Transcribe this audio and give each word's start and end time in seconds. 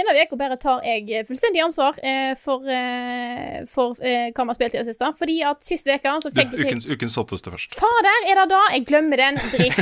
Denne 0.00 0.22
uka 0.24 0.36
bare 0.40 0.56
tar 0.56 0.84
jeg 0.86 1.26
fullstendig 1.28 1.60
ansvar 1.60 1.98
eh, 2.00 2.32
for, 2.40 2.64
eh, 2.64 3.60
for 3.68 3.98
eh, 4.00 4.30
hva 4.32 4.46
vi 4.46 4.52
har 4.52 4.56
spilt 4.56 4.76
i 4.76 4.80
det 4.80 4.86
siste. 4.88 5.10
Fordi 5.18 5.36
at 5.44 5.66
sist 5.66 5.90
uke 5.90 6.14
så 6.24 6.30
Du, 6.30 6.38
fikk 6.38 6.54
jeg 6.56 6.70
ukens, 6.70 6.86
ukens 6.88 7.18
hotteste 7.20 7.52
først. 7.52 7.76
Fader, 7.76 8.28
er 8.30 8.40
det 8.40 8.46
da? 8.54 8.62
Jeg 8.76 8.86
glemmer 8.88 9.20
den. 9.20 9.40
Dritt. 9.52 9.76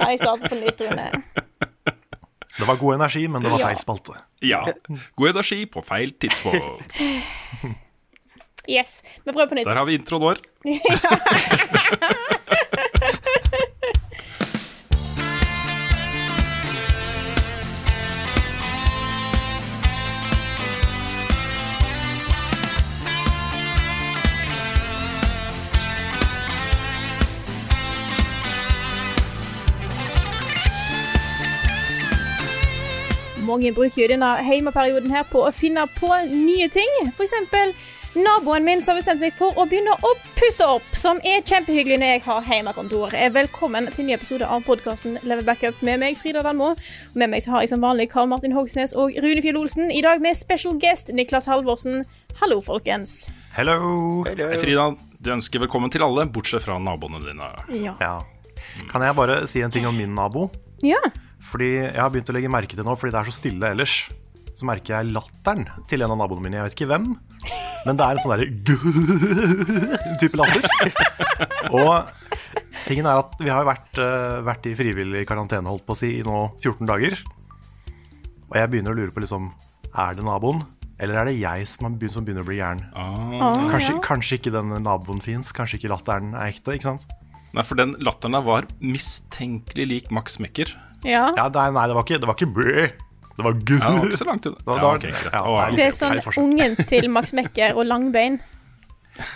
Kan 0.00 0.10
jeg 0.12 0.22
startet 0.24 0.50
på 0.50 0.58
nytt, 0.58 0.82
Rune? 0.82 1.08
Det 2.58 2.66
var 2.68 2.76
god 2.82 2.98
energi, 2.98 3.22
men 3.30 3.46
det 3.46 3.54
var 3.54 3.62
feil 3.68 3.78
spalte. 3.80 4.18
Ja. 4.44 4.64
God 5.16 5.30
energi 5.30 5.62
på 5.70 5.84
feil 5.86 6.14
tidspunkt. 6.18 6.98
Yes. 8.70 9.00
Vi 9.24 9.32
prøver 9.32 9.48
på 9.50 9.56
nytt. 9.58 9.66
Der 9.66 9.74
har 9.74 9.86
vi 9.88 9.96
introen 9.98 10.22
vår. 10.22 10.38
Mange 33.52 33.72
bruker 33.76 34.00
jo 34.00 34.06
denne 34.08 34.28
heimeperioden 34.46 35.10
her 35.12 35.26
på 35.28 35.42
å 35.44 35.50
finne 35.52 35.82
på 35.98 36.08
nye 36.30 36.68
ting. 36.72 36.88
Eksempel 37.10 37.74
naboen 38.16 38.64
min 38.64 38.80
som 38.84 38.92
har 38.94 39.00
bestemt 39.00 39.20
seg 39.20 39.34
for 39.36 39.56
å 39.60 39.66
begynne 39.68 39.92
å 40.04 40.12
pusse 40.38 40.64
opp, 40.68 40.84
som 40.96 41.20
er 41.24 41.44
kjempehyggelig 41.48 41.98
når 42.00 42.10
jeg 42.14 42.22
har 42.26 42.46
heimekontor. 42.48 43.12
Eh, 43.16 43.28
Velkommen 43.32 43.90
til 43.92 44.04
en 44.04 44.08
ny 44.08 44.14
episode 44.16 44.48
av 44.48 44.64
podkasten 44.64 45.18
Level 45.28 45.44
Backup 45.48 45.82
med 45.84 46.00
meg, 46.00 46.16
Frida 46.20 46.40
Danmo. 46.44 46.70
Og 46.72 47.16
Med 47.20 47.28
meg 47.34 47.44
så 47.44 47.52
har 47.54 47.64
jeg 47.66 47.72
som 47.74 47.84
vanlig 47.84 48.08
Karl 48.12 48.30
Martin 48.32 48.56
Hogsnes 48.56 48.94
og 48.96 49.12
Rune 49.20 49.44
Fjell 49.44 49.60
Olsen. 49.60 49.90
I 49.92 50.00
dag 50.04 50.24
med 50.24 50.36
special 50.40 50.78
guest 50.80 51.12
Niklas 51.12 51.48
Halvorsen. 51.50 52.06
Hallo, 52.40 52.60
folkens. 52.64 53.26
Hello! 53.56 54.24
Hei, 54.28 54.36
Frida. 54.62 54.88
Du 55.20 55.32
ønsker 55.34 55.60
velkommen 55.66 55.92
til 55.92 56.04
alle, 56.08 56.24
bortsett 56.32 56.64
fra 56.64 56.78
naboene 56.80 57.20
dine. 57.26 57.52
Ja. 57.84 57.96
Ja. 58.00 58.14
Kan 58.92 59.04
jeg 59.04 59.16
bare 59.20 59.42
si 59.50 59.60
en 59.60 59.70
ting 59.74 59.84
om 59.88 59.96
min 60.00 60.16
nabo? 60.16 60.48
ja. 60.80 61.00
Fordi 61.50 61.70
jeg 61.74 61.98
har 61.98 62.10
begynt 62.12 62.30
å 62.30 62.36
legge 62.36 62.52
merke 62.52 62.78
til 62.78 62.86
nå, 62.86 62.94
fordi 62.98 63.14
det 63.14 63.20
er 63.20 63.30
så 63.30 63.36
stille 63.36 63.72
ellers, 63.74 63.96
så 64.52 64.68
merker 64.68 64.96
jeg 64.96 65.12
latteren 65.12 65.66
til 65.88 66.04
en 66.04 66.14
av 66.14 66.20
naboene 66.20 66.44
mine. 66.44 66.60
Jeg 66.60 66.68
vet 66.68 66.76
ikke 66.76 66.90
hvem, 66.92 67.06
men 67.86 67.98
det 67.98 68.06
er 68.06 68.16
en 68.16 68.22
sånn 68.22 68.34
derre 68.34 70.18
type 70.22 70.38
latter. 70.38 70.68
Og 71.72 72.12
tingen 72.86 73.08
er 73.08 73.22
at 73.22 73.34
vi 73.40 73.50
har 73.50 73.64
jo 73.64 73.70
vært, 73.70 74.02
eh, 74.02 74.42
vært 74.46 74.68
i 74.70 74.76
frivillig 74.78 75.24
karantene, 75.28 75.72
holdt 75.72 75.86
på 75.88 75.96
å 75.96 75.98
si, 76.02 76.12
i 76.20 76.26
nå 76.26 76.44
14 76.60 76.88
dager. 76.90 77.16
Og 78.52 78.60
jeg 78.60 78.70
begynner 78.72 78.94
å 78.94 79.00
lure 79.00 79.14
på 79.14 79.24
liksom, 79.24 79.50
er 79.96 80.14
det 80.18 80.26
naboen? 80.28 80.62
Eller 81.02 81.18
er 81.18 81.30
det 81.30 81.38
jeg 81.40 81.66
som, 81.66 81.88
begynt, 81.96 82.14
som 82.14 82.26
begynner 82.26 82.44
å 82.44 82.48
bli 82.50 82.60
gæren? 82.60 82.84
Ah. 82.94 83.56
Kanskje, 83.72 83.96
kanskje 84.04 84.38
ikke 84.38 84.52
den 84.54 84.76
naboen 84.84 85.22
fins, 85.24 85.50
kanskje 85.56 85.80
ikke 85.80 85.90
latteren 85.90 86.36
er 86.36 86.52
ekte, 86.52 86.76
ikke 86.76 86.92
sant? 86.92 87.08
Nei, 87.52 87.64
for 87.66 87.80
den 87.80 87.96
latteren 88.04 88.36
der 88.36 88.44
var 88.46 88.68
mistenkelig 88.80 89.88
lik 89.88 90.12
Max 90.14 90.38
Mekker. 90.40 90.70
Ja. 91.04 91.24
Ja, 91.36 91.48
det 91.48 91.62
er, 91.62 91.74
nei, 91.74 91.86
det 91.90 91.96
var 91.96 92.06
ikke, 92.06 92.20
det 92.22 92.30
var 92.30 92.38
ikke 92.38 92.52
brø. 92.54 92.86
Det 93.32 93.44
var 93.46 93.52
gud. 93.52 93.78
Ja, 93.80 93.92
ikke 94.04 94.20
så 94.20 94.28
langt 94.28 94.46
unna. 94.46 94.58
Det, 94.60 94.72
Ja, 94.76 94.88
okay, 94.94 95.12
ja, 95.12 95.70
det 95.72 95.84
er 95.86 95.92
er 95.92 95.96
sånn 95.96 96.42
ungen 96.42 96.76
til 96.90 97.08
Max 97.10 97.32
Mekker 97.36 97.78
og 97.78 97.86
Langbein. 97.88 98.40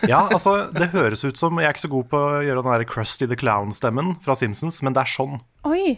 Ja, 0.08 0.22
altså, 0.32 0.70
det 0.72 0.88
høres 0.94 1.20
ut 1.26 1.36
som 1.36 1.58
Jeg 1.60 1.68
er 1.68 1.74
ikke 1.74 1.82
så 1.84 1.90
god 1.92 2.06
på 2.08 2.20
å 2.20 2.36
gjøre 2.44 2.62
den 2.64 2.72
der 2.72 2.84
Krusty 2.88 3.28
the 3.28 3.36
Clown-stemmen 3.36 4.14
fra 4.24 4.36
Simpsons, 4.38 4.80
men 4.84 4.96
det 4.96 5.04
er 5.04 5.12
sånn. 5.12 5.40
Oi. 5.68 5.96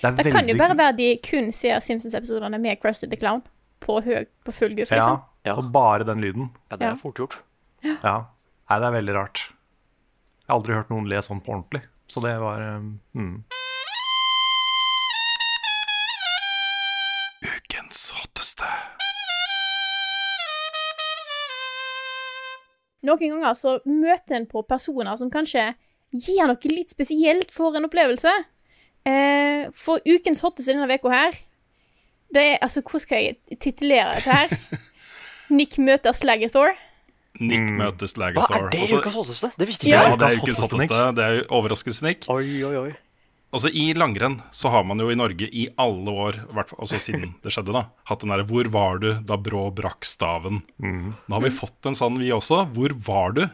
Det 0.00 0.08
er 0.08 0.18
Det 0.18 0.32
kan 0.32 0.48
jo 0.48 0.56
bare 0.58 0.76
være 0.78 0.96
de 0.98 1.08
kun 1.22 1.50
ser 1.54 1.80
Simpsons-episodene 1.84 2.60
med 2.62 2.80
Krusty 2.82 3.08
the 3.10 3.18
Clown 3.20 3.42
på, 3.82 4.00
høy, 4.04 4.26
på 4.46 4.54
full 4.54 4.74
guff, 4.78 4.92
liksom. 4.94 5.20
Ja, 5.20 5.52
Ja. 5.52 5.56
og 5.56 5.70
bare 5.72 6.04
den 6.04 6.20
lyden. 6.20 6.50
Ja, 6.70 6.76
det 6.76 6.86
er 6.90 6.98
fort 7.00 7.18
gjort. 7.18 7.40
Ja. 7.82 8.26
Nei, 8.70 8.78
det 8.78 8.86
er 8.86 8.92
veldig 8.98 9.14
rart. 9.16 9.46
Jeg 9.48 10.52
har 10.52 10.58
aldri 10.60 10.74
hørt 10.76 10.90
noen 10.90 11.08
le 11.08 11.22
sånn 11.24 11.40
på 11.42 11.54
ordentlig. 11.54 11.82
Så 12.10 12.20
det 12.22 12.34
var 12.42 12.60
um, 12.76 13.00
mm. 13.14 13.44
Noen 23.02 23.30
ganger 23.32 23.54
så 23.56 23.78
møter 23.88 24.36
en 24.36 24.46
på 24.50 24.62
personer 24.68 25.16
som 25.16 25.30
kanskje 25.32 25.70
gir 26.12 26.46
noe 26.50 26.68
litt 26.72 26.90
spesielt 26.92 27.50
for 27.54 27.76
en 27.78 27.86
opplevelse. 27.88 28.32
Eh, 29.08 29.68
for 29.72 30.02
ukens 30.04 30.42
hotteste 30.44 30.74
denne 30.74 30.84
uka 30.90 31.08
her 31.08 31.32
Det 32.34 32.42
er 32.42 32.58
Altså, 32.60 32.82
hvordan 32.84 33.00
skal 33.00 33.22
jeg 33.24 33.58
titulere 33.58 34.14
dette 34.18 34.30
her? 34.30 34.52
Nick 35.56 35.78
møter 35.78 36.12
Slagathor. 36.12 36.76
Nick 37.40 37.60
Mm. 37.64 37.78
møter 37.78 38.04
Hva 38.04 38.12
Slagathor. 38.12 38.56
er 38.66 38.68
det 38.70 38.80
Altså, 38.84 38.98
ukas 39.00 39.14
hotteste? 39.14 39.50
Det 39.58 39.66
visste 39.70 39.88
ja, 39.88 40.02
ikke 40.02 40.10
jeg. 40.10 40.18
det 40.18 40.26
er 40.26 40.36
Ukas 40.36 40.42
ukens 40.42 40.60
hotteste, 40.60 40.78
Nick. 40.82 41.16
Det 41.16 41.24
er 41.24 41.32
jo 41.38 41.42
overraskelse-Nick. 41.58 42.28
Oi, 42.28 42.62
oi, 42.68 42.76
oi. 42.76 42.92
Altså 43.50 43.70
I 43.74 43.88
langrenn 43.98 44.36
så 44.54 44.70
har 44.70 44.84
man 44.86 45.00
jo 45.02 45.08
i 45.10 45.16
Norge 45.18 45.48
i 45.50 45.64
alle 45.80 46.12
år, 46.12 46.36
i 46.46 46.58
altså 46.60 47.00
siden 47.02 47.32
det 47.42 47.50
skjedde, 47.54 47.74
da, 47.74 47.86
hatt 48.06 48.22
den 48.22 48.30
derre 48.30 48.46
'Hvor 48.46 48.68
var 48.70 49.00
du 49.02 49.08
da 49.26 49.38
Brå 49.40 49.64
brakk 49.74 50.06
staven?' 50.06 50.62
Nå 50.78 51.32
har 51.34 51.42
vi 51.42 51.50
fått 51.54 51.86
en 51.90 51.98
sånn, 51.98 52.18
vi 52.22 52.30
også. 52.34 52.62
Hvor 52.74 52.94
var 52.94 53.34
du 53.34 53.48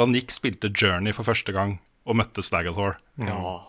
da 0.00 0.06
Nick 0.08 0.32
spilte 0.32 0.72
Journey 0.72 1.12
for 1.12 1.28
første 1.28 1.52
gang 1.52 1.76
og 2.08 2.16
møtte 2.16 2.40
Slagathor? 2.44 2.96
Ja. 3.20 3.60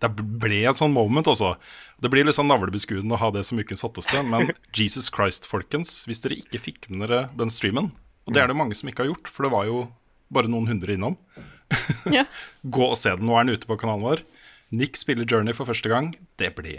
Det 0.00 0.10
ble 0.14 0.62
et 0.70 0.78
sånn 0.78 0.94
moment 0.94 1.26
også. 1.30 1.56
Det 2.02 2.10
blir 2.10 2.26
litt 2.26 2.38
sånn 2.38 2.50
navlebeskuende 2.50 3.14
å 3.14 3.20
ha 3.20 3.30
det 3.34 3.44
som 3.46 3.58
ukens 3.58 3.82
hotteste, 3.86 4.22
men 4.26 4.50
Jesus 4.78 5.10
Christ, 5.14 5.46
folkens, 5.50 6.04
hvis 6.06 6.22
dere 6.22 6.38
ikke 6.38 6.62
fikk 6.62 6.88
med 6.90 7.08
dere 7.08 7.28
den 7.38 7.50
streamen, 7.50 7.90
og 8.24 8.34
det 8.34 8.42
er 8.42 8.48
det 8.50 8.56
mange 8.58 8.74
som 8.78 8.88
ikke 8.88 9.04
har 9.04 9.10
gjort, 9.12 9.28
for 9.30 9.46
det 9.46 9.52
var 9.54 9.66
jo 9.68 9.82
bare 10.34 10.50
noen 10.50 10.70
hundre 10.70 10.94
innom, 10.94 11.18
Ja. 12.10 12.24
gå 12.76 12.86
og 12.86 12.96
se 12.98 13.10
den. 13.16 13.26
Nå 13.26 13.34
er 13.38 13.46
den 13.46 13.58
ute 13.58 13.66
på 13.68 13.76
kanalen 13.80 14.04
vår. 14.04 14.22
Nick 14.74 14.98
spiller 15.00 15.24
Journey 15.30 15.54
for 15.56 15.64
første 15.68 15.88
gang. 15.90 16.06
Det 16.40 16.50
ble 16.56 16.72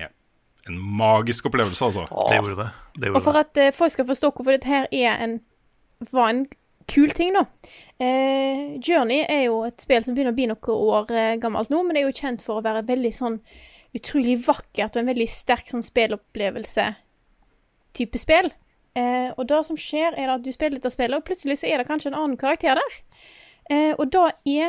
en 0.65 0.77
magisk 0.97 1.45
opplevelse, 1.49 1.85
altså. 1.85 2.03
Det 2.29 2.35
gjorde 2.39 2.57
det. 2.63 2.69
det, 3.01 3.07
Og 3.13 3.23
for 3.23 3.33
at 3.37 3.57
eh, 3.61 3.75
folk 3.75 3.91
skal 3.93 4.07
forstå 4.09 4.27
hvorfor 4.33 4.51
dette 4.55 4.69
her 4.69 4.83
er 4.91 5.11
en, 5.23 5.33
var 6.11 6.27
en 6.31 6.45
kul 6.89 7.09
ting, 7.13 7.31
da. 7.37 7.43
Eh, 8.01 8.59
Journey 8.81 9.21
er 9.29 9.43
jo 9.45 9.63
et 9.67 9.81
spill 9.81 10.03
som 10.05 10.13
begynner 10.15 10.33
å 10.33 10.37
bli 10.37 10.47
noen 10.49 10.69
år 10.97 11.05
eh, 11.13 11.39
gammelt 11.41 11.69
nå, 11.71 11.77
men 11.83 11.91
det 11.93 11.99
er 12.01 12.07
jo 12.09 12.21
kjent 12.21 12.41
for 12.45 12.53
å 12.59 12.65
være 12.65 12.87
veldig 12.89 13.13
sånn 13.15 13.37
utrolig 13.95 14.37
vakkert 14.43 14.95
og 14.95 15.01
en 15.01 15.11
veldig 15.13 15.29
sterk 15.31 15.67
sånn 15.71 15.85
spillopplevelse-type 15.85 18.17
spill. 18.19 18.47
Eh, 18.95 19.29
og 19.35 19.43
det 19.51 19.61
som 19.67 19.77
skjer, 19.79 20.11
er 20.19 20.27
at 20.33 20.43
du 20.43 20.51
spiller 20.55 20.77
dette 20.79 20.93
spillet, 20.93 21.17
og 21.17 21.27
plutselig 21.27 21.57
så 21.61 21.67
er 21.69 21.75
det 21.79 21.89
kanskje 21.89 22.09
en 22.11 22.19
annen 22.19 22.39
karakter 22.39 22.73
der. 22.79 22.91
Eh, 23.71 23.93
og 23.95 24.05
da 24.13 24.23
er 24.47 24.67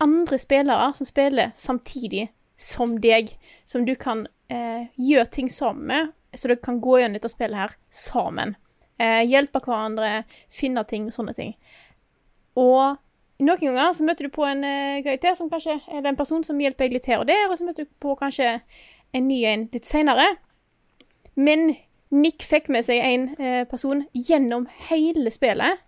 andre 0.00 0.38
spillere 0.40 0.88
som 0.96 1.06
spiller 1.08 1.46
samtidig 1.56 2.24
som 2.60 2.98
deg, 3.00 3.32
som 3.64 3.86
du 3.88 3.94
kan 3.98 4.26
eh, 4.52 4.88
gjøre 5.00 5.30
ting 5.32 5.50
sammen 5.52 5.86
med, 5.88 6.10
så 6.36 6.50
dere 6.50 6.62
kan 6.62 6.80
gå 6.82 6.98
gjennom 7.00 7.16
dette 7.16 7.32
spillet 7.32 7.58
her 7.58 7.76
sammen. 7.94 8.54
Eh, 9.00 9.22
hjelpe 9.24 9.62
hverandre, 9.64 10.24
finne 10.52 10.84
ting, 10.88 11.08
sånne 11.14 11.34
ting. 11.36 11.54
Og 12.60 13.00
noen 13.40 13.62
ganger 13.62 13.94
så 13.96 14.04
møter 14.04 14.28
du 14.28 14.34
på 14.34 14.44
en 14.44 14.64
eh, 14.66 15.00
karakter 15.06 15.36
som 15.38 15.50
kanskje 15.52 15.78
er 15.88 16.04
en 16.04 16.18
person 16.18 16.44
som 16.44 16.60
hjelper 16.60 16.88
deg 16.88 16.98
litt 16.98 17.08
her 17.08 17.22
og 17.22 17.28
der, 17.30 17.46
og 17.48 17.56
så 17.56 17.66
møter 17.66 17.88
du 17.88 17.94
på 18.02 18.16
kanskje 18.20 18.58
en 19.16 19.28
ny 19.28 19.40
en 19.48 19.68
litt 19.72 19.88
seinere. 19.88 20.26
Men 21.40 21.70
Nick 22.12 22.44
fikk 22.44 22.68
med 22.68 22.84
seg 22.86 23.00
en 23.06 23.28
eh, 23.40 23.62
person 23.70 24.04
gjennom 24.12 24.66
hele 24.90 25.32
spillet, 25.32 25.80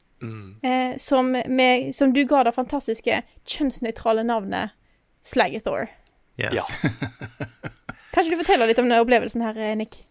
eh, 0.63 0.95
som, 1.03 1.33
med, 1.35 1.91
som 1.95 2.15
du 2.15 2.23
ga 2.31 2.45
det 2.47 2.55
fantastiske 2.57 3.21
kjønnsnøytrale 3.45 4.25
navnet 4.25 4.73
Slagathor. 5.23 5.91
Yes. 6.41 6.73
Kan 8.13 8.25
ikke 8.25 8.37
du 8.37 8.43
fortelle 8.43 8.69
litt 8.69 8.81
om 8.81 8.89
denne 8.89 9.03
opplevelsen 9.05 9.45
her, 9.45 9.59
eh, 9.61 9.77
Nick? 9.79 10.03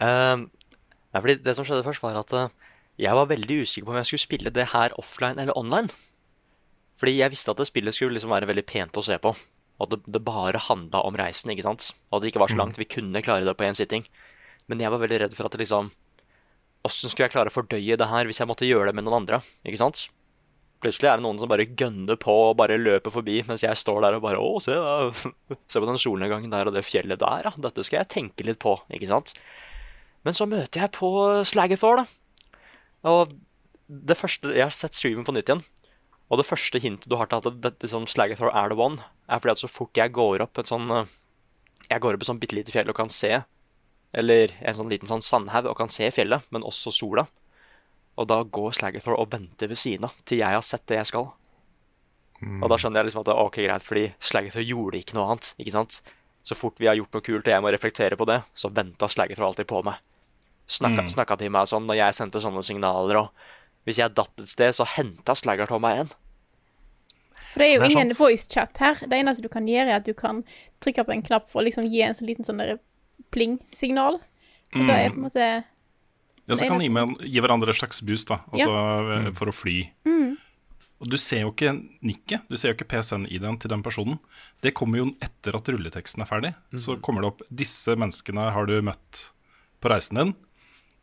Uh, 0.00 0.48
fordi 1.14 1.38
det 1.44 1.54
som 1.56 1.66
skjedde 1.66 1.86
først, 1.86 2.02
var 2.02 2.18
at 2.20 2.34
uh, 2.34 2.74
jeg 3.00 3.16
var 3.16 3.30
veldig 3.30 3.62
usikker 3.64 3.86
på 3.86 3.94
om 3.94 4.00
jeg 4.00 4.10
skulle 4.10 4.26
spille 4.26 4.54
det 4.54 4.70
her 4.74 4.94
offline 5.00 5.40
eller 5.40 5.56
online. 5.58 5.90
Fordi 7.00 7.16
jeg 7.16 7.32
visste 7.32 7.54
at 7.54 7.62
det 7.62 7.70
spillet 7.70 7.96
skulle 7.96 8.18
liksom 8.18 8.34
være 8.34 8.50
veldig 8.50 8.66
pent 8.68 8.98
å 9.00 9.04
se 9.04 9.16
på. 9.22 9.32
Og 9.80 9.86
at 9.86 9.94
det, 9.94 10.02
det 10.18 10.20
bare 10.26 10.60
handla 10.60 11.00
om 11.08 11.16
reisen, 11.16 11.52
ikke 11.54 11.64
sant. 11.64 11.92
Og 12.10 12.18
at 12.18 12.24
det 12.24 12.34
ikke 12.34 12.42
var 12.42 12.52
så 12.52 12.60
langt. 12.60 12.78
Vi 12.78 12.88
kunne 12.90 13.22
klare 13.24 13.46
det 13.46 13.56
på 13.56 13.64
én 13.64 13.78
sitting. 13.78 14.04
Men 14.68 14.82
jeg 14.84 14.92
var 14.92 15.00
veldig 15.00 15.22
redd 15.24 15.36
for 15.36 15.48
at 15.48 15.56
det 15.56 15.62
liksom 15.64 15.88
åssen 16.86 17.12
skulle 17.12 17.28
jeg 17.28 17.34
klare 17.34 17.52
å 17.52 17.54
fordøye 17.54 17.96
det 18.00 18.08
her 18.08 18.28
hvis 18.28 18.40
jeg 18.40 18.48
måtte 18.48 18.68
gjøre 18.68 18.90
det 18.90 18.96
med 18.98 19.06
noen 19.06 19.22
andre? 19.22 19.40
Ikke 19.64 19.80
sant? 19.80 20.06
Plutselig 20.80 21.10
er 21.10 21.18
det 21.18 21.24
noen 21.26 21.38
som 21.40 21.50
bare 21.50 21.66
gønner 21.68 22.16
på 22.20 22.32
og 22.48 22.54
bare 22.56 22.78
løper 22.80 23.12
forbi, 23.12 23.40
mens 23.44 23.64
jeg 23.66 23.76
står 23.76 24.00
der 24.06 24.16
og 24.16 24.22
bare 24.24 24.40
Å, 24.40 24.52
se, 24.64 24.72
da. 24.72 25.56
se 25.70 25.82
på 25.82 25.88
den 25.88 26.00
solnedgangen 26.00 26.52
der 26.52 26.70
og 26.70 26.76
det 26.76 26.86
fjellet 26.88 27.20
der, 27.20 27.50
ja. 27.50 27.52
Dette 27.68 27.84
skal 27.84 28.00
jeg 28.00 28.12
tenke 28.14 28.46
litt 28.48 28.60
på, 28.62 28.78
ikke 28.88 29.10
sant? 29.10 29.34
Men 30.24 30.36
så 30.36 30.48
møter 30.48 30.84
jeg 30.84 30.92
på 30.96 31.10
Slagathor, 31.48 32.00
da. 32.00 32.48
Og 33.10 33.36
det 33.90 34.16
første 34.20 34.52
Jeg 34.54 34.68
har 34.68 34.74
sett 34.74 34.96
streamen 34.96 35.26
på 35.26 35.34
nytt 35.34 35.48
igjen. 35.50 35.64
Og 36.30 36.38
det 36.38 36.46
første 36.46 36.78
hintet 36.78 37.10
du 37.10 37.16
har 37.18 37.28
til 37.28 37.40
at 37.40 37.60
det, 37.60 37.74
liksom, 37.82 38.06
Slagathor 38.08 38.52
er 38.54 38.70
the 38.70 38.78
one, 38.78 39.02
er 39.28 39.40
fordi 39.42 39.56
at 39.56 39.62
så 39.64 39.70
fort 39.70 39.98
jeg 39.98 40.14
går 40.14 40.44
opp 40.44 40.60
et 40.62 40.70
sånn 40.70 40.86
eh, 40.94 41.10
Jeg 41.90 42.04
går 42.04 42.16
opp 42.16 42.24
et 42.24 42.30
sånn 42.30 42.40
bitte 42.40 42.56
lite 42.56 42.72
fjell 42.74 42.92
og 42.92 42.96
kan 42.96 43.10
se 43.12 43.42
Eller 44.14 44.54
en 44.60 44.78
sånn 44.78 44.92
liten 44.92 45.10
sånn 45.10 45.24
sandhaug 45.24 45.68
og 45.72 45.78
kan 45.78 45.92
se 45.92 46.08
fjellet, 46.14 46.46
men 46.50 46.66
også 46.66 46.92
sola. 46.94 47.26
Og 48.18 48.26
da 48.28 48.42
går 48.42 48.72
Slagathor 48.76 49.18
og 49.18 49.30
venter 49.32 49.68
ved 49.70 49.78
siden 49.78 50.08
av 50.08 50.16
til 50.28 50.38
jeg 50.42 50.56
har 50.56 50.64
sett 50.66 50.86
det 50.90 50.98
jeg 50.98 51.06
skal. 51.12 51.30
Og 52.40 52.68
da 52.72 52.76
skjønner 52.80 53.00
jeg 53.02 53.10
liksom 53.10 53.20
at 53.20 53.28
det 53.28 53.34
er 53.36 53.42
ok, 53.44 53.56
greit, 53.66 53.84
fordi 53.84 54.04
Slagathor 54.18 54.64
gjorde 54.64 54.98
ikke 55.00 55.16
noe 55.18 55.26
annet. 55.28 55.50
ikke 55.60 55.74
sant? 55.76 56.00
Så 56.42 56.56
fort 56.56 56.78
vi 56.80 56.88
har 56.88 56.96
gjort 56.96 57.12
noe 57.12 57.24
kult 57.24 57.44
og 57.46 57.52
jeg 57.52 57.62
må 57.62 57.72
reflektere 57.72 58.16
på 58.16 58.24
det, 58.28 58.38
så 58.56 58.70
venta 58.72 59.08
Slagathor 59.12 59.50
alltid 59.50 59.68
på 59.68 59.82
meg. 59.84 60.00
Snakka, 60.70 61.04
snakka 61.12 61.36
til 61.36 61.50
meg 61.52 61.68
sånn 61.68 61.84
når 61.88 61.98
jeg 61.98 62.16
sendte 62.16 62.40
sånne 62.40 62.62
signaler, 62.64 63.18
og 63.26 63.84
hvis 63.84 63.98
jeg 64.00 64.14
datt 64.16 64.40
et 64.40 64.48
sted, 64.48 64.72
så 64.76 64.86
henta 64.96 65.34
Slagathor 65.36 65.80
meg 65.82 65.98
igjen. 65.98 66.12
For 67.50 67.58
det 67.60 67.66
er 67.66 67.72
jo 67.74 67.80
Det 67.80 67.86
er 67.88 67.94
ingen 67.96 68.12
sant. 68.14 68.20
voice-chat 68.22 68.78
her. 68.78 68.94
Det 69.10 69.18
eneste 69.18 69.42
du 69.42 69.48
kan 69.50 69.66
gjøre, 69.66 69.88
er 69.90 69.98
at 69.98 70.06
du 70.06 70.14
kan 70.14 70.44
trykke 70.80 71.04
på 71.04 71.12
en 71.12 71.22
knapp 71.26 71.48
for 71.50 71.60
å 71.60 71.64
liksom 71.66 71.88
gi 71.90 72.00
en 72.06 72.14
sånn 72.14 72.28
liten 72.30 72.46
sånn 72.46 72.62
pling-signal. 73.34 74.20
Og 74.76 74.86
da 74.86 74.94
er 74.96 75.10
på 75.10 75.18
en 75.18 75.26
måte 75.26 75.48
Ja, 76.50 76.56
så 76.58 76.66
kan 76.68 76.78
de 76.82 76.88
gi, 76.90 77.30
gi 77.30 77.40
hverandre 77.44 77.70
et 77.72 77.78
slags 77.80 78.02
boost, 78.02 78.28
da. 78.28 78.40
Altså 78.50 78.74
eh, 79.16 79.30
for 79.38 79.50
å 79.52 79.54
fly. 79.54 79.78
Og 81.00 81.08
du 81.08 81.16
ser 81.16 81.46
jo 81.46 81.50
ikke 81.54 81.70
nikket, 82.04 82.42
du 82.50 82.58
ser 82.60 82.74
jo 82.74 82.76
ikke 82.76 82.90
PCN-ID-en 82.92 83.56
til 83.62 83.70
den 83.72 83.80
personen. 83.82 84.18
Det 84.60 84.74
kommer 84.76 85.00
jo 85.00 85.06
etter 85.24 85.56
at 85.56 85.70
rulleteksten 85.72 86.20
er 86.20 86.28
ferdig. 86.28 86.50
Så 86.76 86.98
kommer 87.00 87.22
det 87.24 87.30
opp 87.30 87.40
'Disse 87.48 87.94
menneskene 87.96 88.50
har 88.52 88.66
du 88.68 88.82
møtt 88.84 89.30
på 89.80 89.88
reisen 89.88 90.18
din'. 90.20 90.34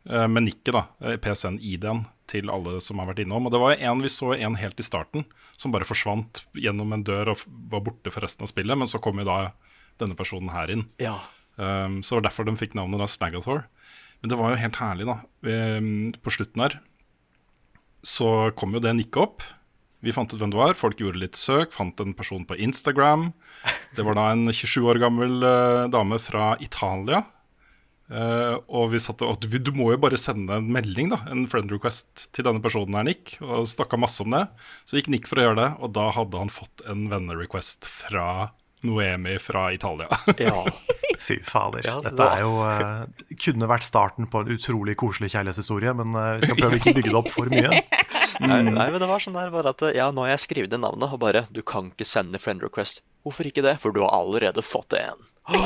eh, 0.08 0.28
Med 0.28 0.44
nikket, 0.46 0.72
da. 0.72 0.86
eh, 1.02 1.16
PCN-ID-en 1.18 2.06
til 2.28 2.48
alle 2.48 2.78
som 2.80 2.98
har 3.00 3.08
vært 3.10 3.24
innom. 3.26 3.46
Og 3.46 3.50
det 3.52 3.58
var 3.60 3.74
en 3.74 4.00
vi 4.00 4.08
så 4.08 4.38
en 4.38 4.54
helt 4.54 4.78
i 4.78 4.82
starten, 4.86 5.24
som 5.56 5.72
bare 5.72 5.84
forsvant 5.84 6.44
gjennom 6.54 6.92
en 6.94 7.02
dør 7.02 7.30
og 7.32 7.42
var 7.68 7.80
borte 7.80 8.12
for 8.12 8.20
resten 8.20 8.44
av 8.46 8.48
spillet. 8.52 8.78
Men 8.78 8.86
så 8.86 9.00
kom 9.02 9.18
jo 9.18 9.24
da 9.24 9.52
denne 9.98 10.14
personen 10.14 10.50
her 10.50 10.70
inn. 10.70 10.86
Ja. 11.00 11.18
Um, 11.56 12.02
så 12.04 12.14
det 12.14 12.22
var 12.22 12.30
derfor 12.30 12.44
de 12.46 12.54
fikk 12.56 12.74
navnet 12.78 13.00
da 13.00 13.06
Snaggathor. 13.10 13.64
Men 14.20 14.32
det 14.32 14.38
var 14.40 14.52
jo 14.52 14.62
helt 14.62 14.78
herlig, 14.82 15.06
da. 15.08 15.18
Um, 15.46 16.08
på 16.24 16.32
slutten 16.34 16.64
her 16.64 16.80
så 18.06 18.50
kom 18.58 18.76
jo 18.76 18.82
det 18.82 18.94
nikket 18.96 19.22
opp. 19.22 19.46
Vi 20.04 20.14
fant 20.14 20.30
ut 20.30 20.38
hvem 20.38 20.52
det 20.52 20.60
var. 20.60 20.76
Folk 20.78 21.00
gjorde 21.02 21.18
litt 21.18 21.38
søk, 21.38 21.72
fant 21.74 21.98
en 22.02 22.14
person 22.16 22.44
på 22.46 22.56
Instagram. 22.62 23.32
Det 23.96 24.04
var 24.06 24.18
da 24.18 24.28
en 24.30 24.46
27 24.54 24.86
år 24.86 25.00
gammel 25.02 25.42
eh, 25.42 25.88
dame 25.90 26.20
fra 26.22 26.52
Italia. 26.62 27.24
Eh, 28.08 28.54
og 28.70 28.92
vi 28.94 29.00
satt 29.02 29.24
og 29.26 29.42
du, 29.42 29.58
du 29.58 29.72
må 29.76 29.90
jo 29.92 30.00
bare 30.00 30.20
sende 30.20 30.60
en 30.60 30.70
melding, 30.72 31.10
da, 31.12 31.18
en 31.28 31.44
friend 31.50 31.74
request 31.74 32.28
til 32.32 32.46
denne 32.46 32.62
personen 32.62 32.94
her, 32.94 33.08
Nick. 33.10 33.34
Og 33.42 33.66
snakka 33.68 33.98
masse 33.98 34.22
om 34.22 34.36
det. 34.36 34.44
Så 34.86 35.00
gikk 35.00 35.10
Nick 35.10 35.26
for 35.30 35.42
å 35.42 35.48
gjøre 35.48 35.60
det, 35.64 35.68
og 35.82 35.92
da 35.98 36.08
hadde 36.14 36.46
han 36.46 36.54
fått 36.54 36.86
en 36.86 37.08
vennerequest 37.10 37.90
fra 37.90 38.52
Noemi 38.86 39.34
fra 39.42 39.72
Italia. 39.74 40.06
ja. 40.38 40.62
Fy 41.18 41.40
fader. 41.42 41.82
Ja, 41.84 41.96
Dette 42.04 42.26
er 42.30 42.42
jo 42.44 42.52
uh, 42.62 43.06
kunne 43.42 43.66
vært 43.70 43.82
starten 43.86 44.28
på 44.30 44.44
en 44.44 44.52
utrolig 44.54 44.94
koselig 45.00 45.32
kjærlighetshistorie, 45.34 45.92
men 45.98 46.14
uh, 46.14 46.36
vi 46.38 46.46
skal 46.46 46.58
prøve 46.60 46.76
å 46.76 46.80
ikke 46.80 46.94
bygge 47.00 47.10
det 47.10 47.18
opp 47.18 47.30
for 47.34 47.50
mye. 47.50 47.72
Nei, 48.38 48.60
nei, 48.62 48.84
men 48.94 49.00
det 49.02 49.08
var 49.10 49.18
sånn 49.18 49.34
der 49.34 49.48
bare 49.50 49.72
at 49.74 49.80
ja, 49.96 50.04
nå 50.14 50.22
har 50.22 50.28
jeg 50.36 50.44
skrevet 50.44 50.70
det 50.70 50.78
navnet, 50.78 51.10
og 51.10 51.18
bare 51.18 51.40
Du 51.50 51.58
kan 51.66 51.88
ikke 51.90 52.06
sende 52.06 52.38
friend 52.38 52.62
request. 52.62 53.00
Hvorfor 53.26 53.48
ikke 53.50 53.64
det? 53.66 53.72
For 53.82 53.90
du 53.90 53.98
har 54.04 54.12
allerede 54.14 54.62
fått 54.62 54.94
en. 54.94 55.18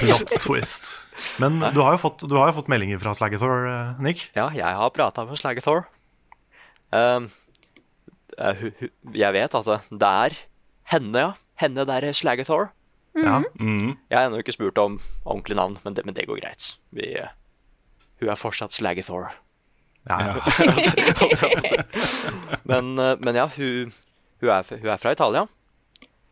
Plot 0.00 0.34
twist. 0.44 0.96
Men 1.38 1.60
du 1.60 1.78
har 1.84 1.94
jo 1.94 2.00
fått, 2.02 2.24
du 2.28 2.34
har 2.34 2.50
jo 2.50 2.56
fått 2.58 2.70
meldinger 2.72 2.98
fra 3.02 3.14
Slagathor, 3.16 3.66
eh, 3.70 4.02
Nick. 4.02 4.26
Ja, 4.36 4.48
jeg 4.56 4.66
har 4.80 4.90
prata 4.96 5.24
med 5.28 5.38
Slagathor. 5.38 5.84
Um, 6.90 7.28
eh, 8.38 8.64
hu- 8.80 8.90
jeg 9.14 9.32
vet 9.36 9.54
at 9.60 9.70
det- 9.70 10.02
er 10.10 10.36
henne, 10.92 11.22
ja. 11.28 11.32
Henne 11.62 11.86
der 11.88 12.04
er 12.10 12.12
Slagathor. 12.16 12.72
Ja. 13.16 13.40
Jeg 13.60 14.18
har 14.18 14.26
ennå 14.26 14.38
ikke 14.42 14.56
spurt 14.56 14.78
om 14.82 14.98
ordentlig 15.24 15.56
navn, 15.58 15.78
men 15.84 15.96
det, 15.96 16.04
men 16.04 16.16
det 16.16 16.28
går 16.28 16.40
greit. 16.42 16.62
Vi, 16.94 17.06
uh, 17.16 17.32
hun 18.20 18.32
er 18.32 18.40
fortsatt 18.40 18.76
Slagathor. 18.76 19.24
Ja, 20.06 20.16
ja. 20.22 20.34
Men, 22.70 22.84
uh, 22.98 23.18
men 23.18 23.34
ja, 23.34 23.48
hun, 23.56 23.92
hun, 24.38 24.50
er, 24.50 24.62
hun 24.68 24.90
er 24.92 25.02
fra 25.02 25.12
Italia. 25.14 25.42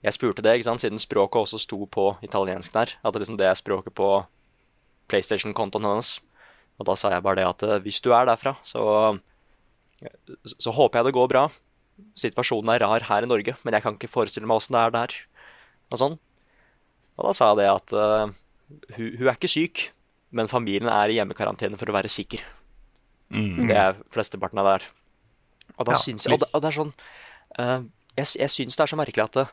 Jeg 0.04 0.14
spurte 0.14 0.44
det, 0.44 0.58
ikke 0.58 0.68
sant, 0.68 0.82
siden 0.82 1.00
språket 1.00 1.40
også 1.40 1.58
sto 1.62 1.78
på 1.90 2.10
italiensk 2.22 2.74
der. 2.74 2.92
At 3.02 3.14
det, 3.14 3.24
liksom, 3.24 3.38
det 3.40 3.48
er 3.48 3.58
språket 3.58 3.94
på 3.96 4.08
PlayStation-kontoen 5.10 5.86
hennes. 5.88 6.18
Og 6.78 6.88
da 6.88 6.96
sa 6.98 7.14
jeg 7.14 7.24
bare 7.24 7.40
det 7.40 7.46
at 7.48 7.64
eh, 7.64 7.80
hvis 7.84 8.02
du 8.04 8.10
er 8.12 8.28
derfra, 8.28 8.56
så, 8.66 8.82
så 10.44 10.74
håper 10.74 11.00
jeg 11.00 11.08
det 11.08 11.16
går 11.16 11.30
bra. 11.32 11.46
Situasjonen 12.18 12.74
er 12.74 12.84
rar 12.84 13.06
her 13.08 13.24
i 13.24 13.30
Norge, 13.30 13.54
men 13.62 13.76
jeg 13.76 13.84
kan 13.84 13.96
ikke 13.96 14.10
forestille 14.10 14.48
meg 14.50 14.60
åssen 14.60 14.76
det 14.76 14.82
er 14.82 14.94
der. 14.98 15.16
Og 15.94 16.02
sånn. 16.02 16.18
Og 17.18 17.28
da 17.28 17.32
sa 17.36 17.50
jeg 17.52 17.60
det 17.62 17.68
at 17.70 17.94
uh, 17.94 18.32
hun, 18.96 19.08
hun 19.20 19.28
er 19.30 19.36
ikke 19.36 19.50
syk, 19.52 19.84
men 20.34 20.50
familien 20.50 20.90
er 20.90 21.12
i 21.12 21.18
hjemmekarantene 21.20 21.78
for 21.78 21.90
å 21.90 21.94
være 21.96 22.10
sikker. 22.10 22.42
Det 23.34 23.74
er 23.74 23.96
flesteparten 24.14 24.58
av 24.62 24.66
det 24.68 24.72
her. 24.78 24.88
Og 25.78 25.86
da 25.88 25.94
Ja. 25.94 25.98
syns 25.98 26.26
jeg 26.26 26.34
Og 26.34 26.40
det, 26.42 26.48
og 26.54 26.60
det 26.62 26.68
er 26.68 26.76
sånn 26.76 26.90
uh, 27.58 27.80
Jeg, 28.18 28.26
jeg 28.38 28.50
syns 28.52 28.76
det 28.76 28.82
er 28.84 28.90
så 28.92 28.98
merkelig 29.00 29.24
at 29.24 29.38
det, 29.40 29.46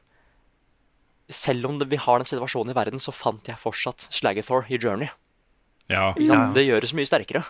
selv 1.32 1.66
om 1.70 1.78
det, 1.80 1.88
vi 1.90 1.98
har 2.02 2.20
den 2.20 2.28
situasjonen 2.30 2.74
i 2.74 2.78
verden, 2.78 3.00
så 3.02 3.14
fant 3.16 3.48
jeg 3.48 3.58
fortsatt 3.58 4.10
Slagathor 4.12 4.68
i 4.70 4.78
Journey. 4.78 5.08
Ja, 5.90 6.12
sant? 6.14 6.54
Det 6.58 6.66
gjør 6.68 6.84
det 6.84 6.90
så 6.92 6.98
mye 7.00 7.08
sterkere. 7.10 7.42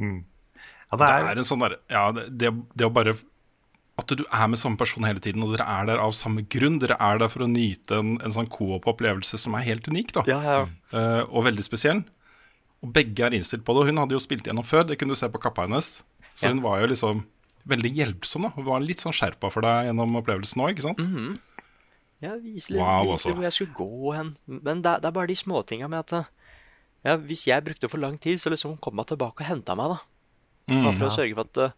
ja, 0.00 0.96
det 0.98 0.98
det 0.98 1.08
er 1.14 1.30
er 1.30 1.38
en 1.38 1.46
sånn 1.46 1.62
der, 1.62 1.76
ja, 1.88 2.02
det, 2.16 2.26
det, 2.36 2.50
det 2.74 2.86
å 2.88 2.92
bare 2.92 3.14
At 3.98 4.06
du 4.16 4.22
er 4.32 4.46
med 4.48 4.58
samme 4.58 4.76
person 4.80 5.04
hele 5.04 5.20
tiden, 5.20 5.42
og 5.42 5.50
dere 5.56 5.66
er 5.68 5.86
der 5.90 5.98
av 6.00 6.12
samme 6.16 6.42
grunn. 6.48 6.78
Dere 6.80 6.96
er 7.00 7.18
der 7.18 7.28
for 7.28 7.42
å 7.44 7.48
nyte 7.50 7.98
en, 7.98 8.14
en 8.24 8.32
sånn 8.32 8.48
coop-opplevelse 8.48 9.36
som 9.38 9.54
er 9.58 9.66
helt 9.66 9.88
unik, 9.90 10.12
da. 10.16 10.22
Eh, 10.94 11.24
og 11.28 11.44
veldig 11.44 11.64
spesiell. 11.66 12.00
Og 12.80 12.92
begge 12.96 13.26
er 13.26 13.34
innstilt 13.36 13.64
på 13.66 13.74
det. 13.76 13.82
Og 13.82 13.90
hun 13.90 14.00
hadde 14.00 14.16
jo 14.16 14.22
spilt 14.22 14.46
gjennom 14.48 14.64
før, 14.64 14.86
det 14.88 14.96
kunne 14.98 15.12
du 15.12 15.20
se 15.20 15.28
på 15.28 15.40
kappa 15.42 15.66
hennes. 15.66 16.02
Så 16.32 16.46
Ja. 16.48 16.54
hun 16.54 16.62
var 16.64 16.80
jo 16.80 16.86
liksom 16.94 17.24
veldig 17.68 17.90
hjelpsom, 17.98 18.42
da. 18.48 18.52
Hun 18.56 18.64
var 18.64 18.80
litt 18.80 19.02
sånn 19.04 19.12
skjerpa 19.12 19.50
for 19.52 19.60
deg 19.60 19.90
gjennom 19.90 20.16
opplevelsen 20.22 20.62
òg, 20.64 20.72
ikke 20.78 20.86
sant? 20.88 21.02
Jeg 22.20 22.40
viser 22.44 22.74
litt, 22.74 22.80
Wow, 22.80 23.02
viser 23.04 23.12
altså. 23.16 23.34
hvor 23.36 23.44
jeg 23.48 23.52
skulle 23.56 23.76
gå 23.76 24.14
hen. 24.16 24.34
Men 24.48 24.80
det, 24.82 24.90
er- 24.94 25.00
det 25.00 25.08
er 25.08 25.16
bare 25.16 25.26
de 25.28 25.36
småtinga 25.40 25.88
med 25.88 26.00
at 26.12 26.26
ja, 27.04 27.16
hvis 27.16 27.46
jeg 27.48 27.64
brukte 27.64 27.88
for 27.88 27.98
lang 28.00 28.18
tid, 28.20 28.36
så 28.40 28.50
liksom 28.52 28.78
kom 28.80 28.96
hun 29.00 29.04
tilbake 29.08 29.40
og 29.40 29.48
henta 29.48 29.76
meg, 29.76 29.88
da. 29.94 30.00
Bare 30.70 30.96
for 30.98 31.08
å 31.08 31.14
sørge 31.14 31.34
for 31.34 31.48
at 31.48 31.56
eh, 31.58 31.72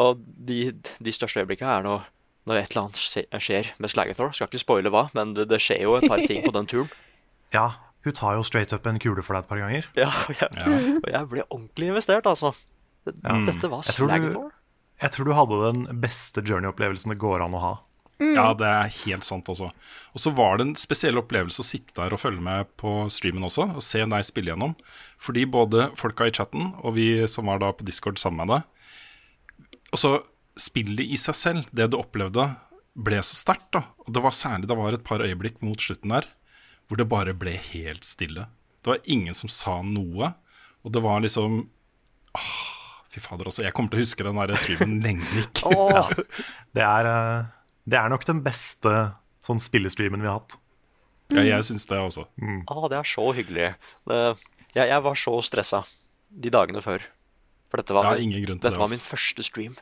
Og 0.00 0.18
de, 0.48 0.72
de 0.98 1.12
største 1.14 1.42
øyeblikkene 1.44 1.70
er 1.78 1.84
når, 1.86 2.04
når 2.50 2.58
et 2.60 2.72
eller 2.72 2.82
annet 2.88 2.98
skje- 3.00 3.26
skjer 3.40 3.68
med 3.78 3.92
Slagathor. 3.92 4.32
Skal 4.34 4.48
ikke 4.50 4.62
spoile 4.64 4.90
hva, 4.94 5.04
men 5.14 5.34
det, 5.36 5.46
det 5.52 5.60
skjer 5.62 5.84
jo 5.86 5.94
et 6.00 6.08
par 6.10 6.22
ting 6.26 6.42
på 6.46 6.52
den 6.56 6.66
turen. 6.70 6.90
Ja, 7.54 7.68
hun 8.02 8.12
tar 8.18 8.34
jo 8.34 8.42
straight 8.42 8.72
up 8.74 8.86
en 8.90 8.96
kule 8.98 9.22
for 9.22 9.36
deg 9.36 9.44
et 9.44 9.48
par 9.52 9.60
ganger. 9.62 9.84
Ja, 9.94 10.08
og 10.10 10.34
jeg, 10.40 10.96
og 10.98 11.04
jeg 11.12 11.28
ble 11.30 11.44
ordentlig 11.54 11.92
investert, 11.92 12.26
altså. 12.26 12.50
Ja. 13.06 13.36
Dette 13.46 13.70
var 13.70 13.84
Jeg 13.86 13.94
Slagathor. 13.94 14.48
Jeg 15.04 15.12
tror 15.14 15.28
du 15.28 15.32
hadde 15.38 15.58
den 15.68 16.00
beste 16.02 16.42
journey-opplevelsen 16.42 17.14
det 17.14 17.18
går 17.22 17.44
an 17.46 17.54
å 17.54 17.60
ha. 17.62 17.70
Ja, 18.22 18.48
det 18.58 18.66
er 18.66 18.90
helt 19.04 19.26
sant 19.26 19.46
også. 19.50 19.68
Og 20.14 20.22
så 20.22 20.30
var 20.34 20.58
det 20.58 20.66
en 20.68 20.74
spesiell 20.78 21.18
opplevelse 21.22 21.62
å 21.62 21.66
sitte 21.66 21.94
der 21.98 22.14
og 22.14 22.20
følge 22.22 22.42
med 22.42 22.68
på 22.80 22.92
streamen 23.10 23.46
også, 23.46 23.68
og 23.78 23.82
se 23.86 24.02
deg 24.02 24.26
spille 24.26 24.50
gjennom. 24.52 24.74
Fordi 25.22 25.46
både 25.50 25.88
folka 25.98 26.26
i 26.30 26.34
chatten 26.34 26.72
og 26.82 26.94
vi 26.98 27.08
som 27.30 27.46
var 27.50 27.62
da 27.62 27.70
på 27.74 27.86
Discord 27.86 28.18
sammen 28.22 28.42
med 28.42 28.56
deg 28.56 28.70
Og 29.94 30.00
så 30.00 30.10
spillet 30.58 31.06
i 31.14 31.18
seg 31.18 31.36
selv, 31.38 31.68
det 31.74 31.86
du 31.92 31.98
opplevde, 32.00 32.48
ble 32.94 33.18
så 33.26 33.36
sterkt, 33.38 33.68
da. 33.74 33.84
Og 34.06 34.10
det 34.14 34.22
var 34.22 34.34
særlig 34.34 34.68
det 34.70 34.76
var 34.78 34.94
et 34.96 35.04
par 35.06 35.22
øyeblikk 35.22 35.60
mot 35.66 35.78
slutten 35.82 36.14
der 36.14 36.26
hvor 36.84 36.98
det 37.00 37.06
bare 37.08 37.32
ble 37.32 37.54
helt 37.72 38.04
stille. 38.04 38.42
Det 38.84 38.90
var 38.92 39.06
ingen 39.08 39.32
som 39.34 39.48
sa 39.48 39.78
noe, 39.86 40.34
og 40.84 40.92
det 40.92 41.00
var 41.00 41.22
liksom 41.24 41.62
Åh, 42.34 42.50
fy 43.14 43.22
fader, 43.22 43.46
altså. 43.48 43.62
Jeg 43.64 43.72
kommer 43.72 43.92
til 43.94 44.02
å 44.02 44.04
huske 44.04 44.26
den 44.26 44.36
der 44.40 44.52
streamen 44.58 44.98
lenge, 45.06 45.24
Nick. 45.32 45.62
Åh, 45.70 46.10
Det 46.74 46.82
er, 46.84 47.08
eh, 47.08 47.46
det 47.88 47.98
er 48.00 48.10
nok 48.12 48.26
den 48.28 48.42
beste 48.44 48.92
sånn 49.44 49.62
spillestreamen 49.62 50.20
vi 50.24 50.28
har 50.28 50.40
hatt. 50.42 50.58
Ja, 51.32 51.44
jeg 51.46 51.64
syns 51.70 51.86
det 51.88 51.96
også. 52.02 52.26
åh, 52.68 52.84
det 52.92 52.98
er 52.98 53.08
så 53.08 53.28
hyggelig. 53.38 53.70
Det, 54.10 54.20
jeg, 54.74 54.90
jeg 54.90 55.04
var 55.06 55.20
så 55.22 55.38
stressa 55.46 55.84
de 56.28 56.52
dagene 56.52 56.82
før. 56.84 57.06
For 57.74 57.82
dette 57.82 57.94
var, 57.96 58.06
Ja, 58.06 58.14
dette 58.22 58.70
det, 58.70 58.78
var 58.78 58.90
min 58.92 59.00
første 59.02 59.42
stream. 59.42 59.72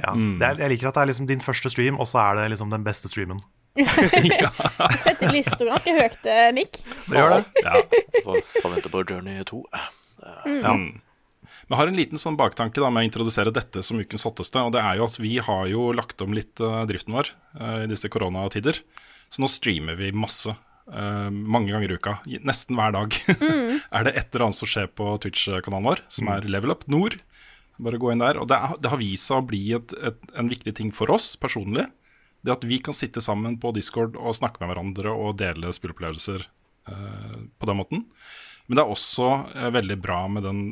Ja. 0.00 0.16
Det 0.18 0.46
er, 0.48 0.56
jeg 0.64 0.72
liker 0.72 0.88
at 0.90 0.96
det 0.96 1.02
er 1.04 1.10
liksom 1.12 1.28
din 1.30 1.42
første 1.44 1.70
stream, 1.70 2.00
og 2.02 2.08
så 2.10 2.18
er 2.24 2.40
det 2.40 2.48
liksom 2.56 2.72
den 2.72 2.82
beste 2.82 3.06
streamen. 3.06 3.38
Setter 5.04 5.30
lista 5.30 5.60
ganske 5.62 5.94
høyt, 5.94 6.26
eh, 6.26 6.48
Nick. 6.56 6.80
Det 7.06 7.20
gjør 7.20 7.36
det. 7.36 7.62
Ja. 7.62 7.84
Får 8.24 8.42
får 8.56 8.74
vente 8.74 8.90
på 8.90 9.04
Journey 9.04 9.46
2. 9.46 9.60
Ja. 9.70 10.74
Vi 11.70 11.78
har 11.78 11.86
en 11.86 12.00
liten 12.00 12.18
sånn 12.18 12.34
baktanke 12.40 12.82
da 12.82 12.90
med 12.90 13.04
å 13.04 13.06
introdusere 13.06 13.54
dette 13.54 13.84
som 13.86 14.02
ukens 14.02 14.26
hotteste. 14.26 14.58
Og 14.66 14.74
det 14.74 14.82
er 14.82 14.98
jo 14.98 15.06
at 15.06 15.20
vi 15.22 15.36
har 15.38 15.70
jo 15.70 15.92
lagt 15.94 16.26
om 16.26 16.34
litt 16.34 16.58
eh, 16.58 16.82
driften 16.90 17.14
vår 17.14 17.30
uh, 17.60 17.84
i 17.84 17.90
disse 17.92 18.10
koronatider. 18.10 18.82
Så 19.30 19.38
nå 19.38 19.46
streamer 19.54 19.94
vi 20.02 20.10
masse. 20.10 20.56
Eh, 20.88 21.30
mange 21.30 21.72
ganger 21.72 21.92
i 21.92 21.98
uka. 22.00 22.16
Nesten 22.46 22.78
hver 22.78 22.94
dag 22.96 23.16
er 23.96 24.06
det 24.06 24.14
et 24.14 24.28
eller 24.30 24.46
annet 24.48 24.58
som 24.60 24.70
skjer 24.70 24.90
på 24.92 25.12
Twitch-kanalen 25.24 25.88
vår, 25.88 26.04
som 26.12 26.30
er 26.32 26.48
Level 26.48 26.74
Up 26.74 26.86
Nord. 26.90 27.18
Bare 27.80 28.00
gå 28.00 28.12
inn 28.12 28.22
der. 28.22 28.40
Og 28.40 28.48
det, 28.50 28.58
er, 28.58 28.76
det 28.80 28.92
har 28.92 29.00
vist 29.00 29.30
seg 29.30 29.40
å 29.40 29.48
bli 29.50 29.62
et, 29.78 29.94
et, 30.04 30.20
en 30.36 30.50
viktig 30.52 30.74
ting 30.76 30.92
for 30.94 31.12
oss 31.14 31.32
personlig. 31.40 31.86
Det 32.44 32.54
at 32.54 32.64
vi 32.68 32.80
kan 32.80 32.96
sitte 32.96 33.22
sammen 33.24 33.58
på 33.60 33.72
Discord 33.76 34.16
og 34.16 34.36
snakke 34.36 34.62
med 34.62 34.72
hverandre 34.72 35.12
og 35.12 35.36
dele 35.40 35.72
spilleopplevelser 35.76 36.44
uh, 36.88 37.40
på 37.60 37.68
den 37.68 37.76
måten. 37.76 38.06
Men 38.68 38.78
det 38.78 38.84
er 38.84 38.92
også 38.92 39.28
uh, 39.52 39.68
veldig 39.76 39.98
bra 40.00 40.22
med 40.32 40.46
den 40.48 40.62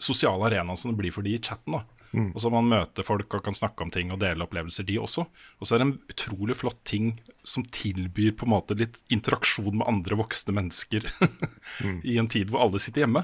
sosiale 0.00 0.46
arenaen 0.46 0.78
som 0.78 0.92
det 0.92 1.00
blir 1.00 1.14
for 1.14 1.26
de 1.26 1.34
i 1.34 1.42
chatten. 1.42 1.74
da. 1.74 1.99
Og 2.10 2.40
så 2.42 2.50
Man 2.50 2.70
møter 2.70 3.06
folk 3.06 3.36
og 3.38 3.44
kan 3.46 3.54
snakke 3.54 3.84
om 3.86 3.92
ting 3.94 4.10
og 4.10 4.18
dele 4.22 4.42
opplevelser, 4.42 4.86
de 4.88 4.98
også. 4.98 5.26
Og 5.60 5.68
så 5.68 5.76
er 5.76 5.82
det 5.82 5.86
en 5.88 5.98
utrolig 6.10 6.56
flott 6.58 6.80
ting 6.88 7.12
som 7.46 7.62
tilbyr 7.64 8.34
på 8.38 8.48
en 8.48 8.54
måte 8.54 8.76
litt 8.78 8.98
interaksjon 9.14 9.78
med 9.78 9.86
andre 9.88 10.18
voksne 10.18 10.56
mennesker 10.56 11.06
i 12.10 12.18
en 12.18 12.30
tid 12.30 12.50
hvor 12.50 12.66
alle 12.66 12.82
sitter 12.82 13.06
hjemme. 13.06 13.22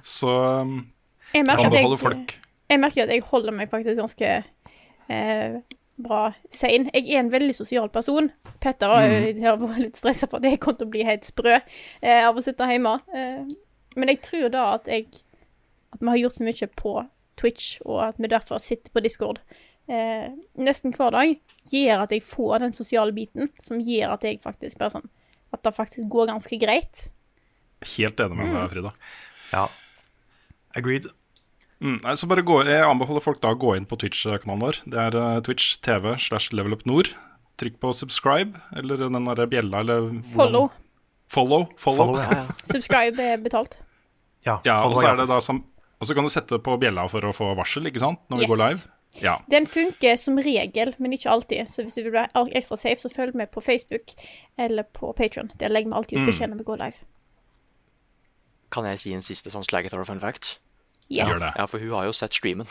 Så 0.00 0.32
um, 0.64 0.78
Jeg 1.34 1.44
anbefaler 1.44 1.96
jeg, 1.96 2.00
folk 2.00 2.38
jeg 2.72 2.80
merker 2.80 3.04
at 3.04 3.12
jeg 3.12 3.24
holder 3.28 3.54
meg 3.56 3.70
faktisk 3.72 4.00
ganske 4.00 4.30
eh, 5.12 5.56
bra 6.02 6.22
sein. 6.52 6.88
Jeg 6.94 7.08
er 7.10 7.22
en 7.22 7.32
veldig 7.32 7.54
sosial 7.56 7.90
person. 7.92 8.30
Petter 8.62 8.92
har 8.92 9.08
jo 9.08 9.34
har 9.44 9.60
vært 9.60 9.84
litt 9.86 10.00
stressa 10.00 10.28
for 10.30 10.40
at 10.40 10.48
jeg 10.48 10.60
kom 10.62 10.78
til 10.78 10.88
å 10.88 10.92
bli 10.94 11.04
helt 11.06 11.28
sprø 11.28 11.58
eh, 11.58 12.22
av 12.22 12.36
å 12.36 12.44
sitte 12.44 12.68
hjemme. 12.70 12.96
Eh, 13.12 13.42
men 13.98 14.14
jeg 14.14 14.22
tror 14.24 14.48
da 14.52 14.70
at 14.78 14.88
jeg 14.88 15.10
At 15.92 16.00
vi 16.00 16.08
har 16.08 16.16
gjort 16.16 16.38
så 16.38 16.44
mye 16.46 16.66
på 16.80 16.92
Twitch, 17.40 17.78
og 17.86 18.02
at 18.10 18.20
vi 18.20 18.30
derfor 18.30 18.60
sitter 18.62 18.92
på 18.92 19.02
Discord 19.04 19.40
eh, 19.88 20.28
nesten 20.60 20.94
hver 20.96 21.14
dag, 21.14 21.34
gjør 21.70 22.04
at 22.04 22.14
jeg 22.14 22.24
får 22.26 22.62
den 22.64 22.76
sosiale 22.76 23.14
biten, 23.16 23.50
som 23.62 23.80
gjør 23.82 24.16
at 24.16 24.26
jeg 24.26 24.42
faktisk 24.42 24.80
bare 24.82 24.98
sånn 24.98 25.10
At 25.52 25.64
det 25.66 25.74
faktisk 25.76 26.08
går 26.12 26.30
ganske 26.30 26.56
greit. 26.60 27.08
Helt 27.96 28.20
enig 28.24 28.38
med 28.38 28.54
deg, 28.54 28.70
Frida. 28.72 28.92
Ja. 29.52 29.66
Agreed. 30.78 31.10
Mm, 31.82 31.98
nei, 32.04 32.14
så 32.16 32.28
bare 32.30 32.44
gå, 32.46 32.60
Jeg 32.64 32.86
anbefaler 32.86 33.24
folk 33.24 33.40
da 33.42 33.50
å 33.52 33.58
gå 33.58 33.74
inn 33.76 33.88
på 33.90 33.98
Twitch-kanalen 34.00 34.62
vår. 34.62 34.78
Det 34.86 35.00
er 35.02 35.18
uh, 35.18 35.40
Twitch 35.44 35.74
TV 35.84 36.14
slash 36.16 36.54
Level 36.54 36.76
Up 36.76 36.86
Nord. 36.88 37.10
Trykk 37.60 37.80
på 37.82 37.90
subscribe, 37.96 38.62
eller 38.78 39.02
den 39.02 39.18
derre 39.28 39.48
bjella, 39.50 39.82
eller 39.82 40.08
Follow. 40.32 40.70
Follow. 41.32 41.66
follow. 41.76 42.14
Follow, 42.14 42.22
ja. 42.22 42.46
Subscribe 42.70 43.20
er 43.20 43.42
betalt. 43.42 43.80
Ja, 44.46 44.60
Ja, 44.66 44.80
og 44.86 44.96
så 44.96 45.10
er 45.10 45.20
det 45.20 45.28
da 45.30 45.38
som 45.44 45.60
Og 46.02 46.08
så 46.08 46.16
kan 46.18 46.26
du 46.26 46.32
sette 46.34 46.58
på 46.58 46.74
bjella 46.82 47.04
for 47.06 47.22
å 47.22 47.30
få 47.30 47.52
varsel, 47.54 47.86
ikke 47.86 48.02
sant? 48.02 48.18
Når 48.26 48.40
vi 48.40 48.42
Yes. 48.42 48.50
går 48.50 48.58
live. 48.58 48.80
Ja. 49.22 49.34
Den 49.48 49.66
funker 49.66 50.16
som 50.16 50.38
regel, 50.38 50.94
men 50.98 51.12
ikke 51.12 51.30
alltid. 51.30 51.68
Så 51.70 51.84
hvis 51.84 51.94
du 51.94 52.02
vil 52.02 52.12
være 52.16 52.28
ekstra 52.58 52.76
safe, 52.76 52.98
så 52.98 53.08
følg 53.12 53.36
med 53.38 53.52
på 53.52 53.60
Facebook 53.62 54.10
eller 54.58 54.82
på 54.82 55.12
Patron. 55.14 55.52
Der 55.60 55.68
legger 55.68 55.90
vi 55.90 55.94
alltid 55.94 56.18
ut 56.18 56.26
beskjed 56.26 56.50
når 56.50 56.58
vi 56.58 56.64
går 56.64 56.76
live. 56.80 56.98
Kan 58.72 58.84
jeg 58.84 58.98
si 58.98 59.12
en 59.12 59.22
siste 59.22 59.52
sånn 59.52 59.62
Slagathor 59.62 60.04
fun 60.08 60.18
fact? 60.20 60.58
Yes. 61.08 61.28
Gjør 61.28 61.38
det. 61.38 61.52
Ja, 61.56 61.66
for 61.66 61.78
hun 61.78 61.90
har 61.92 62.04
jo 62.08 62.12
sett 62.16 62.34
streamen. 62.34 62.66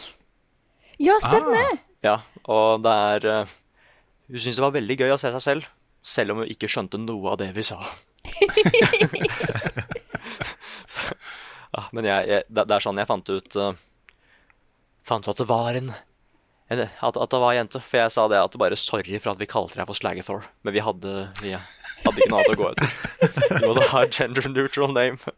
Ja, 1.00 1.16
stemmer! 1.22 1.78
Ja, 2.04 2.18
og 2.50 2.82
det 2.84 2.92
er 2.92 3.42
uh, 3.42 3.48
Hun 4.28 4.40
syntes 4.40 4.58
det 4.58 4.66
var 4.66 4.72
veldig 4.74 4.98
gøy 4.98 5.14
å 5.14 5.20
se 5.22 5.32
seg 5.32 5.42
selv, 5.42 5.66
selv 6.02 6.32
om 6.32 6.38
hun 6.42 6.50
ikke 6.50 6.68
skjønte 6.68 6.98
noe 6.98 7.32
av 7.32 7.38
det 7.38 7.52
vi 7.56 7.64
sa. 7.64 7.80
ja, 11.72 11.84
men 11.96 12.08
jeg, 12.08 12.28
jeg, 12.28 12.48
det, 12.50 12.66
det 12.68 12.78
er 12.78 12.84
sånn 12.84 13.00
jeg 13.00 13.10
fant 13.10 13.32
ut 13.32 13.60
uh, 13.60 13.74
Fant 15.08 15.25
ut 15.25 15.32
at 15.32 15.40
det 15.42 15.48
var 15.50 15.78
en, 15.80 15.94
en 16.70 16.82
at, 16.86 17.16
at 17.18 17.32
det 17.32 17.40
var 17.42 17.56
en 17.56 17.63
jente. 17.63 17.80
For 17.82 17.98
jeg 18.04 18.13
sa 18.13 18.28
det 18.30 18.38
at 18.38 18.54
det 18.54 18.60
bare 18.62 18.78
sorry 18.78 19.18
for 19.18 19.34
at 19.34 19.40
vi 19.42 19.48
kalte 19.50 19.80
deg 19.80 19.88
for 19.90 19.98
Slagathor. 19.98 20.46
Men 20.62 20.75
vi 20.75 20.84
hadde, 20.86 21.13
vi 21.42 21.56
hadde 21.56 22.13
ikke 22.13 22.30
noe 22.30 22.44
annet 22.44 22.54
å 22.54 22.60
gå 22.60 22.70
etter. 22.70 22.94
Vi 23.62 23.66
måtte 23.66 23.88
ha 23.90 24.04
gender 24.06 24.46
neutral 24.54 24.94
name. 24.94 25.34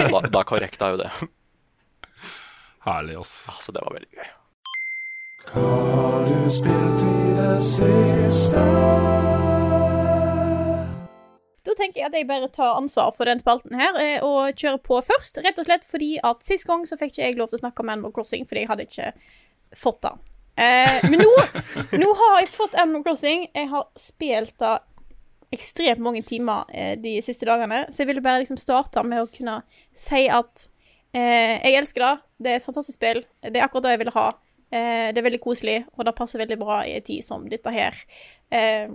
da, 0.00 0.22
da 0.32 0.42
korrekta 0.48 0.90
jo 0.94 1.02
det. 1.04 1.12
Herlig, 2.88 3.20
ass. 3.20 3.50
Så 3.60 3.72
det 3.76 3.84
var 3.84 4.00
veldig 4.00 4.12
gøy. 4.16 4.34
Hva 5.52 5.68
har 5.92 6.28
du 6.28 6.50
spilt 6.52 7.04
i 7.04 7.16
det 7.36 7.52
jeg 7.60 8.87
at 12.08 12.16
jeg 12.16 12.28
bare 12.28 12.48
tar 12.52 12.78
ansvar 12.78 13.12
for 13.16 13.28
den 13.28 13.40
spalten 13.42 13.76
her 13.78 13.98
eh, 14.02 14.24
og 14.24 14.56
kjører 14.56 14.80
på 14.84 15.00
først. 15.06 15.40
Rett 15.44 15.60
og 15.60 15.68
slett 15.68 15.86
fordi 15.88 16.16
at 16.24 16.44
sist 16.46 16.66
gang 16.68 16.86
så 16.88 16.98
fikk 17.00 17.14
ikke 17.14 17.26
jeg 17.26 17.38
lov 17.38 17.52
til 17.52 17.60
å 17.60 17.64
snakke 17.64 17.84
om 17.84 17.92
Animal 17.94 18.14
Crossing, 18.16 18.48
fordi 18.48 18.64
jeg 18.64 18.72
hadde 18.72 18.88
ikke 18.88 19.12
fått 19.76 20.02
det. 20.06 20.14
Eh, 20.58 20.98
men 21.12 21.22
nå, 21.22 21.32
nå 22.02 22.12
har 22.22 22.40
jeg 22.42 22.52
fått 22.56 22.78
Animal 22.80 23.04
Crossing. 23.06 23.46
Jeg 23.54 23.70
har 23.72 23.86
spilt 24.00 24.56
det 24.62 24.74
ekstremt 25.54 26.02
mange 26.04 26.22
timer 26.28 26.68
eh, 26.74 26.96
de 27.00 27.18
siste 27.24 27.46
dagene, 27.48 27.86
så 27.88 28.02
jeg 28.02 28.10
ville 28.10 28.24
bare 28.24 28.42
liksom 28.42 28.58
starte 28.60 29.04
med 29.06 29.22
å 29.22 29.30
kunne 29.32 29.60
si 29.96 30.26
at 30.28 30.66
eh, 31.16 31.56
jeg 31.56 31.78
elsker 31.78 32.04
det. 32.04 32.14
Det 32.38 32.52
er 32.52 32.60
et 32.60 32.66
fantastisk 32.66 32.98
spill. 32.98 33.22
Det 33.46 33.56
er 33.56 33.64
akkurat 33.66 33.88
det 33.88 33.96
jeg 33.96 34.02
ville 34.04 34.16
ha. 34.18 34.26
Eh, 34.68 35.08
det 35.12 35.20
er 35.20 35.28
veldig 35.30 35.40
koselig, 35.40 35.78
og 35.96 36.04
det 36.04 36.16
passer 36.18 36.42
veldig 36.42 36.58
bra 36.60 36.82
i 36.84 36.98
en 36.98 37.06
tid 37.06 37.24
som 37.24 37.46
dette 37.48 37.72
her. 37.72 37.96
Eh, 38.52 38.92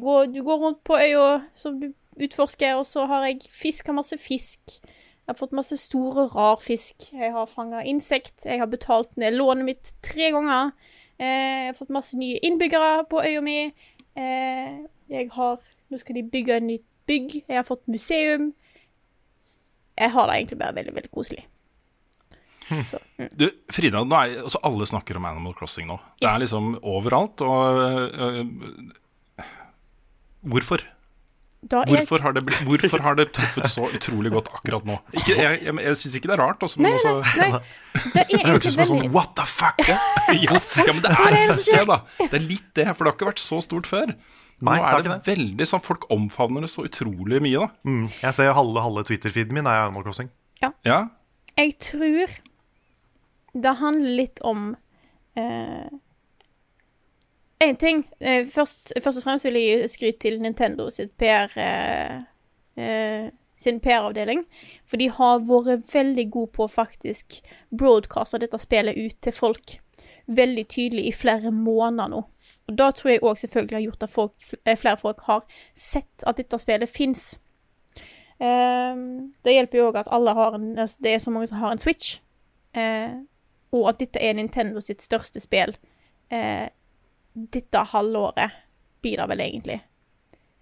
går, 0.00 0.30
du 0.32 0.40
går 0.46 0.62
rundt 0.62 0.80
på 0.86 0.96
øya 0.96 1.42
som 1.54 1.76
du 1.80 1.90
utforsker, 2.20 2.76
og 2.78 2.86
så 2.88 3.06
har 3.10 3.26
jeg 3.28 3.44
fiska 3.50 3.94
masse 3.96 4.18
fisk. 4.20 4.78
Jeg 5.24 5.32
har 5.32 5.38
fått 5.38 5.54
masse 5.56 5.76
store, 5.80 6.26
rar 6.34 6.58
fisk. 6.60 7.08
Jeg 7.12 7.32
har 7.32 7.48
fanga 7.48 7.80
insekt. 7.88 8.44
Jeg 8.44 8.60
har 8.60 8.68
betalt 8.68 9.16
ned 9.16 9.38
lånet 9.38 9.64
mitt 9.64 9.92
tre 10.04 10.28
ganger. 10.34 10.74
Eh, 11.16 11.26
jeg 11.64 11.70
har 11.70 11.78
fått 11.78 11.94
masse 11.96 12.18
nye 12.20 12.42
innbyggere 12.44 13.06
på 13.08 13.22
øya 13.24 13.40
mi. 13.44 13.58
Eh, 14.14 14.76
jeg 15.08 15.30
har 15.32 15.58
Nå 15.92 15.98
skal 16.00 16.16
de 16.16 16.22
bygge 16.26 16.56
et 16.56 16.64
nytt 16.66 16.86
bygg. 17.06 17.34
Jeg 17.46 17.56
har 17.56 17.66
fått 17.68 17.86
museum. 17.88 18.52
Jeg 19.94 20.10
har 20.10 20.26
det 20.26 20.36
egentlig 20.36 20.58
bare 20.58 20.74
veldig, 20.74 20.94
veldig 20.96 21.12
koselig. 21.14 21.44
Så, 22.90 22.98
mm. 23.18 23.28
Du, 23.36 23.44
Frida, 23.72 24.00
nå 24.04 24.16
er, 24.16 24.38
altså 24.42 24.60
alle 24.64 24.88
snakker 24.88 25.20
om 25.20 25.28
Animal 25.28 25.54
Crossing 25.56 25.86
nå. 25.88 25.98
Det 26.20 26.28
er 26.28 26.40
liksom 26.42 26.74
overalt. 26.80 27.44
Og 27.44 27.80
øh, 27.84 28.40
øh, 29.38 29.44
hvorfor? 30.40 30.84
Da 31.70 31.80
jeg... 31.88 32.02
Hvorfor 32.02 32.20
har, 32.24 32.34
det 32.36 32.42
blitt, 32.44 32.60
hvorfor 32.68 33.00
har 33.04 33.16
det 33.16 33.24
truffet 33.32 33.68
så 33.72 33.86
utrolig 33.96 34.32
godt 34.34 34.50
akkurat 34.52 34.84
nå? 34.88 34.98
Ikke, 35.16 35.36
jeg 35.38 35.62
jeg, 35.64 35.74
jeg 35.86 35.98
syns 36.00 36.16
ikke 36.18 36.30
det 36.30 36.36
er 36.36 36.42
rart. 36.42 36.62
Altså, 36.66 36.80
men 36.80 36.90
Nei, 36.90 36.98
også... 36.98 37.40
nei, 37.40 37.48
nei. 37.54 37.60
Det 38.14 38.24
Det 38.28 38.40
hørtes 38.44 38.66
ut 38.66 38.74
som 38.74 38.82
en 38.84 38.90
sånn 38.90 39.12
what 39.14 39.32
the 39.38 39.46
fuck? 39.48 39.80
ja, 39.88 39.98
ja, 40.34 40.58
men 40.58 41.02
det 41.04 41.12
er 41.14 41.36
litt 41.54 41.68
det, 41.70 41.84
da. 41.88 41.98
Det 42.20 42.38
er 42.40 42.44
litt 42.44 42.70
det, 42.76 42.86
for 42.92 43.06
det 43.06 43.12
har 43.12 43.16
ikke 43.16 43.30
vært 43.30 43.42
så 43.44 43.60
stort 43.64 43.88
før. 43.88 44.12
Nei, 44.64 44.76
nå 44.78 44.86
er 44.88 45.02
det 45.04 45.10
det. 45.10 45.18
veldig 45.26 45.66
sånn 45.66 45.82
Folk 45.82 46.06
omfavner 46.14 46.64
det 46.64 46.70
så 46.72 46.84
utrolig 46.86 47.40
mye, 47.44 47.64
da. 47.64 47.68
Mm. 47.88 48.06
Jeg 48.20 48.36
ser 48.36 48.52
halve, 48.56 48.84
halve 48.84 49.04
Twitter-feeden 49.08 49.56
min 49.56 49.68
er 49.70 49.86
Animal 49.86 50.04
Crossing. 50.06 50.30
Ja, 50.62 50.72
Jeg 51.58 51.76
tror 51.82 52.36
det 53.54 53.76
handler 53.78 54.16
litt 54.18 54.40
om 54.42 54.72
Én 57.64 57.76
ting. 57.76 58.04
Eh, 58.20 58.46
først, 58.46 58.92
først 59.00 59.18
og 59.18 59.24
fremst 59.24 59.46
vil 59.46 59.56
jeg 59.56 59.78
gi 59.78 59.88
skryt 59.88 60.18
til 60.20 60.34
Nintendo 60.42 60.90
sitt 60.92 61.14
PR 61.16 61.52
eh, 61.60 62.18
eh, 62.76 63.30
sin 63.56 63.78
PR-avdeling. 63.80 64.42
For 64.84 65.00
de 65.00 65.08
har 65.08 65.40
vært 65.48 65.86
veldig 65.94 66.26
gode 66.34 66.52
på 66.52 66.66
å 66.66 66.72
faktisk 66.72 67.38
broadcaste 67.72 68.42
dette 68.42 68.60
spillet 68.60 68.98
ut 68.98 69.16
til 69.24 69.32
folk. 69.32 69.78
Veldig 70.26 70.66
tydelig 70.68 71.06
i 71.08 71.14
flere 71.16 71.52
måneder 71.54 72.12
nå. 72.12 72.20
Og 72.68 72.76
da 72.76 72.90
tror 72.92 73.14
jeg 73.14 73.24
òg 73.24 73.40
selvfølgelig 73.40 73.78
har 73.78 73.86
gjort 73.86 74.06
at 74.08 74.12
folk, 74.12 74.46
eh, 74.64 74.76
flere 74.76 75.00
folk 75.00 75.24
har 75.30 75.42
sett 75.72 76.28
at 76.28 76.36
dette 76.36 76.60
spillet 76.60 76.90
fins. 76.90 77.38
det 78.44 79.52
hjelper 79.54 79.78
jo 79.78 79.84
òg 79.88 79.96
at 79.96 80.08
alle 80.12 80.32
har 80.36 80.56
en, 80.58 80.78
altså, 80.78 80.98
det 81.00 81.12
er 81.14 81.20
så 81.22 81.30
mange 81.30 81.46
som 81.46 81.62
har 81.62 81.72
en 81.72 81.78
Switch. 81.80 82.18
Eh, 82.74 83.14
og 83.72 83.88
at 83.88 84.00
dette 84.02 84.20
er 84.20 84.34
Nintendo 84.34 84.82
sitt 84.82 85.02
største 85.02 85.40
spill 85.40 85.76
eh, 86.34 86.66
dette 87.34 87.82
halvåret, 87.92 88.62
det 89.04 89.26
vel 89.28 89.42
egentlig. 89.44 89.80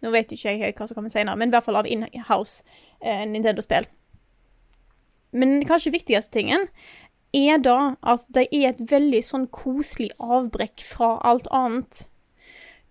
Nå 0.02 0.10
vet 0.10 0.32
ikke 0.34 0.56
jeg 0.56 0.74
hva 0.74 0.88
som 0.88 0.98
kommer 0.98 1.12
senere, 1.12 1.38
men 1.38 1.50
i 1.50 1.54
hvert 1.54 1.66
fall 1.66 1.78
av 1.78 1.86
in-house 1.86 2.64
eh, 2.98 3.22
Nintendo-spill. 3.28 3.86
Men 5.32 5.62
kanskje 5.68 5.94
viktigste 5.94 6.34
tingen 6.34 6.66
er 7.32 7.60
da 7.62 7.94
at 8.04 8.24
det 8.34 8.48
er 8.52 8.72
et 8.72 8.82
veldig 8.90 9.22
sånn 9.24 9.46
koselig 9.54 10.10
avbrekk 10.20 10.82
fra 10.84 11.14
alt 11.24 11.46
annet. 11.54 12.06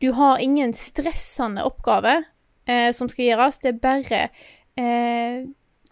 Du 0.01 0.13
har 0.17 0.41
ingen 0.41 0.73
stressende 0.73 1.65
oppgave 1.67 2.23
eh, 2.65 2.89
som 2.95 3.11
skal 3.11 3.27
gjøres. 3.27 3.59
Det 3.61 3.75
er 3.75 3.83
bare 3.83 4.21
eh, 4.79 5.43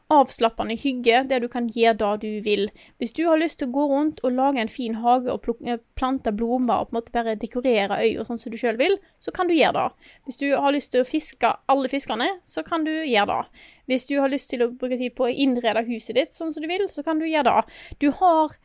avslappende 0.09 0.75
hygge 0.81 1.21
der 1.29 1.43
du 1.43 1.47
kan 1.51 1.67
gjøre 1.69 1.97
det 1.99 2.11
du 2.23 2.41
vil. 2.45 2.63
Hvis 2.97 3.13
du 3.13 3.23
har 3.27 3.37
lyst 3.37 3.59
til 3.59 3.69
å 3.69 3.75
gå 3.75 3.85
rundt 3.91 4.21
og 4.25 4.33
lage 4.33 4.61
en 4.61 4.71
fin 4.71 4.97
hage 5.03 5.29
og 5.31 5.45
eh, 5.61 5.81
plante 5.99 6.33
blomster 6.33 6.81
og 6.81 6.89
på 6.89 6.95
en 6.95 6.99
måte 6.99 7.13
bare 7.13 7.37
dekorere 7.39 7.99
øya 8.01 8.25
sånn 8.25 8.41
som 8.41 8.53
du 8.53 8.57
sjøl 8.57 8.79
vil, 8.81 8.97
så 9.21 9.33
kan 9.35 9.49
du 9.49 9.53
gjøre 9.53 9.77
det. 9.77 10.13
Hvis 10.25 10.41
du 10.41 10.47
har 10.55 10.73
lyst 10.73 10.93
til 10.95 11.05
å 11.05 11.09
fiske 11.09 11.53
alle 11.69 11.91
fiskene, 11.91 12.31
så 12.43 12.65
kan 12.65 12.87
du 12.87 12.91
gjøre 12.93 13.35
det. 13.35 13.67
Hvis 13.89 14.09
du 14.09 14.17
har 14.21 14.33
lyst 14.33 14.49
til 14.49 14.65
å 14.65 14.71
bruke 14.73 14.97
tid 14.97 15.15
på 15.17 15.27
å 15.27 15.31
innrede 15.45 15.85
huset 15.89 16.17
ditt 16.17 16.35
sånn 16.35 16.53
som 16.55 16.65
du 16.65 16.69
vil, 16.71 16.87
så 16.89 17.05
kan 17.05 17.21
du 17.21 17.29
gjøre 17.29 17.53
det. 17.53 17.79
Du 18.01 18.09
har 18.17 18.57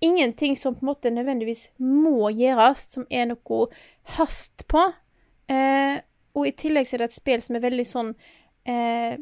ingenting 0.00 0.56
som 0.56 0.74
på 0.74 0.84
en 0.84 0.92
måte 0.92 1.12
nødvendigvis 1.12 1.70
må 1.80 2.30
gjøres, 2.32 2.88
som 2.96 3.06
er 3.10 3.28
noe 3.30 3.62
hast 4.16 4.66
på. 4.72 4.82
Eh, 5.52 6.02
og 6.36 6.48
i 6.48 6.52
tillegg 6.56 6.88
så 6.88 6.96
er 6.96 7.04
det 7.04 7.10
et 7.10 7.16
spill 7.16 7.42
som 7.44 7.56
er 7.56 7.64
veldig 7.64 7.86
sånn 7.88 8.12
eh, 8.68 9.16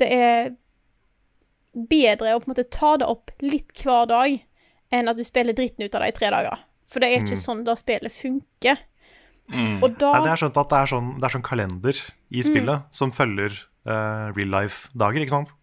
Det 0.00 0.08
er 0.08 0.52
bedre 1.72 2.36
å 2.36 2.40
på 2.42 2.48
en 2.48 2.52
måte 2.52 2.68
ta 2.68 2.96
det 3.00 3.08
opp 3.08 3.32
litt 3.44 3.72
hver 3.80 4.08
dag 4.10 4.38
enn 4.92 5.08
at 5.08 5.16
du 5.16 5.24
spiller 5.24 5.56
dritten 5.56 5.84
ut 5.84 5.94
av 5.96 6.04
det 6.04 6.12
i 6.12 6.16
tre 6.16 6.30
dager. 6.34 6.64
For 6.92 7.00
det 7.00 7.08
er 7.08 7.22
ikke 7.22 7.38
sånn 7.40 7.62
det 7.64 7.78
spillet 7.80 8.12
funker. 8.12 8.80
Og 9.52 9.88
da 10.00 10.12
Nei, 10.14 10.22
det 10.26 10.34
er 10.34 10.44
at 10.48 10.70
det 10.70 10.78
er 10.78 10.90
sånn, 10.90 11.08
det 11.20 11.28
er 11.28 11.34
sånn 11.34 11.44
kalender 11.44 11.98
i 12.32 12.44
spillet 12.44 12.94
som 12.94 13.12
følger 13.12 13.56
uh, 13.88 14.28
real 14.36 14.52
life-dager, 14.52 15.24
ikke 15.24 15.34
sant? 15.34 15.54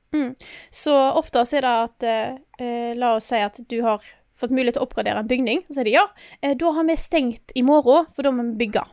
Så 0.73 0.93
ofte 0.93 1.43
så 1.45 1.59
er 1.59 1.65
det 1.65 1.73
at 1.85 2.05
eh, 2.09 2.93
La 2.97 3.13
oss 3.17 3.29
si 3.29 3.37
at 3.37 3.59
du 3.69 3.77
har 3.85 4.05
fått 4.39 4.53
mulighet 4.55 4.77
til 4.77 4.83
å 4.83 4.87
oppgradere 4.87 5.21
en 5.21 5.29
bygning. 5.29 5.61
Så 5.67 5.77
sier 5.77 5.89
de 5.89 5.97
ja, 5.97 6.05
eh, 6.41 6.55
da 6.57 6.71
har 6.75 6.87
vi 6.87 6.95
stengt 6.97 7.53
i 7.53 7.63
morgen, 7.65 8.07
for 8.15 8.25
da 8.25 8.33
må 8.33 8.45
vi 8.51 8.65
bygge. 8.65 8.85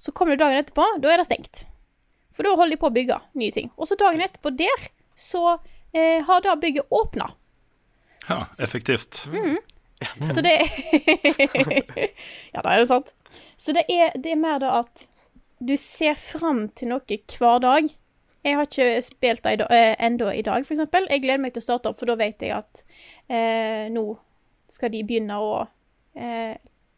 Så 0.00 0.14
kommer 0.16 0.34
du 0.34 0.42
dagen 0.42 0.58
etterpå, 0.58 0.86
da 1.02 1.12
er 1.12 1.22
det 1.22 1.28
stengt. 1.28 1.66
For 2.32 2.46
da 2.46 2.56
holder 2.56 2.76
de 2.76 2.80
på 2.80 2.90
å 2.90 2.94
bygge 2.94 3.20
nye 3.38 3.54
ting. 3.54 3.70
Og 3.76 3.88
så 3.88 3.98
dagen 4.00 4.24
etterpå 4.24 4.52
der, 4.56 4.88
så 5.18 5.56
eh, 5.92 6.20
har 6.26 6.44
da 6.44 6.56
bygget 6.60 6.92
åpna. 6.92 7.30
Ja, 8.28 8.44
effektivt. 8.62 9.26
Så 10.34 10.42
det 10.42 10.56
Ja, 12.54 12.62
da 12.62 12.72
er 12.72 12.82
det 12.82 12.88
sant. 12.90 13.12
Så 13.56 13.74
det 13.76 13.84
er, 13.88 14.14
det 14.18 14.34
er 14.34 14.40
mer 14.40 14.62
da 14.62 14.80
at 14.82 15.06
du 15.62 15.76
ser 15.78 16.16
fram 16.18 16.66
til 16.74 16.90
noe 16.90 17.18
hver 17.38 17.60
dag. 17.62 17.90
Jeg 18.42 18.58
har 18.58 18.66
ikke 18.66 19.02
spilt 19.06 19.44
det 19.46 19.68
eh, 19.70 19.94
ennå 20.02 20.32
i 20.34 20.42
dag, 20.42 20.64
eksempel. 20.66 21.06
Jeg 21.10 21.22
gleder 21.22 21.42
meg 21.44 21.54
til 21.54 21.62
å 21.62 21.66
starte 21.68 21.92
opp, 21.92 22.00
for 22.00 22.10
da 22.10 22.16
vet 22.18 22.42
jeg 22.42 22.56
at 22.56 22.82
eh, 23.30 23.86
nå 23.94 24.02
skal 24.72 24.90
de 24.90 25.04
begynne 25.06 25.36
å 25.38 25.60
eh, 26.16 26.56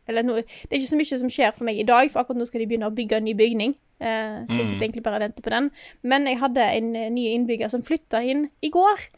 Eller 0.09 0.25
nå, 0.25 0.39
det 0.41 0.71
er 0.71 0.81
ikke 0.81 0.93
så 0.93 1.01
mye 1.01 1.19
som 1.21 1.33
skjer 1.33 1.53
for 1.57 1.69
meg 1.69 1.81
i 1.81 1.87
dag, 1.89 2.09
for 2.13 2.23
akkurat 2.23 2.41
nå 2.41 2.49
skal 2.49 2.65
de 2.65 2.69
begynne 2.71 2.89
å 2.89 2.97
bygge 2.97 3.21
en 3.21 3.29
ny 3.29 3.35
bygning. 3.37 3.77
Eh, 4.05 4.43
så 4.49 4.61
jeg 4.61 4.69
sitter 4.69 4.87
egentlig 4.87 5.05
bare 5.07 5.21
og 5.21 5.25
venter 5.25 5.45
på 5.45 5.53
den. 5.55 5.71
Men 6.03 6.29
jeg 6.29 6.41
hadde 6.43 6.67
en 6.77 6.93
eh, 6.99 7.11
ny 7.15 7.31
innbygger 7.33 7.73
som 7.73 7.85
flytta 7.85 8.21
inn 8.23 8.49
i 8.65 8.71
går. 8.75 9.09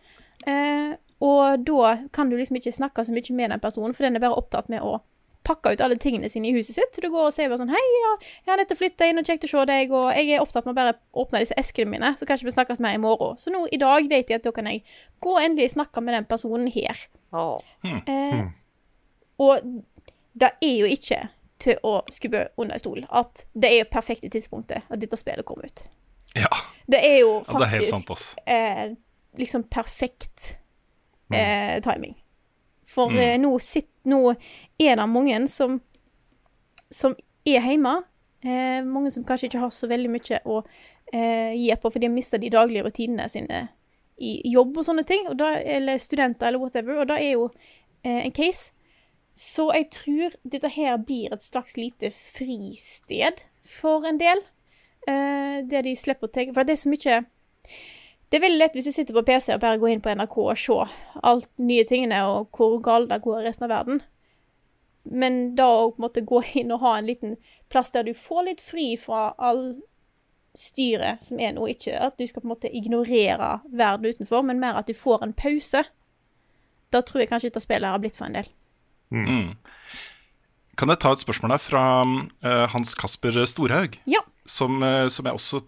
Eh, 0.47 0.95
og 1.27 1.67
da 1.67 1.97
kan 2.15 2.31
du 2.31 2.37
liksom 2.37 2.59
ikke 2.61 2.75
snakke 2.77 3.05
så 3.05 3.15
mye 3.15 3.37
med 3.37 3.55
den 3.55 3.63
personen, 3.63 3.95
for 3.97 4.07
den 4.07 4.19
er 4.19 4.23
bare 4.23 4.39
opptatt 4.39 4.71
med 4.73 4.85
å 4.85 4.99
pakke 5.47 5.73
ut 5.73 5.83
alle 5.85 5.97
tingene 6.03 6.29
sine 6.31 6.51
i 6.51 6.55
huset 6.57 6.77
sitt. 6.77 6.99
Du 7.03 7.09
går 7.11 7.29
og 7.29 7.35
sier 7.35 7.51
bare 7.51 7.61
sånn 7.63 7.73
Hei, 7.73 7.83
ja, 8.03 8.13
jeg 8.45 8.53
har 8.53 8.61
nettopp 8.61 8.81
flytta 8.81 9.09
inn, 9.09 9.21
og 9.21 9.29
kjekt 9.29 9.47
å 9.47 9.53
se 9.53 9.65
deg, 9.71 9.95
og 9.95 10.09
jeg 10.11 10.35
er 10.35 10.43
opptatt 10.43 10.67
med 10.67 10.75
å 10.75 10.79
bare 10.81 10.97
åpne 11.17 11.43
disse 11.45 11.57
eskene 11.61 11.93
mine, 11.95 12.13
så 12.19 12.29
kanskje 12.29 12.49
vi 12.49 12.55
snakkes 12.57 12.83
mer 12.83 12.99
i 12.99 13.03
morgen. 13.03 13.39
Så 13.41 13.55
nå 13.55 13.63
i 13.71 13.81
dag 13.81 14.11
vet 14.11 14.33
jeg 14.33 14.43
at 14.43 14.47
da 14.47 14.53
kan 14.57 14.69
jeg 14.71 14.83
gå 15.23 15.37
og 15.37 15.43
endelig 15.43 15.73
snakke 15.77 16.03
med 16.03 16.19
den 16.19 16.29
personen 16.29 16.71
her. 16.73 17.07
Oh. 17.37 17.57
Eh, 17.87 18.43
og 19.43 19.71
det 20.37 20.53
er 20.65 20.77
jo 20.83 20.91
ikke 20.91 21.23
til 21.63 21.79
å 21.87 22.01
skubbe 22.13 22.49
under 22.61 22.77
en 22.77 22.83
stol 22.83 23.05
at 23.09 23.47
det 23.55 23.71
er 23.73 23.79
jo 23.81 23.89
perfekte 23.93 24.29
tidspunktet 24.33 24.85
at 24.93 25.01
dette 25.01 25.17
spillet 25.17 25.47
kom 25.49 25.63
ut. 25.65 25.85
Ja, 26.37 26.51
Det 26.87 27.01
er 27.01 27.19
jo 27.23 27.31
ja 27.47 27.59
det 27.59 27.67
er 27.67 27.73
helt 27.79 27.89
sant, 27.89 28.09
faktisk 28.09 28.43
eh, 28.47 28.91
liksom 29.41 29.65
perfekt 29.73 30.57
eh, 31.33 31.79
timing. 31.85 32.15
For 32.87 33.11
eh, 33.17 33.39
nå, 33.41 33.55
sitt, 33.65 33.89
nå 34.05 34.21
er 34.79 34.99
det 35.01 35.07
mange 35.11 35.39
som, 35.49 35.81
som 36.93 37.17
er 37.47 37.65
hjemme. 37.65 37.97
Eh, 38.45 38.85
mange 38.87 39.11
som 39.11 39.25
kanskje 39.27 39.49
ikke 39.49 39.65
har 39.65 39.73
så 39.75 39.89
veldig 39.91 40.13
mye 40.13 40.39
å 40.45 40.61
eh, 41.13 41.57
gi 41.57 41.73
på, 41.81 41.91
for 41.91 41.99
de 41.99 42.07
har 42.07 42.15
mista 42.15 42.39
de 42.39 42.53
daglige 42.53 42.85
rutinene 42.87 43.27
sine 43.33 43.65
i 44.23 44.39
jobb 44.53 44.79
og 44.79 44.87
sånne 44.87 45.05
ting. 45.09 45.27
Og 45.33 45.37
da, 45.41 45.55
eller 45.61 45.99
studenter 46.01 46.49
eller 46.51 46.63
whatever. 46.63 47.01
Og 47.03 47.09
det 47.11 47.19
er 47.25 47.33
jo 47.35 47.49
eh, 48.05 48.23
en 48.27 48.33
case. 48.37 48.73
Så 49.37 49.69
jeg 49.77 49.91
tror 49.93 50.37
dette 50.49 50.71
her 50.73 50.97
blir 50.97 51.33
et 51.35 51.45
slags 51.45 51.77
lite 51.77 52.11
fristed 52.15 53.43
for 53.61 54.07
en 54.09 54.21
del. 54.21 54.41
Uh, 55.07 55.61
der 55.69 55.85
de 55.87 55.93
slipper 55.95 56.27
å 56.27 56.33
tenke 56.35 56.55
For 56.57 56.67
det 56.67 56.73
er 56.75 56.81
så 56.81 56.91
mye 56.91 57.21
det 58.27 58.41
er 58.41 58.43
veldig 58.43 58.59
lett 58.59 58.75
hvis 58.75 58.89
du 58.89 58.95
sitter 58.95 59.15
på 59.15 59.23
PC 59.23 59.53
og 59.55 59.61
bare 59.63 59.79
går 59.79 59.93
inn 59.93 60.01
på 60.03 60.11
NRK 60.19 60.33
og 60.43 60.59
ser 60.59 60.95
alt 61.31 61.47
nye 61.63 61.85
tingene 61.87 62.25
og 62.27 62.49
hvor 62.59 62.81
galt 62.83 63.13
det 63.13 63.21
går 63.23 63.39
i 63.39 63.45
resten 63.47 63.69
av 63.69 63.71
verden. 63.71 64.01
Men 65.07 65.55
da 65.59 65.69
å 65.85 65.93
på 65.95 66.25
gå 66.27 66.43
inn 66.61 66.75
og 66.75 66.83
ha 66.83 66.97
en 66.99 67.07
liten 67.07 67.37
plass 67.71 67.93
der 67.95 68.09
du 68.09 68.15
får 68.19 68.49
litt 68.49 68.65
fri 68.65 68.89
fra 68.99 69.29
all 69.39 69.77
styret 70.57 71.23
som 71.23 71.39
er 71.39 71.53
nå, 71.55 71.69
ikke 71.71 71.95
at 72.01 72.17
du 72.19 72.27
skal 72.27 72.43
på 72.43 72.49
en 72.49 72.55
måte 72.55 72.73
ignorere 72.73 73.61
verden 73.71 74.09
utenfor, 74.11 74.43
men 74.43 74.59
mer 74.59 74.81
at 74.81 74.89
du 74.89 74.97
får 74.97 75.23
en 75.23 75.37
pause. 75.37 75.85
Da 76.91 77.03
tror 77.05 77.23
jeg 77.23 77.31
kanskje 77.31 77.51
dette 77.51 77.63
spillet 77.63 77.93
har 77.93 78.01
blitt 78.03 78.17
for 78.19 78.27
en 78.27 78.39
del. 78.41 78.49
Kan 80.77 80.93
jeg 80.93 81.01
ta 81.01 81.13
et 81.15 81.25
spørsmål 81.25 81.55
her 81.57 81.63
fra 81.63 81.83
uh, 82.05 82.65
Hans 82.73 82.95
Kasper 82.99 83.39
Storhaug? 83.49 83.97
Ja. 84.11 84.21
Som, 84.47 84.83
uh, 84.85 85.07
som 85.13 85.29
jeg 85.29 85.39
også 85.39 85.63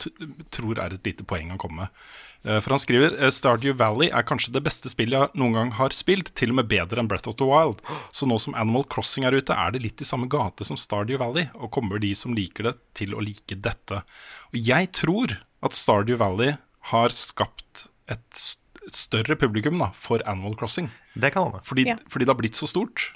tror 0.53 0.81
er 0.83 0.95
et 0.95 1.09
lite 1.09 1.25
poeng 1.29 1.55
å 1.55 1.61
komme 1.61 1.87
med. 1.87 2.03
Uh, 2.45 2.59
for 2.61 2.75
han 2.75 2.83
skriver 2.83 3.17
Stardew 3.35 3.73
Valley 3.81 4.13
er 4.13 4.27
kanskje 4.29 4.53
det 4.55 4.63
beste 4.67 4.93
spillet 4.93 5.17
jeg 5.17 5.41
noen 5.41 5.57
gang 5.57 5.73
har 5.79 5.97
spilt, 5.97 6.35
til 6.39 6.53
og 6.53 6.61
med 6.61 6.69
bedre 6.71 7.01
enn 7.01 7.09
Breath 7.09 7.31
of 7.31 7.39
the 7.41 7.49
Wild. 7.49 7.81
Så 8.13 8.29
nå 8.29 8.37
som 8.43 8.57
Animal 8.59 8.85
Crossing 8.93 9.25
er 9.25 9.39
ute, 9.39 9.57
er 9.57 9.73
det 9.75 9.83
litt 9.87 10.05
i 10.05 10.09
samme 10.09 10.29
gate 10.31 10.69
som 10.69 10.79
Stardew 10.79 11.23
Valley, 11.23 11.49
og 11.57 11.73
kommer 11.75 12.03
de 12.05 12.13
som 12.19 12.37
liker 12.37 12.69
det, 12.69 12.77
til 12.99 13.17
å 13.17 13.25
like 13.25 13.59
dette. 13.65 14.05
Og 14.53 14.61
jeg 14.61 14.93
tror 15.01 15.39
at 15.65 15.79
Stardew 15.79 16.21
Valley 16.21 16.59
har 16.93 17.17
skapt 17.17 17.89
et, 18.09 18.25
st 18.37 18.61
et 18.89 18.97
større 18.99 19.37
publikum 19.39 19.79
da, 19.81 19.91
for 19.95 20.23
Animal 20.29 20.57
Crossing. 20.59 20.89
Det 21.15 21.33
kan 21.35 21.49
hende. 21.51 21.61
Fordi, 21.69 21.85
Ja. 21.91 21.97
fordi 22.09 22.25
det 22.27 22.33
har 22.35 22.41
blitt 22.41 22.57
så 22.59 22.67
stort. 22.71 23.13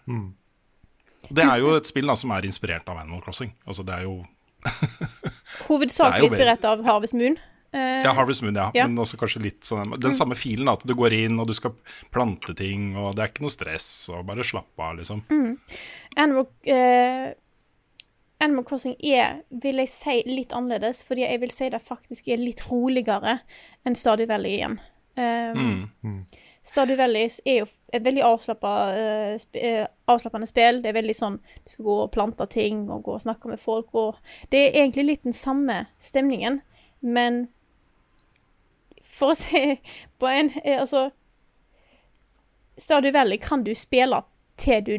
Det 1.32 1.44
er 1.44 1.58
jo 1.62 1.76
et 1.78 1.86
spill 1.88 2.06
da, 2.10 2.14
som 2.18 2.30
er 2.34 2.42
inspirert 2.48 2.88
av 2.88 2.98
Animal 2.98 3.22
Crossing. 3.22 3.52
Altså 3.66 3.84
det 3.86 3.94
er 3.94 4.02
jo 4.08 4.20
Hovedsakelig 5.68 6.14
er 6.14 6.22
jo 6.22 6.28
inspirert 6.30 6.64
av 6.68 6.84
Harvest 6.86 7.14
Moon. 7.18 7.36
Uh, 7.72 8.02
Ja, 8.04 8.12
Harvest 8.12 8.42
Moon, 8.44 8.54
ja. 8.54 8.70
Ja. 8.76 8.84
Mm. 8.86 8.94
Men 8.94 9.04
også 9.06 9.16
kanskje 9.20 9.40
litt 9.46 9.64
sånn 9.64 9.94
Den 9.98 10.12
samme 10.12 10.36
filen, 10.36 10.66
da, 10.68 10.74
at 10.76 10.84
du 10.86 10.92
går 10.98 11.14
inn 11.16 11.38
og 11.40 11.48
du 11.48 11.54
skal 11.56 11.72
plante 12.12 12.54
ting, 12.58 12.92
og 13.00 13.14
det 13.16 13.24
er 13.24 13.32
ikke 13.32 13.46
noe 13.46 13.54
stress, 13.54 13.86
og 14.12 14.26
bare 14.28 14.44
slapp 14.44 14.78
av, 14.78 14.98
liksom. 15.00 15.22
Mm. 15.32 15.54
Animal, 16.20 16.46
uh, 16.68 17.32
Animal 18.44 18.66
Crossing 18.68 18.96
er, 19.00 19.40
vil 19.62 19.80
jeg 19.80 19.88
si, 19.88 20.18
litt 20.28 20.52
annerledes, 20.52 21.00
fordi 21.08 21.24
jeg 21.24 21.40
vil 21.40 21.54
si 21.54 21.70
det 21.72 21.80
faktisk 21.86 22.28
er 22.28 22.42
litt 22.42 22.64
roligere 22.68 23.38
enn 23.86 23.96
Stadig 23.96 24.28
Valley 24.28 24.58
igjen. 24.58 24.76
Eh, 25.16 25.62
Stardew 26.62 26.96
Valley 26.96 27.28
er 27.44 27.56
jo 27.58 27.66
et 27.92 28.04
veldig 28.04 28.22
eh, 28.22 29.40
eh, 29.58 29.86
avslappende 30.06 30.46
spill. 30.46 30.82
Det 30.82 30.92
er 30.92 30.98
veldig 31.00 31.16
sånn 31.16 31.38
du 31.42 31.72
skal 31.72 31.86
gå 31.88 31.96
og 32.04 32.12
plante 32.14 32.46
ting 32.46 32.84
og 32.90 33.02
gå 33.02 33.16
og 33.16 33.24
snakke 33.24 33.50
med 33.50 33.60
folk, 33.60 33.90
og 33.92 34.16
det 34.50 34.68
er 34.68 34.84
egentlig 34.84 35.04
litt 35.08 35.24
den 35.24 35.36
samme 35.36 35.86
stemningen, 35.98 36.60
men 37.00 37.48
for 39.02 39.34
å 39.34 39.38
si 39.38 39.80
på 40.22 40.30
en 40.30 40.52
eh, 40.62 40.78
Altså 40.80 41.10
Stardew 42.78 43.12
Valley 43.12 43.38
kan 43.42 43.66
du 43.66 43.74
spille 43.76 44.22
til 44.56 44.84
du 44.86 44.94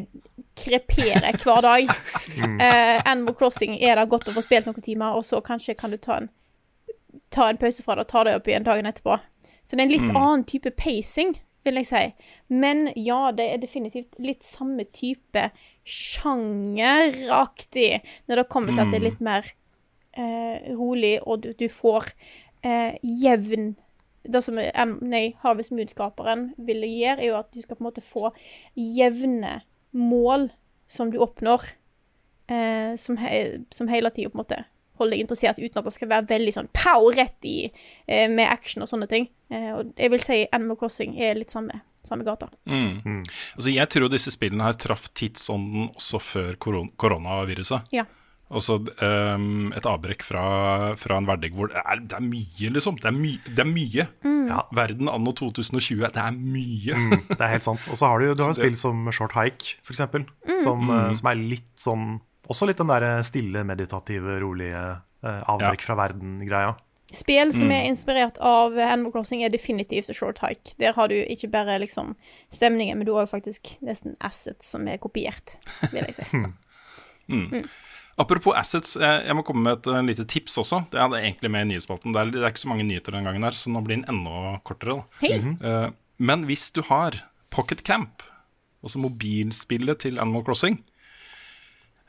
kreperer 0.58 1.34
hver 1.40 1.60
dag. 1.64 1.90
Uh, 2.38 3.00
Animal 3.10 3.34
Crossing 3.34 3.74
er 3.80 3.96
det 3.98 4.08
godt 4.10 4.28
å 4.28 4.34
få 4.36 4.42
spilt 4.44 4.68
noen 4.68 4.84
timer, 4.84 5.16
og 5.16 5.24
så 5.26 5.40
kanskje 5.42 5.74
kan 5.78 5.90
du 5.90 5.96
ta 5.98 6.20
en, 6.20 6.28
ta 7.34 7.48
en 7.48 7.58
pause 7.58 7.82
fra 7.82 7.96
det 7.96 8.04
og 8.04 8.10
ta 8.12 8.24
det 8.28 8.36
opp 8.38 8.50
igjen 8.50 8.66
dagen 8.66 8.86
etterpå. 8.90 9.18
Så 9.64 9.74
det 9.74 9.82
er 9.82 9.88
en 9.88 9.94
litt 9.94 10.12
annen 10.12 10.44
type 10.48 10.70
pacing, 10.76 11.32
vil 11.64 11.80
jeg 11.80 11.88
si. 11.88 12.04
Men 12.52 12.90
ja, 13.00 13.32
det 13.32 13.46
er 13.48 13.62
definitivt 13.62 14.12
litt 14.22 14.44
samme 14.44 14.84
type 14.92 15.48
sjangeraktig 15.88 18.02
når 18.28 18.34
det 18.40 18.50
kommer 18.52 18.70
til 18.74 18.84
at 18.84 18.90
det 18.92 18.98
er 19.00 19.08
litt 19.08 19.22
mer 19.24 19.44
eh, 20.12 20.56
rolig, 20.76 21.16
og 21.24 21.34
du, 21.46 21.50
du 21.56 21.68
får 21.72 22.02
eh, 22.64 22.92
jevn. 23.24 23.72
Det 24.24 24.40
som 24.44 24.56
nei, 24.56 25.24
Havets 25.42 25.72
Moon-skaperen 25.72 26.42
ville 26.64 26.88
gjøre, 26.88 27.20
er 27.20 27.28
jo 27.32 27.40
at 27.40 27.50
du 27.52 27.60
skal 27.64 27.76
på 27.76 27.82
en 27.84 27.90
måte 27.90 28.04
få 28.04 28.24
jevne 28.76 29.52
mål 29.96 30.50
som 30.90 31.10
du 31.12 31.18
oppnår, 31.24 31.60
eh, 32.52 32.92
som, 33.00 33.16
he, 33.20 33.64
som 33.72 33.88
hele 33.88 34.12
tida 34.12 34.28
på 34.28 34.38
en 34.38 34.44
måte 34.44 34.60
holder 35.00 35.16
deg 35.16 35.24
interessert, 35.24 35.60
uten 35.60 35.80
at 35.80 35.88
det 35.88 35.94
skal 35.96 36.10
være 36.12 36.28
veldig 36.30 36.54
sånn 36.56 36.70
pow 36.76 37.08
rett 37.14 37.48
i 37.48 37.56
eh, 37.66 38.28
med 38.30 38.46
action 38.48 38.84
og 38.84 38.90
sånne 38.90 39.08
ting. 39.10 39.28
Eh, 39.50 39.70
og 39.74 39.94
jeg 39.98 40.12
vil 40.14 40.24
si 40.24 40.40
Animal 40.54 40.78
Crossing 40.80 41.16
er 41.20 41.38
litt 41.38 41.54
samme, 41.54 41.80
samme 42.06 42.26
gata. 42.26 42.50
Altså, 42.64 43.70
jeg 43.70 43.90
tror 43.92 44.12
disse 44.12 44.34
spillene 44.34 44.68
her 44.68 44.78
traff 44.78 45.08
tidsånden 45.16 45.90
også 45.94 46.22
før 46.22 46.60
koron 46.62 46.92
koronaviruset. 47.00 47.94
Ja. 47.94 48.06
Altså 48.54 48.76
så 48.76 48.92
ehm, 49.02 49.72
et 49.74 49.86
avbrekk 49.88 50.22
fra, 50.22 50.42
fra 51.00 51.16
en 51.18 51.26
hverdag 51.26 51.54
hvor 51.56 51.70
det 51.72 51.80
er, 51.80 52.02
det 52.04 52.18
er 52.18 52.26
mye, 52.26 52.70
liksom. 52.76 52.98
Det 53.00 53.08
er, 53.08 53.16
my, 53.16 53.32
det 53.48 53.64
er 53.64 53.70
mye. 53.70 54.06
Ja. 54.50 54.60
Verden 54.76 55.08
anno 55.10 55.32
2020, 55.34 56.04
det 56.04 56.20
er 56.20 56.36
mye. 56.36 57.00
Det 57.30 57.40
er 57.40 57.54
helt 57.56 57.66
sant. 57.66 57.88
Og 57.90 57.98
så 57.98 58.10
har 58.12 58.20
du, 58.20 58.34
du 58.36 58.44
har 58.44 58.52
jo 58.52 58.58
spill 58.60 58.76
som 58.78 59.08
Short 59.16 59.34
Hike, 59.38 59.78
for 59.82 59.96
eksempel. 59.96 60.28
Som, 60.62 60.92
eh, 60.92 61.10
som 61.16 61.32
er 61.32 61.40
litt 61.40 61.72
sånn 61.80 62.18
Også 62.50 62.66
litt 62.68 62.76
den 62.80 62.90
der 62.92 63.22
stille, 63.24 63.62
meditative, 63.64 64.38
rolige 64.42 64.80
eh, 65.24 65.42
avbrekk 65.48 65.82
fra 65.86 65.94
verden-greia. 65.96 66.74
Spill 67.14 67.52
som 67.54 67.68
Mm. 67.68 67.72
er 67.76 67.84
inspirert 67.88 68.38
av 68.42 68.74
Animal 68.76 69.12
Crossing, 69.12 69.44
er 69.44 69.48
definitivt 69.52 70.08
A 70.10 70.14
Short 70.16 70.40
Hike. 70.42 70.74
Der 70.78 70.92
har 70.96 71.08
du 71.08 71.14
ikke 71.14 71.48
bare 71.52 71.78
liksom 71.78 72.16
stemningen, 72.50 72.98
men 72.98 73.06
du 73.06 73.12
har 73.14 73.26
jo 73.26 73.30
faktisk 73.36 73.76
nesten 73.82 74.16
assets 74.20 74.66
som 74.74 74.88
er 74.88 74.98
kopiert, 74.98 75.56
vil 75.92 76.02
jeg 76.04 76.14
si. 76.18 76.44
Apropos 78.16 78.54
assets, 78.54 78.94
eh, 78.96 79.24
jeg 79.26 79.34
må 79.34 79.42
komme 79.46 79.62
med 79.66 79.78
et 79.80 79.86
eh, 79.90 80.02
lite 80.06 80.24
tips 80.30 80.54
også. 80.62 80.84
Det 80.92 81.00
er 81.02 81.16
egentlig 81.18 81.50
med 81.50 81.64
i 81.66 81.70
nyhetsspalten. 81.72 82.12
Det 82.14 82.20
er, 82.20 82.30
det 82.30 82.42
er 82.44 82.52
ikke 82.52 82.62
så 82.62 82.68
mange 82.70 82.84
nyheter 82.86 83.12
den 83.16 83.24
gangen 83.26 83.42
her, 83.42 83.56
så 83.58 83.72
nå 83.74 83.80
blir 83.82 83.96
den 83.98 84.06
enda 84.10 84.58
kortere. 84.62 85.00
da. 85.00 85.06
Hei! 85.24 85.38
Eh, 85.40 85.90
Men 86.22 86.44
hvis 86.46 86.68
du 86.70 86.82
har 86.86 87.16
Pocket 87.50 87.82
Camp, 87.82 88.22
altså 88.84 89.00
mobilspillet 89.02 89.98
til 90.04 90.20
Animal 90.22 90.44
Crossing, 90.46 90.78
eh, 90.78 90.93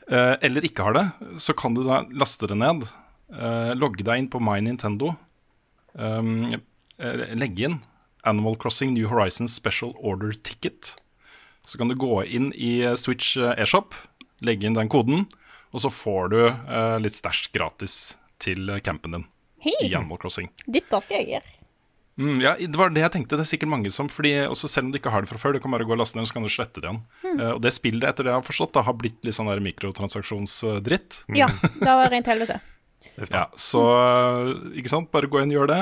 eller 0.06 0.64
ikke 0.66 0.84
har 0.86 0.94
det, 0.94 1.04
så 1.42 1.54
kan 1.56 1.74
du 1.74 1.80
da 1.82 2.04
laste 2.14 2.46
det 2.46 2.54
ned, 2.60 2.84
eh, 3.34 3.72
logge 3.74 4.04
deg 4.06 4.22
inn 4.22 4.28
på 4.30 4.40
My 4.42 4.60
Nintendo, 4.62 5.14
um, 5.94 6.54
eh, 6.54 7.24
legge 7.34 7.66
inn 7.68 7.80
Animal 8.26 8.56
Crossing 8.56 8.94
New 8.94 9.08
Horizons 9.08 9.54
Special 9.54 9.94
Order 9.98 10.32
Ticket. 10.32 10.96
Så 11.64 11.78
kan 11.78 11.88
du 11.88 11.94
gå 11.98 12.24
inn 12.24 12.52
i 12.54 12.80
eh, 12.84 12.94
Switch 12.98 13.36
eh, 13.36 13.54
eShop, 13.62 13.94
legge 14.46 14.66
inn 14.68 14.78
den 14.78 14.90
koden, 14.92 15.26
og 15.74 15.82
så 15.82 15.90
får 15.92 16.30
du 16.34 16.40
eh, 16.46 16.98
litt 17.02 17.16
stæsj 17.16 17.50
gratis 17.54 18.16
til 18.42 18.70
eh, 18.70 18.82
campen 18.84 19.16
din 19.16 19.26
i 19.66 19.94
Animal 19.94 20.20
Crossing. 20.22 20.50
Dette 20.66 21.00
skal 21.02 21.22
jeg 21.22 21.36
gjøre. 21.36 21.55
Mm, 22.16 22.38
ja, 22.40 22.54
det 22.56 22.78
var 22.80 22.92
det 22.92 23.02
jeg 23.02 23.12
tenkte. 23.12 23.36
Det 23.36 23.44
er 23.44 23.50
sikkert 23.50 23.68
mange 23.68 23.90
som 23.92 24.08
fordi 24.08 24.30
også 24.46 24.70
Selv 24.72 24.88
om 24.88 24.92
du 24.94 24.96
ikke 24.96 25.12
har 25.12 25.20
det 25.24 25.28
fra 25.28 25.40
før, 25.40 25.52
du 25.56 25.60
kan 25.60 25.74
bare 25.74 25.84
gå 25.84 25.92
og 25.92 26.00
laste 26.00 26.16
ned, 26.16 26.28
så 26.28 26.38
kan 26.38 26.46
du 26.46 26.52
slette 26.52 26.80
det 26.80 26.88
igjen. 26.88 27.02
Uh, 27.26 27.50
og 27.56 27.60
det 27.64 27.74
spillet, 27.76 28.06
etter 28.08 28.24
det 28.26 28.32
jeg 28.32 28.40
har 28.40 28.46
forstått, 28.46 28.72
da, 28.78 28.86
har 28.86 28.96
blitt 28.96 29.20
litt 29.26 29.36
sånn 29.36 29.50
der 29.50 29.60
mikrotransaksjonsdritt. 29.64 31.20
Ja, 31.36 31.50
det 31.50 31.98
var 32.00 32.08
rent 32.12 32.32
helvete. 32.32 32.60
Ja, 33.30 33.46
så 33.60 33.82
eh, 33.96 34.50
ikke 34.80 34.92
sant, 34.92 35.12
bare 35.12 35.28
gå 35.30 35.40
inn 35.40 35.52
og 35.52 35.60
gjør 35.60 35.70
det. 35.70 35.80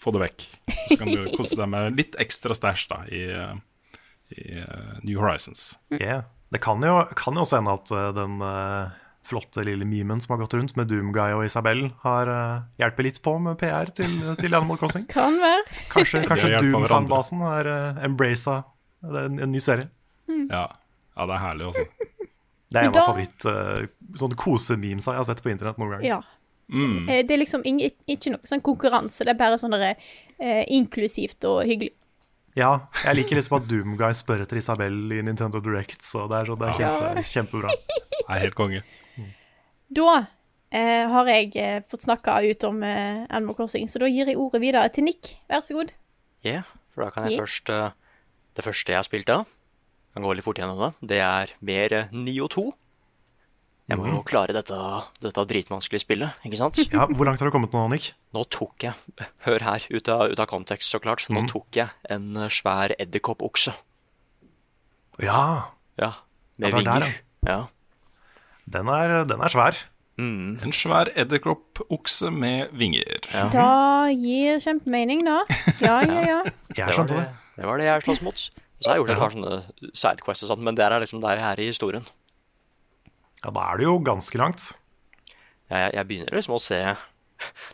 Få 0.00 0.14
det 0.14 0.22
vekk. 0.24 0.46
Så 0.88 0.98
kan 1.00 1.10
du 1.10 1.26
kose 1.36 1.58
deg 1.58 1.68
med 1.70 1.98
litt 1.98 2.16
ekstra 2.22 2.56
stæsj 2.56 2.86
da 2.90 3.00
i, 3.10 3.22
eh, 3.36 3.98
i 4.38 4.46
uh, 4.62 4.96
New 5.04 5.20
Horizons. 5.20 5.72
Yeah. 5.94 6.24
Det 6.52 6.60
kan 6.62 6.82
jo, 6.84 6.98
kan 7.18 7.38
jo 7.38 7.44
også 7.44 7.60
hende 7.60 7.76
at 7.78 7.92
den 8.16 8.42
eh, 8.44 8.96
flotte 9.26 9.62
lille 9.66 9.86
memen 9.86 10.20
som 10.20 10.34
har 10.34 10.42
gått 10.42 10.54
rundt 10.58 10.74
med 10.76 10.90
Doomguy 10.90 11.36
og 11.36 11.44
Isabel, 11.46 11.86
har 12.02 12.30
uh, 12.30 12.64
hjelper 12.80 13.06
litt 13.06 13.20
på 13.22 13.36
med 13.42 13.58
PR 13.60 13.92
til, 13.94 14.10
til 14.40 14.58
Animal 14.58 14.80
Crossing. 14.80 15.06
Kan 15.10 15.38
være. 15.42 15.64
Kanskje, 15.92 16.24
kanskje. 16.28 16.52
Doom-fanbasen 16.58 17.42
har 17.46 17.70
uh, 17.70 18.04
embracet 18.04 18.68
en, 19.06 19.38
en 19.38 19.52
ny 19.52 19.62
serie. 19.62 19.90
Ja. 20.48 20.66
ja, 20.68 21.26
det 21.28 21.34
er 21.36 21.42
herlig, 21.42 21.70
altså. 21.70 21.86
Det 22.72 22.80
er 22.80 22.88
en 22.88 22.94
av 22.96 23.10
favoritt 23.10 23.44
uh, 23.44 24.36
kose-memesa 24.40 25.12
jeg 25.12 25.20
har 25.20 25.28
sett 25.28 25.42
på 25.44 25.52
internett 25.52 25.80
noen 25.80 25.96
ganger. 25.96 26.08
Ja. 26.08 26.22
Mm. 26.72 27.04
Det 27.04 27.34
er 27.34 27.40
liksom 27.42 27.66
ikke 27.66 28.32
noe 28.32 28.48
sånn 28.48 28.62
konkurranse, 28.64 29.26
det 29.26 29.34
er 29.34 29.40
bare 29.40 29.58
sånn 29.60 29.74
eh, 29.76 30.62
inklusivt 30.72 31.44
og 31.44 31.66
hyggelig. 31.68 31.92
Ja, 32.56 32.86
jeg 33.06 33.16
liker 33.16 33.38
liksom 33.38 33.58
at 33.58 33.68
Doomguy 33.68 34.16
spør 34.16 34.42
etter 34.44 34.60
Isabel 34.60 34.96
i 35.16 35.20
Nintendo 35.24 35.60
Direct, 35.64 36.02
så 36.04 36.26
det 36.28 36.42
er, 36.42 36.50
så 36.50 36.56
det 36.60 36.68
er 36.68 36.78
kjempe, 36.78 37.24
kjempebra. 37.34 37.76
Det 38.12 38.24
er 38.26 38.42
helt 38.46 38.56
konge. 38.56 38.82
Da 39.92 40.12
eh, 40.72 41.08
har 41.12 41.30
jeg 41.30 41.50
eh, 41.60 41.80
fått 41.88 42.06
snakka 42.06 42.38
ut 42.48 42.68
om 42.68 42.82
eh, 42.86 43.24
Animal 43.28 43.58
Crossing, 43.58 43.88
så 43.90 44.02
da 44.02 44.10
gir 44.10 44.30
jeg 44.30 44.38
ordet 44.40 44.62
videre 44.62 44.92
til 44.94 45.06
Nick. 45.08 45.34
Vær 45.50 45.64
så 45.66 45.76
god. 45.80 45.92
Ja, 46.46 46.62
for 46.94 47.06
da 47.06 47.10
kan 47.14 47.28
jeg 47.28 47.36
yeah. 47.36 47.44
først 47.44 47.70
eh, 47.70 47.90
Det 48.56 48.64
første 48.66 48.92
jeg 48.92 48.98
har 48.98 49.06
spilt 49.06 49.30
av, 49.32 49.50
kan 50.12 50.24
gå 50.24 50.32
litt 50.36 50.44
fort 50.44 50.58
gjennom 50.60 50.80
det, 50.80 50.92
det 51.14 51.20
er 51.24 51.52
mer 51.64 51.98
eh, 51.98 52.10
9 52.12 52.38
og 52.44 52.50
2. 52.56 52.64
Jeg 53.90 53.98
må 53.98 54.06
jo 54.08 54.20
klare 54.24 54.54
dette, 54.54 54.76
dette 55.20 55.42
dritvanskelige 55.50 56.04
spillet, 56.04 56.42
ikke 56.46 56.60
sant? 56.60 56.78
Ja, 56.94 57.06
Hvor 57.10 57.28
langt 57.28 57.42
har 57.42 57.50
du 57.50 57.54
kommet 57.54 57.74
nå, 57.74 57.82
Nick? 57.92 58.12
Nå 58.32 58.44
tok 58.52 58.86
jeg 58.86 58.94
Hør 59.46 59.66
her, 59.66 59.86
ut 59.90 60.10
av, 60.12 60.30
ut 60.32 60.42
av 60.42 60.48
kontekst, 60.48 60.88
så 60.92 61.02
klart. 61.02 61.26
Nå 61.32 61.44
tok 61.50 61.82
jeg 61.82 61.92
en 62.12 62.32
eh, 62.38 62.52
svær 62.52 62.94
edderkoppokse. 62.96 63.74
Ja, 65.20 65.44
Ja, 66.00 66.14
med 66.56 66.72
Ja, 66.72 66.78
var 66.78 66.88
der, 66.88 67.08
ja. 67.44 67.52
Ja. 67.52 67.60
Den 68.66 68.88
er, 68.88 69.24
den 69.28 69.40
er 69.42 69.48
svær. 69.52 69.76
Mm. 70.20 70.58
En 70.62 70.72
svær 70.76 71.08
edderkoppokse 71.16 72.30
med 72.30 72.68
vinger. 72.76 73.24
ja. 73.32 73.46
Da 73.52 74.08
gir 74.12 74.58
kjempemening, 74.60 75.24
da. 75.24 75.38
Ja, 75.80 76.00
ja, 76.04 76.20
ja. 76.28 76.40
Jeg 76.76 76.76
Det 76.76 76.84
var 76.86 76.92
skjønte 76.98 77.16
det, 77.16 77.22
det. 77.24 77.56
det 77.56 77.66
var 77.66 77.78
det 77.80 77.86
jeg 77.88 78.02
sloss 78.06 78.22
mot. 78.22 78.42
Så 78.82 78.90
har 78.90 78.96
jeg 78.96 79.02
gjort 79.02 79.10
et 79.14 79.18
par 79.22 79.32
sånne 79.34 79.92
sidequests 79.94 80.42
og 80.44 80.50
sånt, 80.52 80.62
men 80.66 80.74
det 80.78 80.84
er 80.84 80.98
liksom 81.02 81.20
der 81.22 81.38
jeg 81.40 81.46
er 81.48 81.60
i 81.62 81.66
historien. 81.70 82.04
Ja, 83.44 83.50
Da 83.50 83.64
er 83.72 83.76
det 83.80 83.84
jo 83.88 83.96
ganske 84.04 84.38
langt. 84.40 84.68
Jeg, 85.70 85.92
jeg 85.96 86.06
begynner 86.08 86.36
liksom 86.36 86.54
å 86.58 86.60
se 86.62 86.78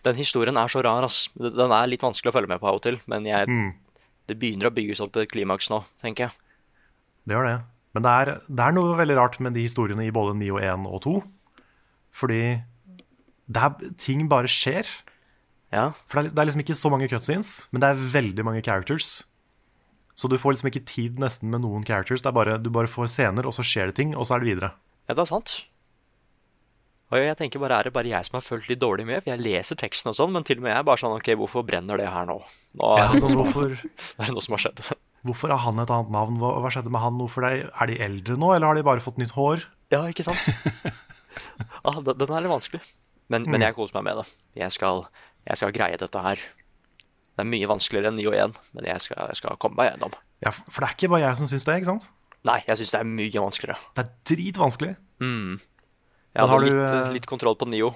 Den 0.04 0.16
historien 0.16 0.56
er 0.56 0.68
så 0.72 0.80
rar, 0.84 1.04
ass. 1.04 1.28
Den 1.36 1.72
er 1.74 1.88
litt 1.90 2.00
vanskelig 2.04 2.30
å 2.32 2.36
følge 2.38 2.48
med 2.48 2.60
på 2.62 2.68
av 2.70 2.78
og 2.78 2.82
til, 2.86 3.00
men 3.10 3.26
jeg, 3.28 3.48
Mm. 3.48 3.72
det 4.28 4.38
begynner 4.40 4.70
å 4.70 4.74
bygges 4.74 5.00
opp 5.04 5.12
til 5.12 5.22
et 5.26 5.32
klimaks 5.32 5.68
nå, 5.72 5.82
tenker 6.00 6.28
jeg. 6.28 6.32
Det 7.28 7.34
gjør 7.36 7.44
det. 7.50 7.58
Men 7.96 8.04
det 8.04 8.10
er, 8.12 8.32
det 8.46 8.64
er 8.64 8.74
noe 8.76 8.96
veldig 8.98 9.16
rart 9.18 9.38
med 9.44 9.56
de 9.56 9.64
historiene 9.64 10.04
i 10.06 10.14
både 10.14 10.36
9 10.38 10.50
og 10.54 10.60
1 10.62 10.88
og 10.90 11.00
2. 11.06 11.14
Fordi 12.18 12.42
det 13.48 13.62
er, 13.64 13.88
ting 14.00 14.26
bare 14.30 14.50
skjer. 14.50 14.88
Ja, 15.72 15.90
For 16.08 16.20
det 16.20 16.30
er, 16.30 16.34
det 16.36 16.42
er 16.42 16.48
liksom 16.50 16.64
ikke 16.64 16.78
så 16.80 16.90
mange 16.92 17.08
cutscenes, 17.10 17.54
men 17.72 17.82
det 17.84 17.90
er 17.90 18.04
veldig 18.14 18.44
mange 18.46 18.62
characters. 18.64 19.24
Så 20.18 20.28
du 20.28 20.38
får 20.40 20.56
liksom 20.56 20.70
ikke 20.72 20.86
tid 20.88 21.18
nesten 21.22 21.50
med 21.52 21.62
noen 21.62 21.84
characters. 21.86 22.24
Det 22.24 22.30
er 22.30 22.36
bare, 22.36 22.58
du 22.58 22.70
bare 22.74 22.90
får 22.90 23.10
scener, 23.12 23.46
og 23.46 23.54
så 23.54 23.64
skjer 23.64 23.92
det 23.92 23.98
ting, 24.00 24.14
og 24.16 24.26
så 24.26 24.36
er 24.36 24.42
det 24.42 24.50
videre. 24.52 24.72
ja 25.08 25.14
det 25.14 25.24
er 25.24 25.30
sant. 25.30 25.58
Og 27.08 27.16
jeg 27.22 27.36
tenker 27.38 27.60
bare, 27.62 27.78
Er 27.78 27.88
det 27.88 27.92
bare 27.94 28.10
jeg 28.10 28.26
som 28.26 28.36
har 28.36 28.44
fulgt 28.44 28.68
litt 28.68 28.80
dårlig 28.82 29.06
med? 29.08 29.22
For 29.22 29.32
jeg 29.32 29.40
leser 29.40 29.78
teksten 29.80 30.10
og 30.10 30.16
sånn, 30.18 30.32
men 30.34 30.44
til 30.44 30.58
og 30.58 30.66
med 30.66 30.74
jeg 30.74 30.82
er 30.82 30.88
bare 30.90 31.00
sånn 31.00 31.14
OK, 31.16 31.30
hvorfor 31.40 31.64
brenner 31.64 31.96
det 31.96 32.08
her 32.12 32.26
nå? 32.28 32.36
Nå 32.76 32.90
Ja, 32.98 33.06
er 33.14 33.22
sånn, 33.22 33.36
hvorfor, 33.38 33.78
det 34.18 34.26
er 34.26 34.34
noe 34.34 34.44
som 34.44 34.56
har 34.58 34.64
skjedd. 34.66 34.82
Hvorfor 35.26 35.52
har 35.54 35.64
han 35.64 35.82
et 35.82 35.90
annet 35.90 36.12
navn? 36.14 36.38
Hva, 36.42 36.54
hva 36.62 36.70
skjedde 36.72 36.92
med 36.94 37.02
han? 37.02 37.18
Hvorfor 37.20 37.46
er, 37.48 37.66
er 37.70 37.90
de 37.90 37.98
eldre 38.04 38.38
nå, 38.38 38.52
eller 38.54 38.70
har 38.70 38.78
de 38.78 38.86
bare 38.86 39.04
fått 39.04 39.18
nytt 39.20 39.34
hår? 39.36 39.66
Ja, 39.94 40.02
ikke 40.10 40.26
sant? 40.26 40.42
ah, 41.88 41.98
den, 42.04 42.28
er 42.28 42.44
litt 42.44 42.52
vanskelig. 42.52 42.82
Men, 43.32 43.48
men 43.50 43.64
jeg 43.64 43.76
koser 43.76 43.98
meg 43.98 44.08
med 44.08 44.22
det. 44.22 44.28
Jeg 44.62 44.74
skal, 44.74 45.04
jeg 45.48 45.60
skal 45.60 45.74
greie 45.76 45.98
dette 46.00 46.22
her. 46.24 46.44
Det 47.38 47.44
er 47.44 47.50
mye 47.50 47.70
vanskeligere 47.70 48.10
enn 48.10 48.18
9 48.18 48.28
og 48.30 48.36
1, 48.36 48.60
men 48.74 48.86
jeg 48.88 49.02
skal, 49.04 49.28
jeg 49.30 49.38
skal 49.38 49.58
komme 49.62 49.78
meg 49.78 49.92
gjennom. 49.92 50.14
Ja, 50.42 50.50
For 50.54 50.82
det 50.82 50.88
er 50.88 50.96
ikke 50.96 51.10
bare 51.12 51.26
jeg 51.26 51.38
som 51.40 51.50
syns 51.50 51.66
det, 51.68 51.76
ikke 51.78 51.90
sant? 51.92 52.08
Nei, 52.48 52.60
jeg 52.66 52.80
syns 52.80 52.94
det 52.94 53.00
er 53.00 53.10
mye 53.10 53.42
vanskeligere. 53.44 53.90
Det 53.94 54.04
er 54.04 54.10
dritvanskelig. 54.32 54.94
Jeg 55.18 55.28
Men 56.44 56.50
har 56.52 56.52
hadde 56.52 56.66
du, 56.66 56.76
litt, 56.76 56.96
eh, 56.96 57.12
litt 57.16 57.28
kontroll 57.30 57.56
på 57.58 57.68
Nio, 57.70 57.92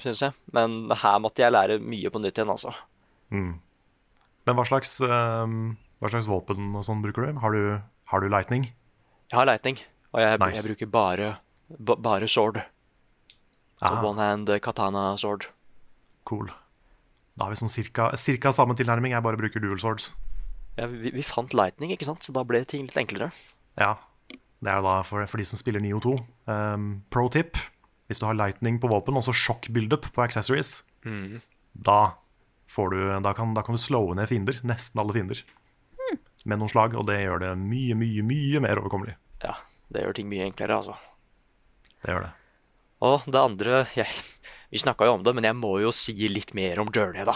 syns 0.00 0.22
jeg. 0.26 0.36
Men 0.56 0.92
her 1.02 1.18
måtte 1.22 1.44
jeg 1.44 1.52
lære 1.52 1.78
mye 1.82 2.12
på 2.12 2.22
nytt 2.22 2.38
igjen, 2.40 2.52
altså. 2.52 2.72
Men 3.30 4.56
hva 4.56 4.64
slags, 4.66 4.96
ehm, 5.04 5.74
hva 6.00 6.10
slags 6.12 6.28
våpen 6.30 6.74
og 6.78 6.84
sånn 6.86 7.02
bruker 7.04 7.26
du? 7.28 7.38
Har 7.42 7.52
du, 7.54 7.62
har 8.12 8.20
du 8.24 8.28
lightning? 8.32 8.68
Jeg 9.30 9.38
har 9.38 9.46
lightning, 9.46 9.78
og 10.14 10.20
jeg, 10.24 10.38
Nice. 10.40 10.62
jeg 10.64 10.72
bruker 10.72 10.90
bare, 10.90 11.34
ba, 11.78 11.96
bare 11.96 12.28
sword. 12.28 12.60
Ah, 13.82 14.02
One 14.04 14.20
hand 14.20 14.50
katana 14.60 15.16
sword. 15.16 15.46
cool. 16.28 16.50
Da 17.38 17.46
har 17.46 17.54
vi 17.54 17.56
sånn 17.62 17.70
cirka, 17.72 18.10
cirka 18.20 18.50
samme 18.52 18.74
tilnærming. 18.76 19.14
Jeg 19.14 19.22
bare 19.24 19.38
bruker 19.40 19.62
dual 19.62 19.78
swords. 19.80 20.10
Ja, 20.76 20.86
vi, 20.90 21.10
vi 21.14 21.22
fant 21.24 21.54
lightning, 21.56 21.90
ikke 21.94 22.04
sant? 22.04 22.20
Så 22.22 22.34
da 22.36 22.42
ble 22.44 22.60
ting 22.68 22.84
litt 22.84 22.96
enklere. 23.00 23.30
Ja, 23.80 23.94
det 24.60 24.68
er 24.68 24.76
jo 24.82 24.84
da 24.84 24.98
for, 25.06 25.24
for 25.30 25.40
de 25.40 25.46
som 25.48 25.56
spiller 25.56 25.80
NIO2. 25.80 26.12
Um, 26.50 26.90
pro 27.10 27.28
tip, 27.32 27.56
hvis 28.10 28.20
du 28.20 28.26
har 28.28 28.36
lightning 28.36 28.76
på 28.82 28.90
våpen, 28.92 29.16
og 29.16 29.24
så 29.24 29.32
shock 29.32 29.70
build-up 29.72 30.10
på 30.12 30.22
accessories, 30.26 30.82
da, 31.72 31.98
får 32.68 32.92
du, 32.92 32.98
da, 33.24 33.32
kan, 33.38 33.54
da 33.56 33.64
kan 33.64 33.78
du 33.78 33.80
slå 33.80 34.02
ned 34.18 34.28
fiender, 34.28 34.60
nesten 34.66 35.00
alle 35.00 35.16
fiender, 35.16 35.40
med 36.48 36.58
noen 36.60 36.70
slag, 36.72 36.94
og 36.96 37.06
det 37.08 37.18
gjør 37.22 37.42
det 37.42 37.50
mye, 37.60 37.94
mye, 37.98 38.22
mye 38.24 38.60
mer 38.64 38.80
overkommelig. 38.80 39.16
Ja, 39.44 39.54
det 39.92 40.04
gjør 40.04 40.16
ting 40.16 40.28
mye 40.30 40.46
enklere, 40.48 40.78
altså. 40.80 40.96
Det 42.04 42.14
gjør 42.14 42.26
det. 42.28 42.32
Og 43.04 43.24
det 43.32 43.40
andre 43.40 43.86
jeg, 43.96 44.06
Vi 44.70 44.78
snakka 44.78 45.04
jo 45.08 45.16
om 45.18 45.22
det, 45.26 45.34
men 45.34 45.44
jeg 45.48 45.56
må 45.58 45.72
jo 45.82 45.90
si 45.90 46.14
litt 46.30 46.52
mer 46.54 46.78
om 46.78 46.90
Journey, 46.94 47.24
da. 47.26 47.34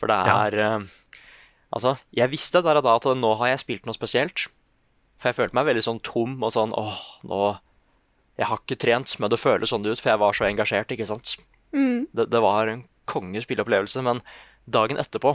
For 0.00 0.08
det 0.08 0.16
Ja. 0.26 0.36
er 0.46 0.58
eh, 0.58 0.86
Altså, 1.70 1.98
jeg 2.16 2.30
visste 2.32 2.62
der 2.64 2.78
og 2.80 2.84
da 2.86 2.94
at 2.96 3.04
nå 3.18 3.34
har 3.36 3.48
jeg 3.50 3.58
spilt 3.60 3.84
noe 3.84 3.92
spesielt. 3.92 4.46
For 5.20 5.28
jeg 5.28 5.36
følte 5.36 5.54
meg 5.58 5.66
veldig 5.68 5.82
sånn 5.84 5.98
tom 6.02 6.38
og 6.42 6.52
sånn 6.54 6.72
åh, 6.72 6.96
nå 7.28 7.58
Jeg 8.38 8.46
har 8.46 8.56
ikke 8.62 8.78
trent, 8.80 9.12
men 9.20 9.28
det 9.28 9.38
føles 9.38 9.68
sånn 9.68 9.84
ut, 9.84 9.98
for 10.00 10.08
jeg 10.14 10.18
var 10.22 10.32
så 10.32 10.46
engasjert, 10.48 10.88
ikke 10.94 11.06
sant. 11.10 11.36
Det, 12.14 12.30
det 12.30 12.40
var 12.40 12.68
en 12.68 12.84
konge 13.04 13.42
spilleopplevelse, 13.42 14.00
men 14.06 14.22
dagen 14.70 14.96
etterpå 14.96 15.34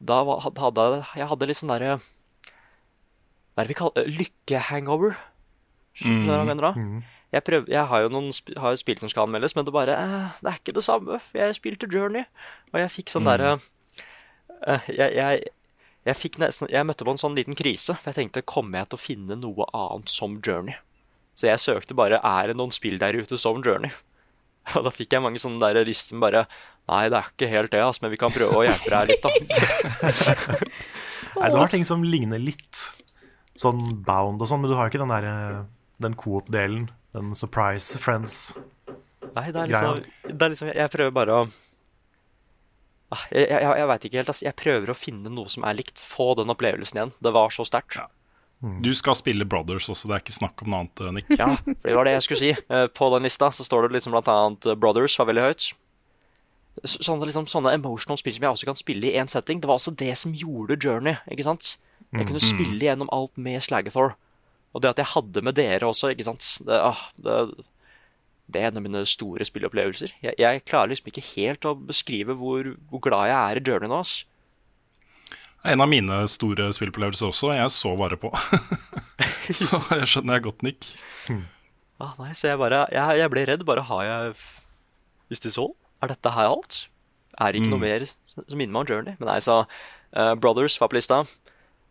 Da 0.00 0.22
hadde 0.24 0.86
jeg 1.14 1.28
hadde 1.28 1.48
litt 1.48 1.58
sånn 1.60 1.72
derre 1.74 1.98
Hva 2.00 3.60
er 3.60 3.66
det 3.66 3.70
vi 3.72 3.76
kaller 3.76 4.08
Lykkehangover? 4.08 5.18
Skjønner 5.98 6.24
du 6.24 6.30
hva 6.30 6.38
jeg 6.38 6.48
mener 6.48 6.68
da? 6.70 6.72
jeg, 7.30 7.44
prøv, 7.46 7.68
jeg 7.70 7.86
har 7.92 8.04
jo 8.04 8.10
noen 8.10 8.32
sp 8.34 8.54
har 8.58 8.74
jo 8.74 8.80
spill 8.80 8.98
som 8.98 9.10
skal 9.10 9.28
anmeldes, 9.28 9.54
men 9.54 9.66
det 9.66 9.74
bare 9.74 9.94
eh, 9.94 10.36
Det 10.42 10.50
er 10.50 10.58
ikke 10.58 10.76
det 10.76 10.84
samme. 10.86 11.20
Jeg 11.36 11.56
spilte 11.58 11.90
Journey, 11.90 12.26
og 12.72 12.82
jeg 12.82 12.94
fikk 12.96 13.12
sånn 13.12 13.28
derre 13.28 13.56
eh, 14.66 14.90
jeg, 14.90 15.14
jeg, 15.14 15.44
jeg, 16.08 16.18
fikk 16.18 16.40
nesten, 16.42 16.70
jeg 16.72 16.86
møtte 16.88 17.06
på 17.06 17.14
en 17.14 17.22
sånn 17.22 17.38
liten 17.38 17.58
krise. 17.58 17.94
For 17.94 18.10
jeg 18.10 18.18
tenkte 18.18 18.46
kommer 18.46 18.82
jeg 18.82 18.90
til 18.90 18.98
å 18.98 19.04
finne 19.04 19.38
noe 19.38 19.68
annet 19.76 20.10
som 20.12 20.40
Journey? 20.42 20.78
Så 21.38 21.48
jeg 21.48 21.62
søkte 21.62 21.96
bare 21.96 22.18
er 22.26 22.50
det 22.50 22.58
noen 22.58 22.74
spill 22.74 22.98
der 23.00 23.16
ute 23.16 23.38
som 23.40 23.62
Journey. 23.64 23.94
Og 24.76 24.84
da 24.86 24.92
fikk 24.94 25.14
jeg 25.14 25.24
mange 25.24 25.40
sånne 25.42 25.62
der 25.62 25.86
risten 25.86 26.20
bare 26.22 26.46
Nei, 26.88 27.04
det 27.12 27.18
er 27.20 27.28
ikke 27.30 27.48
helt 27.52 27.70
det, 27.70 27.82
altså, 27.84 28.02
men 28.02 28.10
vi 28.14 28.18
kan 28.18 28.32
prøve 28.34 28.56
å 28.56 28.64
hjelpe 28.66 28.90
deg 28.90 29.12
litt, 29.12 29.22
da. 29.22 29.30
Nei, 31.40 31.50
du 31.52 31.58
har 31.60 31.70
ting 31.70 31.84
som 31.86 32.02
ligner 32.02 32.40
litt. 32.42 32.80
Sånn 33.58 33.82
Bound 34.06 34.40
og 34.42 34.48
sånn, 34.50 34.62
men 34.64 34.72
du 34.72 34.76
har 34.78 34.90
ikke 34.90 35.02
den 35.02 35.12
der 35.12 35.26
eh, 35.30 35.58
Den 36.02 36.16
coop-delen. 36.18 36.88
Den 37.14 37.34
Surprise 37.38 37.98
Friends. 38.02 38.54
Nei, 39.34 39.50
det 39.54 39.60
er 39.62 39.70
liksom, 39.70 40.00
det 40.26 40.42
er 40.46 40.52
liksom 40.54 40.70
Jeg 40.72 40.90
prøver 40.94 41.14
bare 41.14 41.34
å 41.42 41.42
Ah, 43.10 43.24
Jeg, 43.34 43.48
jeg, 43.50 43.66
jeg 43.80 43.86
veit 43.90 44.04
ikke 44.06 44.18
helt. 44.20 44.28
Altså. 44.30 44.44
Jeg 44.46 44.54
prøver 44.58 44.92
å 44.92 44.94
finne 44.94 45.30
noe 45.34 45.50
som 45.50 45.64
er 45.66 45.74
likt. 45.74 45.98
Få 46.06 46.28
den 46.38 46.52
opplevelsen 46.52 47.00
igjen. 47.00 47.12
Det 47.18 47.32
var 47.34 47.50
så 47.50 47.66
sterkt. 47.66 47.96
Ja. 47.98 48.06
Du 48.84 48.90
skal 48.94 49.16
spille 49.16 49.46
Brothers 49.48 49.86
også, 49.88 50.06
det 50.10 50.14
er 50.18 50.22
ikke 50.22 50.34
snakk 50.36 50.62
om 50.62 50.68
noe 50.70 50.82
annet, 50.84 51.00
Nick. 51.16 51.30
Ja, 51.40 51.46
for 51.56 51.88
det 51.88 51.94
var 51.96 52.06
det 52.06 52.12
jeg 52.18 52.24
skulle 52.26 52.40
si. 52.42 52.50
Eh, 52.68 52.86
På 52.92 53.08
den 53.14 53.24
lista 53.24 53.48
så 53.56 53.64
står 53.64 53.88
det 53.88 53.96
liksom 53.96 54.12
blant 54.14 54.28
annet 54.30 54.68
eh, 54.68 54.76
Brothers 54.78 55.16
var 55.18 55.30
veldig 55.30 55.46
høyt. 55.46 55.70
Så- 56.84 57.02
Sånne, 57.04 57.26
liksom, 57.26 57.46
sånne 57.50 57.74
emotional 57.74 58.16
spill 58.16 58.32
som 58.32 58.42
jeg 58.46 58.50
også 58.54 58.64
kan 58.70 58.76
spille 58.78 59.04
i 59.10 59.16
én 59.20 59.28
setting. 59.28 59.60
Det 59.60 59.68
var 59.68 59.76
også 59.76 59.94
det 59.96 60.16
som 60.16 60.32
gjorde 60.32 60.78
Journey. 60.82 61.16
ikke 61.30 61.44
sant? 61.44 61.76
Jeg 62.12 62.26
kunne 62.26 62.40
Mm. 62.40 62.48
spille 62.56 62.80
gjennom 62.80 63.08
alt 63.12 63.36
med 63.36 63.60
Slagathor. 63.62 64.14
Og 64.74 64.80
det 64.82 64.90
at 64.90 64.96
jeg 64.96 65.06
hadde 65.06 65.42
med 65.42 65.54
dere 65.54 65.80
også, 65.86 66.10
ikke 66.14 66.24
sant. 66.24 66.58
Det, 66.64 66.72
ah, 66.80 66.96
det, 67.20 67.64
det 68.50 68.62
er 68.62 68.66
en 68.70 68.76
av 68.78 68.82
mine 68.82 69.04
store 69.04 69.44
spilleopplevelser. 69.44 70.12
Jeg, 70.22 70.34
jeg 70.38 70.64
klarer 70.64 70.88
liksom 70.90 71.06
ikke 71.10 71.34
helt 71.36 71.60
å 71.68 71.74
beskrive 71.86 72.34
hvor, 72.38 72.76
hvor 72.90 73.00
glad 73.00 73.28
jeg 73.28 73.36
er 73.36 73.56
i 73.60 73.64
Journey 73.66 73.88
nå. 73.88 74.00
ass. 74.00 74.24
En 75.64 75.80
av 75.82 75.88
mine 75.90 76.22
store 76.28 76.70
spillopplevelser 76.72 77.28
også. 77.28 77.52
Jeg 77.54 77.68
så 77.70 77.96
bare 77.98 78.16
på. 78.16 78.30
så 79.52 79.76
jeg 79.98 80.08
skjønner 80.08 80.38
jeg 80.38 80.42
godt, 80.46 80.62
Nick. 80.62 80.86
Ah, 82.00 82.14
nei, 82.18 82.32
så 82.32 82.48
jeg 82.48 82.58
bare 82.58 82.86
jeg, 82.90 83.18
jeg 83.20 83.30
ble 83.30 83.44
redd. 83.46 83.66
Bare 83.68 83.82
har 83.82 84.04
jeg 84.08 84.34
Is 85.30 85.40
this 85.40 85.58
all? 85.58 85.74
Er 86.02 86.08
dette 86.14 86.30
her 86.32 86.48
alt? 86.48 86.88
Er 87.40 87.52
det 87.52 87.60
ikke 87.62 87.70
noe 87.70 87.78
Mm. 87.78 87.86
mer 87.88 88.04
som 88.06 88.58
minner 88.58 88.72
meg 88.72 88.80
om 88.82 88.86
Journey? 88.94 89.14
Men 89.18 89.28
nei, 89.28 89.38
så 89.40 89.66
uh, 90.16 90.34
Brothers 90.34 90.78
var 90.80 90.88
på 90.88 90.96
lista. 90.98 91.22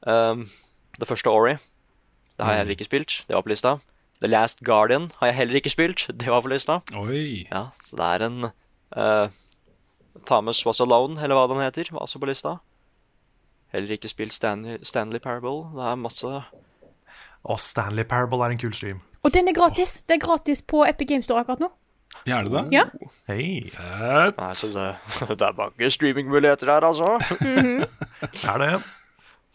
Um, 0.05 0.47
det 0.99 1.07
første 1.07 1.29
Ori. 1.29 1.55
Det 2.37 2.45
har 2.45 2.53
jeg 2.53 2.59
heller 2.63 2.75
ikke 2.77 2.85
spilt. 2.89 3.25
Det 3.27 3.35
var 3.35 3.41
på 3.43 3.49
lista. 3.53 3.77
The 4.21 4.27
Last 4.27 4.59
Guardian 4.63 5.11
har 5.19 5.27
jeg 5.27 5.35
heller 5.35 5.55
ikke 5.55 5.69
spilt. 5.71 6.07
Det 6.19 6.27
var 6.27 6.41
på 6.41 6.49
lista. 6.51 6.79
Oi. 6.95 7.47
Ja, 7.51 7.67
Så 7.83 7.95
det 7.95 8.05
er 8.05 8.25
en 8.25 8.43
uh, 8.45 9.29
Thomas 10.25 10.65
Was 10.65 10.79
Alone, 10.81 11.21
eller 11.23 11.35
hva 11.35 11.47
den 11.53 11.61
heter, 11.63 11.91
var 11.91 12.01
også 12.05 12.19
på 12.19 12.27
lista. 12.27 12.57
Heller 13.73 13.91
ikke 13.95 14.09
spilt 14.09 14.33
Stanley, 14.33 14.77
Stanley 14.83 15.19
Parable. 15.19 15.69
Det 15.75 15.85
er 15.91 15.95
masse 15.95 16.25
Og 17.45 17.59
Stanley 17.59 18.03
Parable 18.03 18.41
er 18.43 18.49
en 18.55 18.57
kul 18.59 18.73
stream. 18.73 19.01
Og 19.23 19.33
den 19.33 19.47
er 19.47 19.53
gratis. 19.53 20.01
Det 20.07 20.15
er 20.17 20.25
gratis 20.25 20.61
på 20.61 20.83
Epic 20.87 21.07
Games 21.07 21.25
Store 21.25 21.39
akkurat 21.43 21.59
nå. 21.59 21.69
Er 22.29 22.43
det 22.45 22.51
det? 22.51 22.63
Ja. 22.73 22.83
Hei. 23.29 23.69
Fett. 23.71 24.37
Nei, 24.37 24.53
så 24.57 24.69
det, 24.73 24.87
det 25.39 25.45
er 25.45 25.57
mange 25.57 25.91
streamingmuligheter 25.93 26.71
her, 26.73 26.85
altså. 26.85 27.17
Er 28.51 28.61
det? 28.61 28.73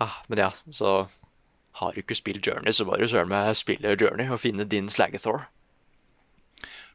Ah, 0.02 0.16
men 0.28 0.38
ja, 0.38 0.50
så 0.70 1.04
har 1.78 1.92
du 1.92 2.00
ikke 2.02 2.16
spilt 2.18 2.46
Journey, 2.46 2.72
så 2.72 2.86
bare 2.86 3.08
søren 3.10 3.30
meg 3.30 3.52
spille 3.58 3.96
Journey 4.00 4.30
og 4.30 4.40
finne 4.42 4.66
din 4.66 4.88
Slagathor. 4.90 5.46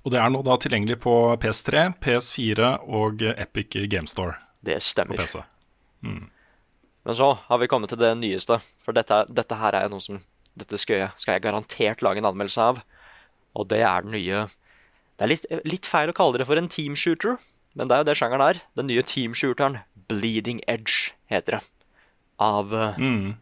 Og 0.03 0.13
det 0.13 0.19
er 0.19 0.31
nå 0.31 0.41
da 0.47 0.55
tilgjengelig 0.59 0.99
på 1.03 1.13
PS3, 1.43 1.89
PS4 1.99 2.69
og 2.87 3.23
Epic 3.35 3.75
Game 3.91 4.07
Store 4.07 4.37
Det 4.63 4.77
på 4.79 4.85
stemmer. 4.87 5.25
Mm. 6.01 6.29
Men 7.03 7.15
så 7.15 7.33
har 7.47 7.59
vi 7.59 7.67
kommet 7.67 7.91
til 7.91 7.99
det 7.99 8.13
nyeste, 8.17 8.59
for 8.79 8.95
dette, 8.95 9.25
dette 9.27 9.57
her 9.59 9.75
er 9.75 9.87
jo 9.87 9.97
noe 9.97 10.05
som 10.05 10.21
Dette 10.59 10.75
skal 10.81 10.97
jeg, 10.97 11.11
skal 11.15 11.37
jeg 11.37 11.43
garantert 11.45 12.01
lage 12.03 12.19
en 12.19 12.27
anmeldelse 12.27 12.63
av. 12.71 12.79
Og 13.55 13.67
det 13.71 13.77
er 13.85 14.01
den 14.03 14.11
nye 14.11 14.41
Det 15.19 15.25
er 15.25 15.31
litt, 15.33 15.45
litt 15.67 15.87
feil 15.89 16.09
å 16.13 16.15
kalle 16.15 16.39
det 16.39 16.45
for 16.47 16.55
en 16.59 16.69
teamshooter, 16.71 17.35
men 17.75 17.89
det 17.89 17.95
er 17.97 18.01
jo 18.03 18.07
det 18.07 18.15
sjangeren 18.17 18.43
er. 18.45 18.61
Den 18.79 18.87
nye 18.87 19.03
teamshooteren 19.03 19.81
Bleeding 20.09 20.61
Edge 20.71 21.11
heter 21.29 21.51
det. 21.59 21.63
Av 22.39 22.71
uh, 22.71 22.95
Mm. 22.95 23.35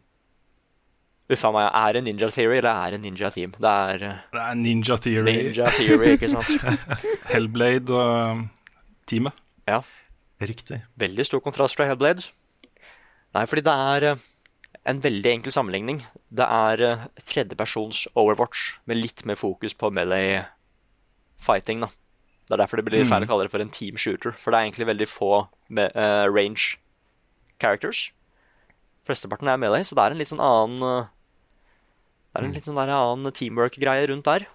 Uffa 1.28 1.50
meg, 1.52 1.66
er 1.76 1.92
det 1.98 2.02
Ninja 2.06 2.30
Theory 2.32 2.62
eller 2.62 2.72
er 2.72 2.94
det 2.96 3.02
Ninja 3.04 3.28
Team? 3.36 3.52
Det 3.60 3.68
er 3.68 4.04
uh, 4.08 4.14
Det 4.32 4.40
er 4.46 4.56
Ninja 4.56 4.96
Theory, 5.04 5.34
Ninja 5.36 5.66
Theory, 5.76 6.14
ikke 6.16 6.30
sant? 6.32 6.48
Hellblade-teamet. 7.34 9.36
Ja. 9.68 9.82
Riktig. 10.40 10.80
Veldig 11.02 11.26
stor 11.28 11.42
kontrast 11.44 11.76
fra 11.76 11.84
Hellblade. 11.90 12.24
Nei, 13.36 13.44
fordi 13.50 13.64
det 13.68 13.74
er 13.76 14.06
eh, 14.14 14.22
en 14.88 15.02
veldig 15.04 15.32
enkel 15.34 15.52
sammenligning. 15.52 16.00
Det 16.32 16.48
er 16.48 16.80
eh, 16.86 17.04
tredjepersons 17.28 18.06
Overwatch 18.16 18.78
med 18.88 19.02
litt 19.02 19.26
mer 19.28 19.36
fokus 19.40 19.76
på 19.76 19.92
melee 19.92 20.46
fighting, 21.38 21.82
da. 21.86 21.90
Det 22.48 22.56
er 22.56 22.62
derfor 22.64 22.80
det 22.80 22.86
blir 22.88 23.08
feil 23.08 23.26
å 23.26 23.28
kalle 23.28 23.44
det 23.48 23.52
for 23.52 23.64
en 23.64 23.72
team 23.74 23.98
shooter. 24.00 24.32
For 24.40 24.54
det 24.54 24.60
er 24.60 24.70
egentlig 24.70 24.88
veldig 24.88 25.08
få 25.12 25.32
med, 25.68 25.92
uh, 26.00 26.26
range 26.32 26.78
characters. 27.60 28.08
Flesteparten 29.08 29.52
er 29.52 29.60
melee, 29.60 29.84
så 29.84 29.98
det 29.98 30.06
er 30.06 30.16
en 30.16 30.22
litt 30.22 30.32
sånn 30.32 30.44
annen 30.44 30.84
uh, 30.84 31.10
Det 32.32 32.40
er 32.40 32.48
en 32.48 32.56
litt 32.56 32.70
sånn 32.70 32.80
der 32.80 32.94
annen 32.96 33.36
teamwork-greie 33.36 34.08
rundt 34.12 34.30
der. 34.30 34.48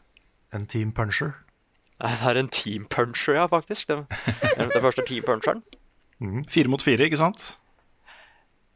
En 0.57 0.65
team 0.69 0.93
puncher. 0.97 1.35
Det 2.03 2.33
er 2.33 2.41
en 2.41 2.49
team 2.49 2.89
puncher, 2.91 3.37
ja, 3.37 3.47
faktisk. 3.51 3.93
Den, 3.93 4.07
den 4.57 4.83
første 4.83 5.05
team 5.07 5.29
puncheren. 5.29 5.63
Fire 6.51 6.71
mot 6.73 6.83
fire, 6.83 7.07
ikke 7.07 7.21
sant? 7.21 7.45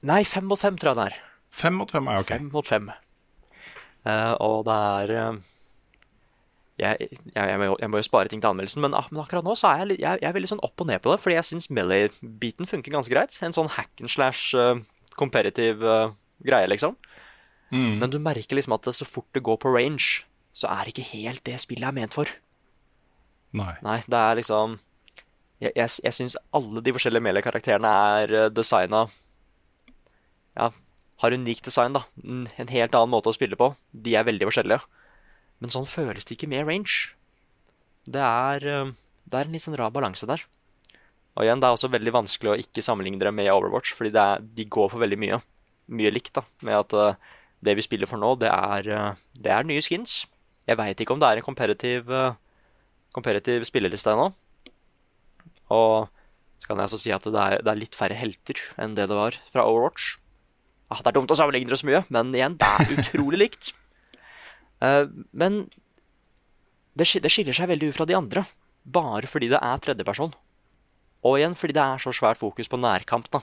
Nei, 0.07 0.23
fem 0.29 0.45
mot 0.47 0.61
fem, 0.61 0.77
tror 0.79 0.93
jeg 0.93 0.99
det 0.99 1.09
er. 1.11 1.19
Fem 1.57 1.77
mot 1.81 1.91
fem 1.91 2.09
er 2.11 2.21
ok. 2.21 2.33
Fem 2.37 2.49
mot 2.53 2.69
fem. 2.69 2.91
Uh, 4.07 4.35
og 4.45 4.67
det 4.69 4.75
er 4.77 5.13
eh, 5.17 5.39
jeg, 6.77 7.09
jeg, 7.33 7.59
må, 7.61 7.71
jeg 7.81 7.89
må 7.89 8.01
jo 8.01 8.05
spare 8.05 8.29
ting 8.29 8.43
til 8.43 8.51
anmeldelsen, 8.51 8.83
men, 8.85 8.95
ah, 8.97 9.07
men 9.09 9.23
akkurat 9.23 9.47
nå 9.47 9.55
så 9.57 9.71
er 9.71 9.95
jeg, 9.95 10.01
jeg, 10.03 10.25
er 10.29 10.35
veldig 10.37 10.51
sånn 10.51 10.65
opp 10.67 10.83
og 10.85 10.91
ned 10.91 11.01
på 11.01 11.13
det. 11.13 11.21
Fordi 11.23 11.39
jeg 11.39 11.49
syns 11.49 11.71
Melee-biten 11.73 12.69
funker 12.69 12.93
ganske 12.93 13.13
greit. 13.13 13.37
En 13.45 13.57
sånn 13.57 13.71
hack 13.79 14.03
and 14.03 14.13
slash 14.13 14.53
uh, 14.53 14.77
comparative 15.17 15.81
uh, 15.81 16.13
greie, 16.45 16.69
liksom. 16.69 16.99
Mm. 17.73 18.03
Men 18.03 18.13
du 18.13 18.19
merker 18.23 18.59
liksom 18.59 18.77
at 18.77 18.91
så 18.93 19.09
fort 19.09 19.29
det 19.35 19.45
går 19.47 19.57
på 19.63 19.73
range, 19.73 20.27
så 20.53 20.69
er 20.73 20.85
det 20.85 20.95
ikke 20.95 21.11
helt 21.15 21.45
det 21.49 21.57
spillet 21.65 21.89
er 21.89 21.97
ment 21.97 22.17
for. 22.17 22.29
Nei. 23.57 23.73
Nei, 23.85 24.01
det 24.05 24.19
er 24.19 24.37
liksom 24.37 24.75
Jeg, 25.63 25.71
jeg, 25.79 25.89
jeg 26.05 26.13
syns 26.13 26.35
alle 26.53 26.83
de 26.85 26.93
forskjellige 26.93 27.25
Melee-karakterene 27.25 27.89
er 27.89 28.35
uh, 28.35 28.49
designa 28.53 29.07
Ja, 30.59 30.69
har 31.23 31.33
unikt 31.33 31.65
design, 31.65 31.97
da. 31.97 32.05
En 32.21 32.45
en 32.61 32.73
helt 32.75 32.97
annen 32.99 33.15
måte 33.17 33.33
å 33.33 33.37
spille 33.37 33.57
på. 33.57 33.71
De 33.93 34.13
er 34.19 34.29
veldig 34.29 34.51
forskjellige. 34.51 34.85
Men 35.63 35.73
sånn 35.73 35.89
føles 35.89 36.27
det 36.27 36.37
ikke 36.37 36.51
med 36.51 36.67
range. 36.69 37.15
Det 38.07 38.23
er, 38.23 38.67
eh, 38.67 38.93
det 39.27 39.39
er 39.39 39.49
en 39.49 39.57
litt 39.57 39.65
sånn 39.65 39.79
rar 39.79 39.93
balanse 39.95 40.29
der. 40.29 40.45
Og 41.37 41.45
igjen, 41.45 41.61
det 41.61 41.69
er 41.69 41.77
også 41.77 41.93
veldig 41.93 42.15
vanskelig 42.15 42.53
å 42.53 42.59
ikke 42.61 42.85
sammenligne 42.85 43.21
det 43.21 43.33
med 43.35 43.51
Overwatch, 43.53 43.93
fordi 43.97 44.13
er, 44.17 44.41
de 44.41 44.65
går 44.65 44.91
for 44.93 45.03
veldig 45.03 45.19
mye. 45.21 45.41
Mye 45.93 46.13
likt, 46.13 46.33
da. 46.37 46.45
Med 46.65 46.79
at 46.81 46.97
eh, 46.97 47.21
det 47.67 47.77
vi 47.77 47.85
spiller 47.85 48.09
for 48.09 48.21
nå, 48.21 48.35
det 48.41 48.51
er, 48.53 48.89
eh, 48.89 49.23
det 49.37 49.53
er 49.53 49.69
nye 49.69 49.85
skins. 49.85 50.25
Jeg 50.67 50.81
veit 50.81 51.01
ikke 51.01 51.15
om 51.15 51.21
det 51.23 51.29
er 51.29 51.39
en 51.39 51.47
komperativ, 51.47 52.09
comparative 53.15 53.69
spilleliste 53.69 54.11
ennå. 54.11 54.33
Og 55.71 56.09
så 56.59 56.67
kan 56.67 56.81
jeg 56.81 56.91
også 56.91 56.99
si 56.99 57.13
at 57.15 57.23
det 57.23 57.43
er, 57.43 57.61
det 57.63 57.71
er 57.71 57.79
litt 57.79 57.95
færre 57.95 58.17
helter 58.19 58.59
enn 58.83 58.97
det 58.99 59.07
det 59.07 59.19
var 59.19 59.37
fra 59.53 59.67
Overwatch. 59.69 60.17
Ah, 60.91 60.99
det 61.03 61.13
er 61.13 61.17
dumt 61.19 61.31
å 61.31 61.39
sammenligne 61.39 61.71
det 61.71 61.79
så 61.79 61.87
mye, 61.87 62.03
men 62.15 62.35
igjen, 62.35 62.57
det 62.59 62.67
er 62.67 62.93
utrolig 62.99 63.41
likt. 63.45 63.73
Eh, 64.85 65.07
men 65.33 65.63
det, 66.97 67.07
det 67.23 67.31
skiller 67.33 67.57
seg 67.57 67.69
veldig 67.71 67.91
ut 67.93 67.97
fra 67.99 68.07
de 68.09 68.17
andre, 68.19 68.45
bare 68.85 69.29
fordi 69.31 69.49
det 69.53 69.61
er 69.61 69.83
tredjeperson. 69.85 70.35
Og 71.27 71.39
igjen 71.41 71.57
fordi 71.59 71.75
det 71.77 71.83
er 71.83 72.03
så 72.03 72.13
svært 72.15 72.39
fokus 72.41 72.69
på 72.71 72.79
nærkamp. 72.81 73.31
da. 73.35 73.41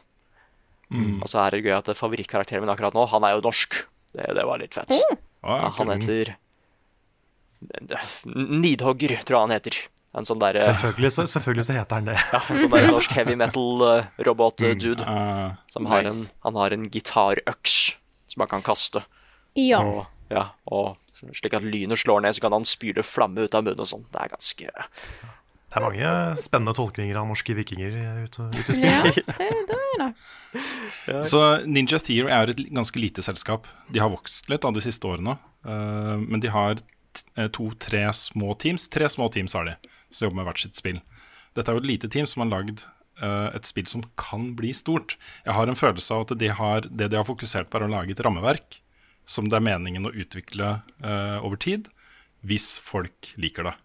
Og 0.93 1.25
så 1.27 1.39
er 1.41 1.55
det 1.55 1.63
gøy 1.65 1.73
at 1.75 1.89
favorittkarakteren 1.97 2.61
min 2.63 2.69
akkurat 2.71 2.93
nå, 2.93 3.05
han 3.09 3.23
er 3.25 3.33
jo 3.37 3.43
norsk. 3.47 3.79
Det, 4.13 4.27
det 4.37 4.43
var 4.45 4.61
litt 4.61 4.75
fett. 4.77 4.93
Ah, 5.41 5.65
Ja, 5.65 5.69
han 5.79 5.89
heter 5.91 6.35
Nidhogger, 8.25 9.15
tror 9.25 9.37
jeg 9.37 9.43
han 9.47 9.55
heter. 9.55 9.77
En 10.13 10.27
sånn 10.29 10.37
der, 10.37 10.59
Selvfølgelig 10.61 11.09
så, 11.15 11.23
selvfølgelig 11.31 11.65
så 11.65 11.73
heter 11.79 11.97
han 11.97 12.09
det. 12.11 12.17
ja, 12.21 12.39
en 12.53 12.59
sånn 12.61 12.73
der 12.75 12.85
norsk 12.91 13.15
heavy 13.17 13.33
metal-robot-dude. 13.39 15.01
Uh, 15.07 15.55
Som 15.73 15.87
har 15.89 16.03
en, 16.05 16.11
nice. 16.13 16.29
han 16.45 16.59
har 16.59 16.75
en 16.75 16.83
gitarøks 16.93 17.77
som 18.29 18.43
han 18.45 18.51
kan 18.51 18.65
kaste. 18.65 19.01
Ja. 19.57 19.79
Og, 19.81 20.03
ja, 20.29 20.43
og 20.69 20.99
slik 21.35 21.55
at 21.57 21.65
lynet 21.65 22.01
slår 22.01 22.25
ned, 22.25 22.35
så 22.35 22.45
kan 22.45 22.55
han 22.55 22.67
spyle 22.67 23.05
flamme 23.05 23.45
ut 23.45 23.55
av 23.55 23.65
munnen 23.65 23.83
og 23.83 23.89
sånn. 23.89 24.05
Det 24.13 24.21
er 24.21 24.33
ganske 24.33 24.69
Det 24.69 25.79
er 25.79 25.85
mange 25.85 26.09
spennende 26.41 26.75
tolkninger 26.77 27.17
av 27.17 27.29
norske 27.29 27.55
vikinger 27.57 27.95
ute, 28.27 28.47
ute 28.53 28.63
i 28.63 28.77
spillet. 28.77 29.21
ja 29.23 29.37
det, 29.39 29.49
det 29.69 29.77
er 29.79 30.03
det. 30.03 31.21
Så 31.29 31.41
Ninja 31.65 31.99
Theory 32.03 32.29
er 32.33 32.53
et 32.53 32.61
ganske 32.69 32.99
lite 33.01 33.25
selskap. 33.25 33.67
De 33.89 34.01
har 34.03 34.11
vokst 34.13 34.51
litt 34.53 34.65
av 34.67 34.75
de 34.75 34.83
siste 34.85 35.09
årene. 35.09 35.37
eh, 35.65 36.17
men 36.21 36.43
de 36.43 36.51
har 36.53 36.77
eh, 36.77 37.49
to-tre 37.49 38.05
små 38.13 38.53
teams. 38.61 38.89
Tre 38.89 39.09
små 39.09 39.29
teams 39.33 39.57
har 39.57 39.65
de, 39.71 39.77
som 40.13 40.27
jobber 40.27 40.41
med 40.43 40.51
hvert 40.51 40.65
sitt 40.65 40.77
spill. 40.77 41.01
Dette 41.57 41.69
er 41.69 41.77
jo 41.77 41.83
et 41.83 41.89
lite 41.89 42.09
team 42.09 42.29
som 42.29 42.45
har 42.45 42.51
lagd 42.53 42.85
eh, 43.21 43.49
et 43.57 43.65
spill 43.65 43.89
som 43.89 44.05
kan 44.19 44.51
bli 44.57 44.73
stort. 44.77 45.17
Jeg 45.45 45.57
har 45.57 45.69
en 45.69 45.79
følelse 45.79 46.13
av 46.13 46.27
at 46.27 46.37
de 46.37 46.53
har, 46.53 46.85
det 46.89 47.09
de 47.13 47.19
har 47.19 47.27
fokusert 47.29 47.69
på, 47.69 47.81
er 47.81 47.87
å 47.87 47.93
lage 47.93 48.13
et 48.13 48.23
rammeverk 48.25 48.82
som 49.25 49.47
det 49.49 49.55
er 49.59 49.65
meningen 49.65 50.05
å 50.09 50.11
utvikle 50.13 50.81
uh, 51.03 51.39
over 51.45 51.55
tid, 51.57 51.87
hvis 52.43 52.73
folk 52.83 53.33
liker 53.39 53.63
det. 53.69 53.75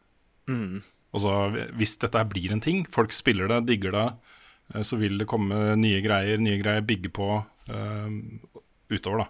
Altså, 1.14 1.32
hvis 1.78 1.94
dette 2.02 2.18
her 2.20 2.28
blir 2.28 2.52
en 2.52 2.60
ting, 2.64 2.82
folk 2.92 3.12
spiller 3.16 3.48
det, 3.50 3.62
digger 3.70 3.94
det, 3.96 4.06
uh, 4.74 4.82
så 4.84 4.98
vil 5.00 5.18
det 5.20 5.28
komme 5.30 5.76
nye 5.80 6.00
greier, 6.04 6.40
nye 6.42 6.58
greier 6.60 6.84
bygge 6.84 7.10
på 7.16 7.28
uh, 7.38 8.08
utover, 8.92 9.24
da. 9.24 9.28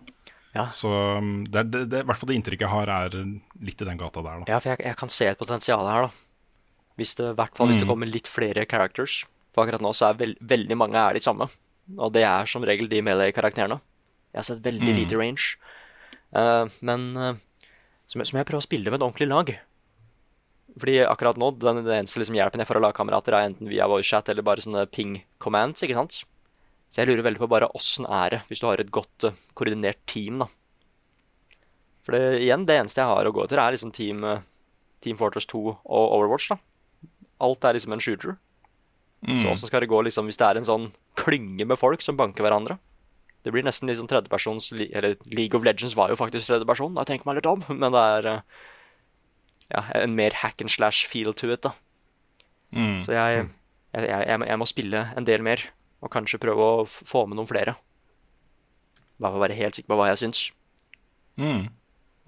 Ja. 0.56 0.64
Så 0.74 0.88
um, 1.20 1.44
det, 1.46 1.60
er- 1.66 1.84
det, 1.92 2.00
hvert 2.08 2.18
fall 2.18 2.32
det 2.32 2.38
inntrykket 2.40 2.64
jeg 2.66 2.72
har, 2.72 2.90
er 2.90 3.18
litt 3.62 3.82
i 3.84 3.86
den 3.86 4.00
gata 4.00 4.22
der, 4.24 4.40
da. 4.42 4.48
Ja, 4.54 4.58
for 4.64 4.72
jeg, 4.72 4.82
jeg 4.88 4.98
kan 4.98 5.12
se 5.12 5.28
et 5.30 5.38
potensial 5.38 5.84
her, 5.86 6.08
da. 6.08 6.54
Hvis 6.98 7.12
det, 7.20 7.28
hvert 7.38 7.54
fall 7.54 7.68
hvis 7.70 7.78
det 7.78 7.84
Mm. 7.86 7.92
kommer 7.92 8.08
litt 8.10 8.26
flere 8.26 8.64
characters. 8.66 9.20
For 9.54 9.62
akkurat 9.62 9.82
nå 9.84 9.92
så 9.94 10.08
er 10.08 10.16
veld, 10.18 10.40
veldig 10.42 10.76
mange 10.80 10.98
er 10.98 11.14
de 11.14 11.20
samme. 11.22 11.46
Og 11.94 12.10
det 12.16 12.24
er 12.26 12.48
som 12.50 12.64
regel 12.66 12.88
de 12.90 12.98
melee-karakterene. 13.06 13.76
Jeg 14.34 14.40
har 14.40 14.46
sett 14.48 14.64
veldig 14.66 14.90
Mm. 14.90 14.96
lite 14.98 15.16
range. 15.20 15.44
Eh, 16.36 16.64
men 16.84 17.08
uh, 17.16 17.32
så, 18.06 18.18
må- 18.18 18.26
jeg 18.26 18.48
prøve 18.48 18.62
å 18.62 18.66
spille 18.66 18.90
med 18.90 19.00
et 19.00 19.06
ordentlig 19.06 19.28
lag. 19.30 19.54
Fordi 20.78 20.98
akkurat 21.08 21.38
nå, 21.40 21.52
den, 21.58 21.82
den 21.82 22.02
eneste 22.02 22.20
liksom, 22.20 22.36
hjelpen 22.38 22.62
jeg 22.62 22.68
får 22.68 22.78
av 22.80 22.88
lagkamerater, 22.88 23.34
er 23.34 23.48
enten 23.48 23.70
via 23.70 23.88
voicechat 23.90 24.28
eller 24.30 24.46
bare 24.46 24.62
sånne 24.62 24.84
ping 24.92 25.16
commands, 25.42 25.82
ikke 25.82 25.96
sant? 25.98 26.20
Så 26.88 27.02
jeg 27.02 27.10
lurer 27.10 27.26
veldig 27.26 27.42
på 27.42 27.50
bare 27.50 27.68
åssen 27.76 28.06
er 28.06 28.36
det 28.36 28.42
hvis 28.48 28.62
du 28.62 28.68
har 28.68 28.80
et 28.80 28.92
godt 28.94 29.28
eh, 29.28 29.40
koordinert 29.58 30.00
team, 30.08 30.44
da. 30.44 30.48
For 32.06 32.16
det, 32.16 32.38
igjen, 32.40 32.64
det 32.68 32.78
eneste 32.80 33.02
jeg 33.02 33.10
har 33.10 33.28
å 33.28 33.32
gå 33.36 33.42
etter, 33.44 33.60
er 33.60 33.74
liksom 33.74 33.92
Team, 33.92 34.22
eh, 34.24 34.44
team 35.04 35.18
Fortress 35.20 35.48
2 35.50 35.60
og 35.68 36.14
Overwatch, 36.16 36.54
da. 36.54 36.56
Alt 37.44 37.66
er 37.68 37.76
liksom 37.76 37.92
en 37.94 38.02
shooter. 38.02 38.38
Mm. 39.26 39.42
Så 39.42 39.50
åssen 39.50 39.68
skal 39.68 39.82
det 39.82 39.90
gå 39.90 39.98
liksom 40.06 40.30
hvis 40.30 40.38
det 40.40 40.46
er 40.46 40.60
en 40.60 40.66
sånn 40.68 40.86
klynge 41.18 41.66
med 41.68 41.78
folk 41.78 42.02
som 42.04 42.16
banker 42.16 42.46
hverandre? 42.46 42.78
Det 43.46 43.52
blir 43.54 43.62
nesten 43.64 43.88
litt 43.88 44.00
sånn 44.00 44.08
tredjepersons 44.10 44.72
Eller 44.74 45.14
League 45.30 45.54
of 45.56 45.62
Legends 45.64 45.94
var 45.96 46.10
jo 46.10 46.18
faktisk 46.18 46.50
tredjeperson, 46.50 46.96
da 46.98 47.04
tenker 47.06 47.28
man 47.28 47.38
litt 47.38 47.46
om, 47.48 47.62
men 47.80 47.94
det 47.94 48.02
er 48.18 48.28
eh, 48.32 48.40
ja, 49.70 49.84
en 50.02 50.16
mer 50.18 50.34
hack 50.42 50.60
and 50.64 50.72
slash 50.72 51.06
feel 51.08 51.34
to 51.36 51.50
it, 51.54 51.62
da. 51.66 51.74
Mm. 52.74 52.98
Så 53.04 53.14
jeg, 53.14 53.48
jeg, 53.94 54.08
jeg, 54.10 54.40
jeg, 54.50 54.58
må- 54.60 54.68
spille 54.68 55.04
en 55.16 55.28
del 55.28 55.44
mer, 55.46 55.62
og 56.04 56.12
kanskje 56.12 56.40
prøve 56.42 56.64
å 56.64 56.86
få 56.88 57.26
med 57.28 57.38
noen 57.38 57.48
flere. 57.50 57.76
Bare 59.18 59.34
for 59.34 59.40
å 59.40 59.44
være 59.46 59.58
helt 59.58 59.78
sikker 59.78 59.90
på 59.92 59.98
hva 59.98 60.08
jeg 60.12 60.20
syns. 60.22 60.42
Mm. 61.40 61.68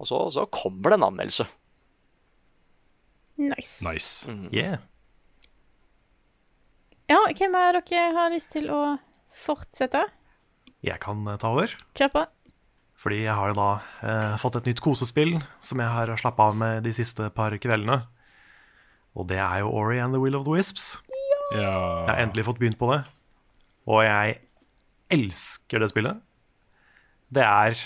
Og 0.01 0.07
så, 0.09 0.17
så 0.33 0.47
kommer 0.51 0.91
det 0.91 0.97
en 0.99 1.07
anmeldelse. 1.11 1.45
Nice. 3.41 3.81
Nice. 3.85 4.31
Yeah. 4.53 4.81
Ja, 7.09 7.19
hvem 7.35 7.55
av 7.57 7.75
dere 7.79 8.09
har 8.15 8.31
lyst 8.33 8.51
til 8.53 8.69
å 8.71 8.81
fortsette? 9.33 10.03
Jeg 10.85 11.01
kan 11.03 11.25
eh, 11.27 11.39
ta 11.41 11.51
over. 11.53 11.73
Kjør 11.97 12.13
på. 12.15 12.25
Fordi 13.01 13.23
jeg 13.23 13.33
har 13.33 13.49
jo 13.49 13.57
da 13.57 13.69
eh, 14.05 14.35
fått 14.41 14.59
et 14.59 14.67
nytt 14.69 14.81
kosespill 14.83 15.39
som 15.63 15.81
jeg 15.81 15.89
har 15.89 16.11
slappa 16.21 16.51
av 16.51 16.57
med 16.57 16.83
de 16.85 16.93
siste 16.93 17.31
par 17.33 17.55
kveldene. 17.61 18.03
Og 19.17 19.27
det 19.29 19.39
er 19.41 19.63
jo 19.63 19.71
Ori 19.73 19.97
and 19.99 20.15
the 20.15 20.21
Will 20.21 20.37
of 20.37 20.45
the 20.45 20.53
Wisps. 20.53 20.93
Jeg 21.51 21.65
har 21.65 22.21
endelig 22.21 22.45
fått 22.47 22.61
begynt 22.61 22.79
på 22.79 22.91
det. 22.93 23.01
Og 23.89 24.05
jeg 24.05 24.37
elsker 25.11 25.81
det 25.83 25.89
spillet. 25.91 26.21
Det 27.33 27.43
er 27.43 27.79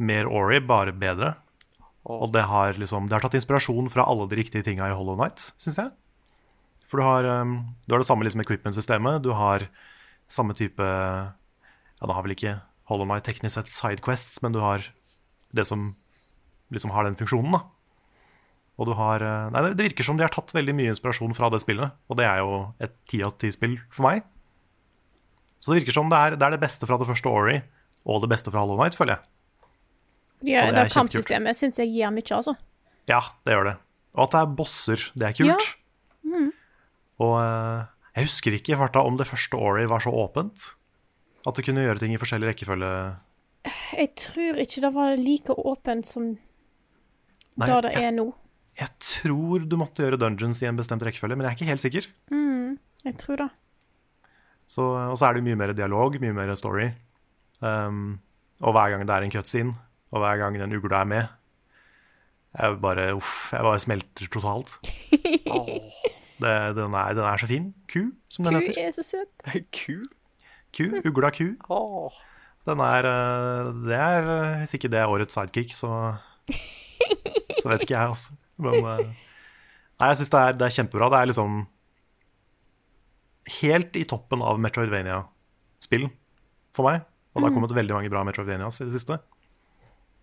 mer 0.00 0.30
Ori, 0.30 0.62
bare 0.64 0.94
bedre. 0.96 1.34
Og 2.04 2.30
det 2.32 2.44
har 2.48 2.76
liksom 2.76 3.08
Det 3.08 3.16
har 3.16 3.24
tatt 3.24 3.36
inspirasjon 3.36 3.90
fra 3.92 4.04
alle 4.08 4.28
de 4.28 4.36
riktige 4.36 4.64
tinga 4.64 4.88
i 4.88 4.96
Hollow 4.96 5.16
Night, 5.16 5.50
syns 5.60 5.80
jeg. 5.80 5.92
For 6.88 7.00
du 7.00 7.04
har, 7.04 7.24
um, 7.42 7.74
du 7.86 7.94
har 7.94 8.02
det 8.02 8.08
samme 8.08 8.24
liksom 8.24 8.44
equipment-systemet. 8.44 9.22
Du 9.24 9.32
har 9.34 9.66
samme 10.28 10.54
type 10.54 10.84
Ja, 12.00 12.06
det 12.10 12.14
har 12.16 12.24
vel 12.26 12.34
ikke 12.36 12.54
Hollow 12.90 13.06
Night 13.08 13.24
teknisk 13.28 13.54
sett 13.56 13.70
sidequests, 13.72 14.40
men 14.44 14.52
du 14.52 14.60
har 14.60 14.84
det 15.54 15.64
som 15.68 15.94
liksom 16.74 16.90
har 16.92 17.04
den 17.06 17.16
funksjonen, 17.16 17.52
da. 17.54 17.60
Og 18.80 18.88
du 18.88 18.94
har 18.98 19.22
eh, 19.22 19.50
Nei, 19.54 19.60
det- 19.70 19.84
virker 19.92 20.04
som 20.04 20.16
de 20.18 20.24
har 20.26 20.32
tatt 20.34 20.50
veldig 20.52 20.74
mye 20.74 20.90
inspirasjon 20.90 21.34
fra 21.36 21.48
det 21.54 21.60
spillet, 21.62 21.92
og 22.10 22.16
det 22.18 22.26
er 22.26 22.40
jo 22.42 22.74
et 22.82 22.94
ti 23.06 23.22
av 23.22 23.36
ti-spill 23.38 23.76
for 23.94 24.02
meg. 24.08 24.24
Så 25.62 25.70
det 25.72 25.82
virker 25.84 25.94
som 25.96 26.10
det 26.10 26.18
er, 26.18 26.36
det 26.36 26.42
er 26.44 26.56
det 26.56 26.60
beste 26.60 26.86
fra 26.88 26.98
det 26.98 27.06
første 27.08 27.30
Ori, 27.30 27.60
og 28.04 28.20
det 28.24 28.28
beste 28.34 28.50
fra 28.52 28.64
Hollow 28.64 28.76
Night, 28.82 28.98
føler 28.98 29.16
jeg. 29.16 29.30
Ja, 30.44 30.66
Og 30.66 30.74
det 30.74 30.76
det, 30.76 30.82
er 30.90 30.92
kampsystemet 30.98 31.56
syns 31.56 31.78
jeg 31.80 31.88
gir 31.94 32.10
mye, 32.12 32.26
altså. 32.36 32.52
Ja, 33.08 33.20
det 33.46 33.54
gjør 33.54 33.64
det. 33.70 33.76
Og 34.14 34.26
at 34.26 34.34
det 34.34 34.40
er 34.42 34.52
bosser, 34.58 35.06
det 35.16 35.28
er 35.30 35.38
kult. 35.38 35.70
Og 37.22 37.34
eh, 37.40 37.84
jeg 38.18 38.26
husker 38.26 38.56
ikke 38.58 38.74
i 38.74 38.78
farta 38.82 39.04
om 39.06 39.16
det 39.16 39.26
første 39.30 39.56
Ori 39.56 39.86
var 39.88 40.02
så 40.02 40.10
åpent. 40.12 40.72
At 41.44 41.56
du 41.58 41.62
kunne 41.66 41.84
gjøre 41.84 42.00
ting 42.00 42.14
i 42.14 42.20
forskjellig 42.20 42.48
rekkefølge. 42.52 42.90
Jeg 43.96 44.10
tror 44.20 44.58
ikke 44.60 44.80
det 44.84 44.90
var 44.94 45.16
like 45.20 45.54
åpent 45.56 46.08
som 46.08 46.30
Nei, 47.56 47.68
det 47.68 47.76
det 47.86 47.92
jeg, 47.94 48.08
er 48.08 48.14
nå. 48.16 48.24
jeg 48.80 48.90
tror 49.04 49.62
du 49.68 49.76
måtte 49.78 50.02
gjøre 50.02 50.18
dungeons 50.20 50.58
i 50.64 50.66
en 50.68 50.76
bestemt 50.80 51.04
rekkefølge, 51.06 51.36
men 51.38 51.46
jeg 51.46 51.52
er 51.52 51.58
ikke 51.60 51.68
helt 51.70 51.84
sikker. 51.84 52.08
Jeg 53.04 53.16
tror 53.20 53.36
det. 53.44 53.48
Så, 54.66 54.82
og 54.82 55.16
så 55.20 55.28
er 55.28 55.36
det 55.36 55.44
mye 55.44 55.58
mer 55.60 55.74
dialog, 55.76 56.16
mye 56.22 56.32
mer 56.34 56.54
story. 56.56 56.88
Um, 57.60 58.18
og 58.64 58.72
hver 58.74 58.94
gang 58.94 59.04
det 59.06 59.12
er 59.14 59.26
en 59.26 59.32
cutscene, 59.34 59.74
og 60.12 60.22
hver 60.24 60.40
gang 60.40 60.56
den 60.58 60.72
ugla 60.76 61.02
er 61.04 61.08
med 61.08 61.24
Jeg 62.58 62.78
bare, 62.82 63.04
uff, 63.16 63.52
jeg 63.52 63.64
bare 63.66 63.80
smelter 63.84 64.28
totalt. 64.32 64.76
Det, 66.34 66.50
den, 66.74 66.94
er, 66.98 67.12
den 67.14 67.24
er 67.24 67.38
så 67.38 67.46
fin. 67.46 67.68
Ku, 67.88 68.08
som 68.28 68.44
den 68.44 68.56
Ku 68.58 68.64
heter. 68.66 68.80
er 68.88 68.90
så 68.96 69.04
søt. 69.06 69.44
Ku? 69.78 70.00
Ku, 70.74 70.88
Ugla 71.06 71.30
ku. 71.34 71.52
Den 72.64 72.80
er 72.80 73.06
eh, 73.08 73.68
Det 73.84 73.98
er 73.98 74.30
eh, 74.32 74.56
Hvis 74.62 74.74
ikke 74.78 74.90
det 74.92 75.00
er 75.02 75.12
årets 75.12 75.36
sidekick, 75.36 75.74
så 75.76 76.16
Så 77.60 77.70
vet 77.70 77.84
ikke 77.84 77.94
jeg, 77.96 78.08
altså. 78.08 78.34
Men 78.60 78.80
eh, 78.80 79.12
Nei, 79.94 80.10
jeg 80.10 80.18
syns 80.20 80.32
det, 80.34 80.42
det 80.58 80.66
er 80.66 80.74
kjempebra. 80.74 81.06
Det 81.12 81.18
er 81.20 81.28
liksom 81.30 81.58
helt 83.60 83.94
i 84.00 84.02
toppen 84.10 84.42
av 84.42 84.58
Metroidvania-spill 84.58 86.08
for 86.74 86.88
meg. 86.88 87.04
Og 87.30 87.38
det 87.38 87.46
har 87.46 87.54
kommet 87.54 87.74
veldig 87.76 87.94
mange 87.94 88.10
bra 88.10 88.24
Metroidvanias 88.26 88.80
i 88.82 88.88
det 88.88 88.96
siste. 88.96 89.20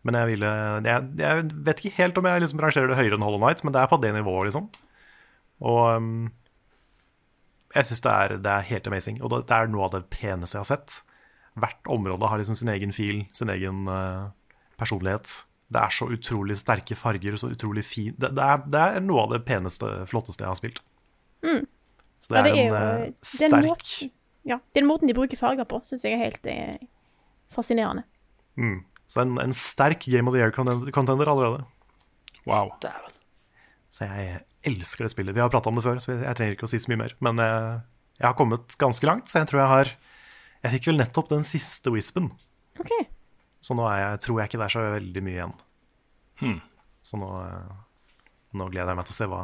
Men 0.04 0.18
jeg 0.18 0.32
ville 0.34 0.52
Jeg, 0.84 1.08
jeg 1.22 1.48
vet 1.68 1.82
ikke 1.82 1.98
helt 2.02 2.20
om 2.20 2.28
jeg 2.28 2.44
liksom 2.44 2.64
rangerer 2.64 2.92
det 2.92 3.00
høyere 3.00 3.16
enn 3.16 3.26
Hollow 3.26 3.42
Night, 3.42 3.64
men 3.64 3.76
det 3.76 3.80
er 3.80 3.92
på 3.92 4.02
det 4.02 4.12
nivået, 4.16 4.50
liksom. 4.50 4.68
Og 5.72 5.82
um, 5.96 6.32
jeg 7.76 7.86
syns 7.88 8.02
det, 8.06 8.12
er- 8.12 8.38
det 8.44 8.52
er 8.52 8.68
helt 8.72 8.88
amazing. 8.88 9.22
Og 9.24 9.30
det, 9.34 9.52
er 9.56 9.68
noe 9.72 9.86
av 9.88 9.92
det 9.96 10.04
peneste 10.14 10.58
jeg 10.58 10.64
har 10.66 10.70
sett. 10.78 11.02
Hvert 11.60 11.88
område 11.92 12.28
har 12.32 12.38
liksom 12.40 12.56
sin 12.56 12.70
egen 12.72 12.94
fil, 12.96 13.26
sin 13.36 13.50
egen 13.52 13.88
uh, 13.92 14.30
personlighet. 14.80 15.44
Det 15.72 15.80
er 15.82 15.90
så 15.96 16.08
utrolig 16.12 16.58
sterke 16.60 16.96
farger, 17.00 17.36
så 17.40 17.48
utrolig 17.52 17.84
fin 17.88 18.14
det, 18.20 18.34
det, 18.36 18.44
er, 18.44 18.64
det 18.68 18.80
er 18.98 19.04
noe 19.06 19.22
av 19.24 19.34
det 19.36 19.42
peneste, 19.48 19.88
flotteste 20.12 20.44
jeg 20.44 20.52
har 20.52 20.60
spilt. 20.60 20.82
Så 22.22 22.34
det 22.34 22.38
Ja, 22.38 22.42
er, 22.42 22.44
det 22.44 22.52
er 22.52 22.58
en 22.58 22.68
jo 22.68 22.76
eh, 22.76 23.06
den 23.06 23.16
sterk 23.24 23.66
måten, 23.66 24.12
ja, 24.52 24.58
den 24.76 24.86
måten 24.90 25.08
de 25.10 25.16
bruker 25.18 25.40
farger 25.40 25.66
på, 25.70 25.80
syns 25.88 26.04
jeg 26.06 26.18
er 26.18 26.24
helt 26.26 26.46
eh, 26.52 26.76
fascinerende. 27.56 28.04
Så 29.08 29.24
en, 29.24 29.32
en 29.42 29.54
sterk 29.56 30.06
Game 30.12 30.28
of 30.30 30.36
the 30.36 30.42
Year-contender 30.44 31.32
allerede. 31.32 31.64
Wow. 32.46 32.72
Dæven. 32.84 33.16
Så 33.92 34.08
jeg 34.08 34.40
elsker 34.68 35.06
det 35.06 35.12
spillet. 35.12 35.36
Vi 35.36 35.44
har 35.44 35.52
prata 35.52 35.72
om 35.72 35.76
det 35.78 35.84
før, 35.84 36.00
så 36.00 36.14
jeg, 36.14 36.36
trenger 36.38 36.56
ikke 36.56 36.68
å 36.68 36.72
si 36.72 36.80
så 36.80 36.92
mye 36.94 37.02
mer. 37.04 37.16
Men 37.24 37.42
jeg, 37.44 37.64
jeg 38.22 38.28
har 38.30 38.38
kommet 38.40 38.78
ganske 38.80 39.08
langt, 39.10 39.28
så 39.28 39.42
jeg 39.42 39.52
tror 39.52 39.64
jeg 39.64 39.72
har 39.76 39.94
Jeg 40.62 40.76
fikk 40.76 40.92
vel 40.92 41.02
nettopp 41.02 41.32
den 41.32 41.44
siste 41.48 41.92
Wispen. 41.92 42.30
Okay. 42.80 43.08
Så 43.66 43.74
nå 43.78 43.86
er 43.90 43.98
jeg, 44.00 44.20
tror 44.28 44.40
jeg 44.40 44.52
ikke 44.52 44.60
det 44.62 44.68
er 44.68 44.74
så 44.76 44.84
veldig 44.94 45.24
mye 45.26 45.34
igjen. 45.34 45.56
Hmm. 46.42 46.60
Så 47.06 47.18
nå, 47.18 47.30
eh, 47.42 47.74
nå 48.58 48.68
gleder 48.70 48.94
jeg 48.94 49.00
meg 49.00 49.10
til 49.10 49.16
å 49.16 49.18
se 49.18 49.28
hva, 49.32 49.42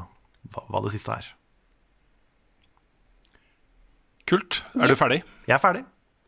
hva, 0.54 0.64
hva 0.70 0.82
det 0.86 0.94
siste 0.94 1.18
er. 1.18 1.32
Kult. 4.30 4.62
Er 4.78 4.92
du 4.92 4.98
ferdig? 5.00 5.24
Jeg 5.50 5.56
er 5.58 5.64
ferdig. 5.64 5.84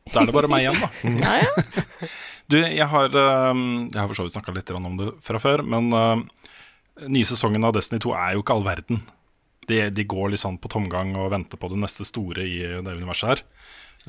Da 0.10 0.24
er 0.24 0.30
det 0.30 0.34
bare 0.34 0.50
meg 0.50 0.66
igjen, 0.66 0.82
da. 0.82 0.90
Du, 2.50 2.56
jeg 2.58 2.86
har, 2.90 3.14
um, 3.14 3.60
jeg 3.94 4.00
har 4.00 4.08
for 4.10 4.18
så 4.18 4.24
vidt 4.26 4.34
snakka 4.34 4.54
litt 4.56 4.72
om 4.74 4.96
det 4.98 5.12
fra 5.22 5.38
før, 5.38 5.62
men 5.62 5.92
nye 7.08 7.28
sesongen 7.28 7.64
av 7.68 7.76
Destiny 7.78 8.02
2 8.04 8.14
er 8.18 8.36
jo 8.36 8.44
ikke 8.44 8.58
all 8.58 8.66
verden. 8.68 9.04
De, 9.70 9.84
de 9.94 10.06
går 10.10 10.34
litt 10.34 10.42
sånn 10.42 10.58
på 10.62 10.72
tomgang 10.72 11.14
og 11.20 11.32
venter 11.34 11.60
på 11.62 11.70
det 11.72 11.80
neste 11.80 12.08
store 12.08 12.46
i 12.46 12.58
det 12.82 12.96
universet 12.98 13.30
her. 13.32 13.44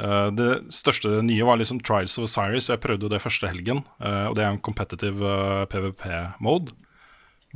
Uh, 0.01 0.29
det 0.33 0.51
største 0.73 1.19
nye 1.27 1.45
var 1.45 1.59
liksom 1.61 1.83
Trials 1.85 2.17
of 2.19 2.29
Osiris, 2.29 2.71
og 2.71 2.77
jeg 2.77 2.85
prøvde 2.85 3.07
jo 3.07 3.13
det 3.13 3.23
første 3.23 3.51
helgen. 3.51 3.83
Uh, 4.01 4.31
og 4.31 4.39
det 4.39 4.47
er 4.47 4.55
en 4.55 4.63
competitive 4.65 5.21
uh, 5.21 5.67
PVP-mode, 5.71 6.73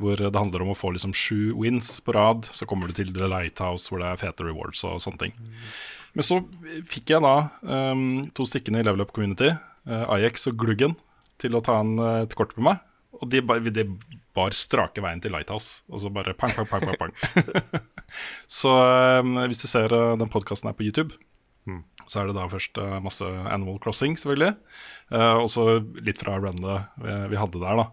hvor 0.00 0.18
det 0.18 0.34
handler 0.34 0.64
om 0.64 0.72
å 0.74 0.76
få 0.78 0.90
liksom 0.92 1.14
sju 1.16 1.54
wins 1.56 1.96
på 2.04 2.16
rad. 2.16 2.48
Så 2.52 2.68
kommer 2.68 2.90
du 2.90 2.96
til 2.98 3.14
The 3.14 3.30
Lighthouse, 3.30 3.88
hvor 3.88 4.02
det 4.02 4.10
er 4.10 4.20
fete 4.20 4.46
rewards 4.46 4.82
og 4.84 5.00
sånne 5.04 5.22
ting. 5.22 5.36
Men 6.14 6.26
så 6.26 6.40
fikk 6.90 7.14
jeg 7.14 7.24
da 7.24 7.36
um, 7.62 8.24
to 8.34 8.46
stykkene 8.46 8.82
i 8.82 8.86
Level 8.86 9.02
Up 9.06 9.14
Community, 9.14 9.54
uh, 9.88 10.04
Ajax 10.14 10.48
og 10.50 10.58
Gluggen, 10.60 10.98
til 11.42 11.56
å 11.56 11.62
ta 11.64 11.80
en, 11.82 11.96
et 12.26 12.36
kort 12.38 12.52
med 12.58 12.68
meg. 12.68 12.84
Og 13.22 13.30
de, 13.30 13.40
de 13.70 13.86
bar 14.34 14.56
strake 14.56 15.02
veien 15.04 15.22
til 15.22 15.34
Lighthouse. 15.34 15.84
Og 15.90 16.02
så 16.02 16.10
bare 16.12 16.34
pang, 16.38 16.54
pang, 16.56 16.66
pang, 16.70 16.84
pang, 16.88 16.98
pang. 16.98 17.84
så 18.60 18.74
um, 19.20 19.38
hvis 19.46 19.62
du 19.62 19.68
ser 19.70 19.94
uh, 19.94 20.16
den 20.18 20.32
podkasten 20.32 20.70
her 20.70 20.76
på 20.78 20.86
YouTube, 20.86 21.14
så 22.10 22.20
er 22.20 22.28
det 22.28 22.36
da 22.36 22.46
først 22.50 22.78
uh, 22.80 22.98
masse 23.04 23.24
Animal 23.24 23.78
Crossing, 23.82 24.16
selvfølgelig. 24.20 24.54
Uh, 25.12 25.40
og 25.42 25.48
så 25.52 25.66
litt 26.04 26.20
fra 26.20 26.38
runnet 26.40 26.90
vi, 27.00 27.18
vi 27.32 27.40
hadde 27.40 27.62
der, 27.62 27.80
da. 27.80 27.86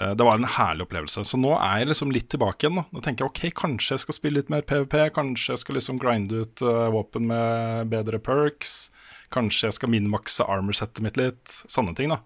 Uh, 0.00 0.12
det 0.16 0.26
var 0.26 0.38
en 0.38 0.48
herlig 0.56 0.86
opplevelse. 0.86 1.26
Så 1.28 1.40
nå 1.40 1.52
er 1.58 1.82
jeg 1.82 1.90
liksom 1.92 2.14
litt 2.14 2.30
tilbake 2.32 2.66
igjen. 2.66 2.80
Da, 2.80 2.86
da 2.96 3.04
tenker 3.04 3.26
jeg 3.26 3.32
ok, 3.32 3.42
kanskje 3.60 3.96
jeg 3.96 4.04
skal 4.06 4.18
spille 4.18 4.40
litt 4.40 4.52
mer 4.52 4.64
PVP. 4.66 4.98
Kanskje 5.16 5.54
jeg 5.54 5.64
skal 5.64 5.78
liksom 5.80 6.00
grinde 6.02 6.44
ut 6.44 6.64
uh, 6.64 6.88
våpen 6.94 7.28
med 7.30 7.92
bedre 7.92 8.20
perks. 8.22 8.88
Kanskje 9.34 9.68
jeg 9.68 9.80
skal 9.80 9.92
minmakse 9.92 10.46
armor-settet 10.48 11.04
mitt 11.04 11.20
litt. 11.20 11.60
Sanne 11.68 11.96
ting, 11.98 12.12
da. 12.14 12.22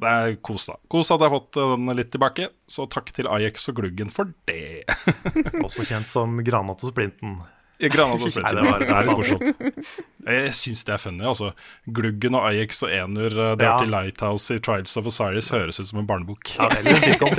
Det 0.00 0.10
er 0.10 0.34
kos, 0.44 0.66
da. 0.70 0.74
Kos 0.92 1.10
at 1.14 1.20
jeg 1.22 1.30
har 1.30 1.38
fått 1.38 1.56
den 1.60 1.92
litt 1.96 2.10
tilbake, 2.12 2.48
så 2.70 2.84
takk 2.90 3.12
til 3.16 3.28
Ajax 3.32 3.68
og 3.72 3.78
Gluggen 3.80 4.10
for 4.12 4.28
det. 4.50 4.84
Også 5.66 5.86
kjent 5.88 6.08
som 6.10 6.36
Granat 6.46 6.84
og 6.84 6.92
Splinten. 6.92 7.38
Granat 7.80 8.20
og 8.20 8.28
Splinten. 8.34 8.60
Nei, 8.60 8.78
det 8.82 8.90
var- 8.90 9.10
morsomt. 9.16 9.86
Jeg 10.26 10.50
syns 10.52 10.82
det 10.84 10.92
er 10.92 11.00
funny. 11.00 11.24
altså 11.24 11.52
Gluggen 11.88 12.36
og 12.36 12.44
Ajax 12.50 12.82
og 12.84 12.92
Enur 12.92 13.32
det 13.56 13.64
Ja. 13.64 13.78
til 13.80 13.88
Lighthouse 13.94 14.54
i 14.54 14.60
Trials 14.60 14.92
of 15.00 15.06
Osiris 15.08 15.48
høres 15.54 15.80
ut 15.80 15.88
som 15.88 16.02
en 16.02 16.06
barnebok. 16.10 16.52
Ja, 16.58 16.68
eller 16.76 16.92
en 16.98 17.04
sitcom. 17.06 17.32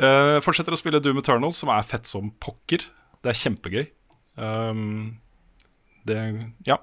Uh, 0.00 0.38
fortsetter 0.46 0.72
å 0.74 0.80
spille 0.80 1.00
Doom 1.04 1.20
Eternal, 1.20 1.52
som 1.54 1.68
er 1.74 1.84
fett 1.86 2.08
som 2.08 2.30
pokker. 2.42 2.86
Det 3.22 3.34
er 3.34 3.38
kjempegøy. 3.42 3.84
Um, 4.40 5.18
det 6.08 6.16
Ja. 6.66 6.80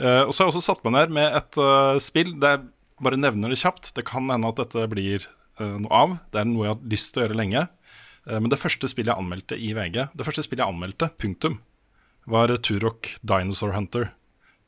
Eh, 0.00 0.22
og 0.24 0.32
så 0.32 0.42
har 0.42 0.48
jeg 0.48 0.54
også 0.54 0.66
satt 0.68 0.84
meg 0.86 0.96
ned 0.96 1.16
med 1.16 1.36
et 1.40 1.58
uh, 1.60 1.98
spill. 2.02 2.34
Det 2.40 2.54
er, 2.56 2.64
bare 3.00 3.20
nevner 3.20 3.52
det 3.52 3.60
kjapt. 3.60 3.92
Det 3.96 4.06
kan 4.08 4.28
hende 4.32 4.48
at 4.50 4.60
dette 4.62 4.86
blir 4.92 5.26
uh, 5.60 5.76
noe 5.82 5.92
av. 6.02 6.16
Det 6.32 6.42
er 6.42 6.48
noe 6.48 6.66
jeg 6.66 6.74
har 6.74 6.92
lyst 6.94 7.12
til 7.12 7.22
å 7.22 7.26
gjøre 7.26 7.40
lenge. 7.42 7.66
Men 8.30 8.52
det 8.52 8.58
første 8.60 8.86
spillet 8.86 9.08
jeg 9.08 9.18
anmeldte 9.18 9.56
i 9.56 9.70
VG, 9.74 9.94
det 10.14 10.24
første 10.26 10.42
spillet 10.44 10.60
jeg 10.60 10.70
anmeldte, 10.74 11.06
punktum, 11.18 11.54
var 12.30 12.52
Turok 12.62 13.08
Dinosaur 13.26 13.72
Hunter 13.74 14.10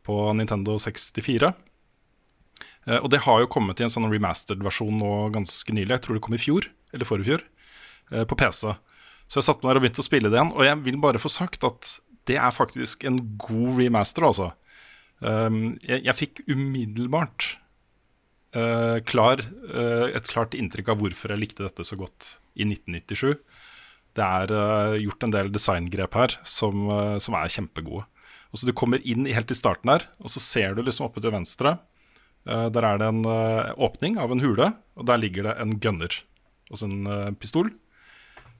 på 0.08 0.16
Nintendo 0.34 0.78
64. 0.80 1.52
Eh, 2.88 2.96
og 2.96 3.10
det 3.12 3.20
har 3.26 3.42
jo 3.42 3.50
kommet 3.52 3.78
i 3.78 3.84
en 3.86 3.92
sånn 3.92 4.08
remastered 4.10 4.64
versjon 4.64 4.96
nå 4.98 5.12
ganske 5.36 5.76
nylig. 5.76 5.92
Jeg 5.94 6.04
tror 6.06 6.18
det 6.18 6.24
kom 6.24 6.34
i 6.34 6.40
fjor, 6.40 6.66
eller 6.96 7.06
forrige 7.06 7.28
fjor, 7.28 7.44
på 8.28 8.40
PC. 8.40 8.72
Så 9.30 9.38
jeg 9.38 9.46
satte 9.46 9.64
meg 9.64 9.70
der 9.70 9.78
og 9.78 9.84
begynte 9.84 10.02
å 10.02 10.08
spille 10.08 10.32
det 10.32 10.40
igjen. 10.40 10.54
Og 10.56 10.66
jeg 10.66 10.80
vil 10.88 10.98
bare 11.04 11.22
få 11.22 11.30
sagt 11.32 11.68
at 11.68 11.92
det 12.28 12.36
er 12.40 12.54
faktisk 12.54 13.06
en 13.08 13.20
god 13.40 13.78
remaster, 13.78 14.26
altså. 14.26 14.50
Um, 15.22 15.76
jeg, 15.86 16.02
jeg 16.02 16.18
fikk 16.18 16.40
umiddelbart 16.50 17.46
uh, 18.58 18.98
klar, 19.06 19.44
uh, 19.70 20.08
et 20.10 20.26
klart 20.30 20.56
inntrykk 20.58 20.90
av 20.90 21.02
hvorfor 21.02 21.30
jeg 21.30 21.42
likte 21.44 21.66
dette 21.66 21.86
så 21.86 21.98
godt 22.00 22.36
i 22.58 22.66
1997. 22.66 23.36
Det 24.18 24.24
er 24.26 24.50
uh, 24.52 24.96
gjort 24.98 25.28
en 25.28 25.34
del 25.36 25.52
designgrep 25.54 26.18
her 26.18 26.34
som, 26.42 26.90
som 27.22 27.38
er 27.38 27.54
kjempegode. 27.54 28.08
Og 28.52 28.60
så 28.60 28.68
Du 28.68 28.74
kommer 28.76 29.00
inn 29.08 29.24
helt 29.30 29.54
i 29.54 29.56
starten 29.56 29.94
her, 29.94 30.10
og 30.20 30.28
så 30.28 30.42
ser 30.42 30.74
du 30.74 30.82
liksom 30.82 31.06
oppe 31.06 31.22
til 31.24 31.32
venstre. 31.32 31.78
der 32.44 32.84
er 32.84 32.98
det 33.00 33.06
en 33.08 33.24
åpning 33.80 34.18
av 34.20 34.34
en 34.34 34.42
hule, 34.44 34.66
og 34.92 35.06
der 35.08 35.16
ligger 35.16 35.46
det 35.46 35.54
en 35.62 35.78
gunner. 35.80 36.12
Altså 36.68 36.84
en 36.90 37.38
pistol. 37.40 37.70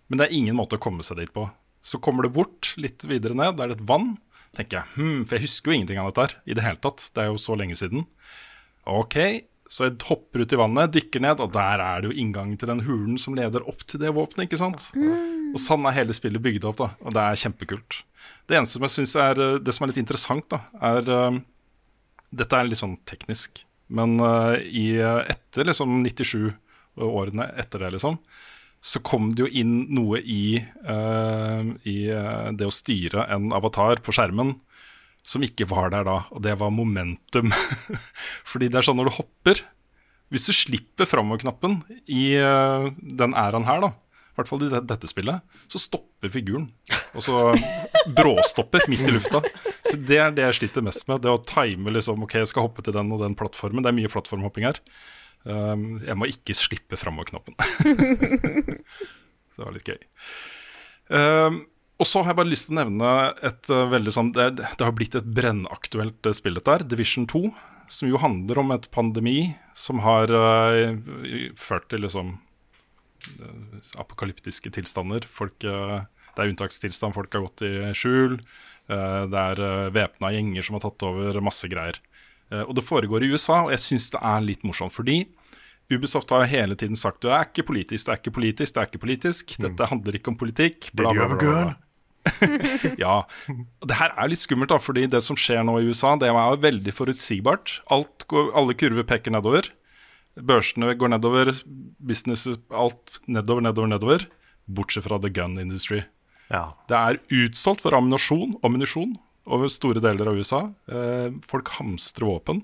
Men 0.08 0.16
det 0.16 0.24
er 0.24 0.38
ingen 0.38 0.56
måte 0.56 0.78
å 0.78 0.80
komme 0.80 1.04
seg 1.04 1.20
dit 1.20 1.34
på. 1.34 1.44
Så 1.84 2.00
kommer 2.00 2.24
du 2.24 2.32
bort 2.32 2.72
litt 2.80 3.04
videre 3.04 3.36
ned, 3.36 3.58
der 3.58 3.66
er 3.66 3.74
det 3.74 3.82
et 3.82 3.90
vann. 3.90 4.14
Tenker 4.56 4.80
jeg, 4.80 4.90
hm, 4.96 5.24
For 5.26 5.38
jeg 5.38 5.46
husker 5.46 5.70
jo 5.70 5.78
ingenting 5.78 6.02
av 6.02 6.10
dette 6.10 6.26
her 6.26 6.36
i 6.44 6.56
det 6.58 6.66
hele 6.66 6.80
tatt. 6.82 7.08
Det 7.14 7.24
er 7.24 7.30
jo 7.30 7.40
så 7.40 7.56
lenge 7.58 7.78
siden. 7.78 8.04
Ok, 8.90 9.16
så 9.72 9.86
jeg 9.86 9.96
hopper 10.04 10.42
ut 10.42 10.52
i 10.52 10.58
vannet, 10.60 10.92
dykker 10.92 11.22
ned, 11.24 11.40
og 11.40 11.54
der 11.54 11.80
er 11.80 12.02
det 12.02 12.10
jo 12.10 12.16
inngangen 12.20 12.58
til 12.60 12.68
den 12.68 12.82
hulen 12.84 13.16
som 13.20 13.36
leder 13.38 13.64
opp 13.70 13.86
til 13.88 14.02
det 14.02 14.10
våpenet, 14.12 14.44
ikke 14.44 14.60
sant? 14.60 14.90
Og 15.52 15.60
sånn 15.60 15.86
er 15.88 15.96
hele 15.96 16.16
spillet 16.16 16.42
bygd 16.44 16.66
opp, 16.68 16.80
da, 16.82 16.90
og 17.00 17.14
det 17.16 17.22
er 17.24 17.40
kjempekult. 17.40 18.02
Det 18.50 18.58
eneste 18.58 18.76
som 18.76 18.84
jeg 18.84 18.94
synes 18.96 19.14
er 19.18 19.40
eh, 19.42 19.56
Det 19.64 19.72
som 19.74 19.84
er 19.84 19.90
litt 19.92 20.02
interessant, 20.02 20.44
da, 20.52 20.60
er 20.92 21.08
eh, 21.10 21.38
Dette 22.42 22.58
er 22.58 22.68
litt 22.68 22.80
sånn 22.80 22.98
teknisk, 23.08 23.64
men 23.92 24.14
eh, 24.20 24.54
i, 24.68 24.86
etter 25.00 25.68
liksom 25.68 26.02
97 26.04 26.52
årene 27.02 27.48
etter 27.60 27.86
det, 27.86 27.94
liksom, 27.96 28.18
så 28.82 28.98
kom 29.06 29.30
det 29.30 29.44
jo 29.44 29.50
inn 29.62 29.74
noe 29.94 30.18
i, 30.18 30.58
uh, 30.88 31.62
i 31.86 31.96
eh, 32.10 32.48
det 32.58 32.66
å 32.66 32.74
styre 32.74 33.28
en 33.30 33.52
avatar 33.54 34.02
på 34.02 34.14
skjermen 34.16 34.56
som 35.22 35.44
ikke 35.46 35.68
var 35.70 35.92
der 35.94 36.02
da, 36.08 36.16
og 36.34 36.42
det 36.42 36.56
var 36.58 36.74
momentum. 36.74 37.52
Fordi 38.50 38.66
det 38.66 38.80
er 38.80 38.88
sånn 38.88 38.98
når 38.98 39.12
du 39.12 39.18
hopper 39.20 39.60
Hvis 40.34 40.48
du 40.48 40.54
slipper 40.56 41.06
framover-knappen 41.06 41.78
i 42.10 42.32
uh, 42.42 42.90
den 42.98 43.36
æraen 43.38 43.68
her, 43.68 43.84
da, 43.84 43.92
i 44.32 44.40
hvert 44.40 44.48
fall 44.50 44.62
i 44.64 44.72
det, 44.72 44.82
dette 44.88 45.10
spillet, 45.10 45.44
så 45.70 45.78
stopper 45.78 46.32
figuren. 46.32 46.70
Og 47.12 47.22
så 47.22 47.52
bråstopper 48.18 48.88
midt 48.90 49.04
i 49.04 49.12
lufta. 49.12 49.44
Så 49.84 49.98
det 50.00 50.18
er 50.24 50.32
det 50.34 50.46
jeg 50.48 50.62
sliter 50.62 50.86
mest 50.86 51.04
med. 51.06 51.20
Det 51.20 51.30
å 51.30 51.42
time 51.46 51.92
liksom 51.92 52.24
Ok, 52.24 52.38
jeg 52.40 52.48
skal 52.48 52.64
hoppe 52.64 52.82
til 52.82 52.96
den 52.96 53.12
og 53.12 53.20
den 53.20 53.36
plattformen. 53.38 53.84
Det 53.84 53.92
er 53.92 53.98
mye 54.00 54.10
plattformhopping 54.10 54.66
her. 54.70 54.80
Um, 55.42 55.98
jeg 56.04 56.18
må 56.18 56.28
ikke 56.30 56.54
slippe 56.56 56.98
framover-knappen. 57.00 57.56
så 59.52 59.62
det 59.62 59.66
var 59.66 59.76
litt 59.76 59.90
gøy. 59.90 60.00
Um, 61.12 61.62
og 62.02 62.08
så 62.08 62.22
har 62.22 62.32
jeg 62.32 62.40
bare 62.40 62.50
lyst 62.50 62.68
til 62.68 62.76
å 62.76 62.80
nevne 62.80 63.10
et 63.46 63.68
uh, 63.70 63.84
veldig 63.90 64.14
sånn 64.14 64.32
det, 64.34 64.46
det 64.58 64.86
har 64.86 64.94
blitt 64.96 65.14
et 65.18 65.28
brennaktuelt 65.36 66.26
uh, 66.26 66.34
spill, 66.34 66.56
dette 66.58 66.74
her. 66.74 66.86
Division 66.88 67.28
2. 67.30 67.44
Som 67.92 68.08
jo 68.08 68.20
handler 68.22 68.62
om 68.62 68.72
et 68.74 68.88
pandemi 68.94 69.52
som 69.76 70.00
har 70.06 70.32
uh, 70.32 70.94
ført 71.58 71.90
til 71.92 72.06
liksom 72.06 72.38
apokalyptiske 74.02 74.72
tilstander. 74.74 75.22
Folk, 75.30 75.54
det 75.62 75.68
er 75.70 76.48
unntakstilstand, 76.50 77.14
folk 77.14 77.30
har 77.36 77.44
gått 77.44 77.62
i 77.62 77.70
skjul. 77.94 78.34
Det 78.90 79.42
er 79.44 79.62
uh, 79.62 79.92
væpna 79.94 80.32
gjenger 80.34 80.66
som 80.66 80.74
har 80.74 80.82
tatt 80.88 81.04
over 81.06 81.38
masse 81.44 81.70
greier. 81.70 82.00
Uh, 82.52 82.64
og 82.66 82.76
det 82.76 82.84
foregår 82.84 83.24
i 83.24 83.32
USA, 83.32 83.62
og 83.64 83.72
jeg 83.72 83.80
syns 83.80 84.10
det 84.12 84.20
er 84.20 84.44
litt 84.44 84.66
morsomt. 84.66 84.92
Fordi 84.92 85.22
Ubisoft 85.92 86.30
har 86.32 86.44
hele 86.48 86.76
tiden 86.78 86.98
sagt 86.98 87.24
det 87.24 87.32
er 87.32 87.48
ikke 87.48 87.66
politisk, 87.68 88.06
det 88.06 88.12
er 88.12 88.20
ikke 88.20 88.34
politisk, 88.38 88.74
det 88.74 88.82
er 88.82 88.90
ikke 88.90 89.02
politisk. 89.02 89.56
Dette 89.62 89.88
handler 89.90 90.18
ikke 90.18 90.32
om 90.32 90.38
politikk. 90.40 90.92
Bla, 90.96 91.12
bla, 91.16 91.28
bla, 91.32 91.64
ja. 93.02 93.16
Og 93.50 93.88
det 93.90 93.98
her 93.98 94.12
er 94.14 94.30
litt 94.30 94.42
skummelt, 94.42 94.70
da, 94.70 94.78
fordi 94.78 95.08
det 95.10 95.22
som 95.26 95.38
skjer 95.38 95.64
nå 95.66 95.80
i 95.80 95.88
USA, 95.90 96.14
det 96.20 96.30
er 96.30 96.60
veldig 96.62 96.94
forutsigbart. 96.94 97.80
Alt 97.92 98.28
går, 98.30 98.52
alle 98.58 98.76
kurver 98.78 99.06
peker 99.08 99.34
nedover. 99.34 99.72
Børsene 100.38 100.94
går 100.96 101.12
nedover, 101.12 101.50
business, 101.98 102.46
alt 102.70 103.18
nedover, 103.26 103.66
nedover, 103.66 103.90
nedover. 103.90 104.26
Bortsett 104.70 105.04
fra 105.08 105.18
the 105.20 105.32
gun 105.34 105.58
industry. 105.60 106.04
Ja. 106.52 106.70
Det 106.88 106.96
er 106.96 107.20
utsolgt 107.42 107.82
for 107.84 107.96
ammunisjon, 107.96 108.56
ammunisjon 108.64 109.16
over 109.46 109.68
store 109.72 110.00
deler 110.00 110.28
av 110.30 110.36
USA. 110.38 110.60
Eh, 110.88 111.30
folk 111.46 111.68
hamstrer 111.78 112.26
våpen. 112.28 112.62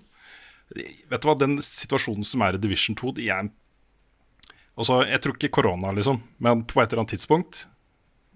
Vet 1.08 1.22
du 1.22 1.26
hva, 1.28 1.34
den 1.40 1.56
situasjonen 1.64 2.24
som 2.28 2.42
er 2.44 2.54
i 2.58 2.60
Division 2.60 2.94
2 2.98 3.14
de 3.16 3.28
er, 3.32 3.48
altså, 4.76 4.98
Jeg 5.08 5.20
tror 5.24 5.36
ikke 5.38 5.50
korona, 5.50 5.92
liksom, 5.96 6.20
men 6.44 6.64
på 6.68 6.82
et 6.82 6.92
eller 6.92 7.00
annet 7.06 7.14
tidspunkt 7.16 7.66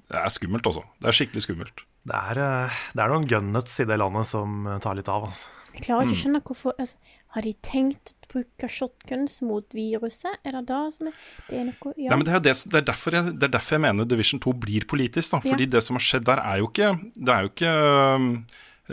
Det 0.09 0.16
er 0.16 0.28
skummelt, 0.32 0.64
altså. 0.66 0.82
Det 1.01 1.09
er 1.09 1.16
skikkelig 1.18 1.43
skummelt. 1.45 1.82
Det 2.09 2.16
er, 2.16 2.38
eh, 2.40 2.80
det 2.97 3.01
er 3.05 3.09
noen 3.12 3.28
gunnuts 3.28 3.78
i 3.80 3.84
det 3.88 3.99
landet 4.01 4.26
som 4.26 4.64
tar 4.80 4.95
litt 4.99 5.09
av, 5.09 5.24
altså. 5.28 5.49
Jeg 5.74 5.84
klarer 5.86 6.05
Mm. 6.05 6.09
ikke 6.11 6.16
å 6.18 6.22
skjønne 6.24 6.43
hvorfor 6.43 6.72
altså, 6.78 6.97
Har 7.32 7.43
de 7.43 7.53
tenkt 7.62 8.12
bruke 8.33 8.68
shotguns 8.70 9.41
mot 9.45 9.66
viruset? 9.76 10.39
Er 10.47 10.57
det 10.59 10.64
da 10.70 10.80
som 10.95 11.11
er 11.11 11.16
Det 11.49 11.59
er 11.61 11.68
noe 11.68 11.95
Ja. 11.97 12.11
Nei, 12.12 12.18
men 12.18 12.26
det, 12.26 12.35
er 12.35 12.45
det, 12.47 12.55
det, 12.70 12.80
er 12.80 12.89
derfor 12.93 13.16
jeg, 13.16 13.35
det 13.39 13.49
er 13.49 13.55
derfor 13.59 13.76
jeg 13.76 13.85
mener 13.85 14.09
Division 14.09 14.41
2 14.43 14.55
blir 14.64 14.87
politisk. 14.89 15.35
Da. 15.35 15.41
Fordi 15.45 15.68
Ja. 15.68 15.72
det 15.76 15.83
som 15.85 15.97
har 15.99 16.05
skjedd 16.07 16.24
der, 16.28 16.41
er 16.41 16.62
jo 16.62 16.68
ikke, 16.70 16.93
det 17.14 17.35
er 17.35 17.43
jo 17.43 17.53
ikke 17.53 17.72
øh, 17.72 18.18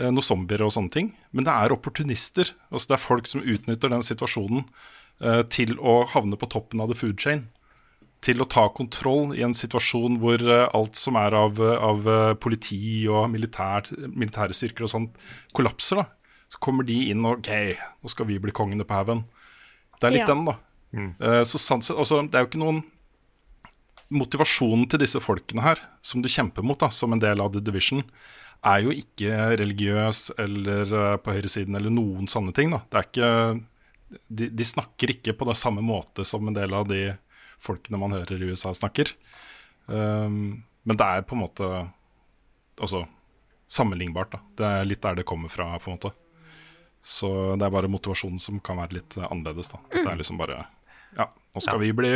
noen 0.00 0.14
noe 0.14 0.24
zombier 0.24 0.62
og 0.64 0.72
sånne 0.72 0.90
ting. 0.94 1.14
Men 1.32 1.44
det 1.44 1.52
er 1.54 1.72
opportunister. 1.72 2.52
Altså 2.70 2.92
Det 2.92 2.98
er 2.98 3.06
folk 3.08 3.26
som 3.26 3.42
utnytter 3.42 3.90
den 3.90 4.02
situasjonen 4.06 4.64
øh, 5.20 5.42
til 5.48 5.76
å 5.78 6.04
havne 6.06 6.36
på 6.36 6.48
toppen 6.48 6.80
av 6.80 6.88
the 6.88 6.98
food 6.98 7.18
chain. 7.18 7.48
Til 8.20 8.40
å 8.40 8.48
ta 8.48 8.68
kontroll 8.68 9.32
i 9.32 9.42
en 9.42 9.56
situasjon 9.56 10.18
hvor 10.20 10.40
eh, 10.44 10.68
alt 10.76 10.96
som 10.96 11.16
er 11.16 11.32
av, 11.32 11.60
av 11.60 12.08
politi 12.38 13.08
og 13.08 13.30
militær, 13.32 13.88
militære 13.96 14.52
styrker 14.52 14.84
og 14.84 14.92
sånt, 14.92 15.20
kollapser. 15.56 16.04
da 16.04 16.19
Så 16.50 16.58
kommer 16.58 16.86
de 16.86 16.96
inn 17.12 17.22
og 17.24 17.38
OK, 17.38 17.50
nå 18.02 18.10
skal 18.10 18.26
vi 18.26 18.38
bli 18.42 18.52
kongene 18.54 18.84
på 18.86 18.96
haugen. 18.98 19.24
Det 20.00 20.08
er 20.08 20.16
litt 20.16 20.26
Ja. 20.26 20.34
den, 20.34 20.44
da. 20.48 20.56
Eh, 20.96 21.42
Så 21.46 21.58
sånn 21.62 21.82
sett, 21.82 21.96
altså, 21.96 22.18
det 22.26 22.34
er 22.34 22.42
jo 22.46 22.50
ikke 22.50 22.64
noen 22.64 22.82
Motivasjonen 24.10 24.88
til 24.90 24.98
disse 25.04 25.20
folkene 25.22 25.62
her, 25.62 25.78
som 26.02 26.20
du 26.20 26.26
kjemper 26.26 26.64
mot 26.66 26.78
da, 26.80 26.88
som 26.90 27.12
en 27.14 27.20
del 27.22 27.38
av 27.40 27.52
The 27.54 27.60
Division, 27.62 28.02
er 28.66 28.80
jo 28.82 28.90
ikke 28.90 29.36
religiøs 29.60 30.32
eller 30.36 30.90
uh, 30.90 31.16
på 31.22 31.30
høyresiden 31.36 31.76
eller 31.78 31.90
noen 31.94 32.26
sånne 32.26 32.52
ting. 32.56 32.72
da. 32.74 32.80
Det 32.90 32.98
er 32.98 33.06
ikke, 33.06 34.18
de, 34.40 34.48
de 34.50 34.66
snakker 34.66 35.14
ikke 35.14 35.36
på 35.38 35.46
det 35.46 35.54
samme 35.56 35.84
måte 35.86 36.26
som 36.26 36.42
en 36.50 36.56
del 36.58 36.74
av 36.74 36.88
de 36.90 37.14
folkene 37.62 38.00
man 38.02 38.10
hører 38.18 38.42
i 38.42 38.50
USA 38.50 38.74
snakker. 38.74 39.12
Um, 39.86 40.64
men 40.82 40.98
det 40.98 41.06
er 41.06 41.22
på 41.22 41.38
en 41.38 41.44
måte 41.44 41.70
altså, 42.82 43.04
sammenlignbart. 43.70 44.34
da. 44.34 44.42
Det 44.58 44.72
er 44.74 44.90
litt 44.90 45.02
der 45.06 45.20
det 45.20 45.28
kommer 45.30 45.52
fra. 45.54 45.70
på 45.78 45.86
en 45.92 46.00
måte. 46.00 46.12
Så 47.02 47.30
det 47.56 47.64
er 47.64 47.72
bare 47.72 47.88
motivasjonen 47.90 48.40
som 48.42 48.58
kan 48.60 48.76
være 48.80 48.98
litt 48.98 49.16
annerledes. 49.18 49.70
da. 49.72 49.80
Det 49.92 50.04
er 50.04 50.18
liksom 50.20 50.38
bare 50.40 50.66
ja, 51.16 51.26
nå 51.54 51.62
skal 51.62 51.78
Ja. 51.78 51.84
vi 51.84 51.92
bli 51.96 52.10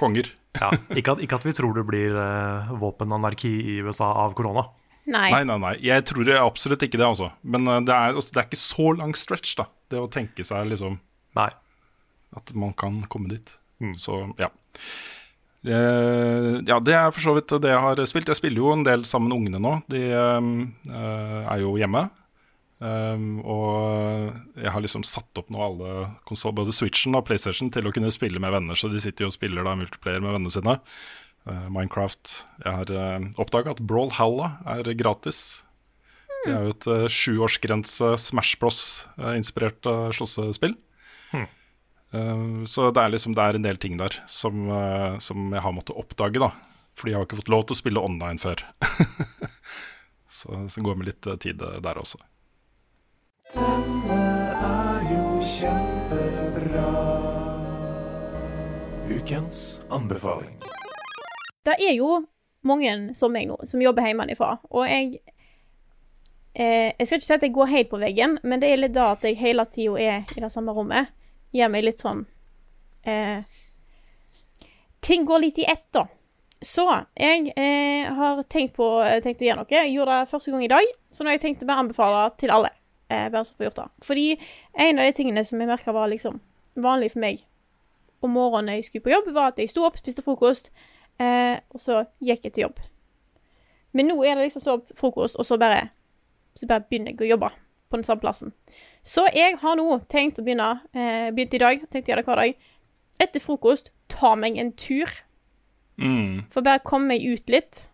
konger. 0.00 0.28
Ja, 0.60 0.70
ikke, 0.98 1.14
at, 1.14 1.22
ikke 1.24 1.38
at 1.40 1.46
vi 1.46 1.54
tror 1.56 1.74
det 1.76 1.86
blir 1.88 2.14
uh, 2.16 2.70
våpenanarki 2.80 3.50
i 3.76 3.78
USA 3.86 4.10
av 4.24 4.34
korona. 4.38 4.66
Nei. 5.10 5.30
Nei, 5.32 5.44
nei, 5.48 5.56
nei. 5.62 5.72
Jeg 5.82 6.04
tror 6.06 6.26
det 6.28 6.36
absolutt 6.38 6.82
ikke 6.86 6.98
det, 7.00 7.06
altså. 7.06 7.30
Men 7.42 7.66
uh, 7.68 7.78
det 7.82 7.94
er, 7.94 8.14
altså, 8.18 8.34
det 8.34 8.42
er 8.42 8.48
ikke 8.50 8.60
så 8.60 8.90
lang 8.98 9.14
stretch, 9.18 9.56
da. 9.58 9.66
Det 9.90 9.98
å 9.98 10.10
tenke 10.10 10.44
seg 10.46 10.68
liksom 10.70 11.00
Nei. 11.38 11.48
at 12.36 12.52
man 12.54 12.74
kan 12.78 13.00
komme 13.10 13.32
dit. 13.32 13.56
Så 13.96 14.20
ja. 14.38 14.50
Uh, 15.64 16.60
ja, 16.64 16.78
det 16.80 16.94
er 16.96 17.10
for 17.12 17.20
så 17.24 17.34
vidt 17.36 17.52
det 17.62 17.72
jeg 17.72 17.82
har 17.84 18.00
spilt. 18.08 18.30
Jeg 18.30 18.38
spiller 18.38 18.62
jo 18.62 18.72
en 18.74 18.84
del 18.86 19.04
sammen 19.08 19.32
med 19.32 19.38
ungene 19.40 19.60
nå. 19.62 19.72
De 19.92 20.02
eh, 20.12 21.40
er 21.50 21.62
jo 21.64 21.74
hjemme. 21.80 22.06
Um, 22.80 23.42
og 23.44 24.56
jeg 24.56 24.72
har 24.72 24.80
liksom 24.80 25.04
satt 25.04 25.36
opp 25.36 25.50
nå 25.52 25.60
alle 25.60 25.94
konsoler 26.28 26.62
både 26.62 26.72
Switchen 26.72 27.18
og 27.18 27.26
PlayStation 27.28 27.68
til 27.72 27.84
å 27.84 27.92
kunne 27.92 28.12
spille 28.14 28.40
med 28.40 28.54
venner, 28.54 28.78
så 28.78 28.88
de 28.88 29.02
sitter 29.02 29.26
jo 29.26 29.30
og 29.32 29.36
spiller 29.36 29.66
da 29.66 29.76
multiplayer 29.76 30.24
med 30.24 30.32
vennene 30.32 30.54
sine. 30.54 30.78
Uh, 31.48 31.66
Minecraft 31.72 32.34
Jeg 32.64 32.76
har 32.78 32.94
uh, 32.96 33.28
oppdaga 33.40 33.76
at 33.76 33.84
Brawlhalla 33.84 34.54
er 34.78 34.92
gratis. 34.96 35.62
Det 36.46 36.54
er 36.54 36.64
jo 36.64 36.76
et 36.76 36.88
uh, 36.88 37.08
sjuårsgrense 37.12 38.14
Smash 38.20 38.56
Bros-inspirert 38.60 39.84
uh, 39.88 40.08
slåssespill. 40.16 40.78
Eh, 42.12 42.64
så 42.66 42.90
det 42.90 43.02
er 43.02 43.12
liksom 43.12 43.36
Det 43.36 43.42
er 43.42 43.54
en 43.58 43.66
del 43.66 43.76
ting 43.78 43.96
der 43.98 44.16
som, 44.26 44.68
eh, 44.68 45.18
som 45.18 45.52
jeg 45.52 45.62
har 45.62 45.72
måttet 45.72 45.96
oppdage, 45.96 46.40
da. 46.40 46.50
Fordi 46.94 47.12
jeg 47.12 47.18
har 47.18 47.26
ikke 47.26 47.40
fått 47.42 47.54
lov 47.54 47.62
til 47.64 47.74
å 47.74 47.80
spille 47.80 48.02
online 48.02 48.38
før. 48.38 48.64
så, 50.40 50.66
så 50.68 50.82
går 50.82 50.98
med 50.98 51.10
litt 51.12 51.26
eh, 51.26 51.38
tid 51.40 51.62
eh, 51.62 51.78
der 51.80 52.00
også. 52.02 52.18
Ukens 59.10 59.80
anbefaling. 59.88 60.56
Det 61.64 61.76
er 61.88 61.92
jo 61.94 62.26
mange 62.62 63.14
som 63.14 63.32
meg 63.32 63.48
nå, 63.50 63.56
som 63.66 63.82
jobber 63.82 64.06
hjemmefra. 64.06 64.56
Og 64.70 64.86
jeg 64.88 65.20
eh, 66.54 66.92
Jeg 66.98 67.06
skal 67.06 67.18
ikke 67.18 67.26
si 67.26 67.34
at 67.34 67.42
jeg 67.42 67.54
går 67.54 67.72
helt 67.72 67.90
på 67.90 68.00
veggen, 68.00 68.38
men 68.42 68.62
det 68.62 68.70
er 68.70 68.80
litt 68.80 68.94
da 68.94 69.12
at 69.16 69.24
jeg 69.26 69.38
hele 69.40 69.66
tida 69.66 69.98
er 69.98 70.30
i 70.36 70.44
det 70.44 70.52
samme 70.52 70.74
rommet. 70.76 71.10
Gjør 71.50 71.70
meg 71.72 71.84
litt 71.84 71.98
sånn 71.98 72.24
eh, 73.02 73.42
Ting 75.02 75.24
går 75.26 75.42
litt 75.42 75.58
i 75.58 75.66
ett, 75.66 75.88
da. 75.90 76.04
Så 76.62 76.84
jeg 77.16 77.52
eh, 77.56 78.10
har 78.14 78.42
tenkt, 78.42 78.76
på, 78.76 78.88
tenkt 79.24 79.42
å 79.42 79.46
gjøre 79.48 79.62
noe. 79.62 79.72
Jeg 79.72 79.94
gjorde 79.94 80.18
det 80.20 80.30
første 80.30 80.52
gang 80.52 80.64
i 80.66 80.74
dag, 80.74 80.92
så 81.10 81.24
nå 81.24 81.32
har 81.32 81.38
jeg 81.38 81.46
tenkt 81.46 81.64
å 81.64 81.70
bare 81.70 81.86
anbefale 81.86 82.26
til 82.38 82.52
alle. 82.52 82.74
Eh, 83.10 83.28
bare 83.30 83.44
så 83.44 83.54
få 83.58 83.64
gjort 83.66 83.80
det. 83.80 83.88
Fordi 84.06 84.26
en 84.78 84.98
av 84.98 85.04
de 85.08 85.12
tingene 85.16 85.42
som 85.44 85.58
jeg 85.60 85.68
merka 85.68 85.92
var 85.92 86.08
liksom 86.12 86.40
vanlig 86.78 87.10
for 87.12 87.20
meg 87.24 87.40
om 88.22 88.30
morgenen 88.36 88.76
jeg 88.76 88.84
skulle 88.84 89.02
på 89.02 89.10
jobb, 89.14 89.30
var 89.34 89.48
at 89.50 89.58
jeg 89.58 89.70
sto 89.72 89.82
opp, 89.86 89.96
spiste 89.98 90.22
frokost, 90.22 90.70
eh, 91.18 91.58
og 91.74 91.80
så 91.80 92.04
gikk 92.22 92.44
jeg 92.44 92.52
til 92.52 92.62
jobb. 92.68 92.78
Men 93.92 94.06
nå 94.12 94.18
er 94.22 94.36
det 94.36 94.44
liksom 94.46 94.62
stå 94.62 94.76
opp 94.78 94.92
frokost, 94.94 95.36
og 95.40 95.46
så 95.48 95.58
bare, 95.58 95.88
så 96.54 96.68
bare 96.70 96.84
begynner 96.86 97.14
jeg 97.16 97.24
å 97.24 97.30
jobbe 97.32 97.50
på 97.90 97.96
den 97.98 98.04
samme 98.06 98.22
plassen. 98.22 98.52
Så 99.02 99.24
jeg 99.34 99.56
har 99.58 99.74
nå 99.80 99.86
tenkt 100.12 100.38
å 100.38 100.44
begynne, 100.46 100.80
eh, 100.94 101.30
begynt 101.34 101.54
i 101.54 101.58
dag, 101.58 101.80
tenkt 101.90 102.06
å 102.06 102.12
gjøre 102.12 102.22
det 102.22 102.28
hver 102.28 102.36
dag. 102.44 102.54
Etter 103.20 103.40
frokost, 103.40 103.90
ta 104.08 104.34
meg 104.36 104.56
en 104.58 104.72
tur, 104.72 105.08
Mm. 105.98 106.44
for 106.48 106.62
bare 106.62 106.78
komme 106.78 107.08
meg 107.08 107.20
ut 107.26 107.46
litt. 107.50 107.88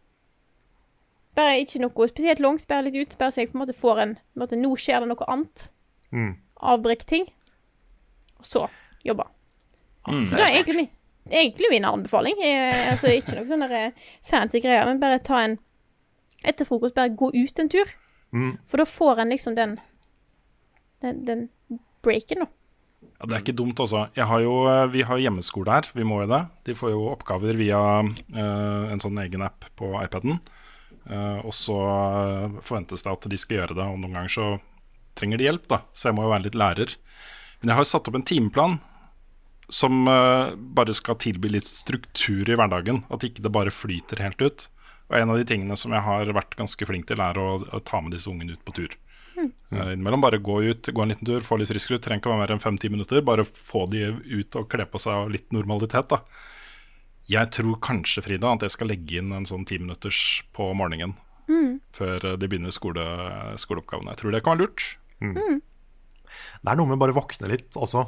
Bare 1.36 1.60
ikke 1.60 1.82
noe 1.82 2.08
spesielt 2.08 2.40
langt, 2.40 2.66
bare 2.68 2.88
litt 2.88 2.96
ut, 2.96 3.16
bare 3.20 3.34
så 3.34 3.42
jeg 3.42 3.52
på 3.52 3.58
en 3.58 3.64
måte 3.64 3.76
får 3.76 4.02
en, 4.02 4.14
på 4.16 4.38
en 4.38 4.44
måte, 4.44 4.60
Nå 4.60 4.72
skjer 4.80 5.04
det 5.04 5.10
noe 5.10 5.30
annet. 5.32 5.68
Mm. 6.16 6.34
Avbrekk 6.72 7.04
ting. 7.08 7.26
Og 8.40 8.48
så 8.48 8.66
jobbe. 9.04 9.28
Mm. 10.08 10.22
Så 10.24 10.38
det 10.38 10.46
er 10.46 10.54
egentlig 10.54 10.88
egentlig 11.30 11.70
min 11.70 11.84
anbefaling. 11.84 12.38
Jeg, 12.42 12.74
altså, 12.90 13.12
ikke 13.14 13.36
noe 13.36 13.48
sånn 13.48 13.66
eh, 13.66 14.10
fancy 14.26 14.60
greier, 14.62 14.86
men 14.88 15.02
bare 15.02 15.22
ta 15.24 15.44
en 15.44 15.60
Etter 16.46 16.66
frokost, 16.68 16.94
bare 16.94 17.10
gå 17.16 17.30
ut 17.32 17.58
en 17.58 17.70
tur. 17.72 17.88
Mm. 18.36 18.52
For 18.68 18.78
da 18.78 18.84
får 18.86 19.22
en 19.22 19.32
liksom 19.32 19.56
den 19.56 19.78
Den, 21.02 21.24
den 21.26 21.40
breaken, 22.04 22.44
da. 22.44 22.46
Ja, 23.16 23.26
Det 23.26 23.34
er 23.34 23.42
ikke 23.42 23.56
dumt, 23.56 23.80
altså. 23.80 24.06
Jeg 24.16 24.28
har 24.30 24.40
jo, 24.44 24.54
eh, 24.70 24.86
vi 24.92 25.02
har 25.02 25.18
hjemmeskole 25.20 25.72
her, 25.72 25.88
vi 25.94 26.04
må 26.04 26.20
jo 26.22 26.30
det. 26.30 26.42
De 26.68 26.76
får 26.76 26.92
jo 26.92 27.08
oppgaver 27.10 27.58
via 27.58 27.80
uh, 28.04 28.84
en 28.92 29.02
sånn 29.02 29.18
egen 29.24 29.44
app 29.44 29.66
på 29.76 29.90
iPaden. 30.04 30.38
Eh, 31.06 31.38
og 31.46 31.54
så 31.54 31.76
eh, 31.86 32.58
forventes 32.66 33.06
det 33.06 33.12
at 33.12 33.28
de 33.30 33.38
skal 33.38 33.60
gjøre 33.60 33.78
det, 33.78 33.86
og 33.86 34.00
noen 34.02 34.18
ganger 34.18 34.32
så 34.32 34.48
trenger 35.16 35.40
de 35.40 35.48
hjelp, 35.48 35.66
da. 35.70 35.80
Så 35.94 36.10
jeg 36.10 36.18
må 36.18 36.26
jo 36.26 36.34
være 36.34 36.48
litt 36.48 36.58
lærer. 36.58 36.96
Men 37.60 37.72
jeg 37.72 37.80
har 37.80 37.88
satt 37.88 38.10
opp 38.10 38.18
en 38.18 38.26
timeplan 38.26 38.78
som 39.72 40.06
eh, 40.10 40.54
bare 40.56 40.94
skal 40.94 41.18
tilby 41.22 41.50
litt 41.54 41.68
struktur 41.68 42.46
i 42.48 42.58
hverdagen. 42.58 43.04
At 43.12 43.26
ikke 43.26 43.44
det 43.44 43.54
bare 43.54 43.74
flyter 43.74 44.22
helt 44.22 44.42
ut. 44.42 44.68
Og 45.06 45.18
en 45.20 45.32
av 45.32 45.38
de 45.38 45.46
tingene 45.46 45.78
som 45.78 45.94
jeg 45.94 46.02
har 46.02 46.30
vært 46.34 46.58
ganske 46.58 46.88
flink 46.88 47.06
til, 47.08 47.22
er 47.22 47.38
å, 47.38 47.60
å 47.62 47.82
ta 47.86 48.02
med 48.02 48.14
disse 48.14 48.30
ungene 48.30 48.58
ut 48.58 48.64
på 48.66 48.74
tur. 48.76 48.96
Eh, 49.38 49.92
Innimellom 49.92 50.22
bare 50.24 50.42
gå 50.42 50.60
ut, 50.62 50.88
gå 50.92 51.02
en 51.02 51.12
liten 51.12 51.28
tur, 51.28 51.46
få 51.46 51.58
litt 51.60 51.70
frisk 51.70 51.94
luft. 51.94 52.06
Trenger 52.06 52.22
ikke 52.22 52.32
å 52.32 52.34
være 52.34 52.44
mer 52.44 52.54
enn 52.56 52.62
fem-ti 52.62 52.90
minutter. 52.92 53.22
Bare 53.26 53.46
få 53.46 53.86
de 53.92 54.08
ut 54.10 54.58
og 54.58 54.68
kle 54.72 54.86
på 54.90 55.00
seg 55.02 55.26
og 55.26 55.34
litt 55.34 55.54
normalitet, 55.54 56.10
da. 56.12 56.22
Jeg 57.26 57.50
tror 57.56 57.78
kanskje, 57.82 58.22
Frida, 58.22 58.52
at 58.54 58.62
jeg 58.62 58.74
skal 58.76 58.90
legge 58.92 59.18
inn 59.18 59.32
en 59.34 59.46
sånn 59.48 59.64
ti 59.66 59.80
minutters 59.82 60.44
på 60.54 60.68
morgenen. 60.78 61.16
Før 61.96 62.24
eh, 62.32 62.36
de 62.38 62.48
begynner 62.50 62.74
skole, 62.74 63.06
skoleoppgavene. 63.58 64.14
Jeg 64.14 64.22
tror 64.22 64.34
det 64.34 64.42
kan 64.44 64.56
være 64.56 64.66
lurt. 64.66 64.86
Det 66.62 66.70
er 66.72 66.78
noe 66.78 66.90
med 66.90 67.00
bare 67.00 67.14
våkne 67.16 67.50
litt 67.50 67.78
også. 67.78 68.04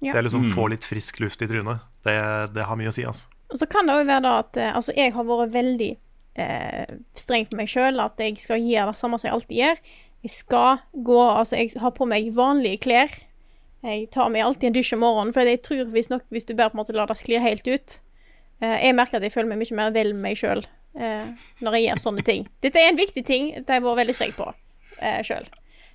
Ja. 0.00 0.12
Det 0.12 0.18
er 0.20 0.26
liksom 0.28 0.50
Få 0.54 0.68
litt 0.70 0.86
frisk 0.86 1.20
luft 1.22 1.42
i 1.42 1.48
trynet. 1.50 1.84
Det, 2.06 2.16
det 2.54 2.66
har 2.68 2.78
mye 2.78 2.90
å 2.90 2.94
si. 2.94 3.04
Altså. 3.08 3.30
Og 3.50 3.60
så 3.60 3.68
kan 3.70 3.88
det 3.88 3.96
òg 3.98 4.04
være 4.08 4.24
da 4.26 4.34
at 4.42 4.60
eh, 4.60 4.74
Altså, 4.76 4.94
jeg 4.96 5.14
har 5.16 5.26
vært 5.28 5.54
veldig 5.54 5.92
eh, 6.44 6.98
streng 7.18 7.48
på 7.50 7.58
meg 7.60 7.72
sjøl. 7.72 8.02
At 8.04 8.20
jeg 8.22 8.36
skal 8.40 8.62
gjøre 8.62 8.92
det 8.92 9.00
samme 9.00 9.20
som 9.20 9.30
jeg 9.30 9.36
alltid 9.36 9.62
gjør. 9.62 9.80
Jeg 10.26 10.34
skal 10.34 10.84
gå 11.08 11.22
Altså, 11.24 11.58
jeg 11.58 11.72
har 11.82 11.96
på 11.96 12.08
meg 12.10 12.30
vanlige 12.36 12.84
klær. 12.88 13.16
Jeg 13.86 14.08
tar 14.14 14.30
meg 14.34 14.42
alltid 14.42 14.70
en 14.70 14.74
dusj 14.74 14.96
om 14.96 15.04
morgenen, 15.04 15.32
for 15.34 15.46
jeg 15.46 15.60
tror 15.62 15.90
visstnok 15.92 16.24
hvis 16.34 16.48
du 16.48 16.56
bare 16.58 16.72
på 16.72 16.74
en 16.74 16.80
måte 16.80 16.94
lar 16.96 17.06
det 17.06 17.14
skli 17.20 17.38
helt 17.38 17.68
ut 17.70 18.00
Jeg 18.60 18.94
merker 18.98 19.18
at 19.20 19.22
jeg 19.28 19.32
føler 19.34 19.48
meg 19.52 19.60
mye 19.62 19.76
mer 19.78 19.92
vel 19.94 20.12
med 20.16 20.22
meg 20.30 20.36
sjøl 20.40 20.64
eh, 20.98 21.28
når 21.62 21.76
jeg 21.78 21.84
gjør 21.88 22.00
sånne 22.02 22.24
ting. 22.26 22.48
Dette 22.64 22.80
er 22.82 22.90
en 22.90 22.98
viktig 22.98 23.24
ting 23.26 23.52
det 23.54 23.68
har 23.68 23.78
jeg 23.78 23.86
vært 23.86 24.00
veldig 24.02 24.16
streng 24.18 24.34
på 24.38 24.48
uh, 24.50 25.20
sjøl. 25.26 25.46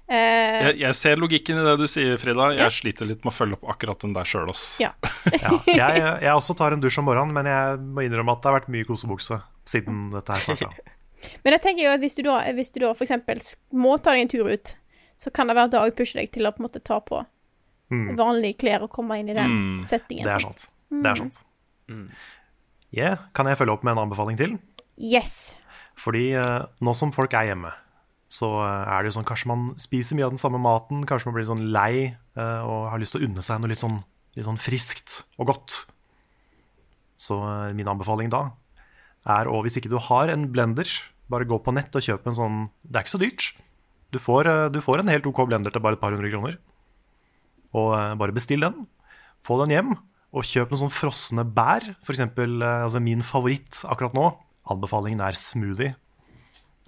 Uh, 0.03 0.16
Jeg, 0.16 0.78
jeg 0.82 0.95
ser 0.99 1.20
logikken 1.20 1.59
i 1.59 1.66
det 1.66 1.74
du 1.80 1.86
sier, 1.88 2.18
Frida. 2.20 2.49
Jeg 2.55 2.76
sliter 2.76 3.07
litt 3.07 3.24
med 3.24 3.32
å 3.32 3.36
følge 3.36 3.55
opp 3.59 3.70
akkurat 3.76 4.01
den 4.03 4.16
der 4.16 4.28
sjøl, 4.28 4.49
ass. 4.51 4.66
ja. 4.84 4.93
Ja, 5.39 5.53
jeg, 5.66 6.01
jeg 6.24 6.34
også 6.34 6.55
tar 6.59 6.76
en 6.76 6.84
dusj 6.84 6.99
om 6.99 7.07
morgenen, 7.07 7.36
men 7.36 7.47
jeg 7.47 7.80
må 7.84 8.03
innrømme 8.07 8.36
at 8.36 8.43
det 8.43 8.51
har 8.51 8.57
vært 8.59 8.72
mye 8.76 8.88
kosebukse 8.88 9.39
siden 9.68 10.09
dette 10.16 10.36
her 10.36 10.43
starta. 10.43 10.72
Men 11.45 11.55
jeg 11.55 11.61
tenker 11.64 11.86
jo 11.86 11.91
at 11.95 12.01
hvis 12.03 12.18
du 12.18 12.22
da, 12.26 12.34
hvis 12.51 12.74
du 12.76 12.82
da 12.84 12.89
for 12.91 13.05
eksempel 13.05 13.39
må 13.80 13.93
ta 14.03 14.11
deg 14.11 14.26
en 14.26 14.32
tur 14.34 14.49
ut, 14.51 14.74
så 15.16 15.32
kan 15.32 15.47
det 15.47 15.55
være 15.55 15.72
dag 15.72 15.93
pushe 15.95 16.11
pusher 16.11 16.20
deg 16.20 16.34
til 16.36 16.49
å 16.49 16.51
på 16.51 16.59
en 16.59 16.66
måte 16.68 16.82
ta 16.84 16.97
på 16.99 17.22
vanlige 18.18 18.57
klær 18.59 18.84
og 18.84 18.91
komme 18.91 19.20
inn 19.22 19.30
i 19.32 19.36
den 19.38 19.53
Mm. 19.53 19.78
settingen. 19.86 20.28
Det 20.28 20.34
er 20.36 20.43
sant? 20.43 20.66
sant. 20.66 20.74
Det 20.91 21.11
er 21.14 21.22
sant. 21.22 21.39
Yeah. 22.93 23.25
Kan 23.33 23.49
jeg 23.49 23.57
følge 23.57 23.73
opp 23.73 23.85
med 23.85 23.95
en 23.95 24.05
anbefaling 24.05 24.37
til? 24.37 24.57
Yes. 25.01 25.55
Fordi 25.99 26.31
eh, 26.37 26.65
nå 26.85 26.93
som 26.97 27.13
folk 27.13 27.33
er 27.37 27.49
hjemme, 27.49 27.71
så 28.31 28.49
eh, 28.61 28.91
er 28.93 29.01
det 29.01 29.11
jo 29.11 29.15
sånn 29.17 29.27
kanskje 29.29 29.49
man 29.49 29.65
spiser 29.81 30.17
mye 30.17 30.27
av 30.27 30.35
den 30.35 30.41
samme 30.41 30.61
maten, 30.61 31.01
kanskje 31.09 31.29
man 31.29 31.37
blir 31.37 31.49
sånn 31.49 31.65
lei 31.73 31.95
eh, 32.13 32.61
og 32.61 32.91
har 32.91 33.01
lyst 33.01 33.17
til 33.17 33.23
å 33.23 33.29
unne 33.29 33.45
seg 33.45 33.61
noe 33.61 33.71
litt 33.73 33.81
sånn, 33.81 33.99
litt 34.37 34.47
sånn 34.47 34.61
friskt 34.61 35.23
og 35.41 35.49
godt. 35.53 35.79
Så 37.21 37.37
min 37.77 37.87
anbefaling 37.87 38.31
da 38.33 38.49
er 39.31 39.47
å, 39.47 39.61
hvis 39.63 39.77
ikke 39.79 39.91
du 39.91 39.99
har 40.09 40.29
en 40.33 40.49
blender, 40.51 40.89
bare 41.31 41.47
gå 41.47 41.57
på 41.63 41.71
nett 41.73 41.93
og 41.95 42.03
kjøp 42.03 42.25
en 42.27 42.35
sånn 42.35 42.57
Det 42.83 42.97
er 42.97 43.05
ikke 43.05 43.13
så 43.13 43.21
dyrt. 43.21 43.45
Du 44.11 44.19
får, 44.19 44.49
du 44.73 44.81
får 44.83 45.01
en 45.01 45.09
helt 45.09 45.25
OK 45.29 45.39
blender 45.47 45.71
til 45.73 45.81
bare 45.81 45.95
et 45.95 46.01
par 46.01 46.11
hundre 46.13 46.29
kroner. 46.29 46.57
Og 47.71 47.93
bare 48.19 48.35
bestill 48.35 48.65
den. 48.65 48.83
Få 49.47 49.55
den 49.63 49.71
hjem, 49.73 49.93
og 50.34 50.47
kjøp 50.49 50.71
noen 50.73 50.81
sånn 50.86 50.93
frosne 50.93 51.45
bær. 51.45 51.86
For 52.01 52.15
eksempel, 52.15 52.57
eh, 52.65 52.84
altså 52.88 53.01
min 53.03 53.21
favoritt 53.25 53.84
akkurat 53.86 54.15
nå, 54.17 54.25
anbefalingen 54.73 55.21
er 55.21 55.38
smoothie. 55.38 55.93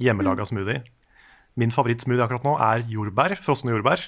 Hjemmelaga 0.02 0.48
smoothie. 0.50 0.82
Min 1.56 1.72
favorittsmoothie 1.72 2.26
akkurat 2.26 2.48
nå 2.48 2.56
er 2.60 2.84
jordbær, 2.92 3.38
frosne 3.46 3.72
jordbær 3.72 4.02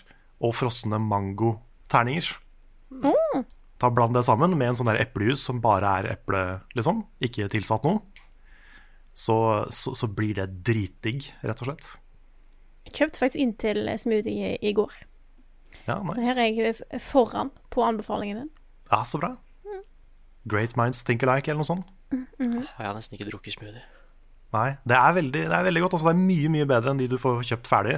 og 0.43 0.55
frosne 0.57 0.99
mangoterninger. 0.99 2.33
Ta 3.77 3.91
Bland 3.93 4.17
det 4.17 4.25
sammen 4.25 4.57
med 4.57 4.71
en 4.71 4.79
sånn 4.79 4.89
der 4.89 4.99
eplejus 5.03 5.43
som 5.45 5.61
bare 5.61 5.91
er 5.99 6.09
eple, 6.15 6.43
liksom. 6.75 7.05
Ikke 7.23 7.47
tilsatt 7.51 7.85
noe. 7.85 8.01
Så, 9.17 9.37
så, 9.73 9.93
så 9.97 10.09
blir 10.09 10.35
det 10.37 10.49
dritdigg, 10.65 11.29
rett 11.45 11.61
og 11.61 11.69
slett. 11.69 11.91
Jeg 12.87 12.97
kjøpte 12.99 13.21
faktisk 13.21 13.43
inn 13.43 13.53
til 13.61 13.89
smoothie 14.01 14.55
i 14.65 14.73
går. 14.77 14.93
Ja, 15.87 16.01
nice. 16.01 16.17
Så 16.17 16.25
her 16.25 16.41
er 16.43 16.59
jeg 16.59 17.01
foran 17.03 17.51
på 17.73 17.85
anbefalingen 17.85 18.43
din. 18.43 18.51
Ja, 18.91 19.03
så 19.07 19.19
bra. 19.21 19.35
Great 20.47 20.77
minds 20.79 21.03
think 21.03 21.23
alike, 21.27 21.51
eller 21.51 21.63
noe 21.63 21.67
sånt. 21.67 21.87
Jeg 22.11 22.85
har 22.85 22.95
nesten 22.95 23.17
ikke 23.17 23.27
drukket 23.29 23.57
smoothie. 23.57 23.83
Nei, 24.55 24.69
det 24.87 24.95
er 24.95 25.15
veldig, 25.17 25.41
det 25.51 25.55
er 25.57 25.65
veldig 25.67 25.81
godt. 25.83 25.97
Også. 25.97 26.07
Det 26.07 26.13
er 26.15 26.27
mye 26.29 26.51
mye 26.53 26.67
bedre 26.69 26.93
enn 26.93 27.01
de 27.01 27.09
du 27.11 27.17
får 27.19 27.41
kjøpt 27.49 27.67
ferdig. 27.67 27.97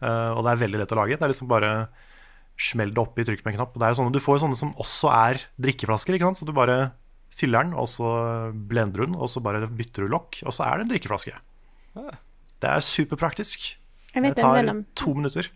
Uh, 0.00 0.32
og 0.32 0.46
det 0.46 0.54
er 0.54 0.62
veldig 0.62 0.80
lett 0.80 0.94
å 0.94 0.98
lage. 1.00 1.18
Det 1.18 1.26
er 1.26 1.32
liksom 1.34 1.50
bare 1.50 1.72
smell 2.60 2.92
det 2.94 3.02
oppi, 3.02 3.24
trykk 3.24 3.44
med 3.44 3.54
en 3.54 3.58
knapp. 3.60 3.76
Det 3.76 3.86
er 3.86 3.92
jo 3.92 3.98
sånne, 4.00 4.14
du 4.16 4.22
får 4.22 4.38
jo 4.38 4.44
sånne 4.46 4.58
som 4.58 4.72
også 4.80 5.12
er 5.12 5.44
drikkeflasker, 5.60 6.16
ikke 6.16 6.28
sant? 6.28 6.40
så 6.40 6.48
du 6.48 6.54
bare 6.56 6.78
fyller 7.36 7.64
den, 7.64 7.76
og 7.78 7.88
så 7.88 8.08
blender 8.52 9.00
du 9.00 9.06
den, 9.06 9.16
og 9.16 9.30
så 9.32 9.40
bare 9.44 9.64
bytter 9.64 10.04
du 10.04 10.12
lokk, 10.12 10.42
og 10.44 10.56
så 10.56 10.66
er 10.66 10.80
det 10.80 10.86
en 10.86 10.92
drikkeflaske. 10.92 11.36
Det 12.60 12.68
er 12.68 12.84
superpraktisk. 12.84 13.64
Det 14.12 14.34
tar 14.36 14.68
to 14.98 15.14
minutter. 15.16 15.48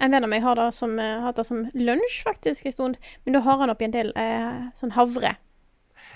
En 0.00 0.10
venn 0.14 0.24
av 0.24 0.30
meg 0.32 0.42
har 0.42 0.56
det 0.56 0.72
som, 0.74 0.98
eh, 0.98 1.20
hatt 1.20 1.36
det 1.36 1.44
som 1.46 1.64
lunsj 1.74 2.22
faktisk 2.24 2.66
en 2.66 2.72
stund, 2.72 2.96
men 3.26 3.34
da 3.36 3.40
har 3.44 3.58
han 3.58 3.70
oppi 3.70 3.84
en 3.84 3.90
del 3.94 4.12
eh, 4.16 4.70
sånn 4.74 4.92
havre. 4.96 5.36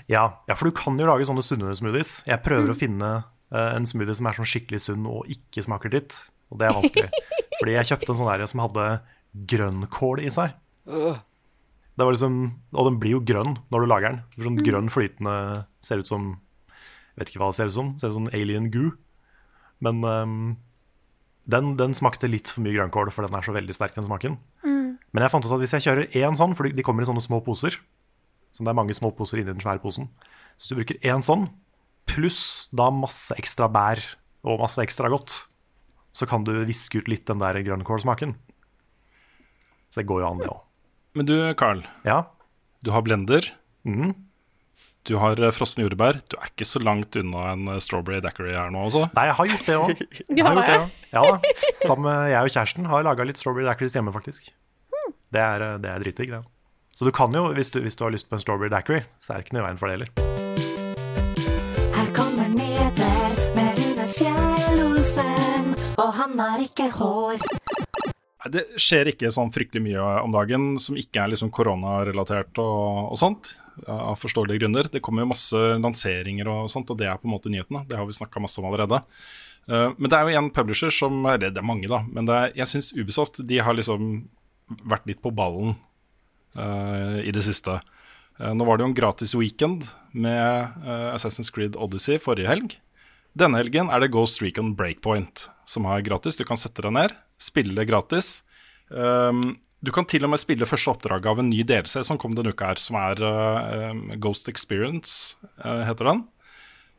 Ja, 0.09 0.23
ja, 0.49 0.55
for 0.55 0.65
du 0.69 0.71
kan 0.75 0.97
jo 0.97 1.05
lage 1.05 1.25
sånne 1.25 1.43
sunne 1.45 1.73
smoothies. 1.77 2.23
Jeg 2.27 2.43
prøver 2.43 2.67
Mm. 2.69 2.73
å 2.73 2.79
finne 2.79 3.23
eh, 3.51 3.75
en 3.75 3.85
smoothie 3.85 4.15
som 4.15 4.25
er 4.27 4.33
sånn 4.33 4.45
skikkelig 4.49 4.81
sunn 4.81 5.05
og 5.07 5.25
ikke 5.29 5.63
smaker 5.63 5.89
dritt. 5.93 6.29
Og 6.51 6.57
det 6.59 6.67
er 6.67 6.73
vanskelig. 6.73 7.09
Fordi 7.59 7.71
jeg 7.77 7.85
kjøpte 7.85 8.09
en 8.09 8.15
sånn 8.19 8.31
der 8.39 8.45
som 8.47 8.59
hadde 8.65 9.01
grønnkål 9.47 10.19
i 10.25 10.29
seg. 10.33 10.53
Det 10.85 12.03
var 12.03 12.11
liksom, 12.11 12.35
og 12.73 12.85
den 12.89 12.99
blir 12.99 13.11
jo 13.15 13.21
grønn 13.21 13.55
når 13.71 13.81
du 13.85 13.87
lager 13.87 14.09
den. 14.09 14.23
Sånn 14.37 14.57
Mm. 14.59 14.65
grønn 14.65 14.89
flytende 14.91 15.65
Ser 15.81 15.99
ut 16.01 16.07
som 16.07 16.39
Vet 17.17 17.29
ikke 17.29 17.39
hva 17.39 17.47
det 17.47 17.55
ser 17.55 17.65
ut 17.67 17.71
som. 17.77 17.97
Ser 17.99 18.09
ut 18.09 18.13
som 18.15 18.27
alien 18.33 18.69
goo. 18.69 18.91
Men 19.79 20.01
ehm, 20.03 20.57
den, 21.51 21.75
den 21.77 21.93
smakte 21.97 22.29
litt 22.29 22.49
for 22.53 22.65
mye 22.65 22.73
grønnkål, 22.75 23.11
for 23.13 23.27
den 23.27 23.37
er 23.37 23.45
så 23.45 23.53
veldig 23.55 23.75
sterk, 23.75 23.93
den 23.97 24.07
smaken. 24.07 24.37
Mm. 24.65 24.95
Men 25.13 25.25
jeg 25.25 25.33
fant 25.33 25.45
ut 25.45 25.53
at 25.55 25.61
hvis 25.61 25.75
jeg 25.77 25.85
kjører 25.85 26.17
én 26.17 26.37
sånn, 26.37 26.55
for 26.57 26.67
de 26.67 26.85
kommer 26.85 27.05
i 27.05 27.09
sånne 27.09 27.23
små 27.23 27.39
poser 27.45 27.77
Så 28.55 28.63
det 28.63 28.71
er 28.71 28.77
mange 28.77 28.95
små 28.95 29.11
poser 29.15 29.41
inni 29.41 29.51
den 29.51 29.63
svære 29.63 29.83
posen. 29.83 30.09
Så 30.55 30.63
hvis 30.63 30.71
du 30.71 30.79
bruker 30.79 31.07
én 31.11 31.23
sånn, 31.23 31.49
pluss 32.07 32.69
da 32.75 32.87
masse 32.93 33.35
ekstra 33.35 33.67
bær 33.71 33.99
og 34.45 34.61
masse 34.61 34.79
ekstra 34.83 35.09
godt, 35.11 35.45
så 36.15 36.27
kan 36.29 36.45
du 36.47 36.53
viske 36.63 37.01
ut 37.01 37.09
litt 37.11 37.25
den 37.27 37.41
der 37.41 37.59
grønnkålsmaken. 37.65 38.37
Så 39.91 40.01
det 40.01 40.07
går 40.07 40.23
jo 40.23 40.29
an, 40.29 40.39
det 40.39 40.47
òg. 40.51 40.61
Men 41.15 41.27
du, 41.27 41.35
Carl. 41.59 41.83
Ja? 42.07 42.21
Du 42.83 42.93
har 42.95 43.03
blender. 43.03 43.51
Mhm. 43.87 44.15
Du 45.05 45.13
har 45.21 45.37
eh, 45.37 45.51
frosne 45.53 45.85
jordbær. 45.85 46.17
Du 46.31 46.37
er 46.39 46.49
ikke 46.49 46.65
så 46.65 46.79
langt 46.81 47.13
unna 47.19 47.51
en 47.51 47.67
eh, 47.75 47.81
strawberry 47.83 48.23
daiquiri 48.25 48.55
her 48.57 48.71
nå 48.73 48.87
også. 48.87 49.03
Nei, 49.13 49.25
jeg 49.29 49.37
har 49.37 49.49
gjort 49.51 49.67
det 49.69 49.75
òg. 49.77 50.03
Du 50.35 50.41
har 50.41 50.57
det? 50.57 50.77
Ja 51.13 51.21
da. 51.29 51.35
Sammen 51.85 52.07
med 52.09 52.31
jeg 52.33 52.41
og 52.41 52.53
kjæresten 52.55 52.89
har 52.89 53.05
laga 53.05 53.27
litt 53.29 53.37
strawberry 53.39 53.67
daiquiris 53.69 53.95
hjemme, 53.99 54.13
faktisk. 54.15 54.49
Det 55.35 55.41
er, 55.43 55.61
eh, 55.61 55.77
det 55.83 55.91
er 55.91 56.01
dritdigg, 56.01 56.33
det. 56.33 56.41
Så 56.95 57.05
du 57.05 57.11
kan 57.13 57.33
jo, 57.37 57.45
hvis 57.53 57.69
du, 57.75 57.81
hvis 57.85 57.97
du 57.99 58.05
har 58.07 58.15
lyst 58.15 58.29
på 58.31 58.37
en 58.39 58.41
strawberry 58.41 58.71
daiquiri, 58.73 59.03
så 59.21 59.35
er 59.35 59.43
det 59.43 59.45
ikke 59.45 59.59
noe 59.59 59.65
i 59.65 59.67
veien 59.67 59.81
for 59.81 59.91
det 59.91 59.97
heller. 59.99 60.09
Her 61.99 62.09
kommer 62.17 62.49
nyheter 62.55 63.37
med 63.59 63.81
Rune 63.83 64.07
Fjell-Olsen, 64.15 65.73
og 66.01 66.13
han 66.17 66.39
har 66.41 66.65
ikke 66.65 66.89
hår. 66.97 67.45
Det 68.51 68.63
skjer 68.81 69.09
ikke 69.09 69.31
sånn 69.33 69.53
fryktelig 69.53 69.81
mye 69.87 70.03
om 70.21 70.33
dagen 70.33 70.75
som 70.81 70.97
ikke 70.99 71.23
er 71.23 71.31
liksom 71.31 71.49
koronarelatert 71.55 72.59
og, 72.61 73.13
og 73.13 73.17
sånt, 73.19 73.55
av 73.89 74.19
forståelige 74.21 74.61
grunner. 74.61 74.89
Det 74.91 75.01
kommer 75.03 75.25
jo 75.25 75.31
masse 75.31 75.61
lanseringer 75.81 76.49
og 76.51 76.69
sånt, 76.71 76.91
og 76.93 76.99
det 76.99 77.09
er 77.09 77.17
på 77.19 77.29
en 77.29 77.33
måte 77.33 77.51
nyhetene. 77.51 77.83
Det 77.89 77.97
har 77.97 78.05
vi 78.07 78.17
snakka 78.17 78.43
masse 78.43 78.61
om 78.61 78.69
allerede. 78.69 79.01
Eh, 79.67 79.89
men 79.97 80.11
det 80.11 80.17
er 80.17 80.29
jo 80.29 80.39
en 80.39 80.51
publisher 80.53 80.93
som 80.93 81.25
Eller 81.25 81.49
det 81.49 81.61
er 81.61 81.65
mange, 81.65 81.89
da. 81.89 82.03
Men 82.11 82.29
er, 82.29 82.53
jeg 82.57 82.69
syns 82.69 82.93
Ubisoft 82.93 83.41
de 83.41 83.59
har 83.61 83.77
liksom 83.77 84.27
vært 84.85 85.05
litt 85.09 85.21
på 85.21 85.33
ballen 85.35 85.75
uh, 86.57 87.21
i 87.21 87.29
det 87.29 87.43
siste. 87.45 87.77
Uh, 88.39 88.49
nå 88.57 88.65
var 88.65 88.77
det 88.77 88.85
jo 88.85 88.89
en 88.89 88.97
gratis 88.97 89.35
weekend 89.37 89.85
med 90.09 90.73
uh, 90.81 91.13
Assassin's 91.13 91.51
Creed 91.53 91.77
Odyssey 91.77 92.17
forrige 92.17 92.49
helg. 92.49 92.77
Denne 93.37 93.59
helgen 93.61 93.91
er 93.93 94.01
det 94.01 94.09
Ghost 94.15 94.41
Recon 94.41 94.73
Breakpoint, 94.79 95.49
som 95.69 95.85
er 95.91 96.01
gratis. 96.07 96.39
Du 96.39 96.41
kan 96.47 96.57
sette 96.57 96.81
deg 96.81 96.95
ned, 96.95 97.13
spille 97.41 97.85
gratis. 97.87 98.39
Um, 98.89 99.55
du 99.85 99.91
kan 99.93 100.07
til 100.09 100.25
og 100.25 100.31
med 100.33 100.41
spille 100.41 100.67
første 100.67 100.93
oppdraget 100.93 101.27
av 101.29 101.41
en 101.41 101.49
ny 101.49 101.61
DLC 101.67 102.01
som 102.07 102.19
kom 102.21 102.33
denne 102.37 102.53
uka 102.55 102.71
her, 102.71 102.81
som 102.81 102.97
er 102.99 103.21
uh, 103.21 104.15
Ghost 104.21 104.49
Experience, 104.49 105.35
uh, 105.61 105.83
heter 105.85 106.09
den. 106.11 106.23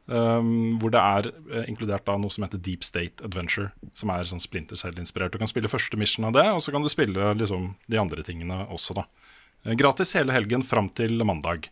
Um, 0.07 0.77
hvor 0.79 0.93
det 0.95 1.01
er 1.03 1.29
uh, 1.51 1.65
inkludert 1.67 2.07
da 2.07 2.15
noe 2.21 2.31
som 2.31 2.45
heter 2.47 2.61
Deep 2.63 2.87
State 2.87 3.25
Adventure, 3.27 3.73
som 3.97 4.13
er 4.15 4.29
sånn 4.31 4.43
Splinter 4.43 4.79
Cell-inspirert. 4.79 5.35
Du 5.35 5.41
kan 5.43 5.51
spille 5.51 5.71
første 5.71 5.99
mission 5.99 6.29
av 6.29 6.37
det, 6.37 6.47
og 6.53 6.63
så 6.63 6.75
kan 6.75 6.85
du 6.85 6.91
spille 6.93 7.33
liksom, 7.41 7.73
de 7.91 7.99
andre 7.99 8.23
tingene 8.27 8.63
også, 8.71 9.01
da. 9.01 9.07
Uh, 9.67 9.75
gratis 9.79 10.15
hele 10.19 10.37
helgen 10.37 10.67
fram 10.67 10.93
til 10.95 11.19
mandag. 11.27 11.71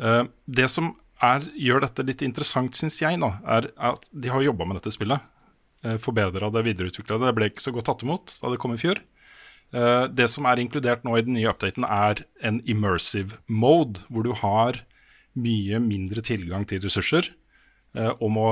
Det 0.00 0.64
som 0.72 0.86
er, 1.20 1.42
gjør 1.60 1.82
dette 1.84 2.04
litt 2.08 2.22
interessant, 2.24 2.72
syns 2.72 2.94
jeg, 3.02 3.18
da, 3.20 3.34
er 3.58 3.66
at 3.90 4.06
de 4.08 4.30
har 4.32 4.40
jobba 4.40 4.64
med 4.64 4.78
dette 4.78 4.94
spillet. 4.94 5.20
Uh, 5.86 5.96
Forbedra 6.02 6.50
det, 6.52 6.66
videreutvikla 6.66 7.18
det. 7.18 7.30
Det 7.30 7.36
ble 7.38 7.50
ikke 7.52 7.64
så 7.64 7.74
godt 7.74 7.90
tatt 7.90 8.04
imot 8.06 8.36
da 8.42 8.52
det 8.52 8.60
kom 8.62 8.76
i 8.76 8.80
fjor. 8.80 9.00
Eh, 9.70 10.04
det 10.10 10.26
som 10.30 10.46
er 10.50 10.58
inkludert 10.58 11.04
nå 11.06 11.14
i 11.16 11.24
den 11.24 11.36
nye 11.38 11.50
updaten, 11.50 11.86
er 11.86 12.24
en 12.42 12.58
immersive 12.68 13.38
mode, 13.46 14.02
hvor 14.10 14.26
du 14.26 14.32
har 14.34 14.82
mye 15.38 15.78
mindre 15.82 16.22
tilgang 16.26 16.66
til 16.66 16.82
ressurser 16.82 17.30
eh, 17.94 18.10
og 18.10 18.32
må 18.34 18.46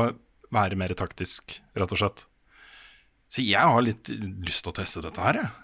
være 0.54 0.78
mer 0.78 0.94
taktisk, 0.98 1.58
rett 1.76 1.94
og 1.94 2.00
slett. 2.00 2.24
Så 3.28 3.44
jeg 3.44 3.60
har 3.60 3.82
litt 3.84 4.08
lyst 4.46 4.64
til 4.64 4.72
å 4.72 4.78
teste 4.78 5.02
dette 5.04 5.24
her, 5.24 5.42
jeg. 5.42 5.54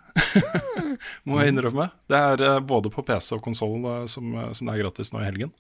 må 1.27 1.41
jeg 1.41 1.51
innrømme. 1.55 1.89
Det 2.11 2.19
er 2.19 2.45
eh, 2.49 2.61
både 2.67 2.91
på 2.93 3.07
PC 3.07 3.37
og 3.39 3.45
konsoll 3.47 3.79
som, 4.11 4.35
eh, 4.35 4.51
som 4.59 4.67
det 4.67 4.75
er 4.75 4.85
gratis 4.85 5.15
nå 5.15 5.23
i 5.23 5.29
helgen. 5.29 5.55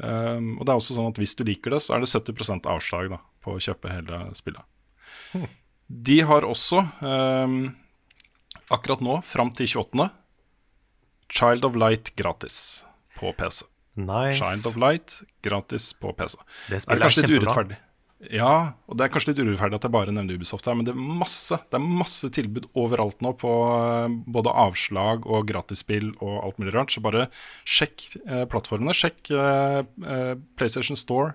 Og 0.00 0.62
det 0.64 0.72
er 0.72 0.78
også 0.78 0.94
sånn 0.96 1.10
at 1.10 1.18
hvis 1.20 1.34
du 1.36 1.42
liker 1.44 1.74
det, 1.74 1.82
så 1.84 1.92
er 1.92 2.00
det 2.00 2.08
70 2.08 2.64
avslag 2.72 3.10
da, 3.12 3.18
på 3.44 3.52
å 3.52 3.60
kjøpe 3.60 3.90
hele 3.92 4.22
spillet. 4.32 4.64
De 5.90 6.20
har 6.22 6.46
også 6.46 6.84
um, 7.02 7.60
akkurat 8.70 9.02
nå, 9.02 9.18
fram 9.26 9.50
til 9.58 9.70
28., 9.80 10.08
Child 11.30 11.66
of 11.66 11.76
Light 11.78 12.10
gratis 12.18 12.84
på 13.18 13.30
PC. 13.38 13.64
Nice. 14.00 14.38
Child 14.38 14.66
of 14.70 14.76
Light 14.80 15.20
gratis 15.42 15.92
på 15.94 16.12
PC. 16.16 16.38
Det 16.70 16.80
det 16.82 16.96
er 16.96 17.02
kanskje 17.04 17.24
litt 17.26 17.42
urettferdig. 17.42 17.78
Ja, 18.28 18.76
og 18.84 18.98
det 18.98 19.06
er 19.06 19.12
kanskje 19.14 19.32
litt 19.32 19.40
urettferdig 19.40 19.78
at 19.78 19.86
jeg 19.86 19.94
bare 19.94 20.12
nevner 20.12 20.36
Ubisoft 20.36 20.66
her, 20.68 20.76
men 20.76 20.84
det 20.84 20.92
er 20.92 20.98
masse, 21.22 21.56
det 21.72 21.78
er 21.78 21.86
masse 22.02 22.28
tilbud 22.36 22.66
overalt 22.76 23.22
nå 23.24 23.32
på 23.40 23.52
eh, 23.78 24.16
både 24.28 24.52
avslag 24.66 25.24
og 25.24 25.46
gratisspill 25.48 26.10
og 26.18 26.34
alt 26.42 26.60
mulig 26.60 26.74
rart. 26.76 26.92
Så 26.92 27.00
bare 27.04 27.30
sjekk 27.64 28.04
eh, 28.26 28.44
plattformene. 28.50 28.96
Sjekk 28.96 29.32
eh, 29.32 29.80
eh, 30.04 30.34
PlayStation 30.60 31.00
Store. 31.00 31.32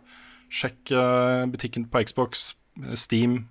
Sjekk 0.54 0.94
eh, 0.94 1.48
butikken 1.56 1.88
på 1.90 2.04
Xbox, 2.06 2.52
eh, 2.84 2.94
Steam, 3.00 3.48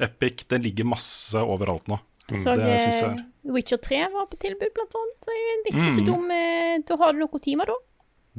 Epic. 0.00 0.44
Det 0.48 0.60
ligger 0.62 0.88
masse 0.88 1.34
overalt 1.40 1.86
nå. 1.90 1.98
Så 2.30 2.54
det 2.54 2.76
syns 2.80 3.00
jeg 3.02 3.10
eh, 3.10 3.20
er 3.20 3.52
Witcher 3.54 3.78
3 3.82 3.98
var 4.12 4.26
på 4.30 4.36
tilbud, 4.38 4.70
blant 4.76 4.94
annet. 4.94 5.16
Det 5.26 5.34
er 5.34 5.62
vet 5.64 5.70
ikke 5.74 5.94
så 5.96 6.02
Mm. 6.02 6.06
dum. 6.06 6.30
eh, 6.30 6.78
Da 6.86 6.96
har 7.00 7.12
du 7.12 7.18
noen 7.18 7.40
timer, 7.42 7.66
da. 7.66 7.74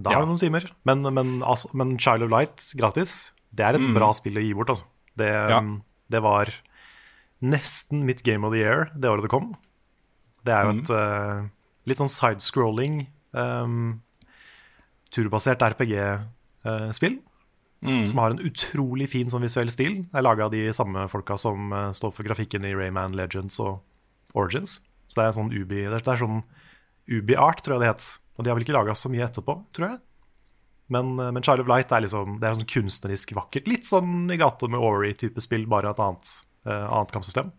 Da 0.02 0.10
har 0.16 0.22
du 0.24 0.28
noen 0.32 0.40
timer. 0.40 0.70
Men, 0.86 1.02
men, 1.14 1.42
altså, 1.44 1.68
men 1.74 1.98
Child 2.00 2.24
of 2.24 2.30
Light 2.32 2.74
gratis, 2.80 3.32
det 3.54 3.66
er 3.66 3.76
et 3.76 3.82
Mm. 3.82 3.94
bra 3.98 4.12
spill 4.14 4.38
å 4.40 4.42
gi 4.46 4.54
bort. 4.54 4.70
Altså. 4.70 4.86
Det, 5.18 5.28
ja. 5.28 5.60
det 6.10 6.22
var 6.24 6.54
nesten 7.42 8.06
mitt 8.06 8.24
game 8.24 8.46
of 8.46 8.54
the 8.54 8.60
year 8.60 8.92
det 8.96 9.10
året 9.10 9.24
det 9.24 9.30
kom. 9.34 9.58
Det 10.46 10.54
er 10.54 10.64
jo 10.72 10.80
et 10.80 10.90
uh, 10.90 11.50
litt 11.86 11.98
sånn 11.98 12.08
sidescrolling, 12.10 13.08
um, 13.34 14.02
turbasert 15.12 15.60
RPG-spill. 15.62 17.20
Mm. 17.82 18.06
Som 18.06 18.18
har 18.22 18.34
en 18.34 18.44
utrolig 18.46 19.10
fin 19.10 19.30
sånn 19.32 19.42
visuell 19.42 19.72
stil. 19.74 20.04
Det 20.06 20.20
er 20.20 20.26
laga 20.26 20.46
av 20.46 20.54
de 20.54 20.68
samme 20.76 21.08
folka 21.10 21.38
som 21.42 21.72
uh, 21.74 21.90
står 21.96 22.14
for 22.14 22.28
grafikken 22.28 22.66
i 22.68 22.76
Rayman 22.78 23.16
Legends 23.18 23.58
og 23.64 23.82
Origins. 24.38 24.78
Så 25.10 25.18
det 25.18 25.26
er 25.26 25.34
sånn 25.36 25.50
Ubi 25.52 25.88
Det 25.90 25.98
er, 25.98 26.20
sånn 26.22 26.44
Ubi-art, 27.10 27.64
tror 27.66 27.76
jeg 27.76 27.84
det 27.84 27.90
het. 27.90 28.10
Og 28.38 28.46
de 28.46 28.52
har 28.52 28.58
vel 28.58 28.68
ikke 28.68 28.78
laga 28.78 28.96
så 28.96 29.10
mye 29.12 29.26
etterpå, 29.26 29.58
tror 29.74 29.88
jeg. 29.88 30.02
Men, 30.94 31.16
uh, 31.18 31.32
men 31.34 31.42
Child 31.42 31.66
of 31.66 31.72
Light 31.72 31.92
er 31.96 32.04
liksom 32.06 32.38
Det 32.42 32.48
er 32.50 32.60
sånn 32.60 32.70
kunstnerisk 32.70 33.34
vakkert. 33.40 33.72
Litt 33.72 33.90
sånn 33.90 34.30
i 34.30 34.38
gata 34.40 34.70
med 34.70 34.86
Ori-type 34.86 35.42
spill, 35.42 35.66
bare 35.72 35.96
et 35.96 36.06
annet, 36.06 36.36
uh, 36.70 36.86
annet 36.86 37.18
kampsystem. 37.18 37.50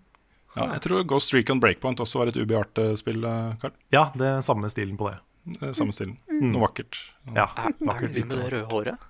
Ja, 0.53 0.69
jeg 0.77 0.85
tror 0.85 1.07
Ghost 1.09 1.33
Recon 1.33 1.63
Breakpoint 1.65 2.01
også 2.05 2.21
var 2.21 2.29
et 2.29 2.37
Ubi-art-spill, 2.37 3.25
Karl. 3.59 3.75
Ja, 3.95 4.11
det 4.15 4.27
er 4.29 4.43
samme 4.45 4.69
stilen 4.69 4.99
på 5.01 5.09
det. 5.09 5.17
Det 5.45 5.69
er 5.69 5.73
Samme 5.75 5.93
stilen. 5.95 6.17
Mm. 6.31 6.51
Noe 6.53 6.63
vakkert. 6.69 6.99
Ja, 7.35 7.49
Er, 7.59 7.73
er 7.73 7.73
det 7.73 8.23
hun 8.23 8.29
med 8.29 8.37
det 8.39 8.53
røde 8.53 8.69
håret? 8.71 9.07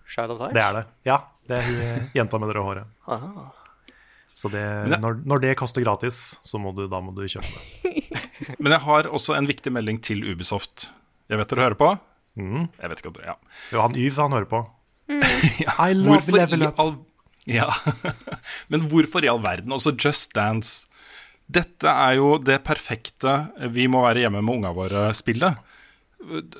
Det 0.54 0.62
er 0.62 0.78
det. 0.78 0.84
Ja, 1.08 1.18
det 1.48 1.58
er 1.58 1.66
hun 1.66 2.06
jenta 2.18 2.38
med 2.40 2.48
det 2.48 2.56
røde 2.56 2.68
håret. 2.70 3.50
Så 4.32 4.48
det, 4.48 4.62
når, 4.88 5.18
når 5.28 5.42
det 5.44 5.50
koster 5.60 5.84
gratis, 5.84 6.22
så 6.40 6.56
må 6.58 6.72
du, 6.72 6.86
da 6.88 7.02
må 7.04 7.12
du 7.12 7.20
kjøpe 7.28 7.44
det. 7.52 7.92
Men 8.64 8.72
jeg 8.72 8.80
har 8.86 9.08
også 9.12 9.36
en 9.36 9.48
viktig 9.50 9.72
melding 9.76 10.00
til 10.02 10.22
Ubisoft. 10.24 10.86
Jeg 11.28 11.36
vet 11.40 11.52
dere 11.52 11.66
hører 11.66 11.76
på? 11.78 11.90
Jeg 12.80 12.88
vet 12.88 13.02
ikke 13.02 13.10
om 13.12 13.16
dere 13.18 13.34
Ja. 13.34 13.34
Jo, 13.74 13.82
han 13.84 13.96
Yv, 14.00 14.16
han 14.22 14.32
hører 14.38 14.48
på. 14.48 14.62
ja. 15.60 15.74
I 15.90 15.92
love 15.98 16.14
Hvorfor 16.16 16.38
level 16.40 16.64
up. 16.70 16.80
all 16.80 16.94
Ja. 17.50 17.68
Men 18.72 18.86
hvorfor 18.88 19.24
i 19.24 19.28
all 19.28 19.42
verden? 19.44 19.72
Også 19.76 19.92
Just 20.00 20.32
Dance. 20.34 20.86
Dette 21.52 21.90
er 21.92 22.16
jo 22.16 22.38
det 22.40 22.62
perfekte 22.64 23.34
vi 23.74 23.84
må 23.90 24.00
være 24.06 24.22
hjemme 24.24 24.40
med 24.40 24.54
unga 24.62 24.70
våre-spillet. 24.72 25.58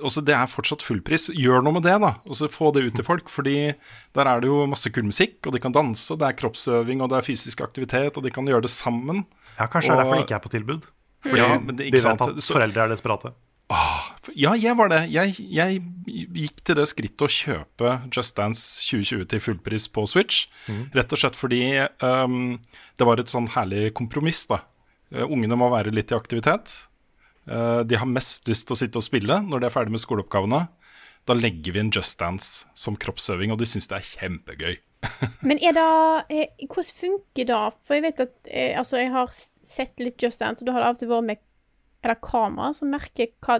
Også 0.02 0.22
det 0.24 0.34
er 0.34 0.46
fortsatt 0.50 0.82
fullpris. 0.82 1.28
Gjør 1.38 1.62
noe 1.62 1.72
med 1.78 1.84
det, 1.86 1.94
da. 2.02 2.14
Og 2.26 2.34
så 2.38 2.48
Få 2.52 2.72
det 2.74 2.82
ut 2.88 2.94
til 2.98 3.04
folk. 3.06 3.28
Fordi 3.32 3.74
der 4.14 4.26
er 4.26 4.40
det 4.42 4.48
jo 4.50 4.66
masse 4.66 4.90
kul 4.92 5.04
musikk, 5.04 5.38
og 5.46 5.52
de 5.54 5.58
kan 5.62 5.72
danse, 5.72 6.10
og 6.12 6.18
det 6.18 6.28
er 6.28 6.38
kroppsøving, 6.40 7.00
og 7.02 7.08
det 7.12 7.18
er 7.20 7.28
fysisk 7.28 7.60
aktivitet, 7.64 8.16
og 8.16 8.22
de 8.26 8.30
kan 8.34 8.44
gjøre 8.46 8.62
det 8.66 8.70
sammen. 8.74 9.24
Ja, 9.58 9.66
Kanskje 9.66 9.92
det 9.92 9.98
er 9.98 10.02
derfor 10.04 10.14
Og- 10.16 10.20
det 10.20 10.26
ikke 10.28 10.40
er 10.40 10.44
på 10.48 10.52
tilbud. 10.56 10.86
Fordi 11.22 11.36
Ja, 11.38 11.58
men 11.58 11.76
det- 11.76 11.92
de 11.92 11.98
vet 11.98 12.20
at 12.20 12.36
så- 12.42 12.54
foreldre 12.58 12.84
er 12.84 12.88
desperate. 12.88 13.32
Ja, 14.36 14.52
jeg 14.54 14.76
var 14.76 14.88
det. 14.88 15.10
Jeg, 15.10 15.34
jeg 15.50 15.80
gikk 16.06 16.60
til 16.64 16.74
det 16.78 16.84
skrittet 16.90 17.24
å 17.24 17.28
kjøpe 17.30 17.92
Just 18.14 18.36
Dance 18.36 18.82
2020 18.84 19.24
til 19.28 19.40
fullpris 19.40 19.88
på 19.88 20.04
Switch. 20.06 20.46
Rett 20.94 21.12
og 21.14 21.18
slett 21.18 21.38
fordi 21.38 21.62
um, 22.02 22.58
det 22.98 23.06
var 23.06 23.18
et 23.22 23.26
sånn 23.32 23.48
herlig 23.54 23.92
kompromiss, 23.94 24.44
da. 24.46 24.60
Eh, 25.12 25.24
ungene 25.24 25.56
må 25.56 25.70
være 25.70 25.92
litt 25.92 26.12
i 26.12 26.16
aktivitet. 26.18 26.86
Eh, 27.50 27.80
de 27.88 27.98
har 27.98 28.08
mest 28.08 28.46
lyst 28.50 28.68
til 28.68 28.76
å 28.76 28.78
sitte 28.78 29.00
og 29.00 29.06
spille 29.06 29.40
når 29.46 29.62
de 29.62 29.68
er 29.68 29.74
ferdig 29.74 29.94
med 29.94 30.02
skoleoppgavene. 30.02 30.64
Da 31.28 31.36
legger 31.38 31.74
vi 31.74 31.82
inn 31.82 31.92
Just 31.94 32.18
Dance 32.18 32.66
som 32.78 32.96
kroppsøving, 32.98 33.52
og 33.54 33.60
de 33.60 33.68
syns 33.70 33.86
det 33.90 33.98
er 33.98 34.08
kjempegøy. 34.08 34.74
Men 35.48 35.58
er 35.58 35.74
det 35.74 35.86
eh, 36.30 36.66
Hvordan 36.66 36.92
funker 36.94 37.48
det? 37.48 37.62
For 37.82 37.98
jeg 37.98 38.04
vet 38.04 38.20
at 38.22 38.36
eh, 38.46 38.76
Altså, 38.78 39.00
jeg 39.00 39.10
har 39.10 39.32
sett 39.34 39.98
litt 40.02 40.22
Just 40.22 40.42
Dance, 40.42 40.62
og 40.62 40.70
da 40.70 40.76
har 40.76 40.84
det 40.84 40.90
av 40.90 40.98
og 40.98 41.02
til 41.02 41.10
vært 41.10 41.26
med 41.30 41.42
Er 42.02 42.12
det 42.14 42.22
kamera 42.22 42.70
som 42.78 42.94
merker 42.94 43.32
hva 43.42 43.58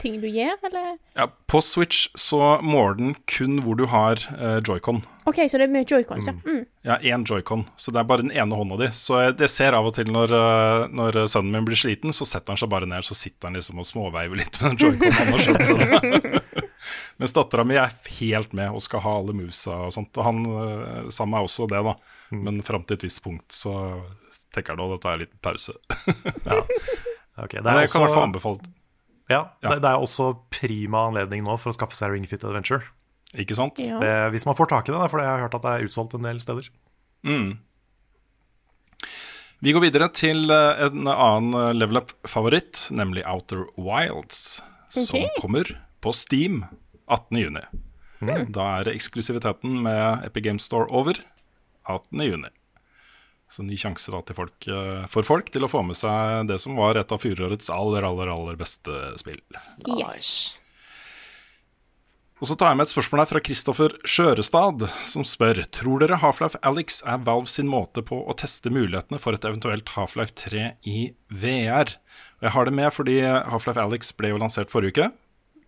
ting 0.00 0.16
du 0.22 0.26
gjør, 0.28 0.56
eller? 0.68 0.96
Ja, 1.18 1.26
på 1.50 1.60
Switch 1.64 2.08
så 2.18 2.58
måler 2.64 2.96
den 2.98 3.14
kun 3.30 3.60
hvor 3.64 3.76
du 3.78 3.86
har 3.92 4.20
uh, 4.40 4.58
joycon. 4.64 5.02
OK, 5.28 5.42
så 5.50 5.60
det 5.60 5.68
er 5.68 5.72
med 5.72 5.90
joycons, 5.90 6.30
ja. 6.30 6.34
Mm. 6.44 6.64
Ja, 6.86 6.96
én 7.12 7.26
joycon, 7.28 7.66
så 7.76 7.92
det 7.92 8.00
er 8.00 8.08
bare 8.08 8.24
den 8.24 8.32
ene 8.32 8.56
hånda 8.56 8.78
di. 8.80 8.88
Så 8.96 9.20
jeg, 9.20 9.36
det 9.38 9.50
ser 9.52 9.76
av 9.76 9.86
og 9.86 9.94
til 9.98 10.08
når, 10.10 10.32
eh, 10.32 10.84
når 10.96 11.18
sønnen 11.28 11.52
min 11.52 11.66
blir 11.68 11.78
sliten, 11.78 12.14
så 12.16 12.24
setter 12.26 12.54
han 12.54 12.60
seg 12.62 12.70
bare 12.72 12.88
ned, 12.88 13.04
så 13.04 13.14
sitter 13.14 13.50
han 13.50 13.58
liksom 13.58 13.82
og 13.82 13.86
småveiver 13.86 14.40
litt 14.40 14.56
med 14.62 14.80
den 14.80 14.96
joyconen. 14.96 16.16
Det. 16.24 16.42
Mens 17.20 17.36
dattera 17.36 17.66
mi 17.68 17.76
er 17.76 17.92
helt 18.16 18.56
med 18.56 18.72
og 18.72 18.80
skal 18.82 19.04
ha 19.04 19.12
alle 19.20 19.36
movesa 19.36 19.76
og 19.90 19.92
sånt. 19.92 20.16
Og 20.16 20.24
han 20.24 20.40
uh, 20.48 21.12
sa 21.12 21.28
meg 21.28 21.44
også 21.44 21.68
det, 21.70 21.84
da. 21.84 21.94
Men 22.32 22.64
fram 22.64 22.88
til 22.88 22.96
et 22.96 23.06
visst 23.06 23.20
punkt 23.22 23.52
så 23.52 23.76
tenker 24.54 24.72
han 24.72 24.80
nå, 24.80 24.88
da 24.94 25.02
tar 25.04 25.18
jeg 25.18 25.26
litt 25.26 25.40
pause. 25.44 25.76
Ja, 26.48 26.64
Ok, 27.40 27.54
det 27.56 27.62
Men 27.64 27.78
er 27.78 27.86
jeg 27.86 27.92
kan 27.92 28.02
i 28.02 28.04
hvert 28.04 28.12
fall 28.12 28.18
også, 28.18 28.26
anbefale 28.26 28.72
ja, 29.30 29.42
Ja. 29.62 29.70
Det, 29.72 29.80
det 29.84 29.90
er 29.90 30.02
også 30.02 30.32
prima 30.52 31.06
anledning 31.08 31.44
nå 31.46 31.56
for 31.60 31.72
å 31.72 31.76
skaffe 31.76 31.96
seg 31.96 32.12
Ring 32.14 32.26
Fit 32.28 32.44
Adventure. 32.44 32.82
Ikke 33.38 33.54
sant? 33.54 33.78
Ja. 33.78 34.00
Det, 34.02 34.14
hvis 34.34 34.46
man 34.48 34.56
får 34.58 34.70
tak 34.72 34.88
i 34.90 34.94
det, 34.94 35.02
for 35.12 35.22
jeg 35.22 35.30
har 35.30 35.44
hørt 35.44 35.54
at 35.54 35.66
det 35.66 35.74
er 35.76 35.86
utsolgt 35.86 36.16
en 36.18 36.26
del 36.26 36.40
steder. 36.42 36.70
Mm. 37.26 37.60
Vi 39.60 39.74
går 39.76 39.84
videre 39.84 40.08
til 40.16 40.50
eh, 40.50 40.86
en 40.88 41.06
annen 41.12 41.54
eh, 41.60 41.74
level 41.76 42.00
up-favoritt, 42.00 42.86
nemlig 42.96 43.26
Outer 43.28 43.66
Wilds, 43.76 44.62
som 44.90 45.26
kommer 45.38 45.68
på 46.00 46.14
Steam 46.16 46.62
18.6. 47.12 47.68
Da 48.56 48.64
er 48.80 48.90
eksklusiviteten 48.92 49.82
med 49.84 50.24
Epic 50.26 50.44
Games 50.48 50.66
Store 50.68 50.88
over 50.88 51.20
18.6. 51.88 52.50
Så 53.50 53.64
ny 53.66 53.74
sjanse 53.78 54.12
da 54.14 54.22
folk, 54.36 54.68
eh, 54.70 55.06
for 55.10 55.26
folk 55.26 55.50
til 55.50 55.66
å 55.66 55.70
få 55.70 55.82
med 55.82 55.98
seg 55.98 56.46
det 56.46 56.60
som 56.62 56.78
var 56.78 56.94
et 57.00 57.10
av 57.10 57.18
fjorårets 57.18 57.72
aller, 57.74 58.06
aller, 58.06 58.30
aller 58.30 58.58
beste 58.58 58.94
spill. 59.18 59.40
Yes. 59.98 60.60
Og 62.40 62.48
så 62.48 62.54
tar 62.56 62.70
jeg 62.70 62.78
med 62.78 62.86
et 62.86 62.92
spørsmål 62.94 63.20
her 63.20 63.28
fra 63.28 63.42
Kristoffer 63.44 63.94
Skjørestad, 64.08 64.86
som 65.04 65.26
spør 65.28 65.58
Tror 65.76 66.00
dere 66.00 66.20
Half-Life 66.22 66.56
Alyx 66.64 67.02
er 67.04 67.20
Valve 67.26 67.50
sin 67.52 67.68
måte 67.68 68.00
på 68.06 68.22
å 68.22 68.36
teste 68.38 68.72
mulighetene 68.72 69.20
for 69.20 69.36
et 69.36 69.44
eventuelt 69.44 69.92
Half-Life 69.92 70.32
3 70.40 70.70
i 70.88 71.10
VR? 71.28 71.98
Og 72.40 72.48
jeg 72.48 72.54
har 72.54 72.70
det 72.70 72.76
med 72.78 72.94
fordi 72.96 73.18
Half-Life 73.26 73.82
Alyx 73.82 74.14
ble 74.16 74.32
jo 74.32 74.40
lansert 74.40 74.72
forrige 74.72 74.94
uke. 74.94 75.10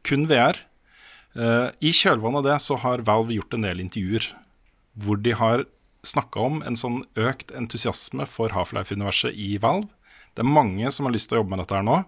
Kun 0.09 0.25
VR. 0.31 0.63
Eh, 1.37 1.69
I 1.83 1.93
kjølvannet 1.93 2.41
av 2.41 2.49
det 2.49 2.59
så 2.65 2.81
har 2.81 3.05
Valve 3.05 3.37
gjort 3.37 3.59
en 3.59 3.69
del 3.69 3.85
intervjuer 3.85 4.31
hvor 5.03 5.21
de 5.21 5.37
har 5.37 5.67
snakka 6.07 6.43
om 6.43 6.63
en 6.67 6.79
sånn 6.79 7.03
økt 7.19 7.53
entusiasme 7.57 8.27
for 8.29 8.55
Half-Life-universet 8.55 9.37
i 9.39 9.57
Valve. 9.63 9.91
Det 10.33 10.43
er 10.43 10.49
mange 10.49 10.91
som 10.95 11.07
har 11.07 11.15
lyst 11.15 11.29
til 11.31 11.39
å 11.39 11.43
jobbe 11.43 11.55
med 11.55 11.63
dette 11.63 11.77
her 11.77 11.85
nå. 11.87 11.99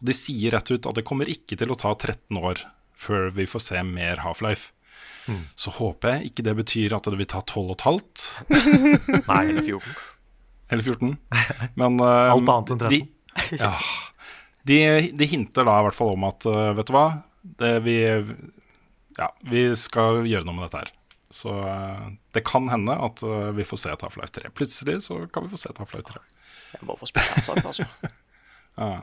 Og 0.00 0.10
de 0.10 0.16
sier 0.16 0.54
rett 0.54 0.70
ut 0.70 0.86
at 0.86 0.98
det 0.98 1.06
kommer 1.08 1.30
ikke 1.32 1.58
til 1.58 1.72
å 1.72 1.78
ta 1.78 1.94
13 1.96 2.38
år 2.38 2.62
før 3.00 3.30
vi 3.34 3.48
får 3.48 3.64
se 3.64 3.82
mer 3.86 4.20
Half-Life. 4.24 4.74
Så 5.58 5.72
håper 5.76 6.16
jeg 6.16 6.30
ikke 6.30 6.44
det 6.46 6.54
betyr 6.58 6.94
at 6.96 7.08
det 7.08 7.18
vil 7.20 7.28
ta 7.30 7.40
12 7.44 7.62
og 7.62 7.74
et 7.76 7.86
halvt. 7.86 8.24
Nei, 9.30 9.42
Eller 9.52 9.62
14. 9.62 9.90
Eller 10.70 10.86
14. 10.86 11.16
Men 11.80 11.98
uh, 12.02 12.32
Alt 12.34 12.52
annet 12.54 12.72
enn 12.74 12.82
13. 12.84 12.94
De, 12.94 13.00
ja, 13.60 13.72
de, 14.68 14.78
de 15.16 15.28
hinter 15.30 15.66
da 15.66 15.80
i 15.80 15.86
hvert 15.86 15.98
fall 15.98 16.14
om 16.16 16.26
at 16.28 16.46
uh, 16.50 16.70
vet 16.78 16.90
du 16.90 16.94
hva, 16.96 17.06
det 17.62 17.74
vi, 17.86 17.98
ja, 19.18 19.30
vi 19.50 19.68
skal 19.78 20.24
gjøre 20.28 20.46
noe 20.48 20.58
med 20.58 20.66
dette 20.68 20.82
her. 20.84 20.92
Så 21.30 21.52
eh, 21.62 22.06
det 22.34 22.42
kan 22.48 22.66
hende 22.72 22.96
at 23.06 23.22
eh, 23.22 23.50
vi 23.54 23.66
får 23.68 23.78
se 23.84 23.92
et 23.92 24.02
Half-Life 24.02 24.34
3. 24.40 24.50
Plutselig 24.56 24.96
så 25.06 25.20
kan 25.30 25.46
vi 25.46 25.52
få 25.52 25.60
se 25.62 25.70
et 25.70 25.78
Half-Life 25.78 26.08
3. 26.10 26.22
Jeg 26.74 26.86
må 26.88 26.96
få 26.98 27.06
spille 27.10 27.36
Half-Life, 27.36 27.70
altså. 27.74 27.86
Ja. 28.80 29.02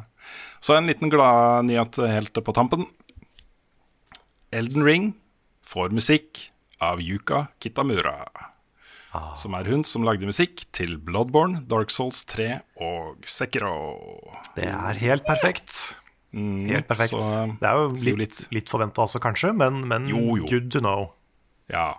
Så 0.64 0.74
en 0.74 0.88
liten 0.88 1.12
glad 1.12 1.68
nyhet 1.68 1.98
helt 2.10 2.34
på 2.42 2.54
tampen. 2.56 2.86
Elden 4.56 4.84
Ring 4.88 5.10
får 5.68 5.92
musikk 5.94 6.48
av 6.82 7.02
Yuka 7.04 7.48
Kitamura. 7.62 8.24
Som 9.38 9.54
er 9.58 9.68
hun 9.70 9.84
som 9.88 10.04
lagde 10.08 10.26
musikk 10.30 10.64
til 10.76 10.96
Bloodborne, 11.02 11.64
Dark 11.70 11.92
Souls 11.94 12.24
3 12.30 12.48
og 12.86 13.24
Sekiro. 13.28 13.74
Det 14.56 14.68
er 14.72 15.00
helt 15.04 15.26
perfekt. 15.28 15.76
Mm, 16.36 16.68
Helt 16.70 16.88
perfekt. 16.90 17.16
så, 17.16 17.46
det 17.62 17.66
er 17.70 17.78
jo 17.80 18.16
litt, 18.20 18.42
litt 18.54 18.70
forventa 18.70 19.06
også, 19.06 19.22
kanskje, 19.24 19.54
men, 19.58 19.80
men 19.90 20.10
Jo, 20.12 20.20
jo. 20.42 20.48
good 20.52 20.68
to 20.76 20.82
know. 20.84 21.08
Ja, 21.72 21.94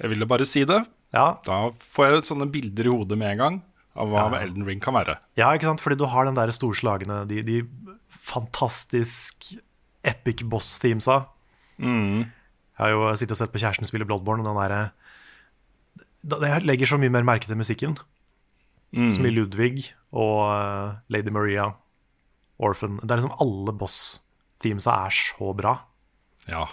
jeg 0.00 0.10
ville 0.12 0.26
bare 0.30 0.46
si 0.46 0.64
det. 0.64 0.82
Ja, 1.14 1.38
Da 1.46 1.70
får 1.80 2.06
jeg 2.12 2.26
sånne 2.28 2.50
bilder 2.52 2.84
i 2.86 2.92
hodet 2.92 3.16
med 3.18 3.32
en 3.32 3.38
gang 3.38 3.62
av 3.96 4.08
hva 4.12 4.26
Ja. 4.30 4.40
Elden 4.44 4.66
Ring 4.66 4.80
kan 4.80 4.94
være. 4.94 5.16
ja 5.36 5.48
ikke 5.56 5.64
sant? 5.70 5.80
Fordi 5.80 5.96
du 5.98 6.04
har 6.06 6.24
den 6.28 6.34
der 6.36 6.50
storslagne, 6.54 7.26
de, 7.26 7.42
de 7.42 7.62
fantastisk 8.20 9.54
epic 10.04 10.42
boss-themesa. 10.44 11.26
Mm. 11.80 12.26
Jeg 12.28 12.84
har 12.84 12.90
jo 12.94 13.08
sittet 13.18 13.34
og 13.34 13.40
sett 13.40 13.52
på 13.54 13.58
kjæresten 13.62 13.88
spille 13.88 14.06
Bloodborne, 14.06 14.44
og 14.44 14.46
den 14.46 14.60
derre 16.28 16.50
Jeg 16.52 16.62
legger 16.66 16.86
så 16.86 16.98
mye 17.00 17.10
mer 17.10 17.24
merke 17.26 17.46
til 17.48 17.56
musikken. 17.58 17.96
Mm. 18.94 19.10
Som 19.12 19.26
i 19.26 19.30
Ludvig 19.34 19.90
og 20.12 20.44
eh, 20.52 20.94
Lady 21.12 21.30
Maria, 21.34 21.72
Orphan. 22.58 22.98
Det 23.02 23.10
er 23.10 23.20
liksom 23.20 23.36
alle 23.40 23.72
boss-themesa 23.78 24.94
er 25.06 25.10
så 25.14 25.52
bra. 25.56 25.74
Ja. 26.48 26.66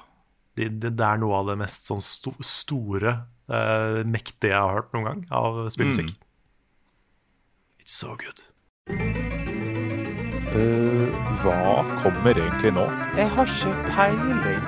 Det, 0.55 0.69
det, 0.79 0.93
det 0.95 1.05
er 1.05 1.19
noe 1.19 1.41
av 1.41 1.49
det 1.51 1.57
mest 1.59 1.89
sånn 1.89 2.03
sto, 2.03 2.31
store, 2.39 3.17
uh, 3.51 4.01
mektige 4.07 4.53
jeg 4.53 4.61
har 4.61 4.77
hørt 4.77 4.93
noen 4.95 5.07
gang 5.09 5.25
av 5.35 5.65
spillmusikk. 5.73 6.13
Mm. 6.15 6.21
It's 7.83 7.95
so 7.99 8.15
good. 8.15 8.39
Uh, 10.55 11.11
hva 11.43 11.83
kommer 11.99 12.39
egentlig 12.39 12.71
nå? 12.77 12.87
Jeg 13.19 13.27
har 13.35 13.51
ikke 13.57 13.75
peiling. 13.91 14.63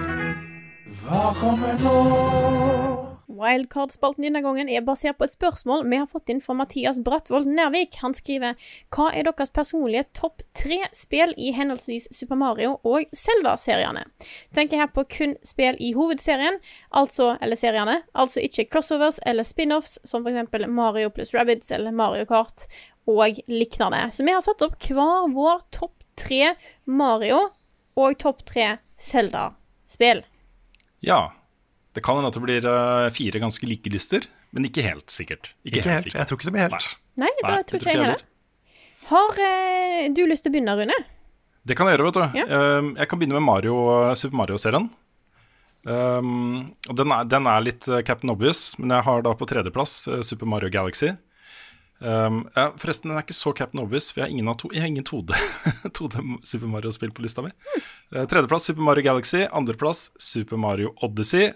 Hva 1.06 1.32
kommer 1.40 1.80
nå? 1.80 2.87
Wildcard-spalten 3.28 4.24
denne 4.24 4.40
gangen 4.44 4.70
er 4.72 4.86
basert 4.88 5.18
på 5.20 5.26
et 5.28 5.34
spørsmål 5.34 5.84
vi 5.92 6.00
har 6.00 6.08
fått 6.08 6.32
inn 6.32 6.40
fra 6.44 6.56
Mathias 6.56 7.00
Brattvold 7.04 7.50
Nervik. 7.52 7.98
Han 8.00 8.16
skriver 8.16 8.56
Hva 8.94 9.10
er 9.12 9.28
deres 9.28 9.52
personlige 9.54 10.06
topp 10.16 10.46
tre 10.56 10.80
spill 10.96 11.34
i 11.36 11.52
henholdsvis 11.56 12.08
Super 12.16 12.40
Mario 12.40 12.78
og 12.88 13.10
Zelda-seriene? 13.16 14.06
Tenker 14.56 14.84
her 14.84 14.92
på 14.96 15.04
kun 15.12 15.36
spill 15.46 15.76
i 15.84 15.92
hovedserien, 15.98 16.62
altså, 16.96 17.34
eller 17.44 17.60
seriene, 17.60 18.00
altså 18.16 18.44
ikke 18.44 18.70
crossovers 18.72 19.20
eller 19.28 19.48
spin-offs, 19.48 19.98
som 20.08 20.28
eksempel 20.28 20.68
Mario 20.72 21.12
pluss 21.12 21.34
Rabbids 21.36 21.72
eller 21.76 21.96
Mario 21.96 22.28
Kart 22.30 22.68
og 23.08 23.42
lignende. 23.52 24.06
Så 24.12 24.24
vi 24.24 24.36
har 24.36 24.44
satt 24.44 24.64
opp 24.64 24.80
hver 24.88 25.28
vår 25.36 25.68
topp 25.76 26.08
tre 26.18 26.56
Mario 26.86 27.50
og 27.98 28.16
topp 28.24 28.46
tre 28.48 28.78
Zelda-spill. 28.98 30.24
ja. 31.02 31.26
Det 31.98 32.04
kan 32.06 32.20
hende 32.20 32.30
at 32.30 32.36
det 32.38 32.44
blir 32.44 32.66
eh, 32.70 33.08
fire 33.16 33.40
ganske 33.42 33.66
like 33.66 33.90
lister, 33.90 34.26
men 34.54 34.68
ikke 34.70 34.84
helt 34.86 35.10
sikkert. 35.10 35.50
Ikke, 35.66 35.82
helt. 35.82 36.06
like. 36.06 36.14
Jeg 36.14 36.30
tror 36.30 36.38
ikke 36.38 36.50
det 36.50 36.54
blir 36.54 36.68
helt. 36.68 36.90
Nei, 37.18 37.30
det 37.40 37.46
da 37.48 37.56
tror 37.58 37.82
det 37.82 37.82
ikke 37.82 37.96
jeg 37.96 38.04
heller. 38.04 38.26
Har 39.08 39.42
eh, 39.42 40.04
du 40.14 40.22
lyst 40.30 40.46
til 40.46 40.54
å 40.54 40.58
begynne, 40.58 40.76
Rune? 40.78 40.98
Det 41.68 41.76
kan 41.76 41.90
jeg 41.90 41.98
gjøre, 41.98 42.12
vet 42.12 42.20
du. 42.20 42.38
Ja. 42.38 42.46
Um, 42.78 42.94
jeg 43.00 43.10
kan 43.10 43.20
begynne 43.20 43.40
med 43.40 43.48
Mario, 43.48 43.76
Super 44.20 44.38
Mario-serien. 44.44 44.86
Um, 45.88 46.76
og 46.86 47.00
den 47.00 47.14
er, 47.16 47.28
den 47.34 47.50
er 47.50 47.66
litt 47.66 47.88
uh, 47.90 48.04
Captain 48.06 48.30
Obvious, 48.30 48.76
men 48.78 48.94
jeg 48.94 49.08
har 49.08 49.26
da 49.26 49.34
på 49.40 49.48
tredjeplass 49.50 49.94
uh, 50.12 50.22
Super 50.26 50.50
Mario 50.54 50.70
Galaxy. 50.70 51.16
Um, 51.98 52.44
ja, 52.54 52.70
forresten, 52.78 53.10
den 53.10 53.18
er 53.18 53.26
ikke 53.26 53.36
så 53.40 53.56
Captain 53.58 53.82
Obvious, 53.82 54.12
for 54.12 54.22
jeg 54.22 54.28
har 54.30 54.36
ingen, 54.36 54.54
to, 54.60 54.70
jeg 54.76 54.84
har 54.84 54.92
ingen 54.92 55.08
2D, 55.08 55.34
2D 55.98 56.26
Super 56.52 56.70
Mario-spill 56.70 57.16
på 57.16 57.26
lista 57.26 57.42
mi. 57.46 57.56
Uh, 58.14 58.28
tredjeplass 58.30 58.70
Super 58.70 58.86
Mario 58.86 59.10
Galaxy, 59.10 59.48
andreplass 59.50 60.12
Super 60.22 60.62
Mario 60.62 60.94
Odyssey, 61.02 61.50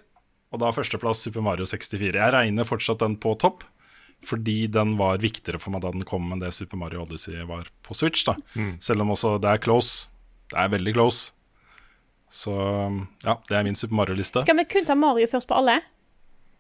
og 0.52 0.62
da 0.62 0.72
førsteplass 0.76 1.24
Super 1.26 1.44
Mario 1.46 1.68
64. 1.68 2.12
Jeg 2.18 2.34
regner 2.36 2.68
fortsatt 2.68 3.04
den 3.04 3.18
på 3.22 3.34
topp, 3.40 3.64
fordi 4.28 4.68
den 4.70 4.98
var 5.00 5.22
viktigere 5.24 5.62
for 5.62 5.74
meg 5.74 5.84
da 5.86 5.94
den 5.96 6.06
kom 6.08 6.28
enn 6.34 6.42
det 6.44 6.52
Super 6.54 6.78
Mario 6.78 7.06
Odyssey 7.06 7.42
var 7.50 7.70
på 7.86 7.98
Switch. 7.98 8.26
da 8.28 8.36
Selv 8.84 9.06
om 9.06 9.14
også 9.16 9.38
det 9.42 9.50
er 9.54 9.64
close. 9.64 10.10
Det 10.52 10.60
er 10.60 10.74
veldig 10.76 10.94
close. 10.98 11.32
Så 12.32 12.54
ja, 13.26 13.38
det 13.48 13.58
er 13.58 13.66
min 13.68 13.76
Super 13.80 13.98
Mario-liste. 14.04 14.44
Skal 14.44 14.60
vi 14.60 14.68
kun 14.70 14.86
ta 14.88 14.96
Mario 14.96 15.28
først 15.28 15.50
på 15.50 15.58
alle? 15.58 15.80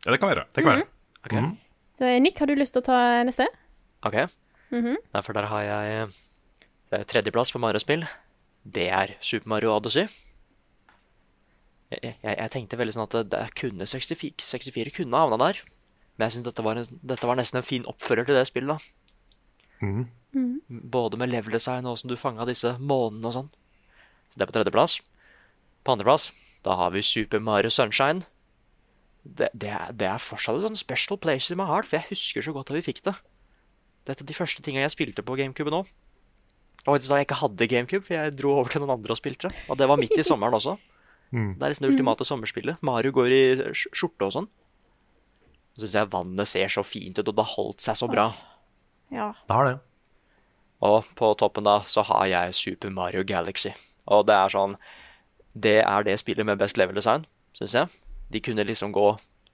Ja, 0.05 0.09
det 0.11 0.19
kan 0.19 0.31
vi 0.31 0.35
gjøre. 0.35 0.47
Det 0.55 0.63
kan 0.63 0.73
være. 0.73 1.45
mm. 1.45 1.53
Så 1.99 2.15
Nick, 2.23 2.39
har 2.39 2.49
du 2.49 2.55
lyst 2.57 2.73
til 2.73 2.81
å 2.81 2.89
ta 2.89 2.97
neste? 3.27 3.47
ok. 4.03 4.15
Mm 4.71 4.85
-hmm. 4.85 4.95
Derfor 5.13 5.33
der 5.33 5.45
har 5.45 5.61
jeg 5.61 6.11
Eh, 6.91 7.03
Tredjeplass 7.07 7.53
på 7.55 7.59
Mario-spill, 7.63 8.03
det 8.63 8.89
er 8.91 9.15
Super 9.23 9.47
Mario 9.53 9.71
Odyssey. 9.71 10.09
Jeg, 11.91 12.15
jeg, 12.23 12.35
jeg 12.37 12.51
tenkte 12.53 12.79
veldig 12.79 12.95
sånn 12.95 13.05
at 13.07 13.15
det, 13.17 13.23
det 13.33 13.43
kunne 13.59 13.87
64, 13.89 14.33
64 14.47 14.95
kunne 14.95 15.21
havna 15.23 15.39
der. 15.41 15.61
Men 16.15 16.27
jeg 16.27 16.37
syns 16.37 16.47
dette, 16.47 16.63
var 16.65 16.79
dette 16.79 17.27
var 17.27 17.39
nesten 17.39 17.59
en 17.61 17.67
fin 17.67 17.87
oppfører 17.89 18.27
til 18.27 18.37
det 18.37 18.47
spillet. 18.49 18.77
da. 18.77 19.85
Mhm. 19.85 20.09
Både 20.93 21.17
med 21.19 21.31
level 21.33 21.51
design 21.57 21.83
og 21.83 21.97
åssen 21.97 22.11
du 22.11 22.15
fanga 22.19 22.45
disse 22.47 22.77
månene 22.79 23.27
og 23.27 23.35
sånn. 23.35 23.49
Så 24.31 24.39
det 24.39 24.45
er 24.45 24.51
på 24.51 24.55
tredjeplass. 24.55 25.01
På 25.83 25.95
andreplass 25.95 26.29
da 26.63 26.77
har 26.77 26.93
vi 26.93 27.01
Super 27.01 27.41
Mario 27.41 27.71
Sunshine. 27.73 28.23
Det, 29.23 29.49
det, 29.53 29.69
er, 29.69 29.91
det 29.97 30.07
er 30.07 30.21
fortsatt 30.21 30.57
et 30.57 30.65
sånn 30.65 30.77
special 30.77 31.19
place 31.21 31.51
in 31.51 31.59
my 31.59 31.67
heart, 31.69 31.89
for 31.89 31.99
jeg 31.99 32.13
husker 32.13 32.45
så 32.45 32.53
godt 32.55 32.69
da 32.69 32.77
vi 32.77 32.85
fikk 32.85 33.03
det. 33.05 33.15
Dette 34.07 34.23
er 34.23 34.29
de 34.29 34.37
første 34.37 34.63
tinga 34.65 34.81
jeg 34.81 34.93
spilte 34.95 35.25
på 35.25 35.37
GameCube 35.37 35.73
nå. 35.73 35.83
Og 36.89 37.03
da 37.05 37.19
jeg 37.19 37.27
ikke 37.27 37.41
hadde 37.43 37.69
GameCube, 37.69 38.05
for 38.07 38.17
jeg 38.17 38.37
dro 38.37 38.55
over 38.57 38.71
til 38.73 38.81
noen 38.81 38.95
andre 38.95 39.13
og 39.13 39.19
spilte 39.19 39.49
det. 39.49 39.65
Og 39.69 39.77
det 39.77 39.89
var 39.89 40.01
midt 40.01 40.15
i 40.17 40.25
sommeren 40.25 40.57
også. 40.57 40.77
Mm. 41.31 41.53
Det 41.57 41.63
er 41.63 41.71
liksom 41.71 41.85
det 41.87 41.93
ultimate 41.93 42.27
sommerspillet. 42.27 42.81
Mario 42.83 43.13
går 43.15 43.35
i 43.35 43.43
skjorte 43.71 44.27
og 44.27 44.35
sånn. 44.35 44.49
Så 45.75 45.85
syns 45.85 45.95
jeg 45.95 46.11
vannet 46.11 46.49
ser 46.51 46.71
så 46.73 46.83
fint 46.83 47.19
ut, 47.19 47.27
og 47.27 47.35
det 47.37 47.45
har 47.45 47.55
holdt 47.55 47.85
seg 47.85 47.99
så 47.99 48.09
bra. 48.11 48.27
Ja. 49.11 49.31
Det 49.47 49.55
har 49.55 49.69
det. 49.69 49.77
Og 50.81 51.07
på 51.17 51.31
toppen 51.39 51.67
da 51.67 51.79
så 51.89 52.03
har 52.07 52.25
jeg 52.27 52.57
Super 52.57 52.93
Mario 52.93 53.23
Galaxy. 53.27 53.73
Og 54.11 54.25
det 54.27 54.35
er 54.35 54.49
sånn 54.49 54.77
Det 55.53 55.79
er 55.83 56.05
det 56.07 56.15
spillet 56.19 56.47
med 56.47 56.59
best 56.59 56.77
level 56.79 56.95
design, 56.95 57.25
syns 57.57 57.75
jeg. 57.75 57.91
De 58.31 58.39
kunne 58.39 58.63
liksom 58.63 58.93
gå 58.95 59.07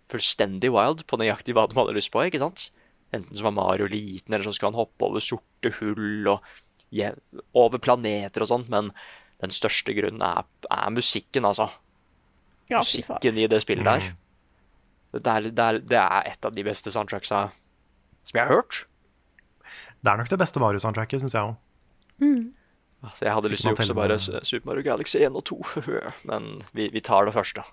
fullstendig 0.08 0.70
wild 0.72 1.02
på 1.10 1.18
nøyaktig 1.20 1.56
hva 1.58 1.66
de 1.68 1.78
hadde 1.78 1.96
lyst 1.98 2.12
på, 2.14 2.22
ikke 2.22 2.42
sant? 2.42 2.70
Enten 3.16 3.34
så 3.34 3.48
var 3.48 3.56
Mario 3.56 3.88
liten, 3.90 4.30
eller 4.30 4.46
så 4.46 4.54
skulle 4.54 4.74
han 4.76 4.82
hoppe 4.82 5.08
over 5.08 5.24
sorte 5.24 5.72
hull 5.80 6.30
og 6.30 6.46
over 7.58 7.82
planeter 7.82 8.46
og 8.46 8.52
sånn, 8.52 8.68
men 8.72 8.92
den 9.44 9.54
største 9.54 9.94
grunnen 9.94 10.24
er, 10.26 10.48
er 10.72 10.90
musikken, 10.94 11.46
altså. 11.46 11.70
Ja, 12.70 12.82
musikken 12.82 13.38
i 13.38 13.48
det 13.48 13.62
spillet 13.64 13.86
der. 13.86 14.12
Det 15.14 15.28
er, 15.28 15.48
det, 15.48 15.64
er, 15.64 15.80
det 15.80 15.98
er 16.02 16.30
et 16.34 16.46
av 16.46 16.54
de 16.54 16.64
beste 16.68 16.92
soundtracksa 16.92 17.48
som 18.28 18.38
jeg 18.38 18.44
har 18.44 18.54
hørt. 18.54 18.84
Det 20.04 20.12
er 20.12 20.20
nok 20.20 20.30
det 20.30 20.40
beste 20.40 20.62
Mario-soundtracket, 20.62 21.24
syns 21.24 21.36
jeg 21.38 21.48
òg. 21.48 21.56
Mm. 22.22 22.54
Altså, 23.06 23.26
jeg 23.26 23.34
hadde 23.38 23.52
lyst 23.54 23.64
til 23.64 23.72
å 23.72 23.76
jukse 23.76 23.96
bare 23.98 24.18
Super 24.20 24.66
Mario 24.72 24.86
Galaxy 24.90 25.22
1 25.22 25.38
og 25.38 25.46
2, 25.48 25.58
men 26.30 26.50
vi, 26.74 26.90
vi 26.94 27.04
tar 27.06 27.30
det 27.30 27.36
første. 27.38 27.64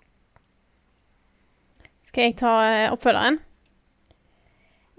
Skal 2.05 2.29
jeg 2.29 2.39
ta 2.39 2.55
eh, 2.69 2.87
oppfølgeren? 2.93 3.41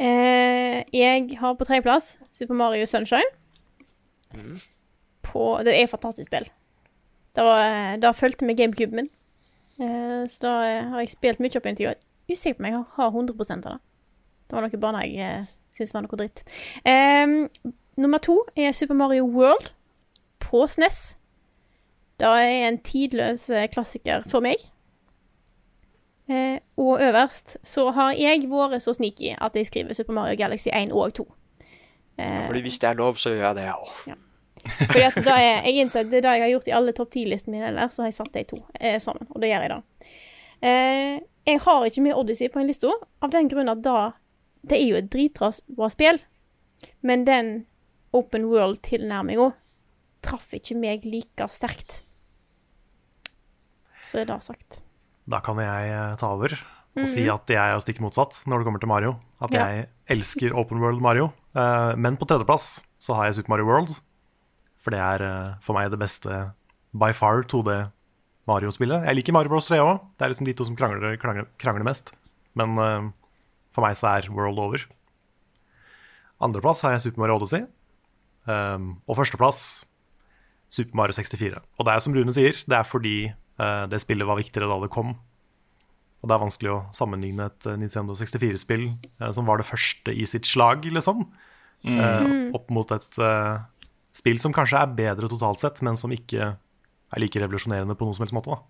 Eh, 0.01 0.81
jeg 0.91 1.37
har 1.39 1.55
på 1.55 1.67
tredjeplass 1.67 2.17
Super 2.33 2.57
Mario 2.57 2.87
Sunshine. 2.89 3.29
På, 5.25 5.55
det 5.65 5.73
er 5.73 5.85
et 5.85 5.91
fantastisk 5.91 6.29
spill. 6.29 6.47
Det, 7.35 7.43
var, 7.43 7.95
det 7.99 8.15
fulgte 8.15 8.47
med 8.47 8.57
gamecuben 8.57 8.95
min. 9.01 9.09
Eh, 9.79 10.23
så 10.31 10.45
da 10.45 10.53
eh, 10.63 10.91
har 10.91 11.03
jeg 11.03 11.15
spilt 11.15 11.41
mye 11.43 11.57
opp 11.57 11.65
i 11.67 11.73
og 11.73 11.81
jeg 11.83 11.95
er 11.97 12.03
Usikker 12.31 12.57
på 12.57 12.63
om 12.63 12.65
jeg 12.65 12.83
har 12.95 13.09
100 13.11 13.35
av 13.55 13.65
det. 13.65 13.79
Det 14.45 14.55
var 14.55 14.63
noe 14.65 14.79
baner 14.81 15.05
jeg 15.05 15.25
eh, 15.41 15.49
syntes 15.73 15.93
var 15.93 16.05
noe 16.05 16.17
dritt. 16.17 16.41
Um, 16.87 17.35
nummer 18.01 18.17
to 18.23 18.39
er 18.55 18.71
Super 18.71 18.97
Mario 18.97 19.27
World 19.27 19.73
på 20.39 20.63
SNES. 20.67 21.17
Det 22.19 22.25
er 22.25 22.69
en 22.69 22.79
tidløs 22.79 23.49
klassiker 23.73 24.23
for 24.29 24.41
meg. 24.41 24.63
Uh, 26.25 26.57
og 26.81 27.03
øverst 27.03 27.57
så 27.61 27.91
har 27.93 28.15
jeg 28.17 28.47
vært 28.49 28.81
så 28.81 28.95
sneaky 28.95 29.35
at 29.37 29.53
jeg 29.53 29.67
skriver 29.67 29.93
Super 29.93 30.15
Mario 30.17 30.37
Galaxy 30.39 30.71
1 30.73 30.95
og 30.95 31.13
2. 31.13 31.27
Eh, 32.17 32.45
Fordi 32.45 32.61
hvis 32.61 32.79
det 32.79 32.89
er 32.89 32.93
lov, 32.93 33.15
så 33.15 33.29
gjør 33.29 33.47
jeg 33.47 33.55
det, 33.55 33.63
jeg 33.63 33.73
òg. 33.73 34.15
Fordi 34.65 35.03
at 35.05 35.15
da 35.25 35.35
er, 35.37 35.63
jeg 35.67 35.81
innså 35.85 35.99
at 36.01 36.09
det 36.09 36.17
er 36.19 36.25
det 36.25 36.33
jeg 36.37 36.43
har 36.45 36.51
gjort 36.55 36.67
i 36.67 36.75
alle 36.77 36.93
topp 36.97 37.09
10-listene 37.13 37.51
mine, 37.55 37.67
ellers, 37.69 37.93
så 37.95 38.03
har 38.03 38.09
jeg 38.11 38.17
satt 38.19 38.33
de 38.33 38.43
to 38.49 38.59
eh, 38.79 38.97
sammen. 38.99 39.27
Og 39.31 39.41
det 39.41 39.49
gjør 39.51 39.65
jeg 39.65 39.69
da. 39.75 39.81
Eh, 40.65 41.19
jeg 41.45 41.59
har 41.61 41.85
ikke 41.85 42.01
med 42.01 42.15
Odyssey 42.17 42.49
på 42.49 42.59
en 42.59 42.67
liste, 42.67 42.89
av 43.21 43.29
den 43.31 43.47
grunn 43.51 43.69
at 43.69 43.81
da 43.85 44.13
Det 44.65 44.79
er 44.79 44.87
jo 44.87 44.95
et 44.97 45.09
dritbra 45.13 45.51
bra 45.77 45.89
spill, 45.93 46.17
men 47.05 47.23
den 47.27 47.65
open 48.17 48.47
world-tilnærminga 48.49 49.51
traff 50.25 50.53
ikke 50.57 50.73
meg 50.79 51.03
like 51.05 51.45
sterkt. 51.53 51.99
Så 54.01 54.21
er 54.23 54.25
det 54.29 54.39
sagt. 54.45 54.79
Da 55.29 55.39
kan 55.45 55.57
jeg 55.61 55.91
eh, 55.93 56.15
ta 56.21 56.31
over 56.33 56.53
og 56.95 57.01
Mhm. 57.03 57.07
si 57.11 57.27
at 57.27 57.45
jeg 57.51 57.57
er 57.59 57.79
stikk 57.83 57.99
motsatt 57.99 58.37
når 58.47 58.57
det 58.61 58.65
kommer 58.65 58.79
til 58.79 58.87
Mario. 58.87 59.15
At 59.41 59.51
Ja. 59.51 59.65
jeg 59.67 59.89
elsker 60.07 60.53
Open 60.55 60.79
World 60.79 61.01
Mario. 61.01 61.33
Eh, 61.55 61.95
Men 61.97 62.15
på 62.17 62.25
tredjeplass 62.25 62.81
så 62.97 63.13
har 63.15 63.25
jeg 63.25 63.35
Super 63.35 63.49
Mario 63.49 63.65
World. 63.65 63.99
For 64.85 64.93
det 64.93 65.01
er 65.01 65.25
eh, 65.25 65.53
for 65.65 65.73
meg 65.77 65.89
det 65.89 65.97
beste 65.97 66.39
by 66.95 67.09
far 67.17 67.41
2D 67.49 67.73
Mario-spillet. 68.45 69.07
Jeg 69.09 69.17
liker 69.17 69.33
Mario 69.33 69.49
Bros 69.55 69.65
3 69.67 69.79
òg. 69.81 70.03
Det 70.13 70.27
er 70.27 70.31
liksom 70.31 70.45
de 70.45 70.53
to 70.53 70.67
som 70.67 70.75
krangler, 70.77 71.17
krangler, 71.17 71.47
krangler 71.57 71.87
mest. 71.87 72.11
Men 72.55 72.77
uh, 72.77 73.07
for 73.73 73.81
meg 73.83 73.97
så 73.97 74.11
er 74.13 74.29
World 74.29 74.61
over. 74.61 74.83
Andreplass 76.45 76.83
har 76.85 76.93
jeg 76.93 77.07
Super 77.07 77.23
Mario 77.23 77.39
Odyssey. 77.39 77.65
Um, 78.45 78.99
og 79.09 79.17
førsteplass 79.17 79.63
Super 80.69 81.01
Mario 81.01 81.17
64. 81.17 81.57
Og 81.57 81.89
det 81.89 81.95
er 81.95 82.05
som 82.05 82.13
Rune 82.15 82.35
sier, 82.37 82.61
det 82.69 82.77
er 82.77 82.85
fordi 82.85 83.15
uh, 83.33 83.89
det 83.89 84.03
spillet 84.05 84.29
var 84.29 84.37
viktigere 84.37 84.69
da 84.69 84.77
det 84.85 84.93
kom. 84.93 85.15
Og 86.21 86.29
det 86.29 86.37
er 86.37 86.45
vanskelig 86.45 86.73
å 86.75 86.79
sammenligne 86.95 87.49
et 87.49 87.67
Nintendo 87.81 88.13
64-spill 88.17 88.91
uh, 88.93 89.31
som 89.33 89.49
var 89.49 89.59
det 89.59 89.67
første 89.73 90.13
i 90.13 90.29
sitt 90.29 90.45
slag, 90.45 90.85
liksom, 90.85 91.25
Mm. 91.85 92.47
opp 92.57 92.71
mot 92.73 92.89
et 92.95 93.17
spill 94.15 94.39
som 94.41 94.53
kanskje 94.55 94.79
er 94.81 94.95
bedre 94.97 95.29
totalt 95.31 95.61
sett, 95.63 95.81
men 95.85 95.99
som 95.99 96.13
ikke 96.15 96.55
er 96.55 97.21
like 97.21 97.41
revolusjonerende 97.41 97.97
på 97.97 98.07
noen 98.07 98.17
som 98.17 98.25
helst 98.25 98.35
måte. 98.37 98.55
da. 98.55 98.63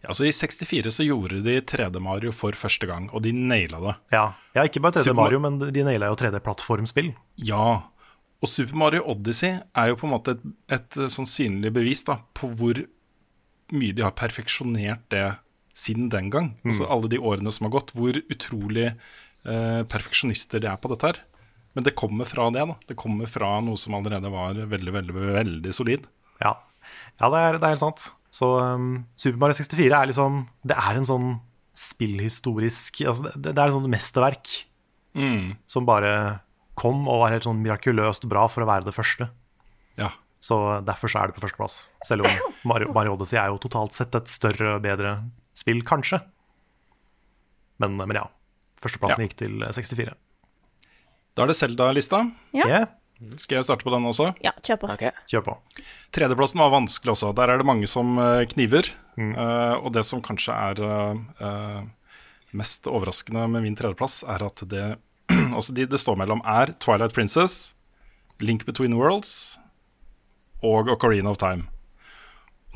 Ja, 0.00 0.12
altså 0.12 0.26
I 0.28 0.32
64 0.32 0.92
så 0.94 1.04
gjorde 1.06 1.42
de 1.44 1.58
3D 1.60 2.00
Mario 2.02 2.32
for 2.32 2.56
første 2.56 2.88
gang, 2.88 3.08
og 3.12 3.24
de 3.26 3.32
naila 3.36 3.80
det. 3.82 3.94
Ja, 4.14 4.24
ja 4.56 4.64
ikke 4.68 4.82
bare 4.84 5.00
3D-Mario, 5.00 5.40
men 5.42 5.60
de 5.60 5.84
naila 5.84 6.10
jo 6.12 6.18
3D-plattformspill. 6.20 7.12
Ja, 7.48 7.68
og 8.40 8.52
Super 8.52 8.78
Mario 8.78 9.04
Odyssey 9.12 9.56
er 9.56 9.90
jo 9.90 9.98
på 10.00 10.08
en 10.08 10.14
måte 10.14 10.36
et, 10.36 10.44
et 10.78 10.98
eh, 11.00 11.12
sånn 11.12 11.28
synlig 11.28 11.72
bevis 11.76 12.04
da, 12.08 12.20
på 12.36 12.50
hvor 12.56 12.82
mye 13.74 13.96
de 13.96 14.04
har 14.04 14.14
perfeksjonert 14.16 15.06
det 15.12 15.26
siden 15.76 16.10
den 16.12 16.28
gang. 16.32 16.52
Mm. 16.62 16.72
Altså 16.72 16.88
alle 16.92 17.10
de 17.12 17.20
årene 17.20 17.52
som 17.52 17.68
har 17.68 17.74
gått, 17.78 17.94
hvor 17.96 18.16
utrolig 18.16 18.90
eh, 18.92 19.80
perfeksjonister 19.90 20.62
de 20.62 20.70
er 20.70 20.78
på 20.80 20.92
dette 20.92 21.10
her. 21.12 21.22
Men 21.76 21.84
det 21.84 21.92
kommer 21.98 22.24
fra 22.28 22.48
det. 22.54 22.62
da. 22.70 22.74
Det 22.88 22.96
kommer 22.96 23.28
fra 23.28 23.50
noe 23.60 23.76
som 23.76 23.94
allerede 23.98 24.30
var 24.32 24.56
veldig, 24.56 24.92
veldig, 24.94 25.14
veldig 25.36 25.72
solid. 25.76 26.06
Ja, 26.40 26.54
ja 27.20 27.28
det, 27.32 27.40
er, 27.42 27.58
det 27.60 27.68
er 27.68 27.74
helt 27.76 27.82
sant. 27.84 28.06
Så 28.32 28.48
um, 28.60 29.04
Super 29.20 29.38
Mario 29.44 29.56
64 29.60 29.86
er 29.96 30.08
liksom 30.10 30.42
Det 30.66 30.74
er 30.76 30.98
en 30.98 31.06
sånn 31.08 31.28
spillhistorisk 31.76 33.02
altså 33.06 33.28
det, 33.30 33.52
det 33.52 33.54
er 33.60 33.68
et 33.70 33.76
sånt 33.76 33.92
mesterverk 33.92 34.54
Mm. 35.16 35.54
som 35.64 35.86
bare 35.88 36.10
kom 36.76 37.06
og 37.08 37.22
var 37.22 37.30
helt 37.32 37.46
sånn 37.46 37.62
mirakuløst 37.64 38.26
bra 38.28 38.42
for 38.52 38.60
å 38.60 38.66
være 38.68 38.84
det 38.84 38.92
første. 38.92 39.30
Ja. 39.96 40.10
Så 40.44 40.58
derfor 40.84 41.08
så 41.08 41.22
er 41.22 41.30
det 41.30 41.38
på 41.38 41.40
førsteplass. 41.46 41.76
Selv 42.04 42.28
om 42.28 42.50
Mario, 42.68 42.90
Mario 42.92 43.14
Odyssey 43.14 43.38
er 43.40 43.48
jo 43.48 43.56
totalt 43.64 43.96
sett 43.96 44.12
et 44.18 44.28
større 44.28 44.74
og 44.74 44.82
bedre 44.84 45.14
spill, 45.56 45.80
kanskje. 45.88 46.20
Men, 47.80 47.96
men 47.96 48.12
ja. 48.18 48.26
Førsteplassen 48.84 49.24
Ja. 49.24 49.30
gikk 49.30 49.38
til 49.40 49.64
64. 49.72 50.12
Da 51.36 51.44
er 51.44 51.52
det 51.52 51.58
Selda-lista. 51.58 52.24
Ja. 52.56 52.66
Yeah. 52.66 52.86
Skal 53.40 53.60
jeg 53.60 53.68
starte 53.68 53.84
på 53.84 53.92
den 53.94 54.04
også? 54.08 54.30
Ja, 54.44 54.52
kjør 54.64 54.82
på. 54.82 54.94
Kjør 55.30 55.44
på. 55.46 55.56
Tredjeplassen 56.12 56.60
var 56.60 56.74
vanskelig 56.74 57.14
også. 57.14 57.32
Der 57.36 57.52
er 57.52 57.60
det 57.60 57.68
mange 57.68 57.88
som 57.88 58.16
kniver. 58.16 58.48
kniver. 58.52 58.90
Uh, 59.16 59.80
og 59.80 59.92
det 59.96 60.04
som 60.04 60.20
kanskje 60.20 60.52
er 60.52 60.80
eh, 60.84 61.20
eh, 61.40 61.84
mest 62.56 62.88
overraskende 62.90 63.46
med 63.48 63.64
min 63.64 63.76
tredjeplass, 63.76 64.20
er 64.28 64.44
at 64.44 64.60
det 64.68 64.84
også 65.58 65.74
de 65.76 65.86
det 65.88 66.00
står 66.00 66.18
mellom, 66.20 66.42
er 66.44 66.74
Twilight 66.82 67.16
Princess, 67.16 67.74
Link 68.40 68.66
Between 68.68 68.96
Worlds 68.98 69.56
og 70.64 70.92
Ocarina 70.92 71.32
of 71.32 71.40
Time. 71.40 71.70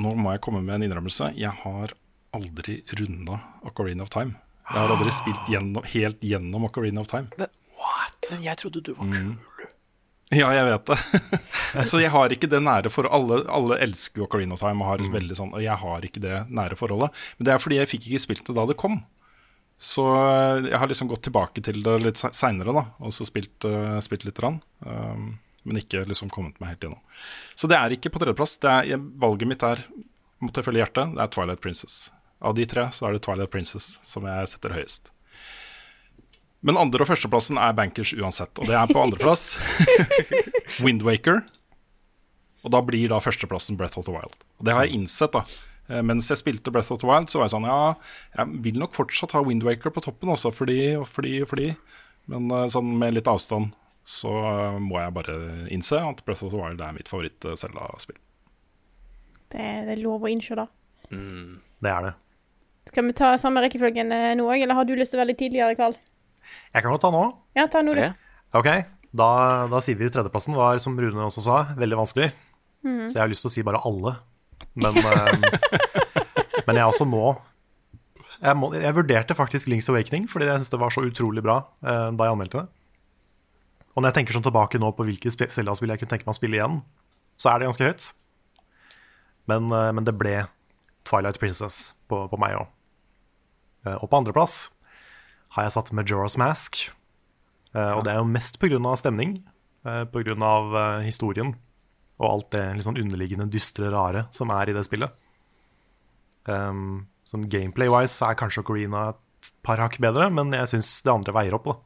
Nå 0.01 0.15
må 0.17 0.33
jeg 0.33 0.45
komme 0.45 0.63
med 0.65 0.79
en 0.79 0.89
innrømmelse. 0.89 1.35
Jeg 1.37 1.53
har 1.61 1.93
aldri 2.33 2.81
runda 2.97 3.37
Ocarina 3.69 4.07
of 4.07 4.13
Time. 4.13 4.39
Jeg 4.71 4.79
har 4.79 4.95
aldri 4.95 5.13
spilt 5.13 5.49
gjennom, 5.51 5.85
helt 5.93 6.25
gjennom 6.25 6.65
Ocarina 6.71 7.05
of 7.05 7.11
Time. 7.13 7.29
Men 8.37 8.49
jeg 8.49 8.61
trodde 8.63 8.83
du 8.87 8.93
var 8.97 9.13
kul. 9.15 9.37
Ja, 10.31 10.47
jeg 10.55 10.67
vet 10.69 10.91
det. 10.93 10.99
så 11.91 11.99
jeg 11.99 12.13
har 12.15 12.31
ikke 12.31 12.51
det 12.51 12.61
nære 12.63 12.91
for 12.93 13.09
alle, 13.11 13.41
alle 13.51 13.81
elsker 13.83 14.23
jo 14.23 14.29
Ocarina 14.29 14.55
of 14.55 14.63
Time 14.63 14.85
og 14.85 14.93
har 14.93 15.09
veldig 15.11 15.39
sånn, 15.39 15.51
og 15.57 15.65
jeg 15.65 15.75
har 15.83 16.07
ikke 16.07 16.23
det 16.23 16.45
nære 16.55 16.79
forholdet. 16.79 17.17
Men 17.39 17.49
det 17.49 17.55
er 17.55 17.63
fordi 17.63 17.81
jeg 17.81 17.91
fikk 17.91 18.07
ikke 18.07 18.23
spilt 18.27 18.45
det 18.47 18.55
da 18.55 18.67
det 18.71 18.79
kom. 18.79 19.01
Så 19.81 20.05
eh, 20.13 20.69
jeg 20.69 20.79
har 20.79 20.91
liksom 20.91 21.09
gått 21.11 21.25
tilbake 21.27 21.65
til 21.65 21.81
det 21.83 21.97
litt 22.05 22.21
seinere, 22.21 22.75
da, 22.77 22.85
og 23.01 23.15
så 23.17 23.27
spilt, 23.27 23.65
uh, 23.65 23.97
spilt 24.05 24.27
litt. 24.29 24.39
Rann, 24.45 24.61
um, 24.85 25.33
men 25.65 25.81
ikke 25.81 26.05
liksom 26.07 26.31
kommet 26.33 26.61
meg 26.61 26.75
helt 26.75 26.85
gjennom. 26.85 27.01
Så 27.59 27.69
det 27.71 27.79
er 27.81 27.97
ikke 27.97 28.13
på 28.13 28.21
tredjeplass. 28.23 28.59
Valget 28.61 29.49
mitt 29.51 29.65
er, 29.67 29.83
måtte 30.45 30.61
jeg 30.61 30.69
følge 30.69 30.85
hjertet, 30.85 31.17
det 31.17 31.25
er 31.25 31.33
Twilight 31.33 31.65
Princess. 31.65 31.97
Av 32.45 32.55
de 32.57 32.69
tre 32.69 32.87
så 32.95 33.09
er 33.09 33.17
det 33.17 33.25
Twilight 33.25 33.53
Princess 33.53 33.97
som 34.05 34.29
jeg 34.29 34.53
setter 34.53 34.77
høyest. 34.77 35.11
Men 36.63 36.77
andre- 36.77 37.07
og 37.07 37.09
førsteplassen 37.09 37.57
er 37.57 37.73
bankers 37.77 38.13
uansett, 38.13 38.53
og 38.61 38.69
det 38.69 38.77
er 38.77 38.91
på 38.91 39.01
andreplass. 39.01 39.55
Windwaker. 40.85 41.41
Og 42.61 42.73
da 42.75 42.83
blir 42.85 43.09
da 43.09 43.21
førsteplassen 43.25 43.79
Breath 43.81 43.97
of 43.99 44.05
the 44.05 44.13
Wild. 44.13 44.35
Og 44.61 44.67
det 44.69 44.75
har 44.77 44.85
jeg 44.85 44.99
innsett, 44.99 45.33
da. 45.33 45.45
Eh, 45.89 46.03
Mens 46.05 46.29
jeg 46.31 46.41
spilte 46.43 46.73
Breath 46.75 46.93
of 46.93 47.01
the 47.01 47.09
Wild, 47.09 47.31
så 47.33 47.41
var 47.41 47.49
jeg 47.49 47.55
sånn 47.57 47.69
Ja, 47.69 47.79
jeg 48.37 48.61
vil 48.67 48.77
nok 48.83 48.93
fortsatt 48.97 49.33
ha 49.37 49.41
Windwaker 49.47 49.93
på 49.95 50.03
toppen, 50.05 50.33
også, 50.35 50.53
fordi 50.55 50.81
og 51.01 51.07
fordi 51.09 51.39
og 51.45 51.49
fordi. 51.55 51.71
Men 52.31 52.51
eh, 52.53 52.67
sånn 52.73 52.93
med 53.01 53.17
litt 53.17 53.31
avstand 53.31 53.73
så 54.11 54.31
eh, 54.51 54.77
må 54.85 55.01
jeg 55.01 55.17
bare 55.17 55.39
innse 55.73 55.97
at 56.05 56.21
Breath 56.27 56.45
of 56.45 56.53
the 56.53 56.61
Wild 56.61 56.85
er 56.85 56.93
mitt 56.97 57.09
favoritt-Selda-spill. 57.09 58.21
Det, 59.51 59.65
det 59.89 59.97
er 59.97 60.05
lov 60.05 60.23
å 60.29 60.31
innse, 60.31 60.55
da. 60.61 60.69
Det 61.09 61.91
er 61.91 62.05
det. 62.11 62.13
Skal 62.93 63.09
vi 63.09 63.17
ta 63.17 63.33
samme 63.41 63.63
rekkefølgen 63.65 64.13
nå 64.39 64.45
òg, 64.47 64.61
eller 64.63 64.77
har 64.79 64.87
du 64.87 64.93
lyst 64.99 65.13
til 65.15 65.19
å 65.19 65.23
være 65.25 65.33
litt 65.33 65.41
tidligere, 65.43 65.75
Carl? 65.79 65.97
Jeg 66.71 66.85
kan 66.85 66.93
godt 66.93 67.05
ta 67.07 67.11
nå. 67.15 67.25
Ja, 67.59 67.67
ta 67.71 67.83
nå, 67.85 67.95
du. 67.99 68.05
Ok, 68.59 68.69
da, 69.11 69.29
da 69.71 69.81
sier 69.83 69.99
vi 69.99 70.09
tredjeplassen 70.11 70.57
var, 70.59 70.79
som 70.83 70.99
Rune 70.99 71.27
også 71.27 71.43
sa, 71.45 71.61
veldig 71.79 71.99
vanskelig. 71.99 72.31
Mm. 72.87 73.07
Så 73.11 73.19
jeg 73.19 73.23
har 73.23 73.31
lyst 73.31 73.45
til 73.45 73.51
å 73.51 73.55
si 73.55 73.65
bare 73.67 73.83
alle. 73.87 74.15
Men, 74.79 74.97
eh, 75.11 76.63
men 76.67 76.79
jeg 76.79 76.87
også 76.87 77.07
må 77.09 77.25
jeg, 78.41 78.57
må 78.57 78.71
jeg 78.73 78.97
vurderte 78.97 79.37
faktisk 79.37 79.69
Link's 79.69 79.91
Awakening, 79.93 80.29
fordi 80.31 80.49
jeg 80.49 80.61
syntes 80.61 80.73
det 80.73 80.81
var 80.81 80.95
så 80.95 81.05
utrolig 81.05 81.43
bra 81.45 81.59
eh, 81.85 82.07
da 82.17 82.29
jeg 82.29 82.37
anmeldte 82.37 82.63
det. 82.63 82.71
Og 83.91 84.01
når 84.01 84.13
jeg 84.13 84.19
tenker 84.21 84.37
sånn 84.37 84.47
tilbake 84.47 84.79
nå 84.81 84.93
på 84.97 85.05
hvilke 85.09 85.33
Zelda-spill 85.35 85.93
jeg 85.93 86.01
kunne 86.01 86.15
tenke 86.15 86.29
meg 86.29 86.33
å 86.33 86.39
spille 86.39 86.61
igjen, 86.61 86.81
så 87.41 87.51
er 87.51 87.61
det 87.61 87.69
ganske 87.69 87.91
høyt. 87.91 88.11
Men, 89.51 89.69
eh, 89.75 89.91
men 89.99 90.07
det 90.07 90.17
ble 90.17 90.37
Twilight 91.09 91.41
Princess 91.43 91.91
på, 92.09 92.23
på 92.31 92.41
meg 92.41 92.57
òg. 92.61 92.77
Og 93.97 94.11
på 94.13 94.19
andreplass 94.19 94.67
har 95.57 95.67
jeg 95.67 95.75
satt 95.77 95.93
Majora's 95.97 96.39
Mask. 96.41 96.87
Uh, 97.75 97.97
og 97.99 98.05
det 98.07 98.15
er 98.15 98.21
jo 98.21 98.29
mest 98.31 98.59
pga. 98.63 98.79
stemning, 98.99 99.41
uh, 99.87 100.05
pga. 100.11 100.35
Uh, 100.37 101.03
historien 101.07 101.55
og 102.21 102.27
alt 102.29 102.51
det 102.53 102.85
sånn 102.85 102.99
underliggende 103.01 103.49
dystre, 103.49 103.89
rare 103.93 104.27
som 104.35 104.53
er 104.53 104.71
i 104.71 104.77
det 104.77 104.85
spillet. 104.85 105.13
Um, 106.45 107.07
sånn 107.25 107.47
Gameplay-wise 107.49 108.19
så 108.19 108.31
er 108.31 108.41
kanskje 108.41 108.61
Ocarina 108.65 109.11
et 109.15 109.53
par 109.65 109.81
hakk 109.81 109.97
bedre, 110.03 110.29
men 110.33 110.53
jeg 110.53 110.69
syns 110.75 110.91
det 111.07 111.15
andre 111.15 111.35
veier 111.37 111.57
opp. 111.57 111.71
da. 111.71 111.79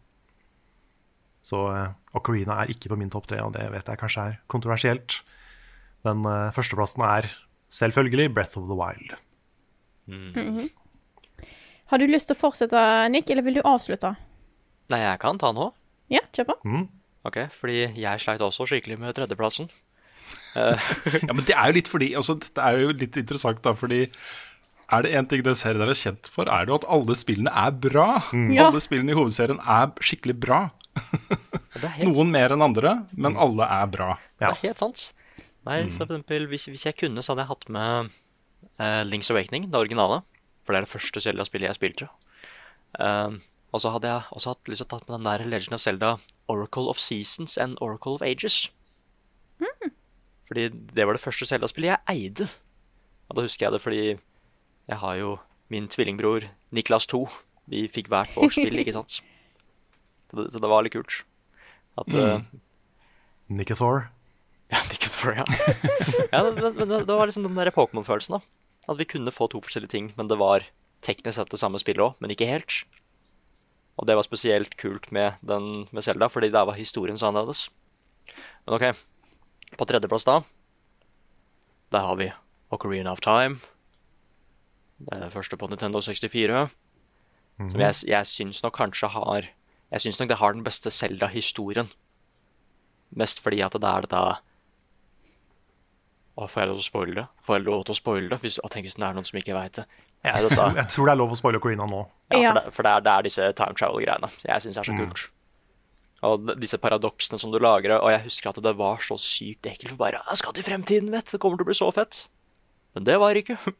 Så 1.44 1.60
uh, 1.70 1.92
Ocarina 2.18 2.62
er 2.62 2.72
ikke 2.74 2.90
på 2.90 2.98
min 2.98 3.12
topp 3.12 3.28
tre, 3.30 3.38
og 3.44 3.54
det 3.54 3.68
vet 3.70 3.90
jeg 3.92 4.00
kanskje 4.00 4.26
er 4.30 4.40
kontroversielt. 4.50 5.20
Men 6.06 6.26
uh, 6.26 6.50
førsteplassen 6.56 7.04
er 7.06 7.30
selvfølgelig 7.72 8.32
Breath 8.34 8.58
of 8.58 8.66
the 8.70 8.78
Wild. 8.78 9.14
Mhm. 10.10 10.66
Har 11.92 12.00
du 12.00 12.06
lyst 12.08 12.30
til 12.30 12.36
å 12.36 12.40
fortsette, 12.40 12.82
Nick, 13.12 13.30
eller 13.30 13.44
vil 13.44 13.58
du 13.58 13.64
avslutte? 13.68 14.14
Nei, 14.92 15.00
jeg 15.02 15.20
kan 15.22 15.40
ta 15.40 15.50
den 15.52 15.66
òg. 15.66 15.74
Ja, 16.12 16.22
kjør 16.36 16.52
på. 16.52 16.56
Ok, 17.28 17.38
fordi 17.56 17.86
jeg 17.96 18.20
sleit 18.22 18.44
også 18.44 18.66
skikkelig 18.68 19.00
med 19.02 19.16
tredjeplassen. 19.18 19.70
Eh, 20.54 20.84
ja, 21.18 21.34
men 21.34 21.42
det 21.44 21.52
er 21.58 21.66
jo 21.66 21.74
litt 21.74 21.88
fordi 21.90 22.06
altså, 22.14 22.36
Det 22.38 22.62
er 22.62 22.76
jo 22.78 22.92
litt 22.94 23.16
interessant, 23.18 23.58
da, 23.64 23.72
fordi 23.74 24.04
er 24.06 25.02
det 25.02 25.10
én 25.18 25.26
ting 25.28 25.42
den 25.42 25.56
serien 25.58 25.82
er 25.82 25.90
kjent 25.98 26.28
for, 26.30 26.46
er 26.46 26.64
det 26.64 26.70
jo 26.70 26.76
at 26.78 26.86
alle 26.94 27.16
spillene 27.18 27.50
er 27.50 27.72
bra. 27.74 28.06
Ja. 28.54 28.68
Alle 28.68 28.82
spillene 28.82 29.10
i 29.10 29.16
hovedserien 29.18 29.58
er 29.58 29.90
skikkelig 29.98 30.36
bra. 30.44 30.60
Noen 32.06 32.30
mer 32.30 32.54
enn 32.54 32.62
andre, 32.62 32.94
men 33.18 33.34
alle 33.40 33.66
er 33.66 33.90
bra. 33.90 34.12
Det 34.38 34.46
er 34.52 34.60
helt 34.62 34.84
sant. 34.84 35.02
Nei, 35.66 35.80
så 35.88 36.04
for 36.04 36.14
eksempel, 36.14 36.46
hvis, 36.50 36.68
hvis 36.70 36.86
jeg 36.86 36.98
kunne, 37.02 37.24
så 37.24 37.34
hadde 37.34 37.46
jeg 37.46 37.50
hatt 37.50 37.68
med 37.74 38.14
uh, 38.78 39.02
Link's 39.08 39.32
Awakening, 39.34 39.66
det 39.72 39.80
originale. 39.80 40.20
For 40.64 40.72
det 40.72 40.80
er 40.80 40.86
det 40.86 40.92
første 40.94 41.20
Zelda-spillet 41.20 41.68
jeg 41.68 41.78
spilte. 41.78 42.08
Um, 42.98 43.40
og 43.74 43.82
så 43.82 43.90
hadde 43.90 44.10
jeg 44.10 44.30
også 44.36 44.54
hatt 44.54 44.70
lyst 44.70 44.84
til 44.84 44.86
å 44.86 44.92
ta 44.92 45.00
med 45.02 45.16
den 45.16 45.28
der 45.28 45.44
Legend 45.50 45.76
of 45.76 45.82
Zelda 45.82 46.14
Oracle 46.48 46.88
of 46.92 47.00
Seasons 47.02 47.58
and 47.60 47.76
Oracle 47.82 48.16
of 48.16 48.22
Ages. 48.22 48.68
Fordi 50.48 50.68
det 50.68 51.06
var 51.06 51.16
det 51.16 51.22
første 51.24 51.46
Zelda-spillet 51.48 51.90
jeg 51.90 52.14
eide. 52.14 52.48
Og 53.28 53.36
da 53.36 53.44
husker 53.46 53.66
jeg 53.66 53.74
det 53.74 53.82
fordi 53.82 54.02
jeg 54.04 54.98
har 55.00 55.14
jo 55.16 55.36
min 55.72 55.88
tvillingbror 55.88 56.46
Niklas 56.76 57.08
2. 57.10 57.24
Vi 57.72 57.86
fikk 57.88 58.10
hvert 58.12 58.34
vårt 58.36 58.54
spill, 58.58 58.76
ikke 58.78 58.94
sant? 58.96 59.20
Så 60.30 60.42
det, 60.42 60.50
det 60.60 60.70
var 60.70 60.84
litt 60.84 60.94
kult. 60.94 61.22
At 61.98 62.10
mm. 62.10 62.20
uh, 62.20 62.42
Nicathor. 63.48 64.08
Ja, 64.72 64.82
Nicathor, 64.90 65.40
ja. 65.40 65.46
ja 66.32 66.44
det, 66.44 66.54
det, 66.60 66.72
det, 66.84 67.00
det 67.08 67.16
var 67.16 67.30
liksom 67.30 67.48
den 67.48 67.56
der 67.56 67.72
Pokémon-følelsen, 67.74 68.38
da. 68.38 68.63
At 68.88 68.98
vi 69.00 69.06
kunne 69.08 69.32
få 69.32 69.48
to 69.48 69.60
forskjellige 69.64 69.94
ting, 69.94 70.12
men 70.18 70.28
det 70.28 70.38
var 70.40 70.66
teknisk 71.04 71.38
sett 71.38 71.52
det 71.52 71.60
samme 71.60 71.80
spillet 71.80 72.04
òg, 72.04 72.20
men 72.20 72.32
ikke 72.32 72.48
helt. 72.48 72.82
Og 73.96 74.08
det 74.08 74.16
var 74.18 74.26
spesielt 74.26 74.76
kult 74.80 75.10
med, 75.14 75.38
den, 75.46 75.86
med 75.92 76.04
Zelda, 76.04 76.28
fordi 76.28 76.50
der 76.50 76.66
var 76.66 76.78
historien 76.78 77.18
så 77.18 77.30
annerledes. 77.30 77.68
Men 78.66 78.76
ok, 78.76 78.86
på 79.78 79.86
tredjeplass 79.86 80.24
da 80.24 80.40
Der 81.92 82.00
har 82.00 82.16
vi 82.16 82.32
Ocarina 82.72 83.12
of 83.12 83.20
Time. 83.20 83.60
Det 84.98 85.12
er 85.12 85.20
det 85.20 85.32
første 85.32 85.56
på 85.56 85.68
Nintendo 85.68 86.00
64. 86.00 86.70
Som 87.70 87.80
jeg, 87.80 87.94
jeg 88.08 88.26
syns 88.26 88.62
nok 88.64 88.74
kanskje 88.74 89.08
har 89.14 89.50
Jeg 89.92 90.00
syns 90.00 90.18
nok 90.18 90.28
det 90.28 90.38
har 90.40 90.52
den 90.52 90.64
beste 90.64 90.90
Zelda-historien. 90.90 91.86
Mest 93.14 93.40
fordi 93.40 93.60
at 93.60 93.72
det 93.72 93.84
er 93.84 94.00
dette 94.00 94.22
Å, 96.34 96.48
Får 96.50 96.62
jeg 96.64 96.68
lov 96.70 96.78
til 96.80 96.82
å 96.82 96.88
spoile 96.88 97.14
det? 97.20 97.24
Får 97.46 97.56
jeg 97.58 97.64
lov 97.68 97.84
til 97.86 97.94
å 97.94 97.98
spoile 97.98 98.28
det? 98.32 98.38
Hvis, 98.42 98.56
og 98.64 98.70
tenk 98.74 98.88
hvis 98.88 98.96
det 98.98 99.06
er 99.06 99.14
noen 99.14 99.26
som 99.28 99.38
ikke 99.38 99.54
veit 99.54 99.76
det. 99.78 99.84
Jeg, 100.24 100.48
jeg 100.50 100.88
tror 100.90 101.06
det 101.06 101.12
er 101.12 101.18
lov 101.20 101.30
å 101.34 101.36
spoile 101.38 101.60
Corina 101.62 101.86
nå. 101.86 102.00
ja, 102.32 102.38
Ja. 102.40 102.50
for, 102.50 102.58
det, 102.60 102.72
for 102.74 102.82
det, 102.88 102.92
er, 102.96 103.04
det 103.06 103.12
er 103.12 103.26
disse 103.28 103.48
time 103.60 103.76
travel-greiene 103.78 104.30
jeg 104.48 104.64
syns 104.64 104.78
er 104.80 104.88
så 104.88 104.94
Mm. 104.96 105.02
kult. 105.04 105.26
Og 106.24 106.50
disse 106.58 106.78
paradoksene 106.80 107.38
som 107.38 107.52
du 107.52 107.58
lager. 107.60 107.98
Og 108.00 108.08
jeg 108.10 108.22
husker 108.24 108.48
at 108.54 108.60
det 108.64 108.72
var 108.78 109.02
så 109.04 109.18
sykt 109.20 109.66
ekkelt. 109.68 109.90
For 109.92 110.00
bare 110.00 110.22
«Jeg 110.30 110.40
skal 110.40 110.54
til 110.56 110.64
fremtiden, 110.64 111.10
vet. 111.12 111.28
Det 111.30 111.38
kommer 111.42 111.58
til 111.60 111.66
å 111.66 111.68
bli 111.68 111.76
så 111.76 111.90
fett'. 111.92 112.28
Men 112.94 113.04
det 113.04 113.18
var 113.20 113.34
det 113.34 113.44
ikke. 113.44 113.58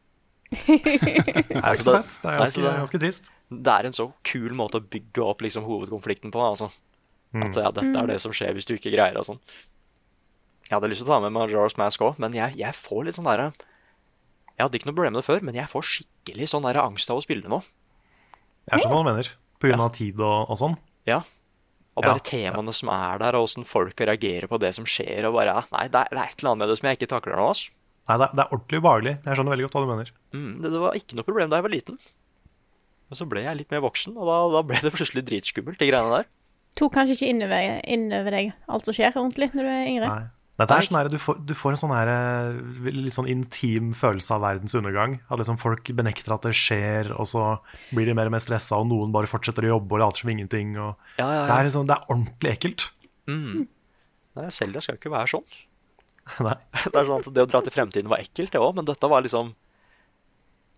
Det 0.55 1.57
er 1.57 1.73
ikke 1.73 1.83
så 1.83 1.95
fett. 1.97 2.19
Det 2.23 2.29
er 2.31 2.39
ganske, 2.39 2.63
ganske 2.79 3.01
trist. 3.03 3.31
Det 3.51 3.73
er 3.73 3.87
en 3.89 3.97
så 3.97 4.13
kul 4.29 4.53
måte 4.55 4.79
å 4.79 4.85
bygge 4.85 5.25
opp 5.25 5.41
liksom, 5.43 5.65
hovedkonflikten 5.67 6.31
på. 6.35 6.43
Altså. 6.45 6.69
Mm. 7.35 7.49
At 7.49 7.57
ja, 7.59 7.71
dette 7.75 7.97
er 8.03 8.07
det 8.13 8.21
som 8.23 8.31
skjer 8.37 8.53
hvis 8.55 8.69
du 8.69 8.75
ikke 8.77 8.93
greier 8.95 9.17
og 9.19 9.25
sånn. 9.27 9.41
Jeg 10.75 10.81
hadde 10.81 10.91
lyst 10.91 11.05
til 11.05 11.07
å 11.07 11.15
ta 11.15 11.21
med 11.23 11.31
Majora's 11.37 11.77
Mask 11.79 12.03
òg, 12.03 12.17
men 12.19 12.35
jeg, 12.35 12.57
jeg 12.59 12.75
får 12.75 13.05
litt 13.07 13.15
sånn 13.15 13.29
derre 13.29 13.53
Jeg 13.55 14.65
hadde 14.65 14.79
ikke 14.81 14.89
noe 14.91 14.97
problem 14.97 15.15
med 15.15 15.21
det 15.23 15.27
før, 15.29 15.45
men 15.47 15.55
jeg 15.55 15.71
får 15.71 15.87
skikkelig 15.93 16.49
sånn 16.51 16.67
der 16.67 16.81
angst 16.83 17.11
av 17.15 17.21
å 17.21 17.23
spille 17.23 17.47
det 17.47 17.53
nå. 17.53 17.61
Jeg 18.73 18.83
skjønner 18.83 18.97
hva 18.97 19.05
du 19.05 19.09
mener. 19.13 19.31
På 19.63 19.71
grunn 19.71 19.85
av 19.85 19.93
tid 19.95 20.19
og, 20.19 20.51
og 20.51 20.59
sånn. 20.59 20.75
Ja. 21.07 21.21
Og 21.95 22.03
Ja. 22.03 22.11
bare 22.11 22.25
temaene 22.27 22.75
som 22.75 22.91
er 22.91 23.23
der, 23.23 23.39
og 23.39 23.47
åssen 23.47 23.67
folk 23.71 23.95
reagerer 24.03 24.51
på 24.51 24.59
det 24.59 24.73
som 24.75 24.87
skjer. 24.89 25.29
Og 25.29 25.37
bare, 25.39 25.55
ja, 25.55 25.63
nei, 25.71 25.85
det 25.95 26.01
er, 26.03 26.11
det 26.11 26.19
er 26.19 26.31
et 26.33 26.43
eller 26.43 26.51
annet 26.53 26.63
med 26.65 26.73
det 26.73 26.79
som 26.81 26.89
jeg 26.91 26.99
ikke 26.99 27.11
takler 27.15 27.39
nå. 27.39 27.47
Altså. 27.55 27.71
Nei, 28.11 28.17
det 28.19 28.27
er, 28.27 28.35
det 28.35 28.43
er 28.45 28.55
ordentlig 28.57 28.81
ubehagelig. 28.83 29.15
Jeg 29.25 29.39
skjønner 29.39 29.55
veldig 29.55 29.67
godt 29.69 29.77
hva 29.79 29.83
du 29.85 29.91
mener. 29.95 30.11
Mm, 30.35 30.53
det, 30.65 30.73
det 30.75 30.81
var 30.83 30.99
ikke 30.99 31.19
noe 31.21 31.27
problem 31.29 31.53
da 31.53 31.61
jeg 31.61 31.67
var 31.69 31.75
liten. 31.75 31.99
Men 33.11 33.21
så 33.21 33.27
ble 33.31 33.45
jeg 33.45 33.61
litt 33.61 33.71
mer 33.75 33.85
voksen, 33.85 34.17
og 34.19 34.27
da, 34.31 34.39
da 34.57 34.63
ble 34.67 34.81
det 34.83 34.95
plutselig 34.95 35.23
dritskummelt, 35.29 35.79
de 35.79 35.91
greiene 35.91 36.19
der. 36.19 36.31
Tok 36.75 36.95
kanskje 36.97 37.15
ikke 37.19 37.31
inn 37.31 38.09
over, 38.17 38.31
deg 38.35 38.51
alt 38.75 38.89
som 38.89 38.97
skjer 38.97 39.15
ordentlig 39.15 39.51
når 39.55 39.63
du 39.69 39.71
er 39.71 39.87
yngre. 39.93 40.09
Nei. 40.11 40.25
Dette 40.55 40.71
er 40.79 40.87
sånn 40.87 40.97
her, 41.01 41.09
du, 41.11 41.17
får, 41.19 41.39
du 41.43 41.51
får 41.59 41.75
en 41.75 41.79
sånn 41.81 41.93
her, 41.97 42.09
eh, 42.13 42.91
litt 42.95 43.15
sånn 43.17 43.27
intim 43.27 43.89
følelse 43.99 44.37
av 44.37 44.45
verdens 44.45 44.75
undergang. 44.79 45.17
At 45.27 45.41
liksom 45.41 45.57
folk 45.59 45.89
benekter 45.99 46.37
at 46.37 46.45
det 46.47 46.53
skjer, 46.55 47.11
og 47.19 47.27
så 47.27 47.43
blir 47.91 48.07
de 48.07 48.15
mer 48.15 48.31
og 48.31 48.37
mer 48.37 48.43
stressa, 48.45 48.79
og 48.79 48.87
noen 48.93 49.11
bare 49.15 49.27
fortsetter 49.27 49.67
å 49.67 49.73
jobbe 49.73 49.97
og 49.97 50.03
later 50.05 50.23
som 50.23 50.31
ingenting. 50.31 50.77
Ja, 50.79 50.93
ja, 51.19 51.27
ja. 51.27 51.41
Det, 51.49 51.57
er 51.57 51.67
liksom, 51.71 51.89
det 51.91 51.97
er 51.97 52.07
ordentlig 52.15 52.53
ekkelt. 52.55 52.87
Mm. 53.27 53.65
Nei, 54.39 54.47
Selda 54.55 54.83
skal 54.85 54.95
jo 54.95 55.01
ikke 55.03 55.15
være 55.17 55.33
sånn. 55.35 55.49
Nei. 56.47 56.55
Det 56.93 56.95
er 57.03 57.09
sånn 57.11 57.21
at 57.25 57.33
det 57.35 57.43
å 57.43 57.51
dra 57.51 57.63
til 57.67 57.75
fremtiden 57.75 58.13
var 58.15 58.23
ekkelt, 58.23 58.53
det 58.55 58.63
òg, 58.63 58.77
men 58.79 58.87
dette 58.89 59.11
var 59.11 59.27
liksom 59.27 59.53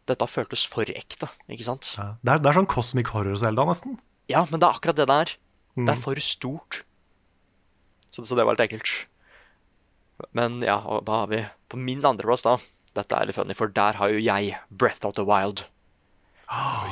Dette 0.06 0.26
føltes 0.30 0.62
for 0.70 0.86
ekte, 0.86 1.26
ikke 1.50 1.64
sant? 1.66 1.88
Det 2.22 2.30
er, 2.30 2.38
det 2.38 2.46
er 2.46 2.54
sånn 2.60 2.68
Cosmic 2.70 3.08
Horror-Selda, 3.10 3.64
nesten. 3.66 3.96
Ja, 4.30 4.44
men 4.52 4.60
det 4.62 4.68
er 4.68 4.76
akkurat 4.78 4.96
det 5.00 5.06
det 5.10 5.16
er. 5.24 5.32
Det 5.76 5.82
Mm. 5.82 5.90
er 5.92 5.98
for 6.00 6.16
stort. 6.24 6.78
Så, 8.14 8.22
så 8.24 8.36
det 8.38 8.46
var 8.46 8.54
litt 8.56 8.62
ekkelt. 8.70 8.92
Men 10.36 10.60
ja, 10.64 10.78
og 10.88 11.04
da 11.08 11.22
har 11.24 11.26
vi 11.32 11.42
på 11.68 11.76
min 11.80 12.04
andreplass, 12.08 12.42
da 12.46 12.56
Dette 12.96 13.12
er 13.18 13.26
litt 13.28 13.36
funny, 13.36 13.52
for 13.52 13.68
der 13.68 13.98
har 14.00 14.08
jo 14.08 14.16
jeg 14.24 14.54
Breath 14.70 15.04
of 15.04 15.12
the 15.18 15.24
Wild. 15.28 15.66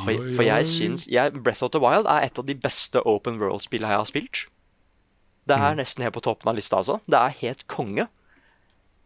For, 0.05 0.11
for 0.37 0.43
jeg 0.45 0.66
syns 0.68 1.07
jeg, 1.09 1.33
Breath 1.47 1.62
of 1.64 1.70
the 1.72 1.81
Wild 1.81 2.05
er 2.11 2.27
et 2.27 2.39
av 2.39 2.45
de 2.45 2.55
beste 2.61 3.01
open 3.09 3.39
world-spillene 3.41 3.89
jeg 3.95 4.01
har 4.03 4.11
spilt. 4.11 4.43
Det 5.49 5.57
er 5.57 5.77
nesten 5.79 6.03
helt 6.05 6.12
på 6.16 6.20
toppen 6.25 6.51
av 6.53 6.57
lista, 6.59 6.77
altså. 6.83 6.99
Det 7.09 7.16
er 7.16 7.39
helt 7.41 7.64
konge. 7.72 8.09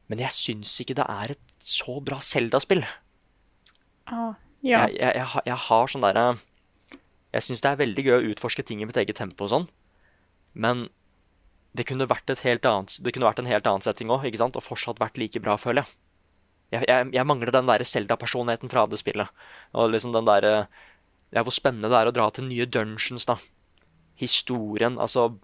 Men 0.08 0.18
jeg 0.24 0.30
syns 0.34 0.72
ikke 0.82 0.96
det 0.98 1.06
er 1.06 1.36
et 1.36 1.54
så 1.62 2.00
bra 2.02 2.18
Zelda-spill. 2.18 2.82
Ah, 4.08 4.34
ja. 4.64 4.86
Jeg, 4.88 4.96
jeg, 4.98 5.14
jeg, 5.20 5.26
har- 5.34 5.46
jeg 5.46 5.56
har 5.68 5.86
sånn 5.92 6.02
derre 6.06 6.26
Jeg 7.34 7.42
syns 7.44 7.60
det 7.62 7.70
er 7.70 7.76
veldig 7.84 8.04
gøy 8.06 8.14
å 8.18 8.28
utforske 8.32 8.64
ting 8.64 8.80
i 8.82 8.86
mitt 8.88 8.96
eget 8.96 9.18
tempo 9.20 9.44
og 9.44 9.50
sånn, 9.52 9.66
men 10.56 10.88
det 11.78 11.86
kunne 11.86 12.08
vært 12.10 12.30
annet 12.34 12.98
Det 13.04 13.14
kunne 13.14 13.28
vært 13.28 13.40
en 13.42 13.50
helt 13.50 13.66
annen 13.66 13.84
setting 13.84 14.10
òg? 14.10 14.26
Og 14.26 14.62
fortsatt 14.64 15.00
vært 15.00 15.18
like 15.20 15.40
bra, 15.40 15.56
føler 15.56 15.84
jeg. 15.84 15.94
Jeg, 16.68 16.84
jeg, 16.90 17.10
jeg 17.14 17.24
mangler 17.24 17.52
den 17.54 17.68
der 17.70 17.84
Zelda-personligheten 17.84 18.68
fra 18.68 18.84
det 18.86 18.98
spillet. 19.00 19.28
Og 19.72 19.92
liksom 19.94 20.12
den 20.12 20.26
der, 20.28 20.68
Ja, 21.30 21.42
hvor 21.44 21.52
spennende 21.52 21.90
det 21.92 21.96
er 21.98 22.08
å 22.08 22.14
dra 22.16 22.30
til 22.32 22.48
nye 22.48 22.66
dungeons, 22.66 23.26
da. 23.28 23.36
Historien, 24.16 24.96
altså 24.98 25.36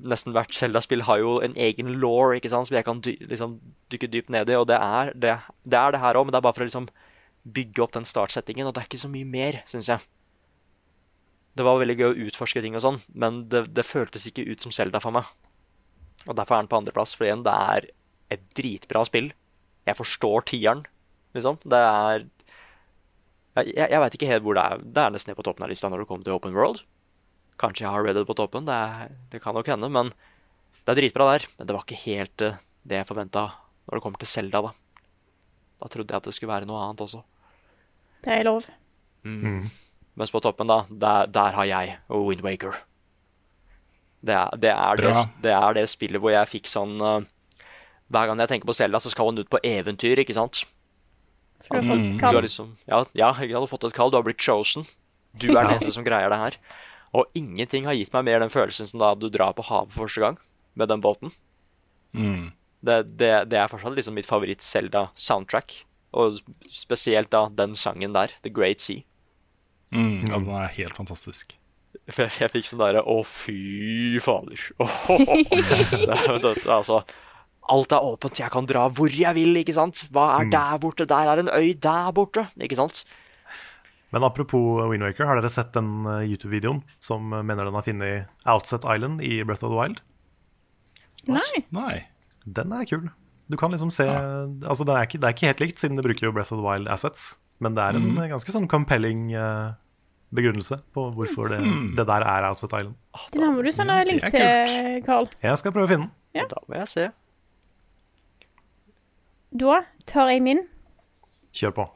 nesten 0.00 0.32
hvert 0.32 0.54
Zelda-spill 0.56 1.04
har 1.04 1.20
jo 1.20 1.36
en 1.44 1.54
egen 1.60 1.90
law 2.00 2.32
ikke 2.32 2.50
sant, 2.52 2.68
som 2.68 2.76
jeg 2.78 2.86
kan 2.86 3.02
dy 3.04 3.16
liksom, 3.28 3.58
dykke 3.92 4.08
dypt 4.12 4.32
ned 4.32 4.50
i. 4.50 4.56
Og 4.56 4.66
det 4.70 4.78
er 4.78 5.12
det, 5.12 5.36
det, 5.64 5.78
er 5.78 5.94
det 5.94 6.02
her 6.02 6.18
òg, 6.18 6.26
men 6.26 6.34
det 6.34 6.40
er 6.40 6.46
bare 6.46 6.56
for 6.56 6.64
å 6.64 6.70
liksom 6.70 6.88
bygge 7.42 7.84
opp 7.84 7.94
den 7.98 8.08
startsettingen. 8.08 8.68
Og 8.68 8.74
det 8.74 8.82
er 8.82 8.90
ikke 8.90 9.02
så 9.02 9.12
mye 9.12 9.28
mer, 9.28 9.60
syns 9.68 9.90
jeg. 9.92 10.06
Det 11.58 11.66
var 11.66 11.82
veldig 11.82 11.98
gøy 11.98 12.08
å 12.08 12.28
utforske 12.28 12.62
ting 12.64 12.78
og 12.78 12.84
sånn, 12.84 13.02
men 13.12 13.44
det, 13.52 13.66
det 13.76 13.84
føltes 13.84 14.24
ikke 14.30 14.46
ut 14.48 14.62
som 14.64 14.72
Zelda 14.72 15.02
for 15.04 15.12
meg. 15.14 15.28
Og 16.28 16.36
derfor 16.38 16.56
er 16.56 16.64
den 16.64 16.70
på 16.70 16.78
andreplass. 16.78 17.14
For 17.18 17.26
igjen, 17.26 17.44
det 17.46 17.52
er 17.52 17.88
et 18.36 18.44
dritbra 18.56 19.04
spill. 19.08 19.32
Jeg 19.88 19.98
forstår 19.98 20.46
tieren, 20.52 20.84
liksom. 21.36 21.58
Det 21.64 21.78
er 21.78 22.28
Jeg, 23.52 23.74
jeg 23.76 24.00
veit 24.00 24.14
ikke 24.16 24.28
helt 24.30 24.44
hvor 24.46 24.56
det 24.56 24.62
er. 24.64 24.78
Det 24.80 25.02
er 25.02 25.10
nesten 25.12 25.28
ned 25.32 25.36
på 25.36 25.44
toppen 25.44 25.66
av 25.66 25.68
lista 25.68 25.90
når 25.92 26.02
det 26.02 26.08
kommer 26.08 26.24
til 26.24 26.32
Open 26.32 26.54
World. 26.56 26.78
Kanskje 27.60 27.84
jeg 27.84 27.92
har 27.92 28.06
Reddit 28.06 28.24
på 28.24 28.36
toppen, 28.38 28.64
det, 28.64 28.72
er, 28.72 29.10
det 29.28 29.42
kan 29.44 29.52
nok 29.52 29.68
hende. 29.68 29.90
Men 29.92 30.08
det 30.86 30.94
er 30.94 30.98
dritbra 31.02 31.26
der. 31.34 31.44
Men 31.58 31.68
det 31.68 31.76
var 31.76 31.84
ikke 31.84 32.00
helt 32.06 32.44
eh, 32.46 32.56
det 32.88 33.02
jeg 33.02 33.08
forventa 33.10 33.50
når 33.84 33.98
det 33.98 34.04
kommer 34.06 34.22
til 34.22 34.30
Zelda, 34.30 34.62
da. 34.64 34.72
Da 35.82 35.90
trodde 35.90 36.14
jeg 36.14 36.22
at 36.22 36.30
det 36.30 36.32
skulle 36.36 36.54
være 36.54 36.68
noe 36.70 36.80
annet 36.80 37.02
også. 37.04 37.20
Det 38.24 38.32
er 38.38 38.46
lov. 38.46 38.64
Mm. 39.26 39.68
Mens 40.16 40.32
på 40.32 40.40
toppen, 40.44 40.70
da, 40.70 40.82
der, 40.88 41.28
der 41.34 41.58
har 41.58 41.68
jeg 41.68 41.98
Wind 42.08 42.44
Waker. 42.46 42.78
Det 44.22 44.34
er 44.38 44.56
det, 44.62 44.70
er 44.70 44.96
det, 45.02 45.12
det 45.42 45.52
er 45.56 45.74
det 45.74 45.88
spillet 45.90 46.20
hvor 46.22 46.30
jeg 46.30 46.46
fikk 46.46 46.68
sånn 46.70 46.92
uh, 47.02 47.24
Hver 48.12 48.28
gang 48.30 48.38
jeg 48.44 48.48
tenker 48.52 48.68
på 48.70 48.74
Zelda, 48.76 49.00
så 49.02 49.10
skal 49.10 49.30
hun 49.32 49.38
ut 49.42 49.48
på 49.50 49.58
eventyr, 49.66 50.20
ikke 50.22 50.36
sant? 50.36 50.62
For 51.62 51.78
du 51.80 51.88
har 51.88 51.96
Mm. 51.96 52.04
fått 52.06 52.14
et 52.14 52.20
kall. 52.20 52.38
liksom, 52.42 52.70
ja, 52.90 53.04
ja, 53.18 53.32
jeg 53.40 53.54
hadde 53.54 53.70
fått 53.70 53.84
et 53.88 53.94
kall. 53.96 54.10
Du 54.10 54.16
har 54.18 54.24
blitt 54.26 54.38
chosen. 54.42 54.84
Du 55.38 55.48
er 55.52 55.62
den 55.64 55.72
eneste 55.76 55.92
som 55.94 56.04
greier 56.04 56.28
det 56.30 56.38
her. 56.38 56.56
Og 57.14 57.26
ingenting 57.34 57.84
har 57.86 57.94
gitt 57.94 58.12
meg 58.12 58.24
mer 58.24 58.40
den 58.40 58.50
følelsen 58.52 58.86
som 58.88 58.98
da 59.00 59.14
du 59.14 59.28
drar 59.30 59.52
på 59.54 59.62
havet 59.68 59.92
for 59.92 60.06
første 60.06 60.20
gang 60.24 60.38
med 60.74 60.88
den 60.88 61.00
båten. 61.04 61.32
Mm. 62.14 62.52
Det, 62.82 62.96
det, 63.16 63.30
det 63.52 63.58
er 63.60 63.68
fortsatt 63.70 63.94
liksom 63.96 64.14
mitt 64.18 64.26
favoritt-Selda-soundtrack. 64.28 65.84
Og 66.12 66.40
spesielt 66.68 67.30
da 67.32 67.46
den 67.48 67.74
sangen 67.78 68.12
der, 68.12 68.28
The 68.42 68.50
Great 68.52 68.80
Sea. 68.80 69.02
Mm. 69.92 70.26
Ja, 70.28 70.38
den 70.38 70.48
er 70.56 70.68
helt 70.76 70.96
fantastisk. 70.98 71.54
For 72.12 72.24
jeg, 72.24 72.34
jeg 72.40 72.52
fikk 72.54 72.68
sånn 72.70 72.82
derre 72.82 73.02
Å, 73.06 73.18
fy 73.26 74.18
fader. 74.22 74.62
er- 74.82 76.40
det, 76.42 76.54
altså, 76.66 77.02
alt 77.72 77.94
er 77.94 78.06
åpent, 78.06 78.40
jeg 78.42 78.52
kan 78.52 78.66
dra 78.66 78.88
hvor 78.90 79.12
jeg 79.12 79.36
vil, 79.38 79.54
ikke 79.60 79.76
sant? 79.76 80.04
Hva 80.12 80.32
er 80.40 80.48
der 80.50 80.80
borte? 80.82 81.06
Der 81.08 81.30
er 81.30 81.42
en 81.42 81.52
øy 81.52 81.74
der 81.78 82.10
borte, 82.16 82.46
ikke 82.58 82.78
sant? 82.78 83.04
Men 84.12 84.26
apropos 84.26 84.82
Wind 84.90 85.06
Waker, 85.06 85.24
har 85.24 85.38
dere 85.40 85.48
sett 85.52 85.72
den 85.72 86.04
eh, 86.04 86.26
YouTube-videoen 86.28 86.82
som 87.00 87.32
eh, 87.32 87.44
mener 87.46 87.68
den 87.68 87.78
har 87.78 87.86
funnet 87.86 88.48
Outset 88.50 88.84
Island 88.84 89.22
i 89.24 89.38
Breath 89.46 89.64
of 89.64 89.72
the 89.72 89.78
Wild? 89.78 90.02
Nei. 91.30 91.62
Nei. 91.72 92.02
Den 92.44 92.74
er 92.76 92.84
kul. 92.90 93.06
Du 93.48 93.56
kan 93.56 93.72
liksom 93.72 93.92
se 93.92 94.04
Altså, 94.08 94.84
det 94.84 94.94
er, 94.94 95.06
ikke, 95.06 95.20
det 95.22 95.28
er 95.28 95.36
ikke 95.36 95.48
helt 95.52 95.62
likt, 95.64 95.80
siden 95.80 95.96
det 95.96 96.04
bruker 96.04 96.28
jo 96.28 96.34
Breath 96.34 96.52
of 96.52 96.60
the 96.60 96.66
Wild 96.66 96.90
assets, 96.92 97.38
men 97.62 97.78
det 97.78 97.86
er 97.86 97.96
en 97.96 98.10
mm. 98.10 98.20
ganske 98.34 98.52
sånn 98.52 98.68
compelling 98.70 99.30
eh, 99.38 99.72
begrunnelse 100.34 100.78
på 100.94 101.06
hvorfor 101.16 101.50
det, 101.52 101.60
det 101.96 102.06
der 102.08 102.24
er 102.24 102.48
Outset 102.48 102.72
Island. 102.72 102.94
Den 103.34 103.44
her 103.44 103.52
må 103.52 103.62
du 103.64 103.72
sende 103.74 103.98
link 104.08 104.24
til, 104.32 105.02
Carl. 105.06 105.28
Jeg 105.42 105.58
skal 105.60 105.74
prøve 105.74 105.88
å 105.88 105.92
finne 105.92 106.06
den. 106.08 106.12
Ja. 106.40 106.46
Da 106.50 106.62
må 106.68 106.78
jeg 106.80 106.88
se. 106.88 107.08
Da 109.52 109.82
tar 110.08 110.30
jeg 110.32 110.42
min. 110.44 110.62
Kjør 111.52 111.74
på. 111.76 111.88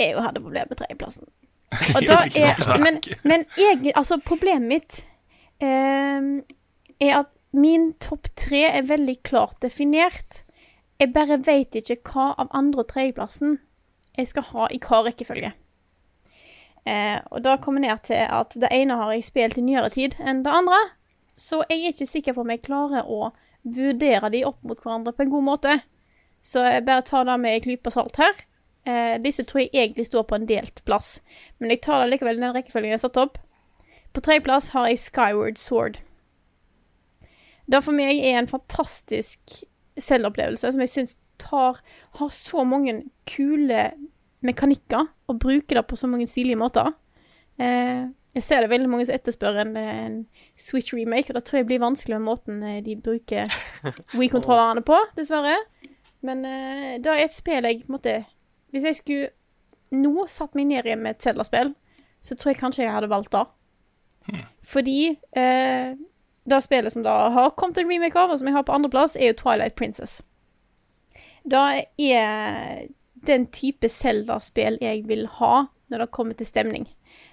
Jeg 0.00 0.18
hadde 0.20 0.42
problemer 0.44 0.68
med 0.72 0.82
tredjeplassen. 0.82 1.30
Er, 1.72 2.58
men, 2.84 2.98
men 3.24 3.46
jeg, 3.56 3.94
altså 3.96 4.18
problemet 4.20 4.68
mitt 4.68 4.98
eh, 5.64 6.26
er 7.00 7.14
at 7.16 7.30
min 7.56 7.94
topp 8.00 8.28
tre 8.36 8.66
er 8.68 8.84
veldig 8.88 9.14
klart 9.24 9.56
definert. 9.64 10.42
Jeg 11.00 11.14
bare 11.16 11.40
vet 11.46 11.78
ikke 11.80 11.96
hva 12.12 12.34
av 12.44 12.52
andre- 12.52 12.84
og 12.84 12.90
tredjeplassen 12.92 13.56
jeg 14.18 14.28
skal 14.28 14.44
ha 14.50 14.68
i 14.68 14.80
hva 14.84 15.00
rekkefølge. 15.06 15.54
Eh, 16.88 17.18
og 17.30 17.44
da 17.44 17.56
kommer 17.62 17.84
ned 17.84 18.02
til 18.08 18.24
at 18.26 18.56
det 18.58 18.70
ene 18.74 18.96
har 18.98 19.12
jeg 19.14 19.28
spilt 19.28 19.58
i 19.58 19.64
nyere 19.64 19.92
tid 19.94 20.16
enn 20.18 20.42
det 20.46 20.52
andre. 20.52 20.80
Så 21.34 21.62
jeg 21.68 21.78
er 21.78 21.94
ikke 21.94 22.10
sikker 22.10 22.36
på 22.36 22.44
om 22.44 22.52
jeg 22.52 22.64
klarer 22.66 23.08
å 23.08 23.30
vurdere 23.62 24.30
de 24.34 24.42
opp 24.44 24.64
mot 24.66 24.80
hverandre 24.82 25.14
på 25.14 25.24
en 25.24 25.32
god 25.32 25.46
måte. 25.46 25.76
Så 26.42 26.64
jeg 26.66 26.86
bare 26.88 27.06
tar 27.06 27.28
det 27.28 27.38
med 27.38 27.54
en 27.54 27.64
klype 27.68 27.92
salt 27.94 28.18
her. 28.18 28.34
Eh, 28.84 29.14
disse 29.22 29.44
tror 29.46 29.62
jeg 29.62 29.70
egentlig 29.72 30.08
står 30.08 30.26
på 30.26 30.40
en 30.40 30.48
delt 30.48 30.82
plass, 30.84 31.20
men 31.58 31.70
jeg 31.70 31.84
tar 31.86 32.02
det 32.02 32.10
likevel 32.10 32.40
i 32.40 32.42
den 32.42 32.56
rekkefølgen 32.56 32.90
jeg 32.90 32.98
har 32.98 33.04
satt 33.04 33.20
opp. 33.22 33.38
På 34.12 34.20
tredjeplass 34.20 34.72
har 34.74 34.88
jeg 34.90 34.98
Skyward 34.98 35.60
Sword. 35.60 36.00
Det 37.70 37.78
for 37.84 37.94
meg 37.94 38.18
er 38.18 38.40
en 38.40 38.50
fantastisk 38.50 39.62
selvopplevelse 40.02 40.72
som 40.72 40.82
jeg 40.82 40.90
syns 40.90 41.16
har 41.42 41.78
så 42.34 42.64
mange 42.66 43.04
kule 43.26 43.84
mekanikker 44.46 45.06
og 45.30 45.38
bruke 45.42 45.76
det 45.76 45.84
på 45.86 45.96
så 45.98 46.10
mange 46.10 46.26
stilige 46.30 46.58
måter. 46.58 46.92
Eh, 47.60 48.08
jeg 48.32 48.46
ser 48.46 48.64
det 48.64 48.70
veldig 48.72 48.88
mange 48.88 49.06
som 49.06 49.14
etterspør 49.14 49.60
en, 49.60 49.76
en 49.76 50.14
Switch 50.58 50.94
remake, 50.96 51.28
og 51.30 51.36
det 51.36 51.44
tror 51.44 51.60
jeg 51.60 51.68
blir 51.68 51.82
vanskelig 51.82 52.16
med 52.16 52.28
måten 52.30 52.62
eh, 52.64 52.80
de 52.84 52.96
bruker 52.96 53.52
Wii-kontrollerne 54.18 54.84
på, 54.88 54.96
dessverre. 55.18 55.58
Men 56.24 56.44
eh, 56.48 56.94
det 57.02 57.12
er 57.12 57.26
et 57.26 57.34
spill 57.34 57.66
jeg 57.66 57.82
på 57.82 57.90
en 57.90 57.96
måte 57.98 58.14
Hvis 58.72 58.86
jeg 58.88 58.96
skulle 58.96 59.32
nå 59.92 60.26
satt 60.30 60.54
meg 60.56 60.70
ned 60.70 60.86
igjen 60.88 61.02
med 61.04 61.18
et 61.18 61.26
Zelda-spill, 61.26 61.74
så 62.24 62.36
tror 62.38 62.52
jeg 62.52 62.60
kanskje 62.62 62.86
jeg 62.86 62.94
hadde 62.94 63.10
valgt 63.12 63.34
det. 63.34 63.44
Fordi 64.64 64.98
eh, 65.36 65.92
det 66.48 66.60
spillet 66.64 66.94
som 66.94 67.04
da 67.04 67.16
har 67.34 67.52
kommet 67.60 67.78
en 67.78 67.90
remake 67.90 68.18
av, 68.18 68.32
og 68.32 68.40
som 68.40 68.48
jeg 68.48 68.56
har 68.56 68.64
på 68.64 68.72
andreplass, 68.72 69.18
er 69.18 69.32
jo 69.32 69.38
Twilight 69.42 69.76
Princess. 69.76 70.22
Det 71.44 71.58
er 71.58 72.88
den 73.26 73.46
type 73.54 73.88
Zelda-spill 73.88 74.78
jeg 74.82 75.04
vil 75.08 75.26
ha 75.38 75.66
når 75.92 76.04
det 76.04 76.12
kommer 76.14 76.38
til 76.38 76.48
stemning. 76.48 76.86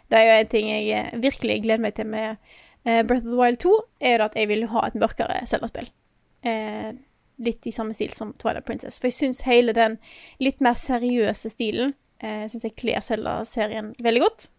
Det 0.09 0.17
er 0.17 0.25
jo 0.27 0.39
en 0.39 0.51
ting 0.51 0.69
jeg 0.71 0.89
eh, 0.95 1.19
virkelig 1.21 1.61
gleder 1.63 1.83
meg 1.85 1.95
til 1.97 2.09
med 2.09 2.35
eh, 2.83 3.03
Breath 3.05 3.25
of 3.25 3.31
the 3.31 3.39
Wild 3.39 3.61
2, 3.63 3.75
er 4.11 4.25
at 4.25 4.35
jeg 4.35 4.49
vil 4.51 4.67
ha 4.73 4.87
et 4.87 4.97
mørkere 4.99 5.39
Zelda-spill. 5.47 5.89
Eh, 6.47 6.91
litt 7.39 7.67
i 7.69 7.71
samme 7.71 7.95
stil 7.95 8.11
som 8.15 8.33
Twilight 8.41 8.67
Princess. 8.67 8.99
For 8.99 9.07
jeg 9.07 9.17
syns 9.19 9.45
hele 9.47 9.73
den 9.75 9.97
litt 10.43 10.59
mer 10.65 10.75
seriøse 10.77 11.51
stilen 11.53 11.93
eh, 12.19 12.45
synes 12.47 12.65
jeg 12.67 12.77
kler 12.79 13.03
Zelda-serien 13.03 13.93
veldig 14.03 14.23
godt. 14.25 14.49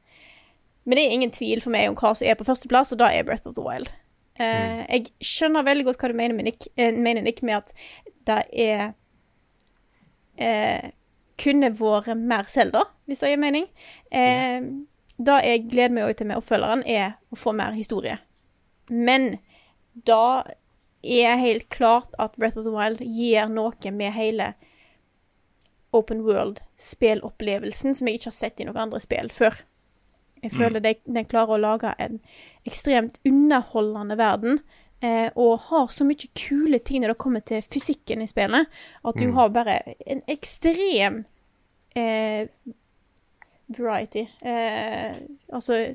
Men 0.85 0.97
det 0.97 1.05
er 1.05 1.17
ingen 1.17 1.35
tvil 1.35 1.61
for 1.63 1.75
meg 1.75 1.91
om 1.91 1.99
hva 1.99 2.15
som 2.17 2.29
er 2.29 2.39
på 2.39 2.47
førsteplass, 2.49 2.95
og 2.95 3.03
da 3.03 3.11
er 3.13 3.27
Breath 3.29 3.49
of 3.49 3.57
the 3.59 3.65
Wild. 3.65 3.91
Eh, 4.41 4.81
Jeg 4.89 5.11
skjønner 5.25 5.67
veldig 5.67 5.85
godt 5.91 6.01
hva 6.01 6.11
du 6.11 6.17
mener, 6.17 6.41
Nick, 6.43 6.71
eh, 6.77 6.95
mener, 6.95 7.23
Nick 7.23 7.43
med 7.45 7.61
at 7.61 7.75
det 8.29 8.41
er 8.65 8.93
eh, 10.41 10.89
kunne 11.41 11.73
vært 11.77 12.15
mer 12.19 12.49
Selda, 12.51 12.85
hvis 13.09 13.23
det 13.23 13.33
gir 13.33 13.43
mening. 13.43 13.69
Eh, 14.11 14.63
Det 15.21 15.37
jeg 15.45 15.67
gleder 15.69 15.93
meg 15.93 16.17
til 16.17 16.31
med 16.31 16.41
oppfølgeren, 16.41 16.83
er 16.89 17.19
å 17.29 17.37
få 17.37 17.53
mer 17.53 17.75
historie. 17.77 18.17
Men 18.89 19.35
da 19.93 20.45
er 21.03 21.37
helt 21.37 21.69
klart 21.69 22.15
at 22.19 22.37
Breath 22.37 22.57
of 22.57 22.65
the 22.65 22.73
Wild 22.73 23.01
gir 23.05 23.49
noe 23.53 23.93
med 23.93 24.13
hele 24.17 24.55
open 25.93 26.23
world-spillopplevelsen 26.25 27.95
som 27.95 28.09
jeg 28.09 28.21
ikke 28.21 28.31
har 28.31 28.37
sett 28.37 28.61
i 28.61 28.67
noen 28.69 28.81
andre 28.87 29.01
spill 29.03 29.31
før. 29.35 29.59
Jeg 30.41 30.55
føler 30.57 30.81
mm. 30.81 31.03
den 31.17 31.29
klarer 31.29 31.57
å 31.57 31.61
lage 31.61 31.95
en 32.01 32.21
ekstremt 32.69 33.19
underholdende 33.29 34.17
verden. 34.17 34.61
Eh, 35.03 35.31
og 35.41 35.61
har 35.71 35.87
så 35.89 36.05
mye 36.05 36.29
kule 36.37 36.79
ting 36.85 37.01
når 37.01 37.15
det 37.15 37.19
kommer 37.23 37.41
til 37.41 37.63
fysikken 37.65 38.21
i 38.21 38.29
spillet, 38.29 38.67
at 39.05 39.17
du 39.17 39.31
har 39.33 39.49
bare 39.55 39.79
en 40.07 40.21
ekstrem 40.29 41.23
eh, 41.97 42.49
variety. 43.79 44.27
Eh, 44.43 45.17
altså 45.53 45.95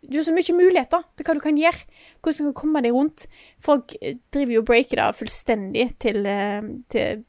Du 0.00 0.16
har 0.16 0.24
så 0.24 0.32
mye 0.32 0.54
muligheter 0.56 1.02
til 1.16 1.26
hva 1.26 1.34
du 1.36 1.40
kan 1.44 1.58
gjøre. 1.60 1.84
Hvordan 2.24 2.46
du 2.46 2.52
kan 2.54 2.60
komme 2.62 2.80
deg 2.80 2.94
rundt. 2.96 3.26
Folk 3.60 3.92
eh, 4.00 4.16
driver 4.32 4.54
jo 4.54 4.62
og 4.62 4.66
breaker 4.70 4.96
det 4.96 5.10
fullstendig 5.18 5.98
til, 6.00 6.24
eh, 6.24 6.62
til 6.88 7.24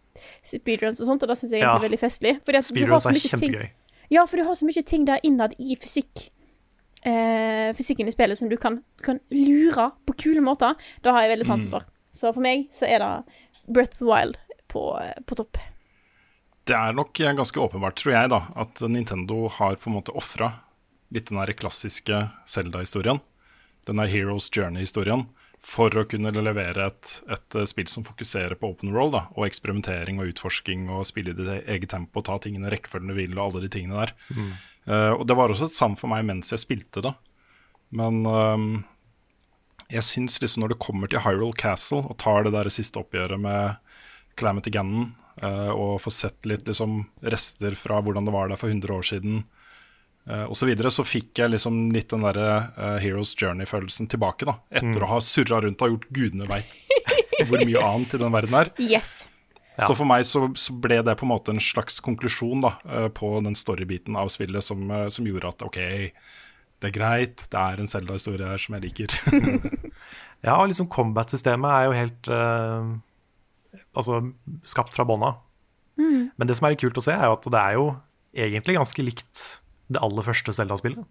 speedruns 0.48 1.02
og 1.02 1.10
sånt, 1.10 1.24
og 1.24 1.30
det 1.34 1.38
syns 1.42 1.52
jeg 1.52 1.62
Ja. 1.66 1.76
er 1.76 1.84
veldig 1.84 2.00
festlig. 2.00 2.38
Speedruns 2.40 3.04
så 3.04 3.10
er 3.10 3.20
kjempegøy. 3.20 3.60
ting 3.60 3.70
ja, 4.12 4.26
for 4.26 4.38
du 4.38 4.44
har 4.44 4.54
så 4.56 4.66
mye 4.68 4.84
ting 4.84 5.06
der 5.08 5.20
innad 5.24 5.54
i 5.60 5.76
fysikk. 5.76 6.30
Eh, 7.02 7.72
fysikken 7.74 8.08
i 8.08 8.14
spillet 8.14 8.38
som 8.38 8.50
du 8.50 8.58
kan, 8.62 8.82
kan 9.02 9.20
lure 9.34 9.90
på 10.06 10.14
kule 10.26 10.44
måter. 10.46 10.76
da 11.02 11.16
har 11.16 11.26
jeg 11.26 11.34
veldig 11.36 11.48
sans 11.50 11.70
for. 11.72 11.88
Så 12.14 12.30
for 12.34 12.44
meg 12.44 12.68
så 12.76 12.86
er 12.86 13.02
det 13.02 13.12
Breath 13.72 13.96
of 13.96 14.04
the 14.04 14.10
Wild 14.10 14.38
på, 14.70 14.84
på 15.26 15.38
topp. 15.40 15.58
Det 16.70 16.78
er 16.78 16.94
nok 16.94 17.18
ganske 17.18 17.60
åpenbart, 17.60 17.98
tror 17.98 18.14
jeg, 18.14 18.30
da, 18.30 18.44
at 18.62 18.84
Nintendo 18.86 19.48
har 19.50 19.80
på 19.82 19.90
en 19.90 19.98
måte 19.98 20.14
ofra 20.14 20.52
litt 21.12 21.32
den 21.32 21.42
der 21.42 21.52
klassiske 21.58 22.28
Zelda-historien. 22.48 23.20
Den 23.88 23.98
der 23.98 24.12
Heroes 24.12 24.52
Journey-historien. 24.54 25.26
For 25.62 25.94
å 25.94 26.06
kunne 26.10 26.32
levere 26.34 26.88
et, 26.90 27.10
et 27.30 27.58
eh, 27.58 27.68
spill 27.70 27.90
som 27.90 28.06
fokuserer 28.06 28.58
på 28.58 28.72
open 28.72 28.94
roll, 28.96 29.12
da, 29.14 29.28
og 29.36 29.46
eksperimentering 29.46 30.22
og 30.22 30.32
utforsking 30.32 30.88
og 30.90 31.06
spille 31.06 31.36
i 31.36 31.38
ditt 31.38 31.70
eget 31.70 31.92
tempo, 31.94 32.24
ta 32.26 32.40
tingene 32.42 32.70
i 32.70 32.74
rekkefølgen 32.74 33.14
du 33.14 33.18
vil, 33.18 33.36
og 33.38 33.44
alle 33.44 33.66
de 33.66 33.70
tingene 33.74 34.00
der. 34.00 34.16
Eh, 34.92 35.12
og 35.16 35.24
det 35.30 35.38
var 35.40 35.52
også 35.54 35.70
et 35.70 35.76
savn 35.76 35.96
for 36.00 36.12
meg 36.12 36.26
mens 36.28 36.52
jeg 36.52 36.64
spilte 36.64 37.04
da. 37.06 37.14
Men 37.96 38.22
um, 38.28 38.68
jeg 39.92 40.04
syns 40.08 40.38
liksom 40.44 40.64
når 40.64 40.74
det 40.74 40.82
kommer 40.84 41.12
til 41.12 41.24
Hyrule 41.26 41.56
Castle 41.60 42.04
og 42.06 42.18
tar 42.22 42.46
det 42.48 42.54
der 42.56 42.70
siste 42.72 43.02
oppgjøret 43.02 43.40
med 43.44 43.76
Clamity 44.40 44.72
Gannon, 44.72 45.10
uh, 45.44 45.72
og 45.76 45.98
får 46.06 46.16
sett 46.16 46.48
litt 46.48 46.68
liksom 46.70 47.02
rester 47.34 47.76
fra 47.76 48.00
hvordan 48.04 48.28
det 48.28 48.36
var 48.36 48.48
der 48.52 48.60
for 48.62 48.72
100 48.72 48.96
år 48.96 49.04
siden, 49.10 49.42
uh, 50.30 50.46
osv., 50.48 50.62
så, 50.62 50.70
videre, 50.72 50.94
så 50.96 51.04
fikk 51.08 51.44
jeg 51.44 51.52
liksom 51.52 51.82
litt 51.92 52.12
den 52.14 52.24
derre 52.24 52.48
uh, 52.78 52.96
Heroes 53.04 53.36
Journey-følelsen 53.36 54.08
tilbake. 54.12 54.48
da 54.48 54.56
Etter 54.72 54.96
Mm. 54.96 55.04
å 55.08 55.12
ha 55.12 55.20
surra 55.20 55.60
rundt 55.66 55.84
og 55.84 55.98
gjort 55.98 56.08
gudene 56.16 56.48
veit 56.48 56.72
hvor 57.50 57.60
mye 57.68 57.84
annet 57.92 58.16
i 58.16 58.24
den 58.24 58.32
verden 58.40 58.56
er. 58.64 58.72
Yes. 58.80 59.26
Så 59.80 59.96
for 59.96 60.06
meg 60.06 60.26
så, 60.28 60.44
så 60.60 60.74
ble 60.84 61.00
det 61.02 61.14
på 61.18 61.24
en 61.26 61.32
måte 61.32 61.54
en 61.54 61.62
slags 61.64 62.02
konklusjon 62.04 62.62
da, 62.62 62.74
eh, 62.86 63.08
på 63.16 63.30
den 63.46 63.56
storybiten 63.58 64.18
av 64.20 64.28
spillet 64.34 64.64
som, 64.66 64.84
eh, 64.92 65.08
som 65.10 65.26
gjorde 65.26 65.48
at 65.48 65.64
OK, 65.66 65.78
det 66.82 66.90
er 66.90 66.94
greit, 66.96 67.46
det 67.54 67.62
er 67.62 67.80
en 67.80 67.88
Zelda-historie 67.90 68.46
her 68.52 68.62
som 68.62 68.76
jeg 68.78 68.90
liker. 68.90 69.16
Ja, 70.42 70.56
og 70.58 70.72
liksom 70.72 70.88
combat-systemet 70.90 71.70
er 71.70 71.84
jo 71.86 71.92
helt 71.94 72.30
uh, 72.34 72.88
Altså 73.94 74.16
skapt 74.66 74.96
fra 74.96 75.06
bånn 75.06 75.22
av. 75.28 75.36
Mm. 76.02 76.32
Men 76.34 76.50
det 76.50 76.56
som 76.58 76.66
er 76.66 76.74
kult 76.82 76.98
å 76.98 77.04
se, 77.06 77.14
er 77.14 77.30
jo 77.30 77.36
at 77.36 77.46
det 77.54 77.60
er 77.62 77.76
jo 77.78 77.84
egentlig 78.34 78.74
ganske 78.80 79.06
likt 79.06 79.44
det 79.94 80.02
aller 80.02 80.26
første 80.26 80.56
Zelda-spillet. 80.58 81.06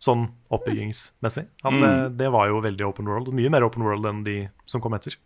Sånn 0.00 0.30
oppbyggingsmessig. 0.48 1.44
At 1.60 1.72
Mm. 1.76 1.82
det, 1.84 1.92
det 2.24 2.30
var 2.32 2.48
jo 2.48 2.62
veldig 2.64 2.86
open 2.88 3.04
world. 3.12 3.28
Mye 3.36 3.52
mer 3.52 3.66
open 3.68 3.84
world 3.84 4.08
enn 4.08 4.24
de 4.24 4.38
som 4.64 4.80
kom 4.80 4.96
etter. 4.96 5.18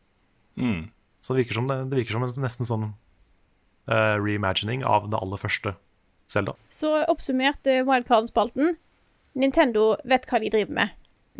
Mm. 0.58 0.90
Så 1.20 1.34
det 1.34 1.44
virker 1.44 1.60
som, 1.60 1.68
det, 1.68 1.78
det 1.90 2.00
virker 2.00 2.16
som 2.16 2.24
en 2.24 2.34
nesten 2.42 2.68
sånn 2.68 2.86
uh, 2.90 4.16
reimagining 4.20 4.84
av 4.86 5.10
det 5.12 5.20
aller 5.20 5.40
første 5.40 5.74
Zelda. 6.30 6.54
Så 6.70 6.92
oppsummert 7.10 7.66
eh, 7.66 7.82
Wildcard-spalten. 7.86 8.76
Nintendo 9.34 9.96
vet 10.06 10.26
hva 10.30 10.38
de 10.42 10.50
driver 10.52 10.76
med 10.76 10.88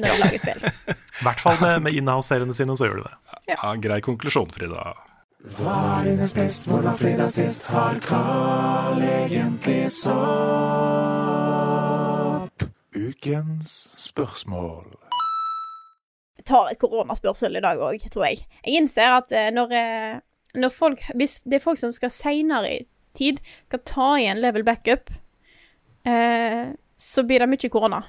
når 0.01 0.09
de 0.09 0.19
lager 0.23 0.41
spill. 0.43 0.61
I 1.21 1.25
hvert 1.27 1.43
fall 1.45 1.59
med, 1.63 1.83
med 1.87 1.93
inhouse-seriene 1.99 2.55
sine, 2.57 2.77
så 2.79 2.89
gjør 2.89 2.97
de 3.03 3.05
det. 3.07 3.15
Ja, 3.53 3.71
Grei 3.83 4.01
konklusjon, 4.05 4.51
Frida. 4.55 4.93
Hva 5.57 5.73
er 5.73 6.05
Varenes 6.05 6.35
best, 6.37 6.67
hvor 6.69 6.83
var 6.85 6.97
fredag 7.01 7.31
sist? 7.33 7.67
Har 7.73 7.97
Carl 8.05 9.01
egentlig 9.03 9.93
sopp? 9.95 10.11
Ukens 12.93 13.89
spørsmål. 13.97 15.00
Tar 16.51 16.73
et 16.73 16.81
koronaspørsel 16.83 17.59
i 17.61 17.65
dag 17.65 17.81
òg, 17.87 18.03
tror 18.11 18.27
jeg. 18.27 18.45
Jeg 18.67 18.83
innser 18.83 19.17
at 19.21 19.35
eh, 19.37 19.51
når, 19.55 19.75
eh, 19.77 20.15
når 20.59 20.73
folk 20.75 21.03
Hvis 21.15 21.39
det 21.47 21.61
er 21.61 21.65
folk 21.65 21.79
som 21.79 21.93
skal 21.95 22.11
seinere 22.15 22.73
i 22.75 22.81
tid 23.17 23.41
skal 23.69 23.83
ta 23.87 24.09
igjen 24.21 24.41
level 24.43 24.65
backup, 24.67 25.11
eh, 26.07 26.73
så 27.01 27.25
blir 27.27 27.43
det 27.43 27.49
mye 27.51 27.71
korona. 27.73 28.03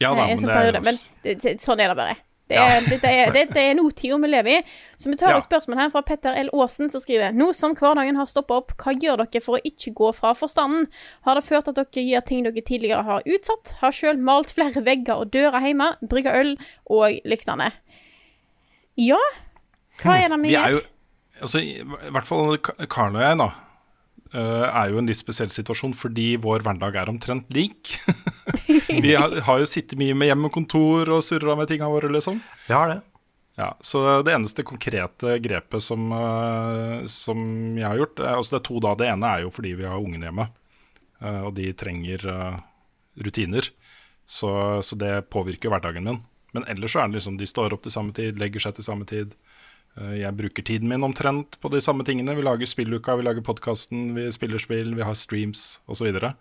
Ja 0.00 0.14
da, 0.14 0.26
Eh, 0.30 0.36
men 0.36 0.46
det 0.46 0.56
er 0.56 0.66
jo 0.70 0.82
Men 0.84 0.98
det, 1.22 1.60
sånn 1.60 1.80
er 1.82 1.92
det 1.92 1.96
bare. 1.98 2.16
Det 2.50 2.56
Ja. 2.58 2.64
er, 2.66 2.80
dette, 2.90 3.06
er, 3.06 3.30
dette 3.30 3.60
er 3.62 3.76
nåtida 3.78 4.16
vi 4.18 4.26
lever 4.32 4.56
i. 4.58 4.62
Så 4.98 5.06
vi 5.12 5.14
tar 5.20 5.30
Ja. 5.30 5.36
et 5.38 5.44
spørsmål 5.46 5.78
her 5.78 5.90
fra 5.94 6.02
Petter 6.02 6.34
L. 6.34 6.48
Aasen, 6.52 6.90
som 6.90 7.00
skriver 7.00 7.30
Nå 7.32 7.52
som 7.54 7.76
hverdagen 7.78 8.16
har 8.18 8.26
stoppa 8.26 8.56
opp, 8.58 8.72
hva 8.76 8.92
gjør 8.98 9.22
dere 9.22 9.40
for 9.44 9.56
å 9.58 9.62
ikke 9.62 9.92
gå 9.94 10.08
fra 10.16 10.32
forstanden? 10.34 10.88
Har 11.22 11.38
det 11.38 11.44
ført 11.46 11.68
at 11.70 11.78
dere 11.78 12.02
gjør 12.02 12.24
ting 12.26 12.42
dere 12.42 12.60
tidligere 12.66 13.04
har 13.06 13.22
utsatt? 13.24 13.76
Har 13.84 13.92
sjøl 13.94 14.18
malt 14.18 14.50
flere 14.50 14.82
vegger 14.82 15.14
og 15.22 15.30
dører 15.30 15.60
hjemme, 15.62 15.92
brygga 16.02 16.34
øl 16.40 16.56
og 16.90 17.20
lignende. 17.24 17.70
Ja, 18.98 19.20
hva 20.02 20.18
er 20.18 20.28
det 20.34 20.40
vi 20.42 20.48
Vi 20.48 20.54
gjør? 20.56 20.70
jo 20.74 20.80
altså, 21.40 21.58
I 21.62 22.10
hvert 22.10 22.26
fall 22.26 22.58
Karl 22.58 22.86
Karen 22.90 23.16
og 23.16 23.22
jeg, 23.22 23.38
da. 23.38 23.50
eh, 24.34 24.66
er 24.82 24.90
jo 24.90 24.98
en 24.98 25.06
litt 25.06 25.16
spesiell 25.22 25.48
situasjon 25.50 25.94
fordi 25.94 26.34
vår 26.42 26.60
hverdag 26.66 26.96
er 26.96 27.08
omtrent 27.14 27.46
lik. 27.54 27.94
vi 29.04 29.14
har, 29.14 29.36
har 29.46 29.62
jo 29.62 29.68
sittet 29.68 29.98
mye 30.00 30.16
med 30.16 30.30
hjemmekontor 30.30 31.10
og 31.16 31.24
surra 31.26 31.56
med 31.58 31.70
tinga 31.70 31.88
våre, 31.90 32.10
liksom. 32.12 32.40
Vi 32.66 32.74
har 32.76 32.94
det. 32.94 33.00
Ja, 33.60 33.76
så 33.80 34.22
det 34.22 34.32
eneste 34.32 34.62
konkrete 34.62 35.38
grepet 35.38 35.82
som, 35.82 36.12
eh, 36.12 37.04
som 37.04 37.40
jeg 37.76 37.84
har 37.84 37.98
gjort 37.98 38.20
eh, 38.22 38.32
Altså 38.32 38.54
det 38.54 38.60
er 38.60 38.66
to 38.68 38.80
da. 38.80 38.94
Det 38.96 39.08
ene 39.10 39.32
er 39.34 39.44
jo 39.44 39.50
fordi 39.52 39.74
vi 39.76 39.88
har 39.88 40.00
ungene 40.00 40.30
hjemme, 40.30 40.46
eh, 41.20 41.40
og 41.44 41.52
de 41.58 41.66
trenger 41.76 42.24
rutiner. 43.20 43.68
Så, 44.24 44.50
så 44.86 44.96
det 44.96 45.28
påvirker 45.34 45.68
hverdagen 45.72 46.06
min. 46.06 46.22
Men 46.54 46.64
ellers 46.70 46.94
så 46.94 47.02
er 47.02 47.10
det 47.10 47.18
liksom 47.18 47.36
de 47.36 47.48
står 47.50 47.74
opp 47.74 47.84
til 47.84 47.92
samme 47.92 48.14
tid, 48.16 48.38
legger 48.40 48.62
seg 48.62 48.78
til 48.78 48.86
samme 48.86 49.04
tid. 49.06 49.34
Jeg 50.14 50.32
bruker 50.38 50.64
tiden 50.64 50.88
min 50.88 51.02
omtrent 51.02 51.56
på 51.60 51.68
de 51.68 51.82
samme 51.82 52.06
tingene. 52.06 52.36
Vi 52.38 52.46
lager 52.46 52.68
spilluka, 52.70 53.16
vi 53.18 53.26
lager 53.26 53.44
podkasten, 53.44 54.12
vi 54.14 54.28
spiller 54.32 54.62
spill, 54.62 54.94
vi 54.94 55.04
har 55.04 55.18
streams 55.18 55.80
osv. 55.84 55.98
Så, 55.98 56.06
videre. 56.06 56.32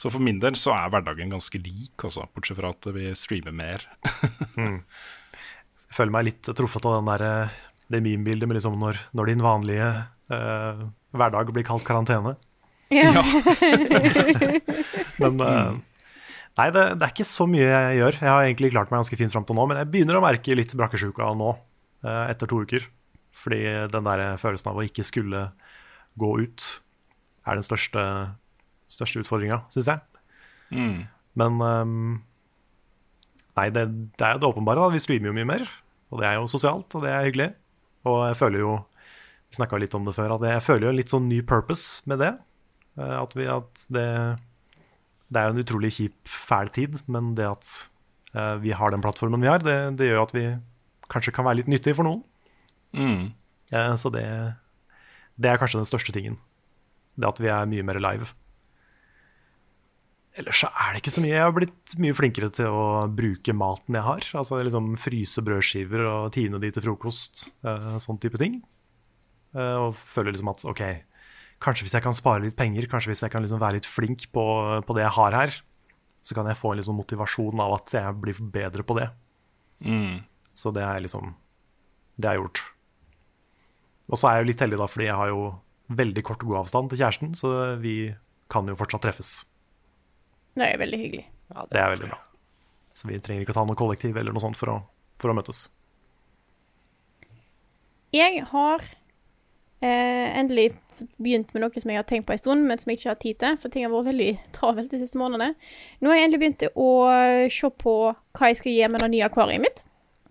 Så 0.00 0.10
for 0.10 0.24
min 0.24 0.40
del 0.42 0.56
så 0.58 0.72
er 0.74 0.92
hverdagen 0.92 1.32
ganske 1.32 1.58
lik, 1.62 1.94
også, 2.08 2.26
bortsett 2.34 2.58
fra 2.58 2.72
at 2.74 2.88
vi 2.94 3.10
streamer 3.18 3.54
mer. 3.54 3.84
Jeg 5.82 5.98
føler 5.98 6.14
meg 6.14 6.26
litt 6.30 6.48
truffet 6.56 6.86
av 6.88 6.96
den 6.96 7.10
der, 7.10 7.24
eh, 7.26 7.60
det 7.92 8.00
meme-bildet 8.00 8.48
med 8.48 8.56
liksom 8.56 8.78
når, 8.80 8.98
når 9.12 9.28
din 9.28 9.44
vanlige 9.44 9.88
eh, 10.32 10.82
hverdag 11.12 11.52
blir 11.52 11.66
kalt 11.68 11.84
karantene. 11.86 12.34
Ja. 12.92 13.22
Men 15.22 15.40
eh, 15.40 15.76
nei, 16.58 16.68
det, 16.74 16.84
det 16.96 17.06
er 17.06 17.12
ikke 17.12 17.28
så 17.28 17.46
mye 17.48 17.68
jeg 17.68 18.00
gjør. 18.00 18.18
Jeg 18.20 18.32
har 18.32 18.46
egentlig 18.46 18.72
klart 18.74 18.92
meg 18.92 19.02
ganske 19.02 19.20
fint 19.20 19.34
fram 19.34 19.46
til 19.48 19.56
nå, 19.58 19.68
men 19.68 19.80
jeg 19.80 19.90
begynner 19.92 20.18
å 20.18 20.24
merke 20.24 20.56
litt 20.56 20.74
brakkesjuka 20.76 21.30
nå, 21.38 21.54
eh, 22.04 22.24
etter 22.32 22.50
to 22.50 22.62
uker. 22.64 22.88
Fordi 23.42 23.62
den 23.92 24.08
der 24.08 24.24
følelsen 24.40 24.72
av 24.72 24.80
å 24.80 24.84
ikke 24.86 25.04
skulle 25.06 25.46
gå 26.20 26.32
ut 26.44 26.66
er 27.48 27.58
den 27.58 27.66
største, 27.66 28.02
største 28.92 29.22
utfordringa, 29.24 29.62
syns 29.72 29.88
jeg. 29.92 30.00
Mm. 30.72 31.00
Men 31.40 31.58
um, 31.60 32.22
Nei, 33.56 33.66
det, 33.68 33.82
det 34.16 34.24
er 34.24 34.36
jo 34.38 34.40
det 34.40 34.48
åpenbare. 34.48 34.80
da. 34.80 34.92
Vi 34.94 35.00
streamer 35.04 35.28
jo 35.28 35.34
mye 35.36 35.48
mer. 35.48 35.66
Og 36.12 36.20
det 36.22 36.28
er 36.28 36.38
jo 36.38 36.46
sosialt, 36.48 36.94
og 36.96 37.02
det 37.04 37.10
er 37.12 37.26
hyggelig. 37.26 37.50
Og 38.08 38.16
jeg 38.30 38.38
føler 38.40 38.62
jo 38.64 38.70
Vi 39.52 39.58
snakka 39.58 39.76
litt 39.80 39.92
om 39.94 40.06
det 40.08 40.14
før, 40.16 40.32
at 40.38 40.44
jeg 40.48 40.62
føler 40.64 40.86
jo 40.88 40.94
litt 40.96 41.12
sånn 41.12 41.26
ny 41.28 41.42
purpose 41.44 42.00
med 42.08 42.22
det. 42.24 42.30
Eh, 42.96 43.16
At, 43.20 43.34
vi, 43.36 43.44
at 43.52 43.82
det 43.92 44.06
Det 45.28 45.40
er 45.40 45.48
jo 45.50 45.54
en 45.56 45.62
utrolig 45.64 45.90
kjip, 45.92 46.16
fæl 46.28 46.68
tid, 46.72 47.02
men 47.12 47.34
det 47.36 47.44
at 47.50 47.68
eh, 48.34 48.56
vi 48.64 48.72
har 48.76 48.90
den 48.92 49.04
plattformen 49.04 49.40
vi 49.44 49.48
har, 49.52 49.60
det, 49.64 49.76
det 50.00 50.08
gjør 50.08 50.22
at 50.24 50.32
vi 50.36 50.46
kanskje 51.12 51.32
kan 51.36 51.44
være 51.44 51.60
litt 51.60 51.68
nyttige 51.72 51.96
for 51.96 52.08
noen. 52.08 52.22
Mm. 52.96 53.32
Eh, 53.72 53.94
Så 54.00 54.08
det, 54.12 54.24
det 55.36 55.50
er 55.52 55.60
kanskje 55.60 55.80
den 55.80 55.88
største 55.92 56.12
tingen. 56.16 56.36
Det 57.16 57.28
at 57.28 57.40
vi 57.44 57.48
er 57.52 57.68
mye 57.68 57.84
mer 57.84 58.00
live. 58.00 58.32
Ellers 60.40 60.62
så 60.62 60.70
er 60.70 60.94
det 60.94 61.02
ikke 61.02 61.12
så 61.12 61.22
mye. 61.24 61.34
Jeg 61.34 61.44
har 61.44 61.52
blitt 61.52 61.94
mye 62.00 62.16
flinkere 62.16 62.48
til 62.56 62.72
å 62.72 62.84
bruke 63.12 63.52
maten 63.56 63.98
jeg 63.98 64.06
har. 64.06 64.28
Altså 64.40 64.60
liksom 64.64 64.94
fryse 65.00 65.44
brødskiver 65.44 66.06
og 66.08 66.30
tine 66.32 66.60
de 66.62 66.70
til 66.72 66.86
frokost. 66.86 67.50
Uh, 67.66 67.98
sånn 68.00 68.20
type 68.22 68.40
ting. 68.40 68.62
Uh, 69.52 69.88
og 69.88 69.98
føler 70.08 70.32
liksom 70.32 70.48
at 70.54 70.64
OK, 70.70 70.80
kanskje 71.62 71.84
hvis 71.84 71.96
jeg 71.98 72.06
kan 72.06 72.16
spare 72.16 72.46
litt 72.46 72.56
penger, 72.56 72.88
kanskje 72.88 73.12
hvis 73.12 73.24
jeg 73.26 73.34
kan 73.34 73.44
liksom 73.44 73.60
være 73.60 73.80
litt 73.80 73.90
flink 73.90 74.24
på, 74.32 74.46
på 74.88 74.96
det 74.96 75.04
jeg 75.04 75.16
har 75.18 75.36
her, 75.36 75.58
så 76.24 76.38
kan 76.38 76.48
jeg 76.48 76.58
få 76.58 76.72
en 76.72 76.80
liksom 76.80 76.96
motivasjon 76.96 77.60
av 77.60 77.76
at 77.76 77.92
jeg 77.98 78.18
blir 78.24 78.40
bedre 78.54 78.86
på 78.86 78.96
det. 79.02 79.10
Mm. 79.84 80.22
Så 80.56 80.72
det 80.72 80.84
er 80.86 81.02
liksom 81.02 81.34
Det 82.20 82.28
er 82.28 82.36
gjort. 82.36 82.60
Og 84.12 84.18
så 84.20 84.28
er 84.28 84.36
jeg 84.36 84.44
jo 84.44 84.48
litt 84.50 84.60
heldig, 84.64 84.78
da, 84.78 84.88
fordi 84.88 85.06
jeg 85.08 85.16
har 85.16 85.28
jo 85.32 85.46
veldig 85.92 86.22
kort 86.24 86.42
god 86.44 86.62
avstand 86.62 86.90
til 86.90 87.00
kjæresten, 87.00 87.32
så 87.36 87.76
vi 87.80 88.12
kan 88.52 88.68
jo 88.68 88.76
fortsatt 88.76 89.02
treffes. 89.04 89.30
Det 90.58 90.68
er 90.68 90.80
veldig 90.80 91.00
hyggelig. 91.00 91.26
Det 91.72 91.80
er 91.80 91.92
veldig 91.94 92.08
bra. 92.10 92.18
Så 92.92 93.08
vi 93.08 93.20
trenger 93.24 93.44
ikke 93.44 93.54
å 93.54 93.60
ta 93.60 93.64
noe 93.68 93.78
kollektiv 93.78 94.16
eller 94.20 94.34
noe 94.34 94.42
sånt 94.42 94.58
for 94.60 94.72
å, 94.72 94.78
for 95.20 95.32
å 95.32 95.36
møtes. 95.36 95.64
Jeg 98.12 98.42
har 98.50 98.82
eh, 99.80 100.28
endelig 100.36 100.72
begynt 101.16 101.54
med 101.54 101.64
noe 101.64 101.80
som 101.80 101.90
jeg 101.90 101.98
har 101.98 102.08
tenkt 102.08 102.26
på 102.28 102.34
en 102.34 102.40
stund, 102.40 102.66
men 102.68 102.80
som 102.80 102.92
jeg 102.92 103.00
ikke 103.00 103.10
har 103.10 103.22
tid 103.22 103.38
til, 103.40 103.56
for 103.60 103.72
ting 103.72 103.86
har 103.86 103.94
vært 103.94 104.10
veldig 104.10 104.32
travelt 104.58 104.92
de 104.92 105.00
siste 105.00 105.20
månedene. 105.20 105.54
Nå 106.00 106.12
har 106.12 106.20
jeg 106.20 106.28
endelig 106.28 106.42
begynt 106.44 106.66
å 106.74 106.90
se 107.52 107.72
på 107.84 107.96
hva 108.12 108.52
jeg 108.52 108.60
skal 108.60 108.76
gjøre 108.76 108.92
med 108.92 109.04
det 109.04 109.10
nye 109.14 109.30
akvariet 109.30 109.64
mitt. 109.64 109.82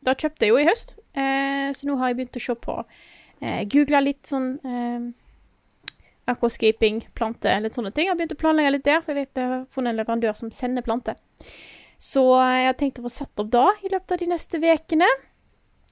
Det 0.01 0.17
kjøpte 0.17 0.47
jeg 0.47 0.53
jo 0.53 0.61
i 0.61 0.69
høst, 0.69 0.95
eh, 1.17 1.67
så 1.77 1.89
nå 1.89 1.97
har 1.99 2.11
jeg 2.11 2.21
begynt 2.21 2.37
å 2.37 2.45
se 2.45 2.55
på 2.57 2.77
eh, 3.41 3.61
Google 3.69 4.05
litt 4.05 4.29
sånn 4.29 4.53
eh, 4.65 5.09
aquascaping, 6.29 7.01
plante, 7.17 7.53
litt 7.63 7.77
sånne 7.77 7.91
ting. 7.95 8.07
Jeg 8.07 8.13
har 8.13 8.19
begynt 8.19 8.35
å 8.35 8.41
planlegge 8.41 8.75
litt 8.75 8.87
der, 8.87 9.01
for 9.01 9.13
jeg 9.13 9.25
vet 9.25 9.41
jeg 9.41 9.51
har 9.51 9.63
funnet 9.73 9.93
en 9.93 10.01
leverandør 10.01 10.37
som 10.37 10.51
sender 10.53 10.85
planter. 10.85 11.17
Så 12.01 12.23
jeg 12.37 12.67
har 12.69 12.77
tenkt 12.77 13.01
å 13.01 13.05
få 13.05 13.13
satt 13.13 13.43
opp 13.43 13.51
da 13.53 13.67
i 13.81 13.91
løpet 13.91 14.15
av 14.15 14.21
de 14.21 14.29
neste 14.31 14.61
ukene. 14.61 15.09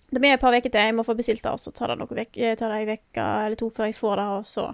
Det 0.10 0.22
blir 0.22 0.34
et 0.34 0.42
par 0.42 0.56
uker 0.56 0.72
til 0.72 0.88
jeg 0.88 0.96
må 0.98 1.06
få 1.06 1.14
bestilt 1.18 1.44
det, 1.46 1.52
og 1.54 1.62
så 1.62 1.74
tar 1.76 1.94
det 1.94 2.00
noen 2.00 2.18
vek, 2.18 2.38
eh, 2.38 2.56
tar 2.58 2.74
det 2.74 2.80
en 2.82 2.94
uke 2.98 3.26
eller 3.46 3.60
to 3.60 3.70
før 3.74 3.92
jeg 3.92 4.00
får 4.00 4.22
det, 4.22 4.30
og 4.38 4.48
så 4.50 4.70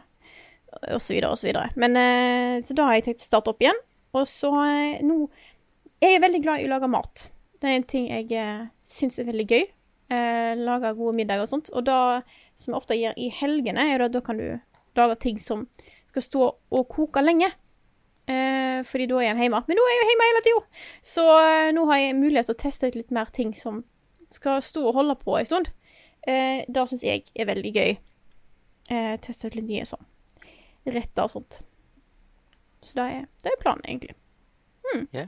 og 0.75 1.01
så 1.01 1.13
videre 1.13 1.31
og 1.31 1.39
så 1.39 1.47
videre. 1.49 1.71
Men 1.79 1.97
eh, 1.99 2.63
så 2.63 2.75
da 2.75 2.89
har 2.89 2.97
jeg 2.97 3.07
tenkt 3.09 3.23
å 3.23 3.29
starte 3.29 3.51
opp 3.51 3.63
igjen. 3.63 3.79
Og 4.15 4.27
så 4.29 4.51
eh, 4.63 5.03
nå 5.05 5.25
Jeg 6.03 6.17
er 6.17 6.21
veldig 6.23 6.41
glad 6.43 6.61
i 6.61 6.67
å 6.67 6.73
lage 6.73 6.91
mat. 6.91 7.29
Det 7.61 7.69
er 7.69 7.79
en 7.79 7.87
ting 7.87 8.07
jeg 8.11 8.27
eh, 8.35 8.67
syns 8.85 9.17
er 9.19 9.27
veldig 9.29 9.45
gøy. 9.47 9.63
Eh, 10.13 10.51
lage 10.59 10.91
gode 10.97 11.15
middager 11.17 11.45
og 11.45 11.51
sånt. 11.51 11.71
Og 11.73 11.85
da, 11.87 12.21
som 12.53 12.73
jeg 12.73 12.81
ofte 12.81 12.97
gjør 12.99 13.15
i 13.17 13.29
helgene, 13.33 13.87
er 13.93 14.03
da, 14.03 14.09
da 14.11 14.21
kan 14.25 14.41
du 14.41 14.49
lage 14.99 15.19
ting 15.25 15.39
som 15.43 15.65
skal 16.09 16.23
stå 16.25 16.47
og 16.71 16.87
koke 16.91 17.21
lenge. 17.23 17.51
Eh, 18.27 18.79
fordi 18.87 19.05
da 19.11 19.19
er 19.21 19.33
en 19.33 19.41
hjemme. 19.43 19.59
Men 19.67 19.77
nå 19.77 19.83
er 19.85 19.93
jeg 19.93 20.01
jo 20.01 20.09
hjemme 20.11 20.29
hele 20.31 20.43
tida! 20.47 20.63
Så 21.05 21.25
eh, 21.43 21.71
nå 21.75 21.83
har 21.91 21.99
jeg 22.01 22.17
mulighet 22.17 22.49
til 22.49 22.55
å 22.57 22.61
teste 22.63 22.89
ut 22.89 22.97
litt 22.97 23.11
mer 23.13 23.29
ting 23.35 23.53
som 23.57 23.83
skal 24.33 24.61
stå 24.65 24.81
og 24.89 24.95
holde 24.97 25.15
på 25.21 25.35
en 25.39 25.45
stund. 25.47 25.69
Eh, 26.25 26.63
det 26.67 26.87
syns 26.89 27.05
jeg 27.05 27.27
er 27.37 27.47
veldig 27.51 27.73
gøy. 27.75 27.95
Eh, 28.89 29.13
teste 29.21 29.47
ut 29.51 29.55
litt 29.59 29.69
nye 29.69 29.85
sånn 29.87 30.03
retter 30.85 31.25
og 31.25 31.31
sånt. 31.33 31.55
Så 32.85 32.93
det 32.97 33.05
er, 33.09 33.23
det 33.41 33.49
er 33.55 33.61
planen, 33.61 33.81
egentlig. 33.89 34.13
Ja. 35.15 35.23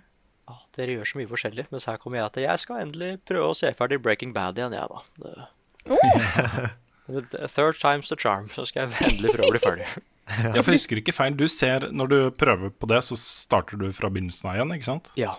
Ah, 0.47 0.59
dere 0.77 0.93
gjør 0.99 1.07
så 1.09 1.17
mye 1.19 1.27
forskjellig, 1.31 1.63
mens 1.73 1.87
her 1.89 1.97
kommer 1.99 2.21
jeg 2.21 2.31
til 2.35 2.43
Jeg 2.45 2.61
skal 2.61 2.83
endelig 2.83 3.09
prøve 3.27 3.49
å 3.51 3.55
se 3.57 3.71
ferdig 3.75 3.97
Breaking 4.05 4.35
Bad 4.35 4.59
igjen, 4.61 4.75
jeg, 4.77 4.85
da. 4.93 5.01
Det, 5.17 5.47
The- 5.87 6.69
the 7.07 7.47
third 7.47 7.79
time's 7.79 8.09
the 8.11 8.17
charm. 8.19 8.47
Så 8.53 8.67
skal 8.69 8.87
jeg 8.87 9.11
endelig 9.11 9.33
prøve 9.35 9.49
å 9.49 9.55
bli 9.57 9.63
ferdig. 9.63 9.89
Ja, 10.27 10.59
for 10.59 10.73
jeg 10.73 10.81
husker 10.81 10.99
ikke 10.99 11.13
feil. 11.15 11.37
Du 11.39 11.45
ser, 11.47 11.85
Når 11.95 12.09
du 12.11 12.15
prøver 12.35 12.67
på 12.75 12.87
det, 12.91 12.97
så 13.07 13.15
starter 13.15 13.79
du 13.79 13.85
fra 13.95 14.09
begynnelsen 14.11 14.49
av 14.51 14.57
igjen, 14.57 14.73
ikke 14.75 14.87
sant? 14.89 15.05
Ja. 15.15 15.37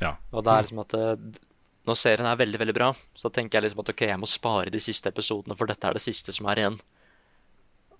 Ja. 0.00 0.16
Og 0.34 0.42
det 0.42 0.50
er 0.50 0.64
liksom 0.64 0.80
at 0.82 0.96
eh, 0.98 1.12
Når 1.86 1.98
serien 2.00 2.26
er 2.26 2.40
veldig 2.40 2.58
veldig 2.58 2.74
bra, 2.74 2.88
så 3.14 3.30
tenker 3.30 3.60
jeg 3.60 3.68
liksom 3.68 3.84
at 3.84 3.92
ok, 3.94 4.02
jeg 4.10 4.18
må 4.18 4.26
spare 4.26 4.72
de 4.74 4.80
siste 4.82 5.12
episodene, 5.14 5.54
for 5.54 5.70
dette 5.70 5.86
er 5.86 5.94
det 5.94 6.02
siste 6.02 6.34
som 6.34 6.50
er 6.50 6.58
igjen. 6.64 6.80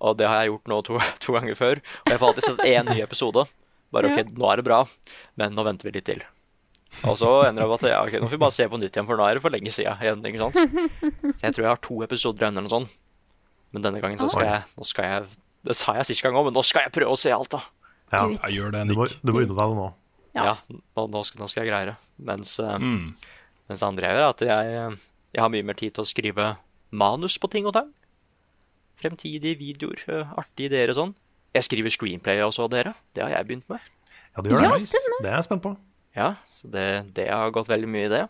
Og 0.03 0.19
det 0.19 0.27
har 0.27 0.43
jeg 0.43 0.51
gjort 0.51 0.73
nå 0.73 0.81
to, 0.91 0.99
to 1.23 1.37
ganger 1.39 1.61
før. 1.63 1.85
Og 2.03 2.11
jeg 2.11 2.19
får 2.19 2.33
alltid 2.33 2.49
sett 2.51 2.67
én 2.75 2.91
ny 2.91 2.99
episode. 3.07 3.47
Bare 3.95 4.11
ok, 4.11 4.35
nå 4.35 4.51
er 4.51 4.59
det 4.59 4.67
bra, 4.67 4.81
men 5.39 5.55
nå 5.55 5.63
venter 5.71 5.87
vi 5.87 5.95
litt 5.95 6.11
til. 6.11 6.27
Og 7.05 7.17
så 7.21 7.31
ender 7.49 7.63
det 7.63 7.67
opp 7.69 7.83
at 7.83 7.89
ja, 7.91 7.99
ok, 8.07 8.15
nå 8.23 8.29
får 8.29 8.37
vi 8.37 8.43
bare 8.45 8.55
se 8.57 8.67
på 8.73 8.79
nytt 8.81 8.95
igjen, 8.97 9.07
for 9.09 9.19
nå 9.21 9.25
er 9.29 9.35
det 9.37 9.43
for 9.45 9.53
lenge 9.53 9.73
siden 9.75 9.99
igjen. 10.01 10.23
ikke 10.25 10.39
sant? 10.39 10.57
Så 11.37 11.43
jeg 11.45 11.55
tror 11.57 11.65
jeg 11.67 11.73
har 11.73 11.83
to 11.85 11.97
episoder 12.07 12.47
igjen 12.47 12.57
eller 12.57 12.69
noe 12.69 12.75
sånt. 12.77 12.95
Men 13.75 13.83
denne 13.85 14.01
gangen 14.01 14.19
så 14.23 14.29
skal 14.33 14.47
jeg, 14.47 14.63
nå 14.79 14.87
skal 14.89 15.05
jeg 15.11 15.27
Det 15.67 15.75
sa 15.77 15.97
jeg 15.99 16.07
sist 16.07 16.23
gang 16.23 16.37
òg, 16.39 16.45
men 16.47 16.55
nå 16.55 16.63
skal 16.65 16.87
jeg 16.87 16.93
prøve 16.95 17.11
å 17.13 17.19
se 17.19 17.33
alt, 17.35 17.51
da. 17.51 17.61
Ja. 18.15 18.23
Jeg 18.47 18.55
gjør 18.61 18.71
det, 18.77 18.85
Nick. 18.87 19.17
du 19.21 19.33
må 19.35 19.43
unne 19.43 19.51
deg 19.51 19.59
det 19.59 19.79
nå. 19.81 19.87
Ja. 20.39 20.45
Ja, 20.45 20.55
nå, 20.97 21.07
nå, 21.11 21.23
skal, 21.27 21.41
nå 21.43 21.49
skal 21.51 21.65
jeg 21.65 21.73
greie 21.73 21.89
det. 21.91 21.97
Mens, 22.23 22.59
eh, 22.63 22.77
Mm. 22.79 23.17
mens 23.69 23.81
det 23.83 23.89
andre 23.89 24.07
jeg 24.07 24.15
gjør, 24.17 24.23
er 24.23 24.29
at 24.31 24.41
jeg, 24.47 24.75
eh, 24.79 24.97
jeg 25.35 25.43
har 25.43 25.51
mye 25.51 25.65
mer 25.67 25.75
tid 25.75 25.95
til 25.97 26.05
å 26.05 26.07
skrive 26.07 26.47
manus 26.93 27.37
på 27.43 27.51
ting 27.51 27.67
og 27.67 27.75
tang. 27.75 27.91
Fremtidige 29.03 29.59
videoer, 29.59 30.01
eh, 30.09 30.33
artige 30.39 30.71
ideer 30.71 30.91
og 30.95 30.97
sånn. 31.01 31.15
Jeg 31.57 31.67
skriver 31.67 31.91
screenplay 31.93 32.41
også, 32.45 32.69
dere. 32.71 32.95
Det 33.15 33.25
har 33.25 33.31
jeg 33.35 33.47
begynt 33.49 33.69
med. 33.69 33.81
Ja, 34.37 34.43
du 34.43 34.51
gjør 34.51 34.63
Ja, 34.63 34.71
det. 34.77 35.03
Det 35.23 35.31
er 35.31 35.37
jeg 35.37 35.45
spent 35.49 35.63
på. 35.67 35.77
Ja, 36.17 36.33
så 36.49 36.71
det, 36.73 36.87
det 37.17 37.29
har 37.29 37.53
gått 37.55 37.69
veldig 37.69 37.89
mye 37.93 38.09
i 38.09 38.13
det. 38.13 38.25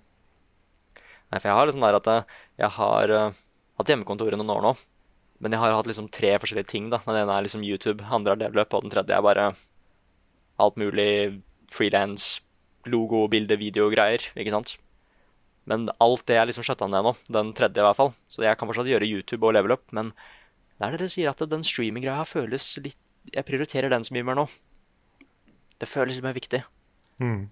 Nei, 1.30 1.38
for 1.38 1.48
jeg 1.48 1.56
har 1.58 1.68
liksom 1.68 1.84
der 1.84 1.98
at 1.98 2.10
jeg, 2.10 2.24
jeg 2.62 2.72
har 2.76 3.12
uh, 3.14 3.40
hatt 3.78 3.92
hjemmekontor 3.92 4.34
i 4.34 4.38
noen 4.38 4.52
år 4.56 4.64
nå. 4.64 4.72
Men 5.42 5.52
jeg 5.52 5.60
har 5.60 5.74
hatt 5.76 5.88
liksom 5.90 6.08
tre 6.12 6.32
forskjellige 6.40 6.70
ting. 6.72 6.88
da. 6.90 7.00
Den 7.04 7.20
ene 7.20 7.34
er 7.36 7.46
liksom 7.46 7.64
YouTube, 7.66 8.04
andre 8.10 8.34
er 8.34 8.42
develop, 8.46 8.74
og 8.74 8.86
den 8.86 8.94
tredje 8.94 9.16
er 9.16 9.24
bare 9.24 9.50
alt 10.62 10.78
mulig 10.80 11.42
frilans, 11.70 12.40
logo, 12.88 13.26
bilde, 13.30 13.58
video-greier. 13.60 14.30
Ikke 14.38 14.54
sant? 14.54 14.76
Men 15.66 15.88
alt 16.02 16.24
det 16.30 16.38
er 16.38 16.48
liksom 16.48 16.64
skjøtta 16.66 16.88
ned 16.88 17.04
nå. 17.04 17.12
Den 17.32 17.52
tredje, 17.58 17.82
i 17.82 17.86
hvert 17.86 17.98
fall. 17.98 18.14
Så 18.32 18.46
jeg 18.46 18.56
kan 18.58 18.70
fortsatt 18.70 18.88
gjøre 18.90 19.08
YouTube 19.10 19.44
og 19.44 19.56
level 19.58 19.76
up, 19.76 19.84
men 19.96 20.14
det 20.76 20.86
er 20.86 20.96
dere 20.96 21.10
sier 21.10 21.32
at 21.32 21.42
den 21.50 21.64
streaming-greia 21.64 22.24
føles 22.28 22.76
litt 22.84 23.00
Jeg 23.34 23.42
prioriterer 23.42 23.90
den 23.90 24.04
så 24.06 24.14
mye 24.14 24.22
mer 24.22 24.36
nå. 24.38 24.44
Det 25.82 25.88
føles 25.90 26.14
litt 26.14 26.24
mer 26.24 26.36
viktig. 26.36 26.60
Mm. 27.18 27.48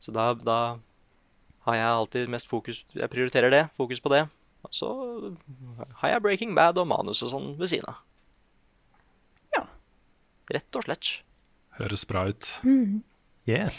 Så 0.00 0.12
da, 0.16 0.30
da 0.34 0.58
har 1.68 1.76
jeg 1.76 1.88
alltid 1.92 2.30
mest 2.32 2.48
fokus 2.48 2.82
Jeg 2.96 3.10
prioriterer 3.12 3.52
det. 3.52 3.64
Fokus 3.76 4.00
på 4.00 4.12
det. 4.12 4.22
Og 4.64 4.72
så 4.76 4.88
har 6.02 6.14
jeg 6.14 6.22
Breaking 6.24 6.54
Bad 6.56 6.78
og 6.80 6.88
manus 6.90 7.22
og 7.24 7.30
sånn 7.32 7.50
ved 7.60 7.70
siden 7.72 7.88
av. 7.92 8.00
Ja. 9.56 9.62
Rett 10.52 10.76
og 10.80 10.84
slett. 10.88 11.12
Høres 11.80 12.04
bra 12.08 12.26
ut. 12.28 12.48
Yeah. 13.48 13.72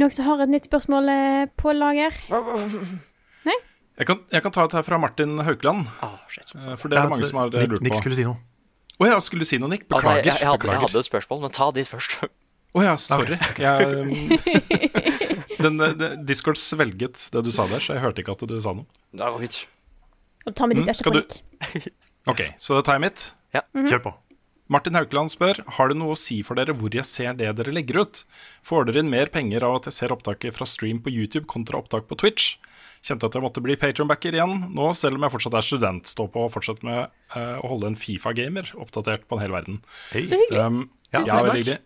Noen 0.00 0.12
som 0.14 0.26
har 0.28 0.40
et 0.44 0.50
nytt 0.52 0.68
spørsmål 0.70 1.10
eh, 1.12 1.44
på 1.60 1.74
lager? 1.76 2.16
Jeg 3.94 4.08
kan, 4.08 4.24
jeg 4.32 4.42
kan 4.42 4.50
ta 4.50 4.64
et 4.66 4.72
her 4.74 4.82
fra 4.82 4.96
Martin 4.98 5.36
Haukeland. 5.46 5.84
Oh, 6.02 6.14
For 6.80 6.90
det 6.90 6.96
er 6.98 7.04
det 7.06 7.10
mange 7.12 7.26
som 7.28 7.36
har 7.38 7.52
lurt 7.52 7.76
Nick, 7.76 7.84
Nick 7.84 7.92
på. 7.94 7.98
skulle 8.00 8.16
si 8.18 8.24
noe. 8.26 8.40
Å 8.98 9.06
ja, 9.06 9.18
skulle 9.22 9.46
du 9.46 9.46
si 9.46 9.60
noe, 9.62 9.70
Nick? 9.70 9.84
Altså, 9.86 10.00
Beklager. 10.00 10.24
jeg, 10.32 10.40
jeg, 10.40 10.48
hadde, 10.50 10.66
jeg 10.72 10.80
hadde 10.82 10.98
et 11.04 11.06
spørsmål, 11.06 11.42
men 11.44 11.52
ta 11.54 11.68
ditt 11.76 11.86
først. 11.92 12.16
Å 12.74 12.82
ja, 12.82 12.94
sorry. 12.98 13.36
Jeg, 13.62 13.86
um, 14.02 14.10
den, 15.62 15.78
den, 15.78 16.24
Discord 16.26 16.58
svelget 16.58 17.28
det 17.32 17.44
du 17.46 17.52
sa 17.54 17.68
der, 17.70 17.78
så 17.82 17.94
jeg 17.94 18.02
hørte 18.02 18.24
ikke 18.24 18.34
at 18.34 18.42
du 18.50 18.56
sa 18.60 18.72
noe. 18.74 18.88
Det 19.14 19.22
går 19.30 19.44
fint. 19.46 19.60
Ta 20.58 20.66
med 20.68 20.80
ditt 20.80 20.88
Mm, 20.90 20.96
skal 20.98 21.14
etterpå, 21.20 21.38
du- 21.62 21.78
Nick. 21.78 21.92
Ok, 22.32 22.40
så 22.56 22.74
det 22.78 22.86
tar 22.88 22.96
jeg 22.96 23.04
mitt. 23.04 23.22
Kjør 23.54 24.00
på. 24.08 24.14
Martin 24.72 24.96
Haukeland 24.96 25.28
spør 25.28 25.58
Har 25.76 25.90
det 25.90 25.96
noe 26.00 26.14
å 26.14 26.16
si 26.16 26.38
for 26.42 26.56
dere 26.56 26.72
hvor 26.72 26.88
jeg 26.96 27.04
ser 27.04 27.34
det 27.36 27.50
dere 27.58 27.72
legger 27.76 28.00
ut. 28.00 28.22
Får 28.64 28.86
dere 28.88 29.02
inn 29.04 29.10
mer 29.12 29.28
penger 29.32 29.66
av 29.68 29.76
at 29.76 29.90
jeg 29.90 29.96
ser 29.98 30.14
opptaket 30.14 30.56
fra 30.56 30.64
stream 30.66 31.02
på 31.04 31.12
YouTube 31.12 31.44
kontra 31.52 31.82
opptak 31.82 32.08
på 32.08 32.16
Twitch? 32.16 32.54
Kjente 33.04 33.28
at 33.28 33.36
jeg 33.36 33.44
måtte 33.44 33.60
bli 33.60 33.76
Patronbacker 33.76 34.32
igjen 34.38 34.70
nå, 34.72 34.88
selv 34.96 35.20
om 35.20 35.26
jeg 35.28 35.34
fortsatt 35.36 35.58
er 35.60 35.66
student. 35.68 36.08
Står 36.08 36.30
på 36.32 36.46
og 36.46 36.52
fortsetter 36.56 36.88
med 36.88 37.12
uh, 37.36 37.60
å 37.60 37.74
holde 37.74 37.92
en 37.92 37.98
Fifa-gamer 38.00 38.72
oppdatert 38.80 39.28
på 39.28 39.36
en 39.36 39.44
hel 39.44 39.52
verden. 39.52 39.82
Hey. 40.14 40.24
Så 40.30 40.40
hyggelig. 40.40 40.64
Um, 40.64 40.86
Ja, 41.12 41.20
ja, 41.28 41.36
veldig 41.44 41.60
hyggelig. 41.60 41.82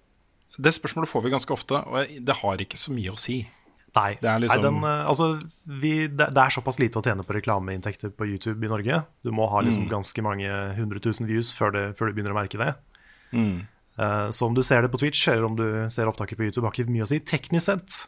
Det 0.60 0.72
spørsmålet 0.74 1.08
får 1.08 1.22
vi 1.22 1.30
ganske 1.30 1.54
ofte, 1.54 1.78
og 1.86 2.08
det 2.24 2.34
har 2.42 2.56
ikke 2.64 2.76
så 2.80 2.90
mye 2.94 3.12
å 3.14 3.18
si. 3.18 3.48
Nei, 3.96 4.18
Det 4.20 4.28
er 4.30 4.38
liksom- 4.40 4.62
Nei 4.62 4.70
den, 4.70 4.84
eh, 4.84 5.06
altså, 5.08 5.40
vi, 5.66 5.92
det, 6.08 6.28
det 6.34 6.36
er 6.36 6.50
såpass 6.50 6.78
lite 6.78 6.98
å 7.00 7.02
tjene 7.02 7.24
på 7.24 7.34
reklameinntekter 7.34 8.10
på 8.14 8.26
YouTube 8.28 8.62
i 8.64 8.68
Norge. 8.68 9.04
Du 9.24 9.30
må 9.30 9.48
ha 9.48 9.60
Mm. 9.60 9.66
liksom 9.66 9.88
ganske 9.88 10.22
mange 10.22 10.48
hundre 10.76 11.00
tusen 11.00 11.26
views 11.26 11.52
før, 11.52 11.72
det, 11.72 11.96
før 11.96 12.06
du 12.08 12.12
begynner 12.14 12.34
å 12.34 12.42
merke 12.42 12.58
det. 12.58 12.74
Mm. 13.32 13.66
Uh, 13.98 14.28
så 14.30 14.46
om 14.46 14.54
du 14.54 14.62
ser 14.62 14.82
det 14.82 14.92
på 14.92 14.98
Twitch 14.98 15.26
eller 15.28 15.44
om 15.44 15.56
du 15.56 15.88
ser 15.90 16.06
opptaket 16.06 16.36
på 16.36 16.44
YouTube, 16.46 16.64
har 16.64 16.70
ikke 16.72 16.88
mye 16.90 17.02
å 17.02 17.08
si. 17.08 17.18
Teknisk 17.18 17.62
sett 17.62 18.06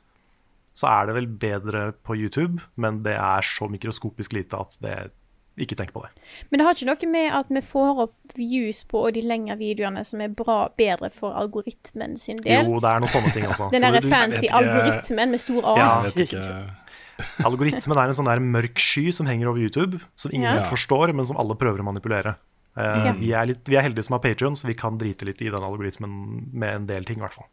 så 0.75 0.87
er 0.89 1.07
det 1.07 1.15
vel 1.17 1.27
bedre 1.27 1.93
på 2.07 2.15
YouTube, 2.17 2.61
men 2.77 3.03
det 3.03 3.17
er 3.17 3.41
så 3.43 3.67
mikroskopisk 3.69 4.33
lite 4.33 4.55
at 4.61 4.77
det 4.81 5.11
ikke 5.59 5.77
tenk 5.77 5.93
på 5.93 6.03
det. 6.05 6.11
Men 6.51 6.59
det 6.61 6.67
har 6.67 6.75
ikke 6.75 6.87
noe 6.89 7.11
med 7.11 7.33
at 7.41 7.47
vi 7.51 7.61
får 7.61 8.03
opp 8.07 8.35
views 8.37 8.83
på 8.89 9.03
de 9.13 9.23
lengre 9.23 9.57
videoene 9.61 10.05
som 10.07 10.21
er 10.21 10.29
bra, 10.29 10.69
bedre 10.79 11.11
for 11.11 11.35
algoritmen 11.37 12.17
sin 12.17 12.37
del. 12.45 12.65
Jo, 12.71 12.79
det 12.81 12.89
er 12.93 13.01
noen 13.03 13.13
sånne 13.13 13.33
ting 13.35 13.47
også. 13.51 13.71
Den 13.75 13.83
Så 13.83 13.91
derre 13.91 14.03
fancy 14.07 14.47
ikke- 14.47 14.61
algoritmen 14.61 15.31
med 15.31 15.41
stor 15.41 15.65
A. 15.65 15.75
Ja. 15.77 15.89
Jeg 16.05 16.13
vet 16.15 16.23
ikke 16.29 16.77
Algoritmen 17.45 17.99
er 18.01 18.09
en 18.09 18.17
sånn 18.17 18.29
der 18.31 18.41
mørk 18.41 18.79
sky 18.81 19.11
som 19.13 19.27
henger 19.29 19.51
over 19.51 19.61
YouTube, 19.61 19.99
som 20.17 20.33
ingen 20.33 20.55
Ja. 20.55 20.65
forstår, 20.71 21.13
men 21.13 21.25
som 21.29 21.37
alle 21.37 21.57
prøver 21.59 21.83
å 21.83 21.85
manipulere. 21.91 22.37
Uh, 22.79 23.05
Ja. 23.11 23.13
vi, 23.19 23.33
er 23.33 23.47
litt, 23.51 23.65
vi 23.69 23.77
er 23.77 23.83
heldige 23.83 24.05
som 24.07 24.15
har 24.17 24.21
Patreon, 24.25 24.55
så 24.57 24.67
vi 24.67 24.75
kan 24.75 24.97
drite 24.97 25.27
litt 25.27 25.43
i 25.43 25.51
den 25.51 25.61
algoritmen 25.61 26.49
med 26.55 26.75
en 26.75 26.87
del 26.87 27.05
ting, 27.05 27.19
i 27.19 27.21
hvert 27.21 27.35
fall. 27.35 27.47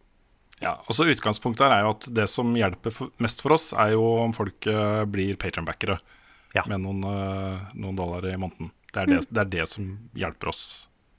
Ja, 0.61 0.77
altså 0.87 1.03
Utgangspunktet 1.05 1.65
her 1.67 1.73
er 1.79 1.83
jo 1.83 1.89
at 1.89 2.07
det 2.13 2.29
som 2.29 2.53
hjelper 2.55 2.91
for, 2.93 3.09
mest 3.19 3.41
for 3.43 3.53
oss, 3.57 3.73
er 3.73 3.91
jo 3.97 4.05
om 4.23 4.31
folk 4.33 4.65
uh, 4.71 5.03
blir 5.05 5.35
Patronbackere 5.35 5.99
Ja. 6.57 6.65
med 6.69 6.83
noen, 6.83 7.03
eh, 7.05 7.71
noen 7.77 7.97
dollar 7.97 8.25
i 8.27 8.35
måneden. 8.39 8.71
Det 8.91 9.03
er 9.03 9.11
det, 9.11 9.23
det 9.29 9.41
er 9.43 9.49
det 9.53 9.65
som 9.69 9.89
hjelper 10.17 10.51
oss. 10.51 10.63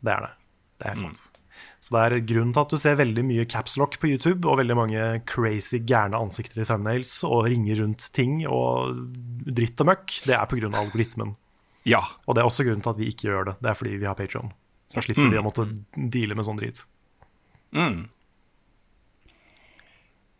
Det 0.02 0.14
er 0.14 0.24
det. 0.26 0.32
Det 0.78 0.86
er 0.86 0.96
helt 0.96 1.06
sant. 1.08 1.38
Så 1.82 1.94
det 1.94 2.02
er 2.04 2.22
grunnen 2.26 2.52
til 2.54 2.62
at 2.64 2.72
du 2.72 2.78
ser 2.80 2.98
veldig 2.98 3.24
mye 3.26 3.46
capslock 3.50 3.98
på 4.02 4.10
YouTube, 4.12 4.46
og 4.46 4.60
veldig 4.60 4.76
mange 4.78 5.02
crazy 5.30 5.80
gærne 5.86 6.18
ansikter 6.18 6.62
i 6.62 6.66
thumbnails, 6.66 7.12
og 7.26 7.48
ringer 7.50 7.82
rundt 7.82 8.08
ting 8.14 8.40
og 8.46 8.98
dritt 9.46 9.78
og 9.82 9.90
møkk. 9.92 10.20
Det 10.26 10.34
er 10.34 10.46
pga. 10.50 10.70
algoritmen. 10.70 11.36
Ja. 11.88 12.02
Og 12.26 12.34
det 12.34 12.42
er 12.42 12.50
også 12.50 12.66
grunnen 12.66 12.84
til 12.84 12.94
at 12.94 13.00
vi 13.00 13.10
ikke 13.12 13.30
gjør 13.30 13.50
det. 13.50 13.56
Det 13.62 13.70
er 13.70 13.78
fordi 13.78 13.98
vi 13.98 14.08
har 14.10 14.18
Patreon. 14.18 14.52
Så 14.88 15.04
slipper 15.04 15.28
vi 15.28 15.38
å 15.40 15.44
måtte 15.44 15.66
deale 15.94 16.36
med 16.38 16.46
sånn 16.48 16.58
drit. 16.58 16.82
Mm. 17.76 18.08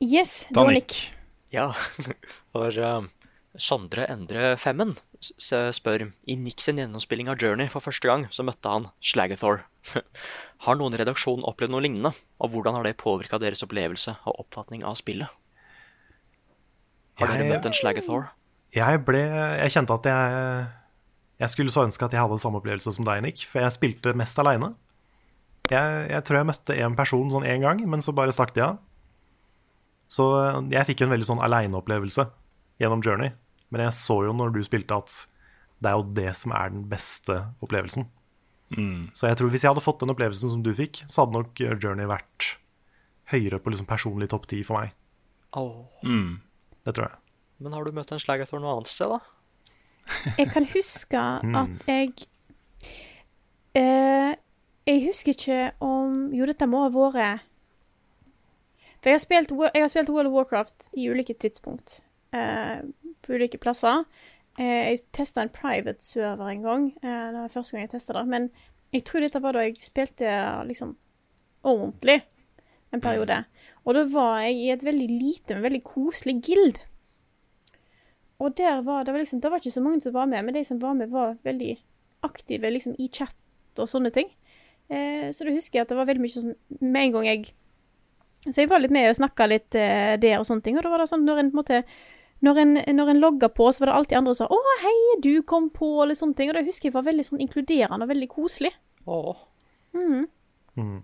Yes. 0.01 0.47
Nick. 0.55 1.13
Ja, 1.53 1.73
for 2.53 2.73
eh, 2.73 3.09
Sondre 3.57 4.05
Endre 4.13 4.57
Femmen 4.61 4.93
spør 5.19 6.05
I 6.29 6.35
Nick 6.37 6.61
sin 6.63 6.77
gjennomspilling 6.79 7.31
av 7.33 7.41
Journey 7.43 7.71
for 7.73 7.81
første 7.83 8.07
gang 8.07 8.27
så 8.31 8.45
møtte 8.47 8.71
han 8.71 8.89
Slagathor. 9.03 9.63
har 10.67 10.79
noen 10.79 10.95
i 10.95 11.01
redaksjonen 11.01 11.47
opplevd 11.49 11.73
noe 11.73 11.83
lignende? 11.83 12.13
Og 12.45 12.53
hvordan 12.53 12.77
har 12.77 12.85
det 12.87 12.99
påvirka 13.01 13.41
deres 13.43 13.65
opplevelse 13.67 14.15
og 14.29 14.43
oppfatning 14.45 14.85
av 14.87 14.99
spillet? 15.01 15.29
Har 17.19 17.33
dere 17.33 17.47
Jeg- 17.47 17.53
møtt 17.57 17.67
en 17.67 17.73
Slagathor? 17.75 18.29
Jeg 18.77 19.01
ble 19.07 19.23
Jeg 19.25 19.71
kjente 19.73 19.95
at 19.97 20.05
jeg 20.05 20.67
Jeg 21.41 21.49
skulle 21.51 21.71
så 21.73 21.87
ønske 21.87 22.05
at 22.05 22.13
jeg 22.13 22.21
hadde 22.21 22.39
samme 22.39 22.59
opplevelse 22.61 22.93
som 22.93 23.05
deg, 23.07 23.23
Nick, 23.23 23.47
for 23.47 23.61
jeg 23.63 23.73
spilte 23.73 24.13
mest 24.15 24.39
aleine. 24.39 24.75
Jeg, 25.71 26.09
jeg 26.11 26.25
tror 26.25 26.37
jeg 26.41 26.47
møtte 26.49 26.75
én 26.75 26.97
person 26.97 27.31
sånn 27.31 27.47
én 27.47 27.61
gang, 27.63 27.79
men 27.89 28.01
så 28.03 28.11
bare 28.13 28.33
stakk 28.35 28.55
de 28.57 28.61
av. 28.65 28.79
Så 30.11 30.25
jeg 30.73 30.87
fikk 30.89 31.03
en 31.05 31.11
veldig 31.13 31.29
sånn 31.29 31.43
aleine-opplevelse 31.45 32.27
gjennom 32.81 33.03
Journey. 33.05 33.33
Men 33.71 33.85
jeg 33.85 33.97
så 33.99 34.21
jo 34.27 34.33
når 34.37 34.55
du 34.55 34.63
spilte 34.65 34.97
at 34.97 35.15
det 35.79 35.91
er 35.91 35.99
jo 36.01 36.07
det 36.17 36.31
som 36.35 36.53
er 36.57 36.73
den 36.75 36.87
beste 36.91 37.37
opplevelsen. 37.63 38.09
Så 39.17 39.29
jeg 39.31 39.39
tror 39.41 39.49
hvis 39.53 39.63
jeg 39.65 39.71
hadde 39.73 39.81
fått 39.85 40.03
den 40.03 40.11
opplevelsen 40.13 40.51
som 40.53 40.63
du 40.65 40.73
fikk, 40.77 41.03
så 41.09 41.23
hadde 41.23 41.39
nok 41.39 41.61
Journey 41.81 42.09
vært 42.11 42.51
høyere 43.33 43.61
på 43.63 43.73
liksom 43.73 43.87
personlig 43.89 44.29
topp 44.33 44.49
ti 44.51 44.59
for 44.67 44.81
meg. 44.81 44.93
Oh. 45.57 45.87
Mm. 46.05 46.41
Det 46.85 46.95
tror 46.97 47.09
jeg. 47.09 47.21
Men 47.65 47.73
har 47.75 47.85
du 47.89 47.95
møtt 47.97 48.13
en 48.13 48.21
Slagathor 48.21 48.61
noe 48.61 48.75
annet 48.77 48.91
sted, 48.91 49.09
da? 49.09 49.21
Jeg 50.39 50.51
kan 50.53 50.67
huske 50.73 51.23
Hmm. 51.45 51.55
at 51.57 51.89
jeg 51.89 52.13
eh, 53.77 54.35
Jeg 54.89 55.03
husker 55.05 55.35
ikke 55.35 55.59
om 55.85 56.31
Jo, 56.33 56.47
dette 56.49 56.65
må 56.71 56.81
ha 56.87 56.89
vært 56.93 57.43
For 59.03 59.11
jeg 59.11 59.19
har 59.19 59.25
spilt, 59.25 59.53
jeg 59.75 59.85
har 59.85 59.91
spilt 59.93 60.13
World 60.13 60.31
of 60.31 60.37
Warcraft 60.39 60.89
i 60.97 61.09
ulike 61.13 61.37
tidspunkt. 61.37 62.01
Eh, 62.33 62.81
på 63.23 63.35
ulike 63.35 63.61
plasser. 63.61 64.05
Eh, 64.59 64.91
jeg 64.91 65.05
testa 65.17 65.43
en 65.43 65.53
private 65.53 66.05
server 66.05 66.51
en 66.51 66.65
gang. 66.65 66.89
Eh, 67.03 67.29
det 67.33 67.41
var 67.41 67.53
første 67.53 67.77
gang 67.77 67.87
jeg 67.87 67.95
testa 67.97 68.17
det. 68.19 68.27
Men 68.29 68.51
jeg 68.93 69.05
tror 69.05 69.25
dette 69.25 69.43
var 69.43 69.57
da 69.57 69.65
jeg 69.67 69.79
spilte 69.85 70.35
liksom 70.69 70.97
ordentlig 71.67 72.23
en 72.93 73.03
periode. 73.05 73.43
Og 73.85 73.97
da 73.97 74.05
var 74.13 74.41
jeg 74.47 74.57
i 74.57 74.71
et 74.73 74.85
veldig 74.85 75.09
lite, 75.11 75.55
men 75.55 75.67
veldig 75.67 75.85
koselig 75.85 76.39
guild. 76.45 76.81
Og 78.39 78.55
der 78.57 78.83
var 78.87 79.05
det 79.05 79.13
var 79.13 79.19
liksom 79.19 79.41
Det 79.41 79.51
var 79.51 79.59
ikke 79.59 79.71
så 79.75 79.81
mange 79.81 80.01
som 80.01 80.15
var 80.15 80.27
med, 80.27 80.45
men 80.45 80.55
de 80.55 80.65
som 80.65 80.81
var 80.81 80.93
med, 80.93 81.11
var 81.11 81.37
veldig 81.43 81.77
aktive 82.23 82.71
liksom 82.71 82.95
i 82.99 83.09
chat 83.13 83.35
og 83.79 83.89
sånne 83.89 84.11
ting. 84.11 84.29
Eh, 84.89 85.31
så 85.33 85.45
da 85.45 85.53
husker 85.53 85.79
jeg 85.79 85.87
at 85.87 85.91
det 85.91 85.99
var 85.99 86.07
veldig 86.09 86.23
mye 86.23 86.33
sånn 86.33 86.55
Med 86.81 87.03
en 87.03 87.11
gang 87.13 87.27
jeg 87.27 87.51
Så 88.49 88.63
jeg 88.63 88.71
var 88.71 88.81
litt 88.81 88.95
med 88.95 89.11
og 89.11 89.19
snakka 89.19 89.45
litt 89.45 89.77
eh, 89.77 90.15
der 90.17 90.39
og 90.39 90.47
sånne 90.49 90.65
ting. 90.65 90.79
Og 90.79 90.87
da 90.87 90.93
var 90.93 91.03
det 91.03 91.11
sånn 91.11 91.27
når 91.27 91.43
en 91.43 91.51
på 91.51 91.59
en 91.59 91.61
måte 91.61 91.83
når 92.45 92.61
en, 92.63 92.75
når 92.95 93.13
en 93.13 93.21
logga 93.23 93.49
på, 93.51 93.67
så 93.73 93.83
var 93.83 93.91
det 93.91 93.99
alltid 93.99 94.19
andre 94.19 94.35
som 94.35 94.47
sa 94.47 94.55
'Å, 94.55 94.75
hei, 94.85 95.21
du 95.25 95.43
kom 95.43 95.71
på', 95.71 96.03
eller 96.05 96.15
sånne 96.15 96.37
ting. 96.37 96.51
Og 96.51 96.55
det 96.55 96.67
husker 96.67 96.89
jeg 96.89 96.95
var 96.95 97.07
veldig 97.09 97.27
sånn 97.27 97.43
inkluderende 97.43 98.07
og 98.07 98.13
veldig 98.13 98.29
koselig. 98.31 98.73
Åh. 99.07 99.37
Mm. 99.95 100.27
Mm. 100.77 101.03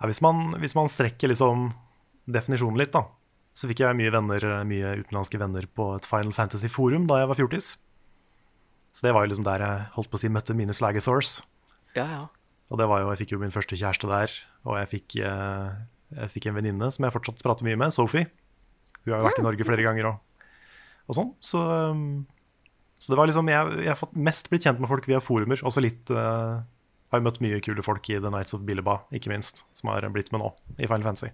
Ja, 0.00 0.06
hvis, 0.06 0.20
man, 0.22 0.54
hvis 0.60 0.76
man 0.78 0.90
strekker 0.90 1.28
liksom 1.32 1.72
definisjonen 2.30 2.78
litt, 2.78 2.92
da, 2.94 3.06
så 3.54 3.68
fikk 3.70 3.82
jeg 3.82 3.98
mye 3.98 4.12
venner, 4.14 4.64
mye 4.64 4.96
utenlandske 5.02 5.38
venner 5.40 5.66
på 5.66 5.94
et 5.96 6.06
Final 6.06 6.32
Fantasy-forum 6.36 7.08
da 7.10 7.22
jeg 7.22 7.30
var 7.30 7.38
fjortis. 7.38 7.76
Så 8.92 9.06
det 9.06 9.14
var 9.14 9.24
jo 9.24 9.32
liksom 9.32 9.46
der 9.46 9.64
jeg 9.64 9.86
holdt 9.96 10.10
på 10.10 10.18
å 10.18 10.22
si 10.22 10.30
møtte 10.32 10.56
mine 10.58 10.74
Slagathors. 10.74 11.40
Ja, 11.94 12.06
ja. 12.06 12.22
Og 12.70 12.78
det 12.78 12.86
var 12.86 13.02
jo, 13.02 13.10
jeg 13.10 13.24
fikk 13.24 13.34
jo 13.34 13.40
min 13.42 13.54
første 13.54 13.78
kjæreste 13.78 14.06
der, 14.10 14.34
og 14.62 14.76
jeg 14.78 14.90
fikk, 14.92 15.16
eh, 15.26 15.70
jeg 16.14 16.32
fikk 16.36 16.46
en 16.46 16.58
venninne 16.58 16.90
som 16.94 17.06
jeg 17.06 17.14
fortsatt 17.16 17.42
prater 17.42 17.66
mye 17.66 17.78
med, 17.78 17.94
Sophie. 17.94 18.30
Hun 19.04 19.14
har 19.14 19.22
jo 19.22 19.28
vært 19.28 19.40
i 19.40 19.46
Norge 19.46 19.66
flere 19.68 19.86
ganger 19.86 20.10
og, 20.12 20.46
og 21.08 21.16
sånn. 21.16 21.30
Så, 21.44 21.60
um, 21.60 22.24
så 23.00 23.12
det 23.12 23.20
var 23.20 23.30
liksom 23.30 23.48
jeg, 23.50 23.76
jeg 23.86 23.96
har 23.96 24.18
mest 24.30 24.50
blitt 24.52 24.66
kjent 24.66 24.82
med 24.82 24.90
folk 24.90 25.08
via 25.08 25.22
forumer. 25.24 25.62
Også 25.66 25.82
litt 25.84 26.12
uh, 26.12 26.60
Har 27.10 27.22
jo 27.22 27.26
møtt 27.26 27.40
mye 27.44 27.62
kule 27.64 27.84
folk 27.86 28.10
i 28.12 28.18
The 28.20 28.32
Nights 28.32 28.56
of 28.56 28.66
Billeba, 28.68 29.00
ikke 29.16 29.32
minst, 29.32 29.64
som 29.74 29.92
har 29.92 30.06
blitt 30.14 30.30
med 30.34 30.44
nå 30.44 30.52
i 30.76 30.86
Final 30.86 31.08
Fantasy. 31.08 31.32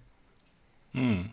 Mm. 0.97 1.27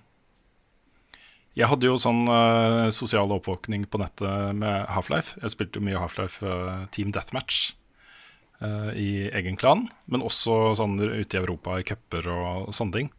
Jeg 1.55 1.71
hadde 1.71 1.87
jo 1.87 1.95
sånn 2.01 2.25
uh, 2.27 2.91
sosial 2.95 3.31
oppvåkning 3.31 3.87
på 3.87 4.01
nettet 4.03 4.59
med 4.59 4.89
Half-Life. 4.91 5.39
Jeg 5.39 5.55
spilte 5.55 5.79
jo 5.79 5.87
mye 5.87 6.01
Half-Life 6.03 6.43
uh, 6.43 6.87
Team 6.95 7.13
Deathmatch 7.15 7.77
eh, 8.59 8.91
i 8.99 9.11
egen 9.31 9.59
klan, 9.61 9.87
men 10.11 10.25
også 10.27 10.75
sånn 10.81 10.99
ute 10.99 11.37
i 11.37 11.41
Europa 11.41 11.79
i 11.79 11.87
cuper 11.87 12.27
og 12.33 12.73
sånne 12.75 12.99
ting. 12.99 13.13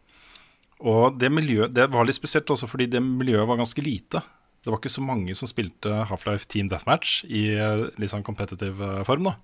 Og 0.85 1.15
det 1.17 1.31
miljøet, 1.33 1.73
det 1.73 1.87
var 1.93 2.05
litt 2.05 2.17
spesielt 2.17 2.49
også 2.53 2.67
fordi 2.69 2.85
det 2.93 3.01
miljøet 3.01 3.47
var 3.49 3.57
ganske 3.57 3.81
lite. 3.81 4.21
Det 4.65 4.71
var 4.73 4.79
ikke 4.81 4.93
så 4.95 5.03
mange 5.05 5.33
som 5.37 5.49
spilte 5.49 5.91
Half-Life 6.09 6.47
Team 6.49 6.69
Deathmatch 6.71 7.23
i 7.29 7.47
eh, 7.53 7.83
litt 8.01 8.11
sånn 8.13 8.25
competitive 8.25 8.81
eh, 8.99 9.03
form. 9.05 9.27
da. 9.29 9.35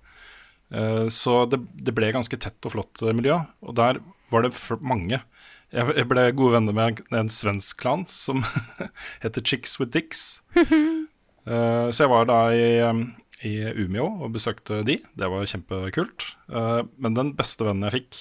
Eh, 0.74 1.06
Så 1.14 1.44
det, 1.50 1.60
det 1.78 1.94
ble 1.94 2.12
ganske 2.14 2.38
tett 2.42 2.66
og 2.66 2.74
flott 2.76 3.02
miljø, 3.14 3.40
og 3.62 3.74
der 3.78 4.00
var 4.32 4.46
det 4.46 4.52
mange. 4.80 5.18
Jeg 5.72 6.04
ble 6.10 6.26
gode 6.36 6.56
venner 6.58 6.74
med 6.76 7.00
en, 7.10 7.18
en 7.22 7.30
svensk 7.32 7.78
klan 7.80 8.02
som 8.10 8.42
heter 9.24 9.42
Chicks 9.46 9.78
with 9.80 9.92
Dicks. 9.94 10.42
Så 11.42 12.04
jeg 12.04 12.10
var 12.12 12.26
da 12.28 12.36
i, 12.54 12.66
i 13.48 13.52
Umeå 13.82 14.04
og 14.22 14.34
besøkte 14.36 14.82
de. 14.86 15.00
Det 15.18 15.26
var 15.32 15.42
kjempekult. 15.48 16.26
Men 16.46 17.16
den 17.16 17.32
beste 17.34 17.66
vennen 17.66 17.88
jeg 17.88 17.96
fikk, 17.96 18.18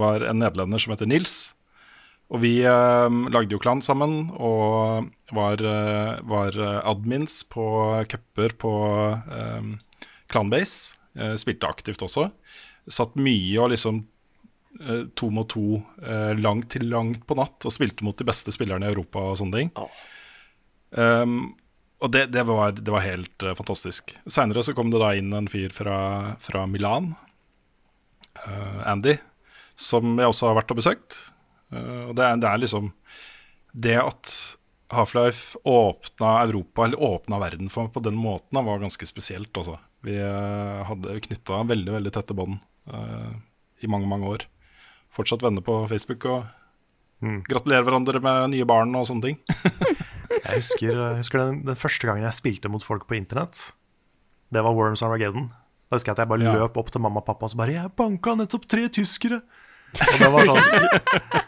var 0.00 0.24
en 0.24 0.40
nederlender 0.40 0.80
som 0.80 0.94
heter 0.94 1.10
Nils. 1.10 1.34
Og 2.28 2.42
vi 2.42 2.58
eh, 2.60 3.18
lagde 3.32 3.56
jo 3.56 3.60
klan 3.62 3.80
sammen 3.84 4.28
og 4.36 5.08
var, 5.32 5.62
eh, 5.64 6.18
var 6.28 6.58
eh, 6.60 6.80
admins 6.90 7.40
på 7.48 7.64
cuper 8.10 8.54
på 8.60 8.72
eh, 9.16 9.70
Clanbase. 10.28 10.98
Eh, 11.16 11.34
spilte 11.40 11.70
aktivt 11.70 12.04
også. 12.04 12.26
Satt 12.88 13.16
mye 13.16 13.56
og 13.62 13.72
liksom 13.72 14.02
eh, 14.82 15.06
to 15.16 15.30
mot 15.32 15.48
to 15.48 15.80
langt 16.36 16.68
til 16.76 16.84
langt 16.92 17.24
på 17.28 17.38
natt 17.38 17.64
og 17.64 17.74
spilte 17.74 18.04
mot 18.04 18.16
de 18.18 18.28
beste 18.28 18.52
spillerne 18.54 18.88
i 18.88 18.92
Europa 18.92 19.30
og 19.30 19.40
sånne 19.40 19.62
ting. 19.62 19.72
Um, 20.92 21.56
og 22.00 22.12
det, 22.14 22.28
det, 22.32 22.44
var, 22.48 22.72
det 22.76 22.92
var 22.92 23.04
helt 23.04 23.44
uh, 23.44 23.54
fantastisk. 23.58 24.14
Seinere 24.30 24.62
så 24.64 24.74
kom 24.76 24.92
det 24.92 25.00
da 25.02 25.10
inn 25.18 25.34
en 25.36 25.50
fyr 25.50 25.72
fra, 25.74 25.98
fra 26.40 26.62
Milan, 26.70 27.10
uh, 28.44 28.80
Andy, 28.88 29.18
som 29.76 30.16
jeg 30.16 30.30
også 30.30 30.48
har 30.48 30.56
vært 30.60 30.72
og 30.72 30.80
besøkt. 30.80 31.18
Eh, 31.72 32.04
og 32.08 32.14
det 32.18 32.24
er, 32.24 32.38
det 32.40 32.48
er 32.48 32.62
liksom 32.62 32.92
Det 33.76 33.96
at 34.00 34.30
Half-Life 34.88 35.58
åpna 35.68 36.30
Europa, 36.46 36.86
eller 36.86 37.02
åpna 37.04 37.40
verden 37.42 37.68
for 37.68 37.84
meg 37.84 37.92
på 37.92 38.02
den 38.06 38.16
måten, 38.16 38.56
da, 38.56 38.62
var 38.64 38.80
ganske 38.80 39.04
spesielt. 39.06 39.52
Altså. 39.52 39.76
Vi 40.06 40.14
eh, 40.16 40.78
hadde 40.88 41.18
knytta 41.26 41.60
veldig 41.68 41.92
veldig 41.98 42.12
tette 42.14 42.36
bånd 42.36 42.56
uh, 42.88 43.34
i 43.84 43.90
mange, 43.90 44.08
mange 44.08 44.30
år. 44.30 44.46
Fortsatt 45.12 45.44
venner 45.44 45.64
på 45.64 45.82
Facebook 45.90 46.24
og 46.30 46.46
gratulerer 47.50 47.84
hverandre 47.84 48.20
med 48.22 48.54
nye 48.54 48.66
barn 48.68 48.94
og 48.96 49.08
sånne 49.10 49.28
ting. 49.28 49.38
Jeg 50.38 50.60
husker, 50.60 50.92
jeg 50.92 51.18
husker 51.18 51.40
den, 51.40 51.56
den 51.66 51.76
første 51.78 52.06
gangen 52.06 52.24
jeg 52.26 52.36
spilte 52.36 52.70
mot 52.70 52.84
folk 52.84 53.06
på 53.08 53.16
internett. 53.16 53.72
Det 54.52 54.60
var 54.64 54.76
Worms 54.76 55.02
Armageddon. 55.02 55.48
Da 55.88 55.96
husker 55.96 56.12
jeg 56.12 56.18
at 56.18 56.22
jeg 56.22 56.30
bare 56.30 56.44
Ja. 56.44 56.52
løp 56.60 56.76
opp 56.80 56.92
til 56.92 57.02
mamma 57.02 57.22
og 57.22 57.26
pappa 57.26 57.48
og 57.48 57.50
så 57.50 57.56
bare 57.58 57.74
'Jeg 57.74 57.96
banka 57.96 58.34
nettopp 58.36 58.68
tre 58.68 58.88
tyskere!' 58.88 59.42
Og 59.96 60.16
det 60.20 60.28
var 60.34 60.48
sånn 60.48 60.66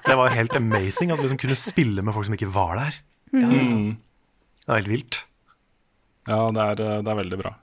Det 0.07 0.17
var 0.19 0.33
helt 0.35 0.55
amazing 0.57 1.13
at 1.13 1.21
du 1.21 1.27
liksom 1.27 1.41
kunne 1.41 1.59
spille 1.59 2.05
med 2.05 2.17
folk 2.17 2.29
som 2.29 2.37
ikke 2.37 2.53
var 2.55 2.79
der. 2.81 3.01
Mm. 3.37 3.99
Det 4.65 4.71
var 4.71 4.81
helt 4.81 4.93
vilt. 4.93 5.21
Ja, 6.29 6.45
det 6.55 6.63
er, 6.63 7.03
det 7.03 7.11
er 7.11 7.19
veldig 7.21 7.39
bra. 7.41 7.55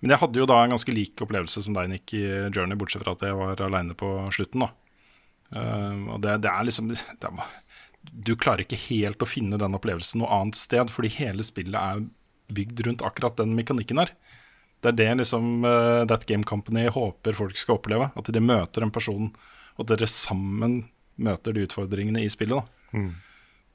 Men 0.00 0.14
jeg 0.14 0.22
hadde 0.22 0.40
jo 0.40 0.48
da 0.48 0.58
en 0.62 0.74
ganske 0.74 0.94
lik 0.94 1.20
opplevelse 1.22 1.62
som 1.66 1.76
deg, 1.76 1.90
Nick, 1.92 2.14
i 2.16 2.24
Journey, 2.54 2.78
bortsett 2.78 3.04
fra 3.04 3.14
at 3.16 3.24
jeg 3.26 3.36
var 3.38 3.62
aleine 3.66 3.96
på 3.98 4.10
slutten. 4.34 4.64
da. 4.64 4.70
Uh, 5.54 6.14
og 6.16 6.22
det, 6.24 6.40
det 6.42 6.50
er 6.50 6.66
liksom 6.66 6.88
det 6.90 7.28
er, 7.28 7.50
Du 8.26 8.32
klarer 8.34 8.64
ikke 8.64 8.80
helt 8.88 9.22
å 9.22 9.28
finne 9.28 9.60
den 9.60 9.76
opplevelsen 9.78 10.18
noe 10.22 10.40
annet 10.40 10.58
sted, 10.58 10.90
fordi 10.90 11.12
hele 11.20 11.46
spillet 11.46 11.76
er 11.78 12.06
bygd 12.56 12.82
rundt 12.86 13.04
akkurat 13.06 13.38
den 13.38 13.54
mekanikken 13.58 14.00
her. 14.02 14.12
Det 14.82 14.92
er 14.92 14.98
det 14.98 15.10
liksom 15.22 15.64
uh, 15.66 16.04
That 16.08 16.26
Game 16.28 16.46
Company 16.46 16.86
håper 16.92 17.38
folk 17.38 17.58
skal 17.58 17.80
oppleve. 17.80 18.10
At 18.14 18.30
de 18.32 18.42
møter 18.42 18.84
en 18.84 18.94
person, 18.94 19.30
og 19.76 19.84
at 19.84 19.92
dere 19.92 20.08
sammen 20.10 20.82
møter 21.16 21.56
de 21.56 21.64
utfordringene 21.66 22.24
i 22.24 22.32
spillet. 22.32 22.60
da. 22.60 22.98
Mm. 22.98 23.10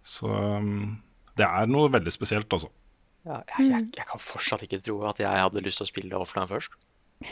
Så 0.01 0.29
um, 0.29 1.01
det 1.37 1.47
er 1.47 1.69
noe 1.69 1.91
veldig 1.93 2.13
spesielt, 2.13 2.51
altså. 2.53 2.69
Ja, 3.21 3.41
jeg, 3.57 3.67
jeg, 3.69 3.89
jeg 3.99 4.07
kan 4.09 4.21
fortsatt 4.21 4.63
ikke 4.65 4.81
tro 4.81 4.97
at 5.09 5.19
jeg 5.21 5.29
hadde 5.29 5.61
lyst 5.61 5.81
til 5.81 5.85
å 5.85 5.91
spille 5.91 6.21
offline 6.21 6.49
først. 6.49 6.73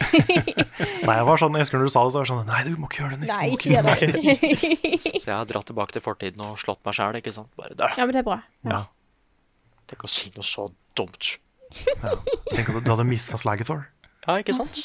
Nei, 1.08 1.16
jeg 1.18 1.26
var 1.26 1.40
sånn, 1.41 1.56
jeg 1.58 1.66
husker 1.66 1.80
når 1.82 1.88
du 1.90 1.94
sa 1.96 2.04
det, 2.06 2.12
så 2.14 2.20
var 2.20 2.26
jeg 2.26 2.30
sånn 2.30 2.50
Nei, 2.50 2.60
du 2.68 2.76
må 2.78 2.90
ikke 2.91 3.00
gjøre 3.02 3.16
det, 3.16 3.20
nytt. 3.24 3.32
Nei, 3.34 3.48
ikke 3.56 3.72
gjør 3.74 3.88
det. 3.90 5.08
Så 5.22 5.24
jeg 5.24 5.34
har 5.34 5.48
dratt 5.50 5.66
tilbake 5.72 5.96
til 5.96 6.04
fortiden 6.06 6.44
og 6.46 6.60
slått 6.62 6.84
meg 6.86 6.98
sjæl, 6.98 7.18
ikke 7.18 7.34
sant. 7.34 7.50
Bare 7.58 7.74
der. 7.80 7.96
Ja, 7.98 8.06
men 8.06 8.14
det 8.14 8.22
er 8.22 8.28
bra. 8.28 8.38
Ja. 8.70 8.84
Tenk 9.90 10.06
å 10.06 10.12
si 10.12 10.30
noe 10.36 10.46
så 10.46 10.68
dumt. 11.00 11.32
Tenk 11.74 12.70
at 12.70 12.86
du 12.86 12.91
hadde 12.91 13.08
mista 13.10 13.40
Slagathor. 13.41 13.88
Ja, 14.28 14.38
ikke 14.38 14.54
sant? 14.58 14.78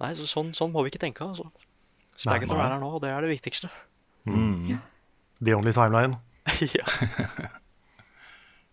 Nei, 0.00 0.14
så 0.16 0.24
sånn, 0.28 0.54
sånn 0.56 0.72
må 0.72 0.86
vi 0.86 0.94
ikke 0.94 1.02
tenke, 1.02 1.26
altså. 1.26 1.50
Slagethor 2.20 2.56
som 2.56 2.64
er 2.64 2.74
her 2.74 2.82
nå, 2.82 2.90
og 2.98 3.00
det 3.04 3.12
er 3.14 3.24
det 3.24 3.32
viktigste. 3.32 3.70
Mm. 4.28 4.76
The 5.40 5.56
Only 5.56 5.72
Timeline. 5.72 6.18
ja. 6.78 6.84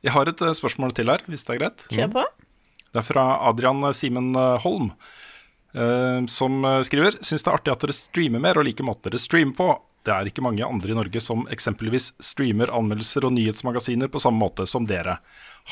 Jeg 0.03 0.13
har 0.13 0.29
et 0.29 0.43
eh, 0.43 0.57
spørsmål 0.57 0.93
til 0.97 1.11
her, 1.11 1.23
hvis 1.31 1.47
det 1.47 1.55
er 1.55 1.61
greit. 1.63 1.87
Kjør 1.93 2.11
på. 2.19 2.25
Det 2.91 3.01
er 3.01 3.07
fra 3.07 3.25
Adrian 3.49 3.83
Simen 3.95 4.31
eh, 4.35 4.59
Holm, 4.63 4.91
eh, 5.73 6.19
som 6.31 6.63
eh, 6.65 6.81
skriver 6.87 7.19
Syns 7.21 7.43
det 7.45 7.51
er 7.51 7.59
artig 7.59 7.73
at 7.73 7.83
dere 7.85 7.95
streamer 7.95 8.43
mer 8.43 8.59
og 8.59 8.67
liker 8.67 8.87
måter 8.87 9.13
dere 9.13 9.21
streamer 9.21 9.55
på. 9.57 9.71
Det 10.07 10.13
er 10.15 10.29
ikke 10.29 10.43
mange 10.45 10.63
andre 10.63 10.93
i 10.93 10.95
Norge 10.95 11.21
som 11.23 11.43
eksempelvis 11.51 12.13
streamer 12.23 12.71
anmeldelser 12.71 13.27
og 13.27 13.35
nyhetsmagasiner 13.35 14.11
på 14.11 14.21
samme 14.23 14.39
måte 14.39 14.67
som 14.69 14.87
dere. 14.87 15.17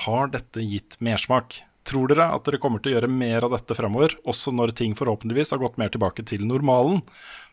Har 0.06 0.32
dette 0.34 0.64
gitt 0.66 0.98
mersmak? 1.04 1.62
Tror 1.86 2.10
dere 2.10 2.32
at 2.34 2.48
dere 2.48 2.58
kommer 2.62 2.82
til 2.82 2.94
å 2.94 2.96
gjøre 2.96 3.12
mer 3.12 3.46
av 3.46 3.54
dette 3.54 3.76
fremover, 3.78 4.16
også 4.26 4.54
når 4.56 4.74
ting 4.80 4.96
forhåpentligvis 4.98 5.54
har 5.54 5.62
gått 5.62 5.78
mer 5.78 5.92
tilbake 5.94 6.26
til 6.26 6.42
normalen? 6.50 7.04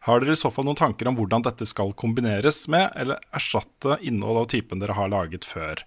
Har 0.06 0.22
dere 0.22 0.32
i 0.32 0.40
så 0.40 0.48
fall 0.52 0.64
noen 0.64 0.78
tanker 0.80 1.10
om 1.10 1.18
hvordan 1.18 1.44
dette 1.44 1.68
skal 1.68 1.92
kombineres 1.92 2.64
med, 2.72 2.88
eller 2.96 3.20
erstatte 3.36 3.98
innhold 4.00 4.40
av 4.40 4.50
typen 4.54 4.80
dere 4.80 4.96
har 4.96 5.12
laget 5.12 5.44
før? 5.44 5.84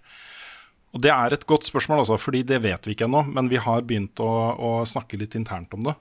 Og 0.94 1.02
Det 1.02 1.10
er 1.12 1.34
et 1.34 1.44
godt 1.44 1.66
spørsmål, 1.66 2.04
altså, 2.04 2.16
fordi 2.16 2.44
det 2.46 2.62
vet 2.64 2.86
vi 2.86 2.94
ikke 2.94 3.04
ennå. 3.04 3.26
Men 3.28 3.50
vi 3.52 3.58
har 3.60 3.82
begynt 3.84 4.22
å, 4.22 4.30
å 4.56 4.70
snakke 4.88 5.18
litt 5.20 5.34
internt 5.36 5.74
om 5.76 5.90
det. 5.90 5.96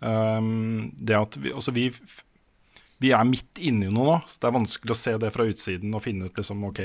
Um, 0.00 0.92
det 0.96 1.18
at 1.18 1.36
vi, 1.38 1.52
altså 1.52 1.74
vi, 1.74 1.90
vi 3.02 3.12
er 3.12 3.26
midt 3.28 3.60
inni 3.60 3.90
noe 3.90 4.06
nå. 4.06 4.16
så 4.24 4.40
Det 4.40 4.48
er 4.48 4.56
vanskelig 4.56 4.94
å 4.94 5.00
se 5.02 5.16
det 5.20 5.34
fra 5.34 5.46
utsiden 5.50 5.92
og 5.92 6.04
finne 6.06 6.30
ut 6.30 6.38
liksom, 6.40 6.64
ok, 6.70 6.80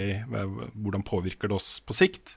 hvordan 0.74 1.06
påvirker 1.08 1.54
det 1.54 1.60
oss 1.62 1.78
på 1.86 1.96
sikt. 1.96 2.36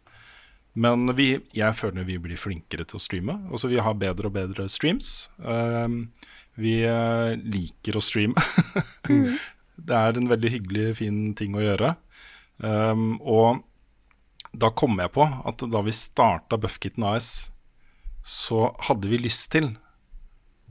Men 0.79 1.11
vi, 1.19 1.33
jeg 1.57 1.77
føler 1.77 2.07
vi 2.07 2.19
blir 2.23 2.39
flinkere 2.39 2.87
til 2.87 3.01
å 3.01 3.03
streame. 3.03 3.39
Altså 3.51 3.71
Vi 3.71 3.81
har 3.83 3.97
bedre 3.99 4.31
og 4.31 4.37
bedre 4.37 4.69
streams. 4.71 5.29
Um, 5.39 6.05
vi 6.61 6.81
eh, 6.87 7.33
liker 7.41 7.97
å 7.97 8.03
streame. 8.05 8.39
det 9.89 9.97
er 9.97 10.19
en 10.19 10.31
veldig 10.31 10.53
hyggelig, 10.55 10.87
fin 11.01 11.21
ting 11.39 11.57
å 11.57 11.65
gjøre. 11.65 11.95
Um, 12.61 13.17
og 13.23 13.63
da 14.53 14.71
kom 14.75 14.99
jeg 15.01 15.13
på 15.15 15.25
at 15.25 15.63
da 15.73 15.83
vi 15.87 15.95
starta 15.95 16.59
Buffkitten 16.61 17.07
AS 17.07 17.51
så 18.27 18.69
hadde 18.89 19.09
vi 19.09 19.21
lyst 19.23 19.49
til 19.55 19.71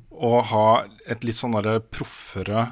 å 0.09 0.41
ha 0.45 0.67
et 1.09 1.23
litt 1.25 1.37
sånn 1.39 1.55
derre 1.55 1.79
proffere 1.81 2.67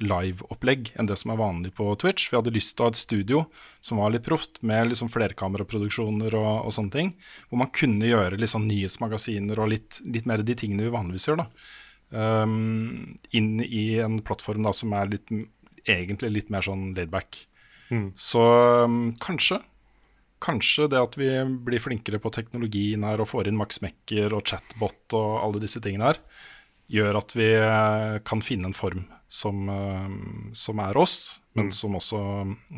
liveopplegg 0.00 0.92
enn 0.98 1.08
det 1.08 1.16
som 1.20 1.32
er 1.32 1.40
vanlig 1.40 1.72
på 1.76 1.88
Twitch. 2.00 2.28
Vi 2.30 2.38
hadde 2.38 2.52
lyst 2.54 2.74
til 2.76 2.84
å 2.84 2.88
ha 2.88 2.94
et 2.94 3.00
studio 3.00 3.42
som 3.84 4.00
var 4.00 4.14
litt 4.14 4.26
proft, 4.26 4.60
med 4.66 4.90
liksom 4.90 5.10
flerkameraproduksjoner 5.12 6.36
og, 6.38 6.50
og 6.66 6.74
sånne 6.76 6.94
ting. 6.94 7.12
Hvor 7.48 7.62
man 7.62 7.72
kunne 7.76 8.08
gjøre 8.08 8.50
sånn 8.50 8.68
nyhetsmagasiner 8.70 9.60
og 9.60 9.72
litt, 9.74 10.00
litt 10.08 10.28
mer 10.28 10.44
de 10.46 10.56
tingene 10.58 10.88
vi 10.88 10.94
vanligvis 10.96 11.28
gjør. 11.30 11.44
da. 11.44 11.48
Um, 12.10 13.16
inn 13.36 13.60
i 13.62 14.00
en 14.02 14.18
plattform 14.26 14.64
da 14.66 14.72
som 14.74 14.94
er 14.98 15.12
litt, 15.12 15.30
egentlig 15.84 16.32
litt 16.32 16.54
mer 16.54 16.66
sånn 16.66 16.90
laidback. 16.96 17.44
Mm. 17.90 18.08
Så 18.18 18.46
um, 18.86 19.02
kanskje 19.22 19.62
Kanskje 20.40 20.86
det 20.88 20.96
at 20.96 21.16
vi 21.20 21.28
blir 21.66 21.82
flinkere 21.84 22.16
på 22.16 22.30
teknologien 22.32 23.02
her 23.04 23.20
og 23.20 23.28
får 23.28 23.50
inn 23.50 23.58
Max 23.58 23.82
Mekker 23.84 24.32
og 24.32 24.46
chatbot 24.48 25.12
og 25.18 25.34
alle 25.36 25.60
disse 25.60 25.82
tingene 25.84 26.06
her, 26.08 26.20
gjør 26.88 27.18
at 27.20 27.34
vi 27.36 27.48
eh, 27.58 28.14
kan 28.24 28.40
finne 28.40 28.70
en 28.70 28.76
form 28.76 29.02
som, 29.30 29.62
eh, 29.70 30.52
som 30.58 30.82
er 30.82 30.98
oss, 30.98 31.40
men 31.54 31.70
Mm. 31.70 31.72
som 31.72 31.94
også 31.94 32.20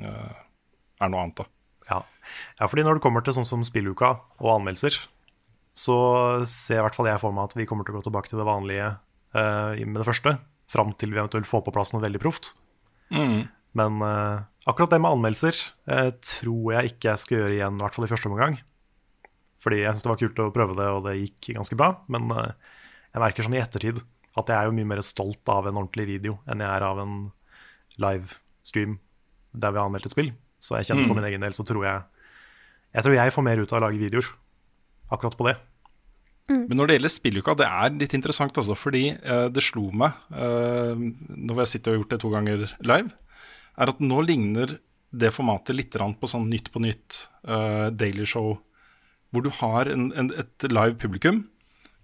eh, 0.05 0.37
er 1.01 1.09
noe 1.09 1.25
annet. 1.25 1.37
da. 1.37 1.45
Ja. 1.91 2.05
ja, 2.61 2.67
fordi 2.69 2.85
når 2.85 2.99
det 2.99 3.03
kommer 3.03 3.25
til 3.25 3.35
sånn 3.35 3.49
som 3.49 3.65
spilluka 3.65 4.21
og 4.39 4.61
anmeldelser, 4.61 5.01
så 5.73 5.97
ser 6.47 6.79
i 6.79 6.85
hvert 6.85 6.95
fall 6.95 7.09
jeg 7.09 7.21
for 7.21 7.33
meg 7.33 7.49
at 7.49 7.57
vi 7.57 7.67
kommer 7.67 7.85
til 7.85 7.97
å 7.97 7.99
gå 7.99 8.05
tilbake 8.07 8.29
til 8.29 8.39
det 8.39 8.47
vanlige 8.47 8.99
eh, 9.35 9.85
med 9.87 9.97
det 9.97 10.07
første, 10.07 10.37
fram 10.69 10.93
til 10.97 11.13
vi 11.13 11.21
eventuelt 11.21 11.49
får 11.49 11.65
på 11.65 11.73
plass 11.75 11.93
noe 11.93 12.05
veldig 12.05 12.21
proft. 12.21 12.53
Mm. 13.13 13.49
Men 13.77 14.03
uh, 14.05 14.45
akkurat 14.69 14.93
det 14.93 15.01
med 15.01 15.15
anmeldelser 15.17 15.57
uh, 15.89 16.11
tror 16.21 16.75
jeg 16.77 16.93
ikke 16.93 17.09
jeg 17.09 17.21
skal 17.23 17.39
gjøre 17.39 17.57
igjen, 17.57 17.79
i 17.81 17.85
hvert 17.85 17.97
fall 17.97 18.07
i 18.07 18.11
første 18.11 18.29
omgang. 18.29 18.59
Fordi 19.65 19.79
jeg 19.81 19.95
syns 19.95 20.05
det 20.05 20.13
var 20.13 20.21
kult 20.21 20.43
å 20.43 20.53
prøve 20.53 20.77
det, 20.77 20.89
og 20.93 21.07
det 21.07 21.15
gikk 21.21 21.55
ganske 21.57 21.79
bra. 21.79 21.93
Men 22.13 22.29
uh, 22.33 22.53
jeg 23.13 23.25
merker 23.25 23.47
sånn 23.47 23.57
i 23.57 23.63
ettertid 23.63 24.03
at 24.37 24.49
jeg 24.49 24.57
er 24.57 24.69
jo 24.69 24.77
mye 24.77 24.89
mer 24.89 25.03
stolt 25.05 25.49
av 25.53 25.67
en 25.69 25.77
ordentlig 25.77 26.07
video 26.09 26.39
enn 26.49 26.63
jeg 26.65 26.71
er 26.73 26.87
av 26.87 26.99
en 27.03 27.17
livestream 28.01 28.99
der 29.53 29.73
vi 29.75 29.79
har 29.81 29.89
anmeldt 29.89 30.07
et 30.09 30.15
spill. 30.15 30.31
Så 30.63 30.79
jeg 30.79 30.89
kjenner 30.89 31.07
for 31.09 31.15
Mm. 31.17 31.21
min 31.23 31.31
egen 31.33 31.41
del 31.45 31.53
så 31.53 31.65
tror 31.67 31.85
jeg 31.85 32.03
Jeg 32.95 33.05
tror 33.05 33.15
jeg 33.15 33.33
får 33.33 33.43
mer 33.43 33.57
ut 33.57 33.73
av 33.73 33.79
å 33.81 33.85
lage 33.87 33.99
videoer 33.99 34.27
akkurat 35.11 35.37
på 35.37 35.47
det. 35.49 35.57
Men 36.49 36.77
når 36.77 36.87
det 36.87 36.95
gjelder 36.99 37.09
spilluka, 37.09 37.55
det 37.57 37.65
er 37.65 37.91
litt 37.97 38.13
interessant 38.13 38.53
altså, 38.59 38.75
fordi 38.77 39.17
eh, 39.17 39.49
det 39.49 39.63
slo 39.63 39.87
meg, 39.97 40.13
eh, 40.31 40.93
når 41.39 41.63
jeg 41.63 41.71
sitter 41.71 41.93
og 41.93 41.95
har 41.95 42.01
gjort 42.03 42.11
det 42.11 42.21
to 42.21 42.31
ganger 42.35 42.77
live, 42.85 43.11
er 43.79 43.89
at 43.89 44.01
nå 44.05 44.19
ligner 44.27 44.79
det 45.11 45.33
formatet 45.33 45.77
litt 45.77 45.97
på 45.97 46.29
sånn 46.29 46.51
Nytt 46.51 46.71
på 46.71 46.83
nytt, 46.85 47.29
eh, 47.49 47.89
Daily 47.91 48.27
Show, 48.27 48.59
hvor 49.33 49.43
du 49.43 49.49
har 49.49 49.89
en, 49.89 50.13
en, 50.13 50.29
et 50.37 50.69
live 50.69 50.97
publikum, 51.01 51.47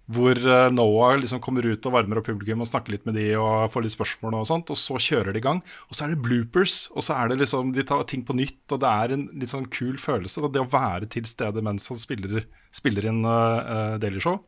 hvor 0.09 0.33
eh, 0.33 0.71
Noah 0.73 1.19
liksom 1.21 1.41
kommer 1.43 1.67
ut 1.69 1.85
og 1.85 1.93
varmer 1.93 2.19
opp 2.19 2.29
publikum 2.31 2.63
og 2.63 2.69
snakker 2.69 2.95
litt 2.95 3.05
med 3.05 3.17
de 3.19 3.27
og 3.37 3.69
får 3.73 3.85
litt 3.85 3.93
spørsmål 3.93 4.39
og 4.39 4.47
sånt, 4.49 4.71
og 4.73 4.79
så 4.79 4.97
kjører 4.97 5.35
de 5.35 5.41
i 5.41 5.45
gang. 5.45 5.61
Og 5.85 5.97
så 5.97 6.05
er 6.05 6.15
det 6.15 6.23
bloopers, 6.25 6.79
og 6.95 7.05
så 7.05 7.19
er 7.19 7.29
det 7.29 7.39
liksom, 7.43 7.73
de 7.75 7.85
tar 7.85 8.01
ting 8.09 8.23
på 8.25 8.33
nytt, 8.37 8.63
og 8.73 8.81
det 8.81 8.89
er 8.89 9.13
en 9.13 9.27
litt 9.37 9.53
sånn 9.53 9.69
kul 9.69 10.01
følelse. 10.01 10.41
Da. 10.41 10.51
Det 10.55 10.65
å 10.65 10.71
være 10.73 11.11
til 11.13 11.29
stede 11.29 11.63
mens 11.65 11.85
han 11.93 12.01
spiller, 12.01 12.47
spiller 12.73 13.09
inn 13.11 13.21
uh, 13.27 13.99
Daily 14.01 14.23
Show, 14.23 14.41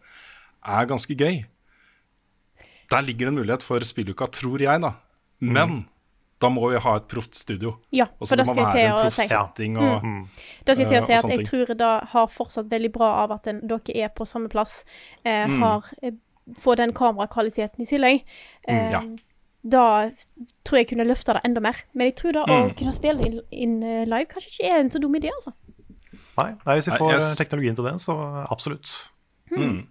er 0.65 0.89
ganske 0.89 1.17
gøy. 1.17 1.43
Der 2.91 3.05
ligger 3.05 3.29
det 3.29 3.35
en 3.35 3.39
mulighet 3.43 3.65
for 3.65 3.85
spilluka, 3.85 4.27
tror 4.33 4.65
jeg, 4.65 4.81
da. 4.81 4.95
Men 5.41 5.83
da 6.41 6.49
må 6.49 6.69
vi 6.71 6.79
ha 6.81 6.95
et 6.97 7.07
proft 7.07 7.35
studio. 7.37 7.75
Ja, 7.93 8.07
for 8.17 8.25
så 8.25 8.35
det 8.39 8.47
skal 8.49 8.57
jeg 8.65 8.87
til 8.87 8.95
å 8.97 9.11
si. 9.13 9.27
setting 9.29 9.77
og, 9.77 10.03
Mm. 10.03 10.27
Da 10.65 10.73
skal 10.73 10.85
jeg 10.85 10.89
til 10.89 10.97
å 10.97 11.01
eh, 11.01 11.05
si 11.05 11.13
at 11.13 11.29
jeg 11.37 11.45
tror 11.47 11.73
det 11.77 11.91
har 12.11 12.27
fortsatt 12.27 12.69
veldig 12.71 12.91
bra 12.91 13.09
av 13.23 13.31
at 13.37 13.47
en, 13.47 13.61
dere 13.67 13.95
er 13.95 14.09
på 14.09 14.25
samme 14.25 14.49
plass. 14.49 14.83
Eh, 15.23 15.45
Mm. 15.47 15.59
har 15.61 15.85
eh, 16.01 16.11
Får 16.59 16.75
den 16.75 16.91
kamerakvaliteten 16.91 17.81
i 17.81 17.85
tillegg. 17.85 18.23
Mm, 18.67 18.75
Eh, 18.75 18.91
ja. 18.91 19.01
Da 19.63 20.09
tror 20.65 20.77
jeg 20.79 20.87
kunne 20.89 21.05
løfta 21.05 21.33
det 21.37 21.41
enda 21.45 21.61
mer. 21.61 21.75
Men 21.93 22.07
jeg 22.09 22.15
tror 22.15 22.33
da 22.33 22.43
å 22.43 22.65
Mm. 22.65 22.75
kunne 22.75 22.91
spille 22.91 23.21
inn, 23.25 23.41
inn 23.51 23.83
eh, 23.83 24.05
live 24.05 24.25
kanskje 24.25 24.49
ikke 24.49 24.71
er 24.73 24.79
en 24.79 24.89
så 24.89 24.99
dum 24.99 25.13
idé, 25.15 25.29
altså. 25.29 25.53
Nei, 26.37 26.55
nei 26.65 26.75
hvis 26.79 26.87
vi 26.89 26.97
får 26.97 27.13
eh, 27.13 27.35
teknologien 27.37 27.75
til 27.75 27.85
det, 27.85 27.93
så 28.01 28.17
absolutt. 28.51 29.09
Mm. 29.51 29.87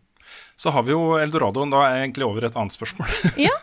Så 0.60 0.68
har 0.74 0.82
vi 0.84 0.92
jo 0.92 1.14
eldoradoen. 1.16 1.70
Da 1.72 1.78
er 1.86 1.94
jeg 1.96 2.02
egentlig 2.10 2.26
over 2.28 2.44
et 2.50 2.56
annet 2.60 2.74
spørsmål. 2.74 3.08
Ja. 3.40 3.54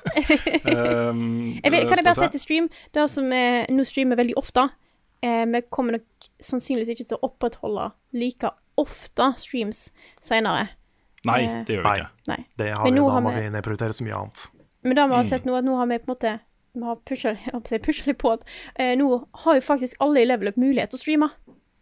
um, 1.12 1.54
Jeg 1.64 1.72
vet, 1.74 1.86
kan 1.88 2.00
jeg 2.00 2.06
bare 2.08 2.16
vi 2.16 2.24
sette 2.24 2.42
stream? 2.42 2.70
Det 2.96 3.04
som 3.14 3.30
er, 3.38 3.68
nå 3.74 3.86
streamer 3.86 4.18
veldig 4.18 4.34
ofte 4.40 4.64
eh, 5.22 5.44
Vi 5.52 5.62
kommer 5.74 5.98
nok 6.00 6.28
sannsynligvis 6.42 6.96
ikke 6.96 7.06
til 7.12 7.20
å 7.20 7.30
opprettholde 7.30 7.92
like 8.18 8.50
ofte 8.82 9.32
streams 9.42 9.88
senere. 10.22 10.68
Nei, 11.28 11.40
Eh, 11.46 11.62
det 11.68 11.76
gjør 11.78 11.86
vi 11.86 11.94
ikke. 12.02 12.10
Nei. 12.30 12.40
Det 12.62 12.68
har 12.74 12.84
Men 12.86 12.94
vi, 12.94 13.00
da 13.02 13.14
har 13.14 13.22
må 13.26 13.32
vi- 13.36 13.42
vi 13.42 13.50
nedprioritere 13.56 13.94
så 13.98 14.06
mye 14.06 14.18
annet. 14.18 14.48
Men 14.84 14.96
da 14.96 15.08
vi 15.08 15.14
har 15.18 15.24
Mm. 15.24 15.30
sett 15.30 15.46
nå, 15.46 15.56
at 15.58 15.66
nå 15.66 15.76
har 15.78 15.88
vi 15.88 15.98
på 15.98 16.08
en 16.10 16.16
måte 16.16 16.40
Vi 16.78 16.84
har 16.86 16.96
pusha, 16.98 17.32
jeg 17.34 17.54
på 17.82 17.86
pusha 17.88 18.06
litt 18.06 18.18
på 18.22 18.32
at 18.34 18.44
eh, 18.76 18.96
nå 18.96 19.26
har 19.44 19.56
jo 19.56 19.62
faktisk 19.66 19.96
alle 20.00 20.22
i 20.22 20.26
Level 20.30 20.48
Up 20.50 20.56
mulighet 20.58 20.92
til 20.92 20.98
å 21.00 21.02
streame. 21.02 21.30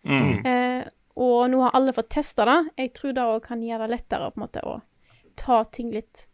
Mm. 0.08 0.46
Eh, 0.46 0.86
og 1.18 1.50
nå 1.52 1.62
har 1.64 1.72
alle 1.76 1.92
fått 1.92 2.10
testa 2.10 2.46
det. 2.46 2.70
Jeg 2.78 2.94
tror 2.94 3.14
det 3.14 3.44
kan 3.44 3.62
gjøre 3.62 3.88
det 3.88 3.90
lettere 4.00 4.32
på 4.32 4.40
en 4.40 4.48
måte 4.48 4.64
å 4.64 4.82
ta 5.36 5.64
ting 5.66 5.92
litt 5.92 6.28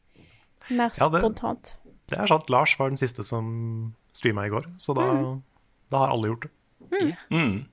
mer 0.69 0.91
Ja, 0.97 1.09
det- 1.09 1.21
spontant. 1.21 1.77
Det 2.07 2.19
er 2.19 2.27
sant. 2.27 2.49
Lars 2.49 2.77
var 2.79 2.89
den 2.89 2.97
siste 2.97 3.23
som 3.23 3.93
streama 4.13 4.45
i 4.45 4.49
går, 4.49 4.65
så 4.77 4.93
da, 4.95 5.01
Mm. 5.13 5.43
da 5.89 5.97
har 5.97 6.09
alle 6.11 6.27
gjort 6.27 6.41
det. 6.41 6.51
Mm. 7.31 7.65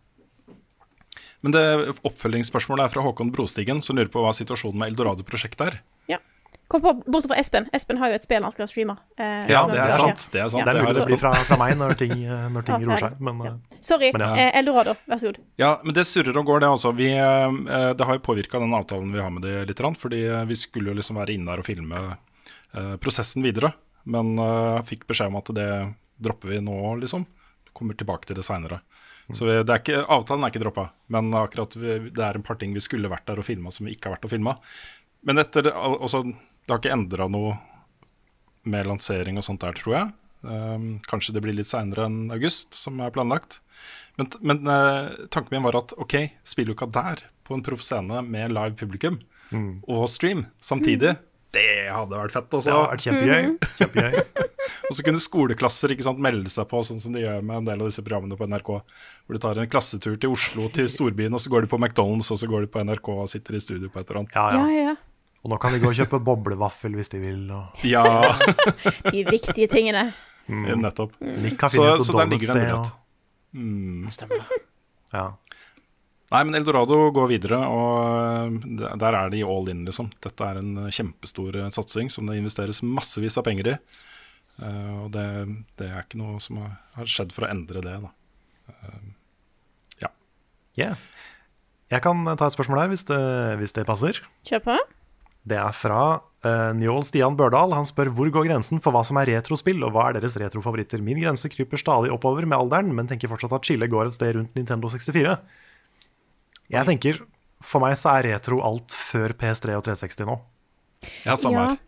Men 1.43 1.53
det 1.53 1.99
oppfølgingsspørsmålet 2.05 2.85
er 2.85 2.89
fra 2.89 3.03
Håkon 3.03 3.31
Brostigen, 3.33 3.81
som 3.83 3.97
lurer 3.97 4.09
på 4.11 4.23
hva 4.23 4.33
situasjonen 4.35 4.79
med 4.79 4.93
Eldorado-prosjektet 4.93 5.67
er. 5.67 5.81
Kom 6.69 6.82
på, 6.85 6.90
bortsett 7.07 7.31
fra 7.32 7.39
Espen. 7.40 7.66
Espen 7.73 7.97
har 7.97 8.11
jo 8.12 8.16
et 8.19 8.24
spill 8.27 8.43
han 8.45 8.53
skal 8.53 8.69
streame. 8.69 8.95
eh, 9.16 9.47
Ja, 9.49 9.62
det 9.70 9.78
er 9.81 9.89
sant. 9.95 10.24
Det 10.35 10.40
er 10.43 10.51
sant. 10.53 10.61
Ja. 10.61 10.66
Det 10.69 10.74
er 10.74 10.85
mulig 10.85 10.99
det 10.99 11.07
blir 11.09 11.20
fra, 11.23 11.31
fra 11.49 11.57
meg 11.57 11.78
når 11.81 11.95
ting, 11.97 12.12
eh, 12.12 12.49
når 12.53 12.66
ting 12.66 12.74
Ja, 12.82 12.89
roer 12.90 12.97
er 12.99 13.05
seg, 13.09 13.20
men 13.24 13.39
ja. 13.47 13.53
Sorry, 13.81 14.11
Men 14.12 14.24
ja. 14.27 14.28
eh, 14.43 14.59
Eldorado, 14.61 14.93
vær 15.09 15.19
så 15.23 15.31
god. 15.31 15.39
Ja, 15.57 15.70
men 15.82 15.97
det 15.97 16.05
surrer 16.11 16.36
og 16.36 16.45
går, 16.51 16.61
det 16.61 16.69
også. 16.69 16.93
Vi, 16.99 17.09
eh, 17.16 17.95
det 17.97 18.05
har 18.11 18.19
jo 18.19 18.24
påvirka 18.27 18.61
den 18.61 18.74
avtalen 18.77 19.12
vi 19.16 19.20
har 19.24 19.31
med 19.32 19.43
det 19.49 19.55
litt, 19.70 19.81
fordi 19.97 20.20
eh, 20.28 20.45
vi 20.45 20.57
skulle 20.61 20.93
jo 20.93 20.99
liksom 21.01 21.16
være 21.16 21.32
inne 21.39 21.49
der 21.55 21.62
og 21.65 21.69
filme 21.70 22.03
eh, 22.77 22.97
prosessen 23.01 23.43
videre. 23.49 23.73
Men 24.05 24.36
eh, 24.39 24.82
fikk 24.85 25.07
beskjed 25.09 25.32
om 25.32 25.40
at 25.40 25.49
det 25.57 25.70
dropper 26.20 26.53
vi 26.53 26.61
nå, 26.61 26.77
liksom. 27.01 27.24
Kommer 27.73 27.95
tilbake 27.97 28.27
til 28.28 28.36
det 28.36 28.45
seinere. 28.45 28.82
Så 29.32 29.45
vi, 29.49 29.57
det 29.65 29.73
er 29.73 29.81
ikke, 29.81 30.05
avtalen 30.05 30.45
er 30.45 30.53
ikke 30.53 30.62
droppa, 30.66 30.86
men 31.12 31.32
akkurat 31.36 31.74
vi, 31.77 31.97
det 32.12 32.24
er 32.24 32.36
en 32.39 32.45
par 32.45 32.57
ting 32.61 32.73
vi 32.77 32.81
skulle 32.81 33.09
vært 33.12 33.27
der 33.28 33.40
og 33.40 33.45
filma 33.45 33.70
som 33.73 33.85
vi 33.89 33.93
ikke 33.97 34.09
har 34.09 34.16
vært 34.16 34.24
og 34.28 34.32
filma. 34.32 34.55
Men 35.28 35.39
etter, 35.43 35.69
altså, 35.73 36.23
det 36.69 36.74
har 36.74 36.82
ikke 36.82 36.93
endra 36.93 37.28
noe 37.32 37.55
med 38.69 38.85
lansering 38.90 39.40
og 39.40 39.47
sånt 39.47 39.62
der, 39.65 39.73
tror 39.78 39.95
jeg. 39.97 40.11
Um, 40.45 40.99
kanskje 41.09 41.32
det 41.35 41.40
blir 41.43 41.57
litt 41.57 41.66
seinere 41.70 42.05
enn 42.07 42.28
august, 42.35 42.77
som 42.77 43.01
er 43.03 43.15
planlagt. 43.15 43.62
Men, 44.20 44.28
men 44.45 44.61
uh, 44.69 45.09
tanken 45.32 45.57
min 45.57 45.65
var 45.65 45.81
at 45.81 45.97
ok, 45.97 46.19
spilluka 46.47 46.86
der, 46.93 47.24
på 47.49 47.57
en 47.57 47.65
proffscene 47.65 48.20
med 48.28 48.53
live 48.55 48.77
publikum 48.78 49.19
Mm. 49.49 49.78
og 49.89 50.03
stream 50.12 50.43
samtidig, 50.61 51.15
det 51.57 51.89
hadde 51.89 52.12
vært 52.12 52.35
fett. 52.35 52.53
Også. 52.53 52.69
det 52.69 52.74
hadde 52.77 52.90
vært 52.90 53.05
kjempegøy. 53.07 53.47
kjempegøy. 53.78 54.45
Og 54.89 54.97
så 54.97 55.05
kunne 55.07 55.20
skoleklasser 55.24 55.93
ikke 55.95 56.05
sant, 56.05 56.20
melde 56.20 56.53
seg 56.53 56.69
på, 56.69 56.82
sånn 56.85 57.01
som 57.01 57.15
de 57.16 57.23
gjør 57.23 57.40
med 57.40 57.62
en 57.62 57.70
del 57.70 57.81
av 57.81 57.89
disse 57.89 58.05
programmene 58.05 58.36
på 58.36 58.45
NRK. 58.49 58.69
Hvor 59.24 59.36
du 59.36 59.40
tar 59.40 59.61
en 59.61 59.70
klassetur 59.73 60.19
til 60.20 60.35
Oslo, 60.36 60.69
til 60.77 60.89
storbyen, 60.93 61.32
og 61.32 61.40
så 61.40 61.53
går 61.53 61.65
de 61.65 61.70
på 61.73 61.81
McDonald's, 61.81 62.28
og 62.32 62.40
så 62.40 62.49
går 62.51 62.66
de 62.66 62.70
på 62.77 62.85
NRK 62.85 63.09
og 63.15 63.31
sitter 63.32 63.57
i 63.57 63.62
studio 63.65 63.89
på 63.93 64.01
et 64.03 64.12
eller 64.12 64.20
annet. 64.23 64.36
Ja, 64.36 64.47
ja. 64.53 64.66
ja, 64.69 64.85
ja. 64.90 64.95
Og 65.44 65.52
nå 65.52 65.59
kan 65.62 65.74
de 65.74 65.81
gå 65.82 65.90
og 65.93 65.98
kjøpe 65.98 66.19
boblevaffel 66.24 66.97
hvis 66.98 67.12
de 67.12 67.20
vil. 67.23 67.44
Og 67.55 67.85
Ja, 67.86 68.05
De 69.15 69.24
viktige 69.28 69.69
tingene. 69.70 70.09
nettopp. 70.48 71.15
Nick 71.20 71.60
har 71.62 71.70
funnet 71.70 72.02
så 72.02 72.12
et 72.12 72.19
der 72.19 72.32
ligger 72.32 72.55
det 72.55 72.56
en 72.56 72.65
mulighet. 72.65 72.78
Og, 72.94 73.05
Mm. 73.59 74.10
Stemmer 74.12 74.43
det. 74.44 74.56
ja. 75.15 75.31
Nei, 76.28 76.43
men 76.44 76.59
Eldorado 76.59 76.98
går 77.16 77.28
videre, 77.31 77.56
og 77.65 78.59
der 78.77 78.98
der 79.01 79.15
er 79.16 79.31
de 79.32 79.40
all 79.40 79.70
in, 79.73 79.86
liksom. 79.86 80.10
Dette 80.20 80.44
er 80.44 80.59
en 80.60 80.74
kjempestor 80.93 81.56
eh, 81.56 81.70
satsing 81.73 82.10
som 82.12 82.27
det 82.28 82.36
investeres 82.36 82.82
massevis 82.85 83.39
av 83.40 83.47
penger 83.48 83.70
i. 83.73 83.77
Uh, 84.60 85.05
og 85.06 85.12
det, 85.15 85.24
det 85.78 85.89
er 85.89 86.02
ikke 86.02 86.19
noe 86.20 86.40
som 86.44 86.59
har, 86.60 87.06
skjedd 87.09 87.32
for 87.32 87.47
å 87.47 87.51
endre 87.55 87.81
det, 87.81 87.94
da. 88.02 88.10
Ja. 90.02 90.10
Yeah. 90.77 90.97
Jeg 91.89 92.05
kan 92.05 92.20
ta 92.36 92.51
et 92.51 92.56
spørsmål 92.59 92.82
her, 92.82 92.93
hvis 92.93 93.06
det, 93.09 93.20
hvis 93.62 93.73
det 93.73 93.86
passer. 93.89 94.20
Kjør 94.44 94.65
på. 94.66 94.77
Det 95.49 95.57
er 95.57 95.73
fra 95.77 96.01
uh, 96.19 96.73
Njål 96.77 97.05
Stian 97.09 97.37
Børdal. 97.39 97.73
Han 97.77 97.87
spør 97.89 98.11
hvor 98.15 98.29
går 98.35 98.49
grensen 98.51 98.83
for 98.85 98.95
hva 98.95 99.05
som 99.07 99.16
er 99.20 99.31
retrospill, 99.33 99.81
og 99.87 99.95
hva 99.95 100.09
er 100.11 100.19
deres 100.19 100.37
retrofavoritter? 100.41 101.01
Min 101.05 101.20
grense 101.23 101.49
kryper 101.53 101.81
stadig 101.81 102.12
oppover 102.15 102.45
med 102.49 102.59
alderen, 102.59 102.93
men 102.97 103.09
tenker 103.11 103.31
fortsatt 103.33 103.55
at 103.57 103.69
skillet 103.69 103.91
går 103.93 104.11
et 104.11 104.16
sted 104.19 104.37
rundt 104.37 104.59
Nintendo 104.59 104.91
64. 104.93 105.37
Jeg 106.69 106.85
tenker, 106.91 107.23
for 107.65 107.81
meg 107.83 107.97
så 107.99 108.19
er 108.19 108.35
retro 108.35 108.61
alt 108.66 108.93
før 108.97 109.33
PS3 109.41 109.79
og 109.79 109.87
360 109.89 110.27
nå. 110.29 110.37
Ja, 111.25 111.37
samme 111.39 111.57
Ja. 111.62 111.69
her. 111.70 111.79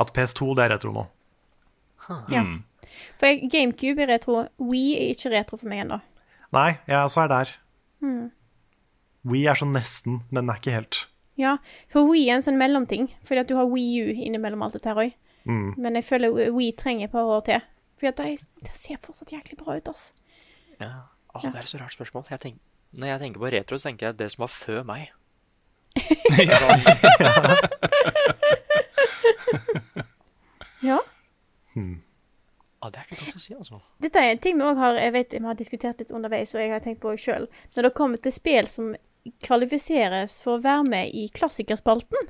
At 0.00 0.12
PS2 0.16 0.54
det 0.56 0.64
er 0.64 0.72
retro 0.74 0.92
nå. 0.94 1.04
Ja. 2.32 2.42
Mm. 2.42 2.62
For 3.20 3.40
GameCube 3.50 4.02
er 4.02 4.10
retro. 4.14 4.48
We 4.58 4.94
er 4.98 5.12
ikke 5.14 5.30
retro 5.32 5.58
for 5.60 5.70
meg 5.70 5.84
ennå. 5.84 6.00
Nei, 6.54 6.78
jeg 6.86 6.98
også 6.98 7.24
er 7.24 7.28
der. 7.32 7.52
Mm. 8.04 8.30
We 9.24 9.44
er 9.48 9.58
sånn 9.58 9.72
nesten, 9.74 10.20
men 10.30 10.50
er 10.50 10.58
ikke 10.60 10.74
helt. 10.74 11.06
Ja, 11.40 11.56
for 11.90 12.06
Wii 12.10 12.28
er 12.28 12.38
en 12.38 12.44
sånn 12.46 12.60
mellomting, 12.60 13.08
fordi 13.26 13.42
at 13.42 13.50
du 13.50 13.56
har 13.58 13.66
Wii 13.70 14.04
U 14.04 14.12
innimellom 14.26 14.62
alt 14.62 14.76
dette 14.76 14.90
her 14.92 15.00
òg. 15.02 15.16
Mm. 15.44 15.72
Men 15.76 15.98
jeg 15.98 16.06
føler 16.06 16.52
Wii 16.54 16.70
trenger 16.78 17.08
et 17.08 17.14
par 17.14 17.26
år 17.28 17.42
til. 17.48 17.64
Fordi 17.98 18.12
at 18.12 18.22
det, 18.22 18.60
det 18.68 18.76
ser 18.78 19.02
fortsatt 19.02 19.34
jæklig 19.34 19.58
bra 19.60 19.76
ut, 19.78 19.90
ass. 19.90 20.02
Ja. 20.78 20.92
Å, 21.34 21.42
det 21.42 21.56
er 21.56 21.66
et 21.66 21.72
så 21.72 21.82
rart 21.82 21.96
spørsmål. 21.96 22.26
Jeg 22.30 22.42
tenk, 22.42 22.62
når 22.94 23.14
jeg 23.14 23.24
tenker 23.24 23.42
på 23.42 23.52
retro, 23.54 23.78
så 23.78 23.90
tenker 23.90 24.12
jeg 24.12 24.20
det 24.22 24.30
som 24.34 24.46
var 24.46 24.54
før 24.54 24.86
meg. 24.88 25.10
Ja. 30.84 30.98
Ja, 32.84 32.90
det 32.92 32.98
er 33.00 33.06
ikke 33.06 33.22
godt 33.22 33.38
å 33.38 33.40
si, 33.40 33.54
altså. 33.56 33.78
Dette 34.04 34.20
er 34.20 34.34
en 34.34 34.40
ting 34.44 34.58
vi 34.58 34.66
òg 34.68 34.76
har 34.76 34.98
jeg 35.00 35.14
vet, 35.14 35.32
vi 35.38 35.48
har 35.48 35.56
diskutert 35.56 36.00
litt 36.02 36.10
underveis, 36.12 36.52
og 36.52 36.60
jeg 36.60 36.72
har 36.74 36.82
tenkt 36.84 37.00
på 37.00 37.14
sjøl. 37.16 37.46
Når 37.76 37.88
det 37.88 37.94
kommer 37.96 38.20
til 38.20 38.34
spill 38.34 38.68
som 38.68 38.90
kvalifiseres 39.44 40.38
for 40.44 40.58
å 40.58 40.62
være 40.64 40.84
med 40.88 41.14
i 41.16 41.28
klassikerspalten. 41.34 42.28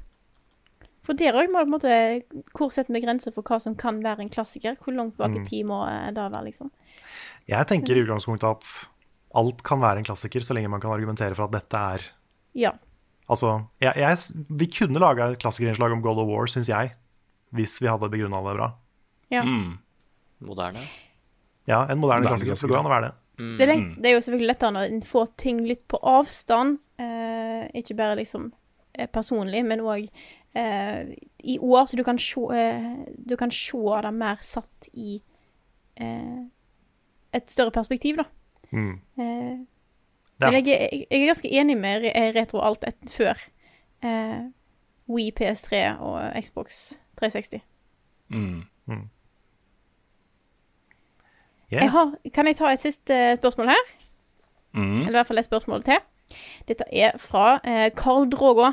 For 1.04 1.12
der 1.20 1.36
òg 1.36 1.50
må 1.52 1.60
det 1.60 1.66
på 1.66 1.68
en 1.68 1.74
måte 1.74 2.52
Hvor 2.56 2.70
setter 2.72 2.94
vi 2.96 3.02
grenser 3.04 3.34
for 3.34 3.44
hva 3.44 3.58
som 3.60 3.74
kan 3.76 3.98
være 4.02 4.24
en 4.24 4.30
klassiker? 4.32 4.76
Hvor 4.80 4.94
langt 4.96 5.18
bak 5.18 5.34
i 5.34 5.40
Mm. 5.42 5.46
tid 5.48 5.66
må 5.68 5.82
det 6.14 6.16
være, 6.16 6.44
liksom? 6.46 6.70
Jeg 7.46 7.66
tenker 7.68 7.96
i 7.96 8.04
utgangspunktet 8.06 8.48
at 8.48 8.88
alt 9.34 9.62
kan 9.62 9.80
være 9.80 9.98
en 9.98 10.04
klassiker, 10.04 10.40
så 10.40 10.54
lenge 10.54 10.70
man 10.70 10.80
kan 10.80 10.90
argumentere 10.94 11.34
for 11.36 11.44
at 11.44 11.50
dette 11.52 11.74
er 11.76 12.00
Ja. 12.54 12.72
Altså, 13.28 13.66
jeg, 13.80 13.94
jeg, 13.96 14.46
vi 14.48 14.66
kunne 14.66 15.00
laga 15.00 15.30
et 15.32 15.38
klassikerinnslag 15.40 15.92
om 15.92 16.00
God 16.02 16.18
of 16.18 16.28
War, 16.28 16.46
syns 16.46 16.68
jeg. 16.68 16.92
Hvis 17.52 17.80
vi 17.80 17.86
hadde 17.88 18.08
begrunna 18.10 18.40
det 18.44 18.56
bra. 18.56 18.72
ja. 19.30 19.42
Moderne. 20.40 20.82
Ja, 21.66 21.84
en 21.88 21.98
moderne 21.98 22.20
Moderne 22.20 22.26
klassiker. 22.28 22.54
Så 22.54 22.66
det 22.66 22.74
går 22.74 22.80
an 22.80 22.86
å 22.86 22.92
være 22.92 23.06
det. 23.08 23.14
Mm. 23.38 23.56
Det, 23.58 23.62
er 23.64 23.66
lett, 23.72 23.96
det 24.02 24.06
er 24.10 24.14
jo 24.14 24.20
selvfølgelig 24.22 24.46
lettere 24.52 24.70
når 24.76 24.92
en 24.92 25.02
får 25.02 25.26
ting 25.42 25.60
litt 25.66 25.86
på 25.90 25.98
avstand. 26.02 26.78
Eh, 27.02 27.64
ikke 27.74 27.96
bare 27.98 28.16
liksom 28.20 28.52
eh, 28.94 29.08
personlig, 29.10 29.64
men 29.66 29.80
òg 29.82 30.08
eh, 30.54 31.14
i 31.44 31.58
år, 31.58 31.86
så 31.90 31.96
du 31.98 32.04
kan 32.06 32.18
se 32.18 32.40
eh, 32.54 32.92
Du 33.26 33.34
kan 33.36 33.50
se 33.50 33.78
det 34.06 34.12
mer 34.14 34.38
satt 34.40 34.88
i 34.94 35.16
eh, 35.96 36.44
et 37.34 37.50
større 37.50 37.70
perspektiv, 37.74 38.16
da. 38.22 38.24
Mm. 38.70 39.00
Eh, 39.18 39.58
men 40.38 40.52
jeg, 40.54 40.66
er- 40.68 41.06
jeg 41.10 41.20
er 41.22 41.26
ganske 41.32 41.50
enig 41.50 41.76
med 41.78 42.06
retro 42.36 42.60
alt 42.62 42.84
et, 42.86 42.96
før. 43.10 43.34
Eh, 44.02 44.44
Wii, 45.08 45.32
PS3 45.40 45.98
og 46.00 46.42
Xbox 46.42 46.92
360. 47.20 47.60
Mm. 48.86 49.08
Yeah. 51.72 51.82
Jeg 51.84 51.90
har, 51.90 52.10
kan 52.34 52.46
jeg 52.46 52.56
ta 52.56 52.72
et 52.72 52.80
siste 52.82 53.20
spørsmål 53.40 53.68
her? 53.72 53.84
Mm. 54.74 55.00
Eller 55.00 55.08
i 55.08 55.16
hvert 55.18 55.26
fall 55.30 55.38
et 55.38 55.44
spørsmål 55.48 55.84
til. 55.86 55.98
Dette 56.68 56.84
er 56.92 57.16
fra 57.20 57.60
eh, 57.64 57.90
Carl 57.96 58.26
Drogo. 58.32 58.72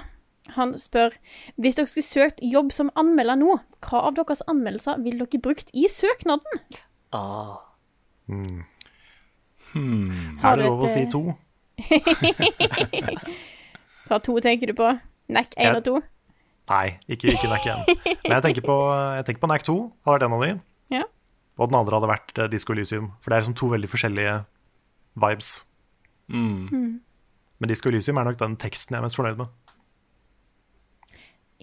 Han 0.56 0.72
spør 0.80 1.14
Hvis 1.62 1.76
dere 1.78 1.88
skulle 1.88 2.04
søkt 2.08 2.40
jobb 2.42 2.72
som 2.74 2.90
anmelder 2.98 3.38
nå, 3.38 3.60
hva 3.86 4.00
av 4.08 4.16
deres 4.18 4.42
anmeldelser 4.50 4.98
ville 5.04 5.26
dere 5.30 5.42
brukt 5.42 5.70
i 5.78 5.86
søknaden? 5.92 6.64
Ah. 7.14 7.60
Mm. 8.28 8.64
Hmm. 9.74 10.40
Har 10.42 10.54
Er 10.54 10.56
det 10.56 10.66
du 10.66 10.70
lov 10.72 10.84
å 10.84 10.90
si 10.92 11.04
eh, 11.06 11.12
to? 11.12 11.22
Hva 14.08 14.18
to 14.24 14.36
tenker 14.44 14.72
du 14.72 14.76
på? 14.78 14.90
NAC 15.32 15.54
1 15.56 15.64
Ja. 15.64 15.76
og 15.78 15.84
2? 15.86 16.02
Nei, 16.72 16.88
ikke, 17.08 17.32
ikke 17.36 17.48
NAC 17.52 17.66
1. 17.68 17.86
Men 18.26 18.36
jeg 18.36 18.44
tenker 18.48 18.66
på, 18.66 18.76
jeg 19.16 19.26
tenker 19.28 19.42
på 19.44 19.50
NAC 19.52 19.64
2. 19.68 19.76
Har 20.06 20.18
vært 20.18 20.26
en 20.28 20.36
av 20.36 20.44
de. 20.46 20.52
Ja. 20.98 21.04
Og 21.60 21.70
den 21.70 21.78
andre 21.80 21.98
hadde 21.98 22.10
vært 22.12 22.38
eh, 22.40 22.50
Disco 22.52 22.74
Elysium. 22.74 23.12
For 23.22 23.32
det 23.32 23.38
er 23.38 23.44
liksom 23.44 23.58
to 23.60 23.72
veldig 23.74 23.90
forskjellige 23.92 24.36
vibes. 25.26 25.50
Mm. 26.32 27.02
Men 27.60 27.70
Disco 27.70 27.92
Elysium 27.92 28.18
er 28.18 28.30
nok 28.30 28.40
den 28.40 28.56
teksten 28.62 28.96
jeg 28.96 29.02
er 29.02 29.06
mest 29.06 29.20
fornøyd 29.20 29.42
med. 29.44 29.52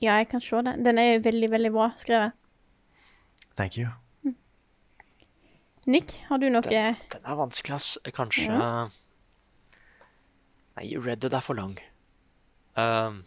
Ja, 0.02 0.18
jeg 0.20 0.28
kan 0.30 0.40
se 0.44 0.60
det. 0.62 0.76
Den 0.86 0.98
er 0.98 1.14
jo 1.14 1.22
veldig, 1.24 1.50
veldig 1.50 1.72
bra 1.74 1.88
skrevet. 1.98 2.36
Thank 3.56 3.78
you. 3.78 3.88
Nick, 5.88 6.18
har 6.28 6.36
du 6.36 6.50
noe 6.52 6.62
Den 6.62 7.24
er 7.24 7.36
vanskelig, 7.38 7.74
ass. 7.74 7.98
Kanskje 8.14 8.52
Ja. 8.52 8.88
Nei, 10.76 10.94
Red 10.94 11.24
Dead 11.24 11.34
er 11.34 11.40
for 11.42 11.54
lang. 11.58 11.78
Um, 12.76 13.24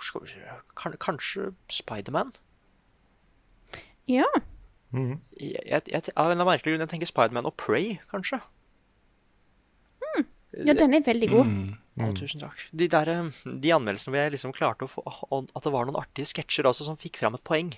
skal 0.00 0.22
vi 0.22 0.28
se 0.28 0.38
Kanskje 0.76 1.54
Spiderman? 1.68 2.30
Ja. 4.10 4.28
Mm. 4.90 5.20
Jeg, 5.38 5.60
jeg, 5.66 5.82
jeg, 5.86 6.02
av 6.16 6.26
en 6.26 6.32
eller 6.32 6.40
annen 6.40 6.48
merkelig 6.48 6.74
grunn 6.74 6.84
jeg 6.84 6.92
tenker 6.94 7.10
Spiderman 7.10 7.46
og 7.48 7.54
Prey, 7.60 7.94
kanskje. 8.10 8.40
ja, 10.66 10.74
den 10.74 10.96
er 10.96 11.04
veldig 11.06 11.28
god. 11.30 11.50
Mm. 11.50 11.76
Å, 12.00 12.08
tusen 12.16 12.40
takk. 12.42 12.64
De, 12.72 12.88
der, 12.90 13.10
eh, 13.12 13.42
de 13.62 13.72
anmeldelsene 13.74 14.14
hvor 14.14 14.22
jeg 14.22 14.32
liksom 14.34 14.54
klarte 14.56 14.86
å 14.86 14.90
få 14.90 15.02
At 15.36 15.66
det 15.66 15.72
var 15.74 15.86
noen 15.86 15.98
artige 16.00 16.30
sketsjer 16.30 16.68
også 16.70 16.86
som 16.86 16.98
fikk 17.00 17.20
fram 17.20 17.36
et 17.36 17.44
poeng. 17.46 17.74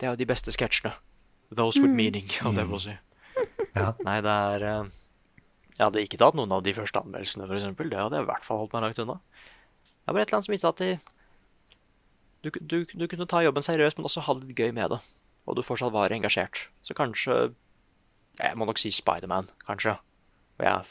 Det 0.00 0.08
er 0.08 0.14
jo 0.14 0.20
de 0.22 0.28
beste 0.30 0.54
sketsjene. 0.54 0.94
Those 1.52 1.82
with 1.82 1.92
meaning, 1.92 2.26
holdt 2.40 2.62
jeg 2.62 2.70
på 2.70 2.78
å 2.78 2.82
si. 2.86 2.96
Ja. 3.74 3.92
Nei, 4.06 4.16
det 4.24 4.32
er 4.32 4.66
eh, 4.66 4.90
Jeg 5.76 5.82
hadde 5.84 6.04
ikke 6.06 6.20
tatt 6.22 6.38
noen 6.38 6.52
av 6.54 6.64
de 6.66 6.74
første 6.74 7.02
anmeldelsene, 7.02 7.46
for 7.46 7.58
eksempel. 7.58 7.90
Det 7.92 8.00
hadde 8.00 8.18
jeg 8.18 8.26
i 8.26 8.30
hvert 8.30 8.46
fall 8.46 8.62
holdt 8.62 8.74
meg 8.76 8.86
langt 8.86 9.02
unna. 9.04 9.18
Det 9.84 10.08
er 10.08 10.16
bare 10.16 10.24
et 10.24 10.30
eller 10.30 10.40
annet 10.40 10.48
som 10.48 10.54
viste 10.56 10.72
at 10.72 10.82
de, 10.82 10.90
du, 12.42 12.50
du, 12.60 12.84
du 12.84 13.06
kunne 13.08 13.28
ta 13.28 13.42
jobben 13.44 13.64
seriøst, 13.64 13.98
men 13.98 14.08
også 14.08 14.24
ha 14.26 14.34
det 14.36 14.48
litt 14.48 14.60
gøy 14.60 14.72
med 14.76 14.94
det. 14.94 15.00
Og 15.48 15.56
du 15.56 15.64
fortsatt 15.64 15.92
var 15.92 16.12
engasjert. 16.14 16.68
Så 16.82 16.94
kanskje 16.94 17.54
Jeg 18.40 18.56
må 18.56 18.64
nok 18.64 18.78
si 18.80 18.90
Spiderman, 18.94 19.50
kanskje. 19.66 19.96
Og 20.58 20.64
jeg 20.64 20.84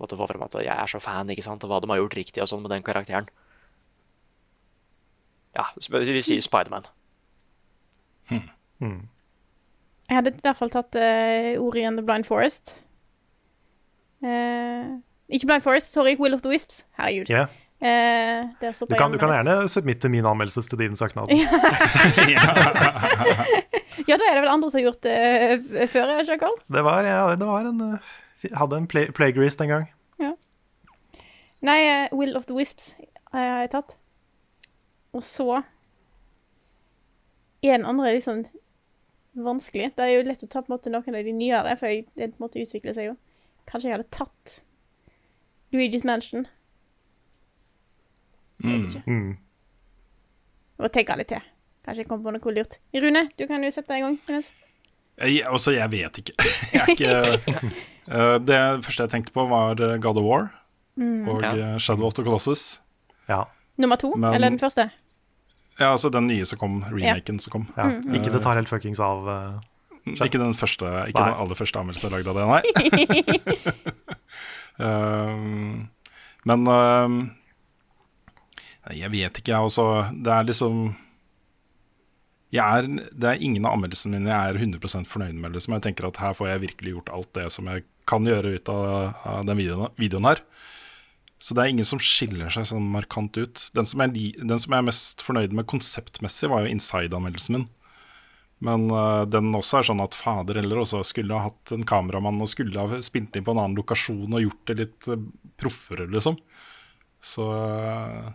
måtte 0.00 0.16
få 0.16 0.28
frem 0.30 0.44
at 0.46 0.54
jeg 0.54 0.72
er 0.72 0.88
så 0.88 1.00
fan, 1.02 1.28
ikke 1.28 1.44
sant, 1.44 1.64
av 1.64 1.68
hva 1.68 1.80
de 1.82 1.90
har 1.90 1.98
gjort 2.00 2.16
riktig 2.16 2.40
og 2.40 2.48
sånn 2.48 2.62
med 2.64 2.72
den 2.72 2.84
karakteren. 2.86 3.28
Ja, 5.56 5.66
så 5.76 6.00
vi 6.00 6.22
sier 6.24 6.40
Spiderman. 6.44 6.88
Mm. 8.30 9.08
Jeg 10.08 10.18
hadde 10.18 10.32
i 10.32 10.42
hvert 10.44 10.58
fall 10.58 10.72
tatt 10.72 10.96
uh, 10.96 11.52
ordet 11.60 11.82
igjen 11.82 12.00
the 12.00 12.04
Blind 12.06 12.28
Forest. 12.28 12.78
Uh, 14.24 15.00
ikke 15.28 15.48
Blind 15.48 15.64
Forest, 15.64 15.92
sorry. 15.92 16.16
Will 16.18 16.36
of 16.36 16.44
the 16.44 16.52
Wisps. 16.52 16.84
Herregud. 16.96 17.30
Yeah. 17.30 17.52
Eh, 17.76 18.46
Du, 18.88 18.94
kan, 18.96 19.12
du 19.12 19.18
kan 19.20 19.28
gjerne 19.34 19.68
submitte 19.68 20.08
min 20.08 20.24
anmeldelse 20.26 20.62
til 20.70 20.78
din 20.80 20.96
søknad. 20.96 21.28
Ja, 24.06 24.16
da 24.20 24.26
er 24.28 24.34
det 24.36 24.42
vel 24.44 24.50
andre 24.52 24.68
som 24.70 24.76
har 24.78 24.84
gjort 24.90 25.02
det 25.06 25.12
eh, 25.16 25.86
før, 25.88 26.10
er 26.12 26.18
det 26.20 26.26
ikke, 26.28 26.42
Carl? 26.44 26.56
Det 26.72 26.82
var, 26.84 27.06
ja, 27.08 27.20
det 27.36 27.46
var 27.48 27.68
en 27.68 27.80
eh, 27.86 28.10
Hadde 28.54 28.76
en 28.76 28.86
play, 28.86 29.08
playgrease 29.16 29.58
en 29.64 29.72
gang. 29.72 29.86
Nei, 31.64 31.78
uh, 31.88 32.12
Will 32.14 32.36
of 32.36 32.44
the 32.46 32.54
Wisps 32.54 32.92
har 33.32 33.62
jeg 33.64 33.70
tatt. 33.72 33.94
Og 35.16 35.22
så 35.24 35.62
En 37.64 37.80
andre 37.80 37.88
andre 37.88 38.12
litt 38.14 38.26
sånn 38.26 38.44
vanskelig. 39.36 39.88
Det 39.96 40.04
er 40.04 40.12
jo 40.14 40.26
lett 40.28 40.44
å 40.44 40.48
ta 40.52 40.60
på 40.62 40.70
en 40.70 40.76
måte 40.76 40.92
noen 40.92 41.16
av 41.16 41.24
de 41.26 41.32
nyere, 41.34 41.72
for 41.80 41.88
jeg- 41.90 42.06
det 42.14 42.28
på 42.36 42.38
en 42.38 42.44
måte 42.46 42.60
utvikler 42.62 42.94
seg 42.94 43.04
jo. 43.08 43.16
Kanskje 43.66 43.88
jeg 43.88 43.96
hadde 43.96 44.10
tatt 44.14 44.60
Luigi's 45.72 46.04
Mansion. 46.04 46.46
Jeg 48.64 48.86
ikke. 48.86 49.02
Mm. 49.06 49.36
Og 50.80 50.92
tenke 50.92 51.16
litt 51.20 51.28
til. 51.32 51.42
Kanskje 51.86 52.02
jeg 52.02 52.08
kommer 52.10 52.24
på 52.30 52.36
noe 52.36 52.54
lurt. 52.56 52.78
Rune, 52.94 53.22
du 53.38 53.46
kan 53.46 53.62
jo 53.64 53.70
sette 53.70 53.92
deg 53.94 54.02
i 54.02 54.06
gang. 54.06 54.16
Jeg, 55.16 55.44
altså, 55.48 55.72
jeg 55.76 55.90
vet 55.92 56.18
ikke. 56.22 56.34
Jeg 56.74 56.82
er 56.82 56.90
ikke 56.92 57.12
uh, 58.12 58.36
Det 58.44 58.58
første 58.84 59.06
jeg 59.06 59.10
tenkte 59.14 59.32
på, 59.32 59.46
var 59.48 59.80
eh, 59.80 59.94
God 60.02 60.18
of 60.20 60.26
War 60.26 60.48
og 60.96 61.42
Ja. 61.42 61.50
eh, 61.56 61.78
Shadow 61.80 62.06
of 62.06 62.14
the 62.16 62.22
Colossus. 62.24 62.80
Ja. 63.28 63.42
Nummer 63.76 63.96
to, 64.00 64.14
Men- 64.16 64.34
eller 64.34 64.48
den 64.50 64.58
første? 64.60 64.90
Ja, 65.78 65.90
altså 65.92 66.08
den 66.12 66.26
nye 66.26 66.44
som 66.48 66.58
kom, 66.58 66.78
remaken 66.88 67.38
som 67.40 67.50
kom. 67.52 67.66
ja. 67.76 67.84
Mm. 67.84 68.14
Ikke 68.16 68.32
det 68.32 68.42
tar 68.44 68.56
helt 68.56 68.68
fuckings 68.68 69.00
av. 69.00 69.26
Uh, 69.28 69.60
Ikke 70.24 70.38
den 70.38 70.54
første, 70.54 70.86
ikke 71.08 71.24
den 71.24 71.34
aller 71.34 71.54
første 71.58 71.78
anmeldelsen 71.80 72.12
lagd 72.14 72.28
av 72.28 72.34
det, 72.38 72.46
nei. 72.46 72.62
Um, 74.78 75.88
men 76.44 76.66
um, 76.68 77.14
jeg 78.94 79.10
vet 79.10 79.40
ikke, 79.40 79.52
jeg 79.52 79.68
også. 79.68 79.86
Det 80.22 80.32
er 80.32 80.46
liksom 80.46 80.86
er, 82.54 82.86
Det 82.86 83.28
er 83.28 83.42
ingen 83.42 83.66
av 83.66 83.74
anmeldelsene 83.74 84.16
mine 84.16 84.30
jeg 84.30 84.54
er 84.54 84.60
100% 84.62 85.10
fornøyd 85.10 85.34
med. 85.34 85.56
Liksom. 85.56 85.74
Jeg 85.76 85.86
tenker 85.88 86.08
at 86.08 86.22
her 86.22 86.36
får 86.38 86.52
jeg 86.52 86.64
virkelig 86.68 86.94
gjort 86.94 87.12
alt 87.12 87.32
det 87.34 87.50
som 87.52 87.68
jeg 87.72 87.84
kan 88.06 88.26
gjøre 88.26 88.56
ut 88.56 88.70
av, 88.70 88.86
av 89.26 89.46
den 89.48 89.58
videoen, 89.58 89.94
videoen 89.98 90.28
her. 90.30 90.42
Så 91.42 91.52
det 91.54 91.64
er 91.64 91.72
ingen 91.74 91.88
som 91.88 92.00
skiller 92.00 92.52
seg 92.52 92.68
sånn 92.70 92.86
markant 92.94 93.36
ut. 93.36 93.66
Den 93.76 93.88
som 93.88 94.00
jeg, 94.04 94.36
den 94.38 94.60
som 94.62 94.72
jeg 94.72 94.84
er 94.84 94.88
mest 94.88 95.24
fornøyd 95.26 95.56
med 95.56 95.68
konseptmessig, 95.68 96.48
var 96.48 96.64
jo 96.64 96.72
Inside-anmeldelsen 96.72 97.58
min. 97.58 97.66
Men 98.64 98.86
uh, 98.88 99.26
den 99.28 99.50
også 99.52 99.82
er 99.82 99.90
sånn 99.90 100.00
at 100.00 100.16
fader 100.16 100.62
eller 100.62 100.80
også 100.80 101.02
skulle 101.04 101.36
ha 101.36 101.50
hatt 101.50 101.74
en 101.76 101.84
kameramann 101.84 102.40
og 102.40 102.48
skulle 102.48 102.80
ha 102.80 103.02
spilt 103.04 103.36
inn 103.36 103.44
på 103.44 103.52
en 103.52 103.60
annen 103.60 103.76
lokasjon 103.76 104.32
og 104.32 104.46
gjort 104.46 104.70
det 104.70 104.78
litt 104.80 105.10
uh, 105.12 105.20
proffere, 105.60 106.08
liksom. 106.08 106.38
Så 107.20 107.44
ja. 107.50 108.32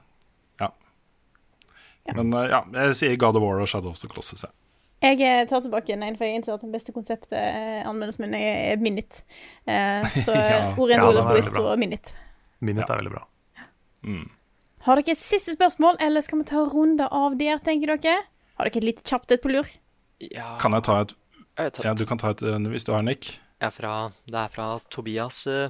Men 2.16 2.34
øh, 2.34 2.50
ja, 2.50 2.64
jeg 2.86 2.96
sier 2.98 3.16
God 3.20 3.38
of 3.38 3.44
War 3.46 3.62
og 3.62 3.68
Shadow 3.70 3.92
of 3.94 4.00
the 4.00 4.10
Colossus. 4.10 4.44
Ja. 4.44 4.52
Jeg 5.02 5.22
eh, 5.26 5.48
tar 5.50 5.64
tilbake 5.66 5.94
en, 5.94 6.18
for 6.18 6.26
jeg 6.28 6.38
innser 6.40 6.54
at 6.54 6.62
den 6.62 6.74
beste 6.74 6.94
konseptet 6.94 7.34
eh, 7.38 7.82
anmeldelsen 7.90 8.28
min 8.28 8.36
er. 8.38 9.22
Eh, 9.66 10.12
så 10.26 10.36
Ja. 10.36 10.60
Ja, 10.78 11.10
den 11.12 11.18
er 11.24 11.34
Wisp 11.34 11.54
bra. 11.54 11.72
og 11.74 11.80
Minute. 11.80 12.14
Minit 12.60 12.90
er 12.90 13.02
veldig 13.02 13.14
bra. 13.16 13.26
Har 14.86 14.98
dere 14.98 15.14
et 15.14 15.22
siste 15.22 15.54
spørsmål, 15.54 15.98
eller 16.02 16.22
skal 16.26 16.42
vi 16.42 16.48
ta 16.50 16.64
runder 16.66 17.10
av 17.14 17.38
der, 17.38 17.58
tenker 17.62 17.96
dere? 17.96 18.24
Har 18.58 18.70
dere 18.70 18.82
et 18.82 18.88
litt 18.88 19.02
kjapt 19.06 19.32
et 19.34 19.42
på 19.42 19.52
lur? 19.54 19.70
Ja, 20.22 20.56
Kan 20.62 20.74
jeg 20.78 20.86
ta 20.86 21.00
et 21.02 21.16
jeg 21.58 21.84
Ja, 21.84 21.94
du 21.94 22.06
kan 22.06 22.18
ta 22.22 22.32
et 22.32 22.42
eh, 22.42 22.58
hvis 22.72 22.86
du 22.86 22.94
har 22.94 23.02
Nick. 23.06 23.40
fra, 23.72 24.12
det 24.26 24.38
er 24.38 24.48
fra 24.50 24.80
Tobias 24.90 25.46
eh, 25.48 25.70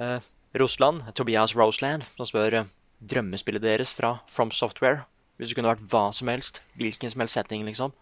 eh, 0.00 0.20
Rosland, 0.58 1.02
Tobias 1.14 1.54
Roseland, 1.56 2.02
som 2.16 2.26
spør 2.26 2.54
eh, 2.54 2.64
drømmespillet 3.00 3.62
deres 3.62 3.92
fra 3.94 4.18
From 4.28 4.50
Software. 4.50 5.04
Hvis 5.36 5.50
det 5.52 5.56
kunne 5.58 5.72
vært 5.74 5.84
hva 5.92 6.06
som 6.16 6.28
helst, 6.32 6.62
hvilken 6.80 7.12
som 7.12 7.20
helst 7.24 7.36
setting, 7.36 7.64
liksom. 7.68 7.92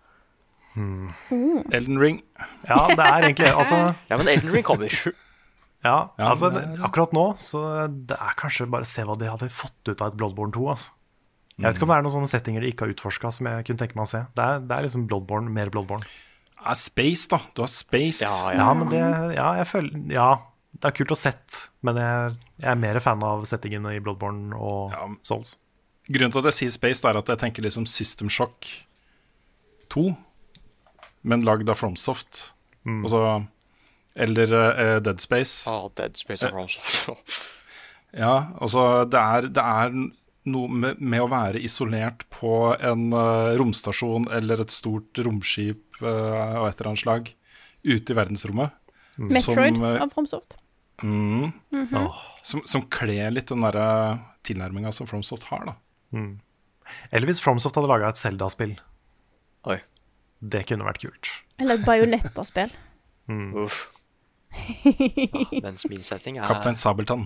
Elden 0.74 1.98
Ring. 2.02 2.16
Ja, 2.66 2.80
det 2.90 3.04
er 3.04 3.28
egentlig 3.28 3.46
Altså, 3.52 3.76
Ja, 4.10 4.16
men 4.18 4.26
Elden 4.28 4.50
Ring 4.56 4.64
kommer. 4.66 4.90
ja, 5.84 5.96
altså 6.18 6.48
akkurat 6.82 7.12
nå 7.14 7.24
så 7.38 7.60
det 7.92 8.16
er 8.18 8.34
kanskje 8.40 8.66
bare 8.72 8.88
se 8.88 9.04
hva 9.06 9.14
de 9.20 9.28
hadde 9.30 9.50
fått 9.54 9.86
ut 9.90 10.00
av 10.02 10.10
et 10.12 10.16
Bloodborne 10.18 10.54
2. 10.56 10.64
Altså. 10.72 10.90
Jeg 11.54 11.68
vet 11.68 11.76
ikke 11.78 11.86
om 11.86 11.92
det 11.92 11.96
er 12.00 12.06
noen 12.06 12.14
sånne 12.16 12.30
settinger 12.32 12.64
de 12.64 12.70
ikke 12.72 12.86
har 12.88 12.94
utforska 12.96 13.30
som 13.36 13.46
jeg 13.46 13.66
kunne 13.68 13.78
tenke 13.84 13.94
meg 13.98 14.08
å 14.08 14.10
se. 14.10 14.24
Det 14.34 14.42
er, 14.46 14.64
det 14.66 14.74
er 14.78 14.86
liksom 14.88 15.04
Bloodborne, 15.10 15.52
mer 15.54 15.70
Bloodborne. 15.70 16.08
Ja, 16.64 16.74
Space, 16.80 17.28
da. 17.30 17.38
Du 17.54 17.62
har 17.62 17.70
Space. 17.70 18.24
Ja, 18.24 18.50
ja. 18.50 18.58
Ja, 18.64 18.70
men 18.74 18.90
det 18.90 19.02
Ja, 19.36 19.50
jeg 19.60 19.68
føler 19.70 20.00
Ja, 20.10 20.28
det 20.80 20.88
er 20.90 20.96
kult 20.96 21.12
å 21.14 21.18
sett, 21.18 21.60
men 21.86 22.00
jeg, 22.00 22.32
jeg 22.64 22.70
er 22.72 22.80
mer 22.80 22.98
fan 23.04 23.22
av 23.22 23.44
settingen 23.46 23.86
i 23.92 24.00
Bloodborne 24.02 24.56
og 24.58 24.96
Ja. 24.96 25.06
Souls. 25.22 25.54
Grunnen 26.10 26.34
til 26.34 26.42
at 26.42 26.50
jeg 26.50 26.58
sier 26.58 26.74
Space, 26.74 27.04
er 27.08 27.16
at 27.16 27.30
jeg 27.32 27.40
tenker 27.40 27.64
liksom 27.64 27.86
System 27.88 28.28
Shock 28.32 28.68
2, 29.94 30.10
men 31.24 31.44
lagd 31.46 31.70
av 31.72 31.78
Fromsoft. 31.80 32.50
Altså, 32.84 33.22
eller 34.14 34.52
uh, 34.52 34.98
Dead 35.00 35.22
Space. 35.22 35.64
Ah, 35.70 35.88
Dead 35.96 36.16
Space 36.20 36.46
og 36.46 36.56
Fromsoft. 36.58 37.40
Ja, 38.14 38.54
altså 38.62 39.02
det 39.10 39.18
er, 39.18 39.46
det 39.50 39.62
er 39.62 39.94
noe 40.54 40.68
med, 40.70 41.00
med 41.02 41.24
å 41.24 41.30
være 41.32 41.58
isolert 41.66 42.22
på 42.30 42.74
en 42.76 43.08
uh, 43.10 43.54
romstasjon 43.58 44.28
eller 44.36 44.62
et 44.62 44.70
stort 44.70 45.18
romskip 45.24 45.98
uh, 45.98 46.60
av 46.60 46.68
et 46.68 46.78
eller 46.78 46.92
annet 46.92 47.02
slag 47.02 47.32
ute 47.84 48.14
i 48.14 48.16
verdensrommet. 48.16 48.76
Metroid 49.18 49.76
Som, 49.76 49.82
eh, 49.84 49.98
av 50.02 50.12
Fromsoft. 50.14 50.56
Mm, 51.02 51.50
Åh. 51.98 52.22
som, 52.42 52.62
som 52.70 52.84
kler 52.86 53.34
litt 53.34 53.50
den 53.50 53.66
derre 53.66 53.88
tilnærminga 54.46 54.92
som 54.94 55.08
Fromsoft 55.10 55.48
har, 55.50 55.66
da. 55.66 55.74
Eller 56.14 57.28
hvis 57.30 57.40
Fromsoft 57.42 57.76
hadde 57.78 57.90
laga 57.90 58.10
et 58.12 58.20
Zelda-spill. 58.20 58.76
Oi. 59.70 59.78
Det 60.44 60.64
kunne 60.68 60.84
vært 60.86 61.00
kult. 61.04 61.30
Eller 61.58 61.78
et 61.80 61.86
bajonettaspill. 61.86 62.74
Uff. 63.64 63.84
Ah, 64.54 65.50
mens 65.64 65.82
min 65.90 66.04
setting 66.06 66.36
er 66.38 66.46
Kaptein 66.46 66.76
Sabeltann. 66.78 67.24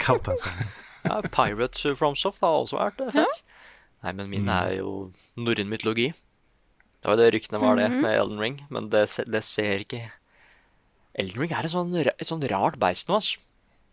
Captain 0.00 0.38
Zelda. 0.40 0.64
ja, 1.04 1.18
Pirate 1.34 1.92
Fromsoft 1.98 2.40
har 2.40 2.62
også 2.62 2.78
vært 2.78 3.02
fett. 3.12 3.18
Ja. 3.42 3.58
Nei, 4.06 4.14
men 4.16 4.30
min 4.30 4.48
er 4.50 4.78
jo 4.78 5.10
norrøn 5.36 5.68
mytologi. 5.68 6.08
Det 6.12 7.10
var 7.10 7.18
jo 7.18 7.20
det 7.20 7.28
ryktene 7.34 7.60
var 7.60 7.76
det 7.76 7.90
med 7.92 8.14
Elden 8.14 8.40
Ring, 8.40 8.56
men 8.72 8.88
det, 8.94 9.04
det 9.28 9.42
ser 9.44 9.84
ikke 9.84 10.00
Elden 11.18 11.42
Ring 11.44 11.52
er 11.52 11.68
en 11.68 11.74
sånn, 11.74 11.92
et 12.00 12.26
sånn 12.30 12.42
rart 12.50 12.78
beist 12.80 13.10
nå, 13.10 13.18
altså. 13.20 13.42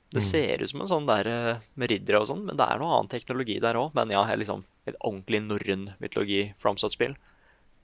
Det 0.10 0.24
ser 0.26 0.62
ut 0.64 0.70
som 0.72 0.82
en 0.82 0.90
sånn 0.90 1.06
der 1.06 1.28
eh, 1.30 1.66
med 1.78 1.92
riddere 1.92 2.24
og 2.24 2.30
sånn, 2.32 2.42
men 2.48 2.58
det 2.58 2.66
er 2.66 2.80
noe 2.82 2.96
annen 2.96 3.12
teknologi 3.12 3.60
der 3.62 3.78
òg. 3.78 3.92
Men 3.98 4.10
ja, 4.14 4.24
liksom 4.34 4.64
et 4.90 4.98
ordentlig 5.06 5.44
norrøn 5.46 5.92
mytologi 6.02 6.48
Fromsoft-spill. 6.62 7.14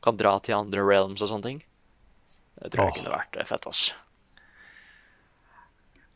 Kan 0.05 0.17
dra 0.17 0.33
til 0.41 0.57
andre 0.57 0.81
realms 0.85 1.21
og 1.21 1.29
sånne 1.29 1.49
ting. 1.51 1.61
Det 2.57 2.71
tror 2.73 2.87
jeg 2.87 2.95
oh. 2.95 2.97
kunne 2.97 3.13
vært 3.13 3.37
eh, 3.37 3.45
fett, 3.45 3.67
ass. 3.69 3.83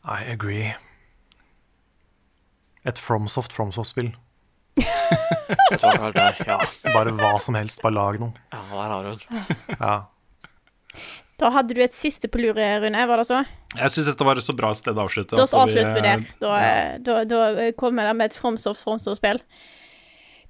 I 0.02 0.24
agree. 0.32 0.72
Et 2.88 2.98
Fromsoft 2.98 3.54
Fromsoft-spill. 3.54 4.14
Ja, 5.82 6.58
Bare 6.94 7.12
hva 7.16 7.34
som 7.42 7.56
helst, 7.58 7.82
bare 7.82 7.94
lag 7.94 8.18
noe. 8.22 8.32
ja 8.54 8.60
der 8.70 8.92
har 8.94 9.08
hun. 9.10 9.20
Ja. 9.80 9.94
Da 11.40 11.48
hadde 11.54 11.76
du 11.76 11.80
et 11.80 11.94
siste 11.96 12.28
på 12.28 12.40
lur, 12.42 12.54
Rune, 12.54 13.04
var 13.08 13.22
det 13.22 13.26
så? 13.30 13.40
Jeg 13.78 13.92
syns 13.94 14.10
dette 14.10 14.26
var 14.26 14.36
et 14.36 14.44
så 14.44 14.54
bra 14.56 14.72
sted 14.76 14.98
å 14.98 15.06
avslutte. 15.06 15.38
Da 15.38 15.46
vi, 15.46 15.60
avslutter 15.62 15.94
vi 15.96 16.02
der. 16.04 16.24
Da, 16.42 16.54
ja. 16.60 16.80
da, 17.06 17.20
da 17.28 17.70
kommer 17.80 18.10
jeg 18.10 18.18
med 18.18 18.32
et 18.32 18.36
Fromsoft 18.36 18.84
Fromsoft-spill. 18.84 19.40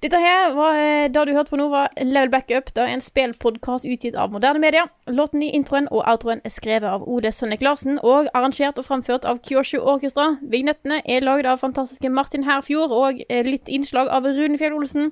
Dette 0.01 0.17
her 0.17 0.55
var, 0.57 0.73
eh, 0.81 1.09
det 1.13 1.25
du 1.27 1.31
hørte 1.35 1.51
på 1.53 1.57
nå, 1.59 1.67
var 1.69 1.91
Level 2.01 2.31
Backup. 2.33 2.71
Det 2.73 2.81
er 2.81 2.89
en 2.89 3.03
spillpodkast 3.05 3.85
utgitt 3.85 4.15
av 4.17 4.31
moderne 4.33 4.57
media. 4.57 4.87
Låten 5.05 5.43
i 5.43 5.51
introen 5.53 5.85
og 5.91 6.01
outroen 6.09 6.41
er 6.43 6.49
skrevet 6.49 6.89
av 6.89 7.03
Ode 7.05 7.29
Sønnek 7.29 7.61
Larsen 7.61 7.99
og 8.01 8.31
arrangert 8.33 8.81
og 8.81 8.87
framført 8.87 9.27
av 9.29 9.43
Kyoshu 9.45 9.77
Orkestra. 9.77 10.39
Vignettene 10.41 11.03
er 11.05 11.21
laget 11.21 11.45
av 11.45 11.61
fantastiske 11.61 12.09
Martin 12.09 12.47
Herfjord 12.49 12.89
og 12.89 13.21
eh, 13.29 13.45
litt 13.45 13.69
innslag 13.69 14.09
av 14.09 14.25
Rune 14.25 14.57
Fjell 14.57 14.73
Olsen. 14.73 15.11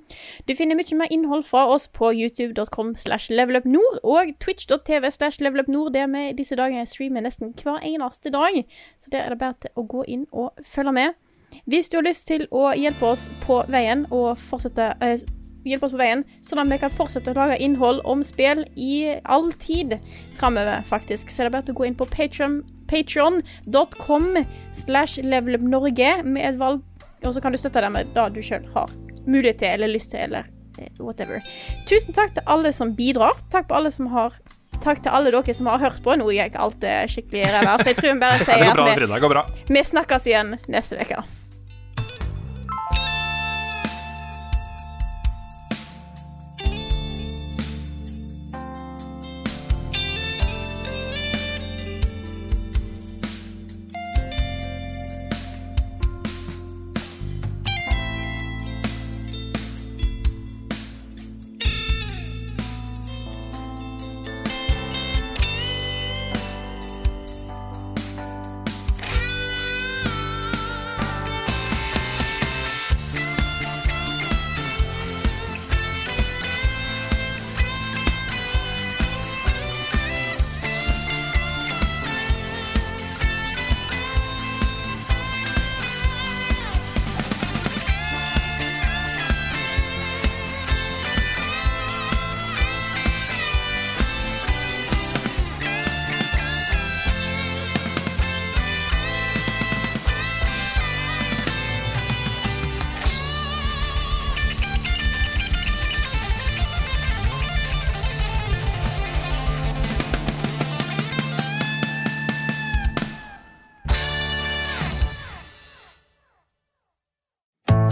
Du 0.50 0.56
finner 0.58 0.74
mye 0.74 0.98
mer 0.98 1.14
innhold 1.14 1.46
fra 1.46 1.68
oss 1.70 1.86
på 1.86 2.10
youtube.com 2.10 2.96
slash 2.98 3.30
levelupnord 3.30 4.02
og 4.02 4.34
twitch.tv 4.42 5.12
slash 5.12 5.38
levelupnord, 5.38 5.94
der 5.94 6.10
vi 6.10 6.32
disse 6.34 6.58
dager 6.58 6.90
streamer 6.90 7.30
nesten 7.30 7.54
hver 7.62 7.78
eneste 7.86 8.34
dag. 8.34 8.64
Så 8.98 9.14
der 9.14 9.22
er 9.22 9.38
det 9.38 9.44
bare 9.46 9.62
til 9.62 9.70
å 9.78 9.86
gå 9.86 10.08
inn 10.10 10.26
og 10.34 10.50
følge 10.66 10.98
med. 10.98 11.20
Hvis 11.70 11.90
du 11.90 12.00
har 12.00 12.08
lyst 12.08 12.28
til 12.30 12.48
å 12.52 12.70
hjelpe 12.78 13.12
oss 13.14 13.30
på 13.46 13.64
veien 13.72 14.06
og 14.10 14.38
fortsette 14.42 14.94
eh, 15.06 15.20
hjelpe 15.68 15.88
oss 15.88 15.94
på 15.96 16.02
veien, 16.02 16.24
sånn 16.46 16.62
at 16.64 16.72
vi 16.72 16.80
kan 16.82 16.94
fortsette 16.94 17.32
å 17.34 17.38
lage 17.38 17.58
innhold 17.64 18.02
om 18.10 18.24
spill 18.26 18.64
i 18.76 19.20
all 19.24 19.52
tid 19.62 19.98
framover, 20.40 20.84
faktisk. 20.88 21.32
Så 21.32 21.44
er 21.44 21.50
det 21.50 21.56
bare 21.58 21.74
å 21.74 21.78
gå 21.78 21.88
inn 21.90 21.98
på 22.00 22.08
patreon.com 22.90 24.30
slash 24.76 25.20
levelupnorge 25.26 26.14
med 26.26 26.54
et 26.54 26.62
valg, 26.62 26.86
og 27.26 27.34
så 27.36 27.44
kan 27.44 27.54
du 27.54 27.60
støtte 27.60 27.84
det 27.84 27.92
med 27.94 28.14
det 28.16 28.30
du 28.36 28.42
sjøl 28.46 28.66
har 28.76 28.90
mulighet 29.30 29.60
til 29.62 29.76
eller 29.76 29.92
lyst 29.92 30.14
til, 30.14 30.24
eller 30.30 30.48
eh, 30.80 30.94
whatever. 31.02 31.44
Tusen 31.90 32.16
takk 32.18 32.34
til 32.38 32.48
alle 32.50 32.72
som 32.76 32.96
bidrar. 32.98 33.38
Takk 33.54 33.70
på 33.70 33.78
alle 33.80 33.92
som 33.94 34.10
har 34.16 34.40
Takk 34.80 35.02
til 35.04 35.12
alle 35.12 35.28
dere 35.34 35.52
som 35.52 35.68
har 35.68 35.82
hørt 35.82 35.98
på. 36.06 36.14
Nå 36.16 36.30
gikk 36.32 36.54
alt 36.56 36.86
eh, 36.88 37.02
skikkelig 37.12 37.50
ræva, 37.52 37.74
så 37.82 37.92
jeg 37.92 37.98
tror 38.00 38.14
vi 38.14 38.22
bare 38.22 38.40
sier 38.46 38.64
det 38.64 38.70
at 38.70 38.80
vi. 38.80 38.86
Det 39.68 39.76
vi 39.76 39.84
snakkes 39.92 40.32
igjen 40.32 40.56
neste 40.72 41.02
uke. 41.02 41.20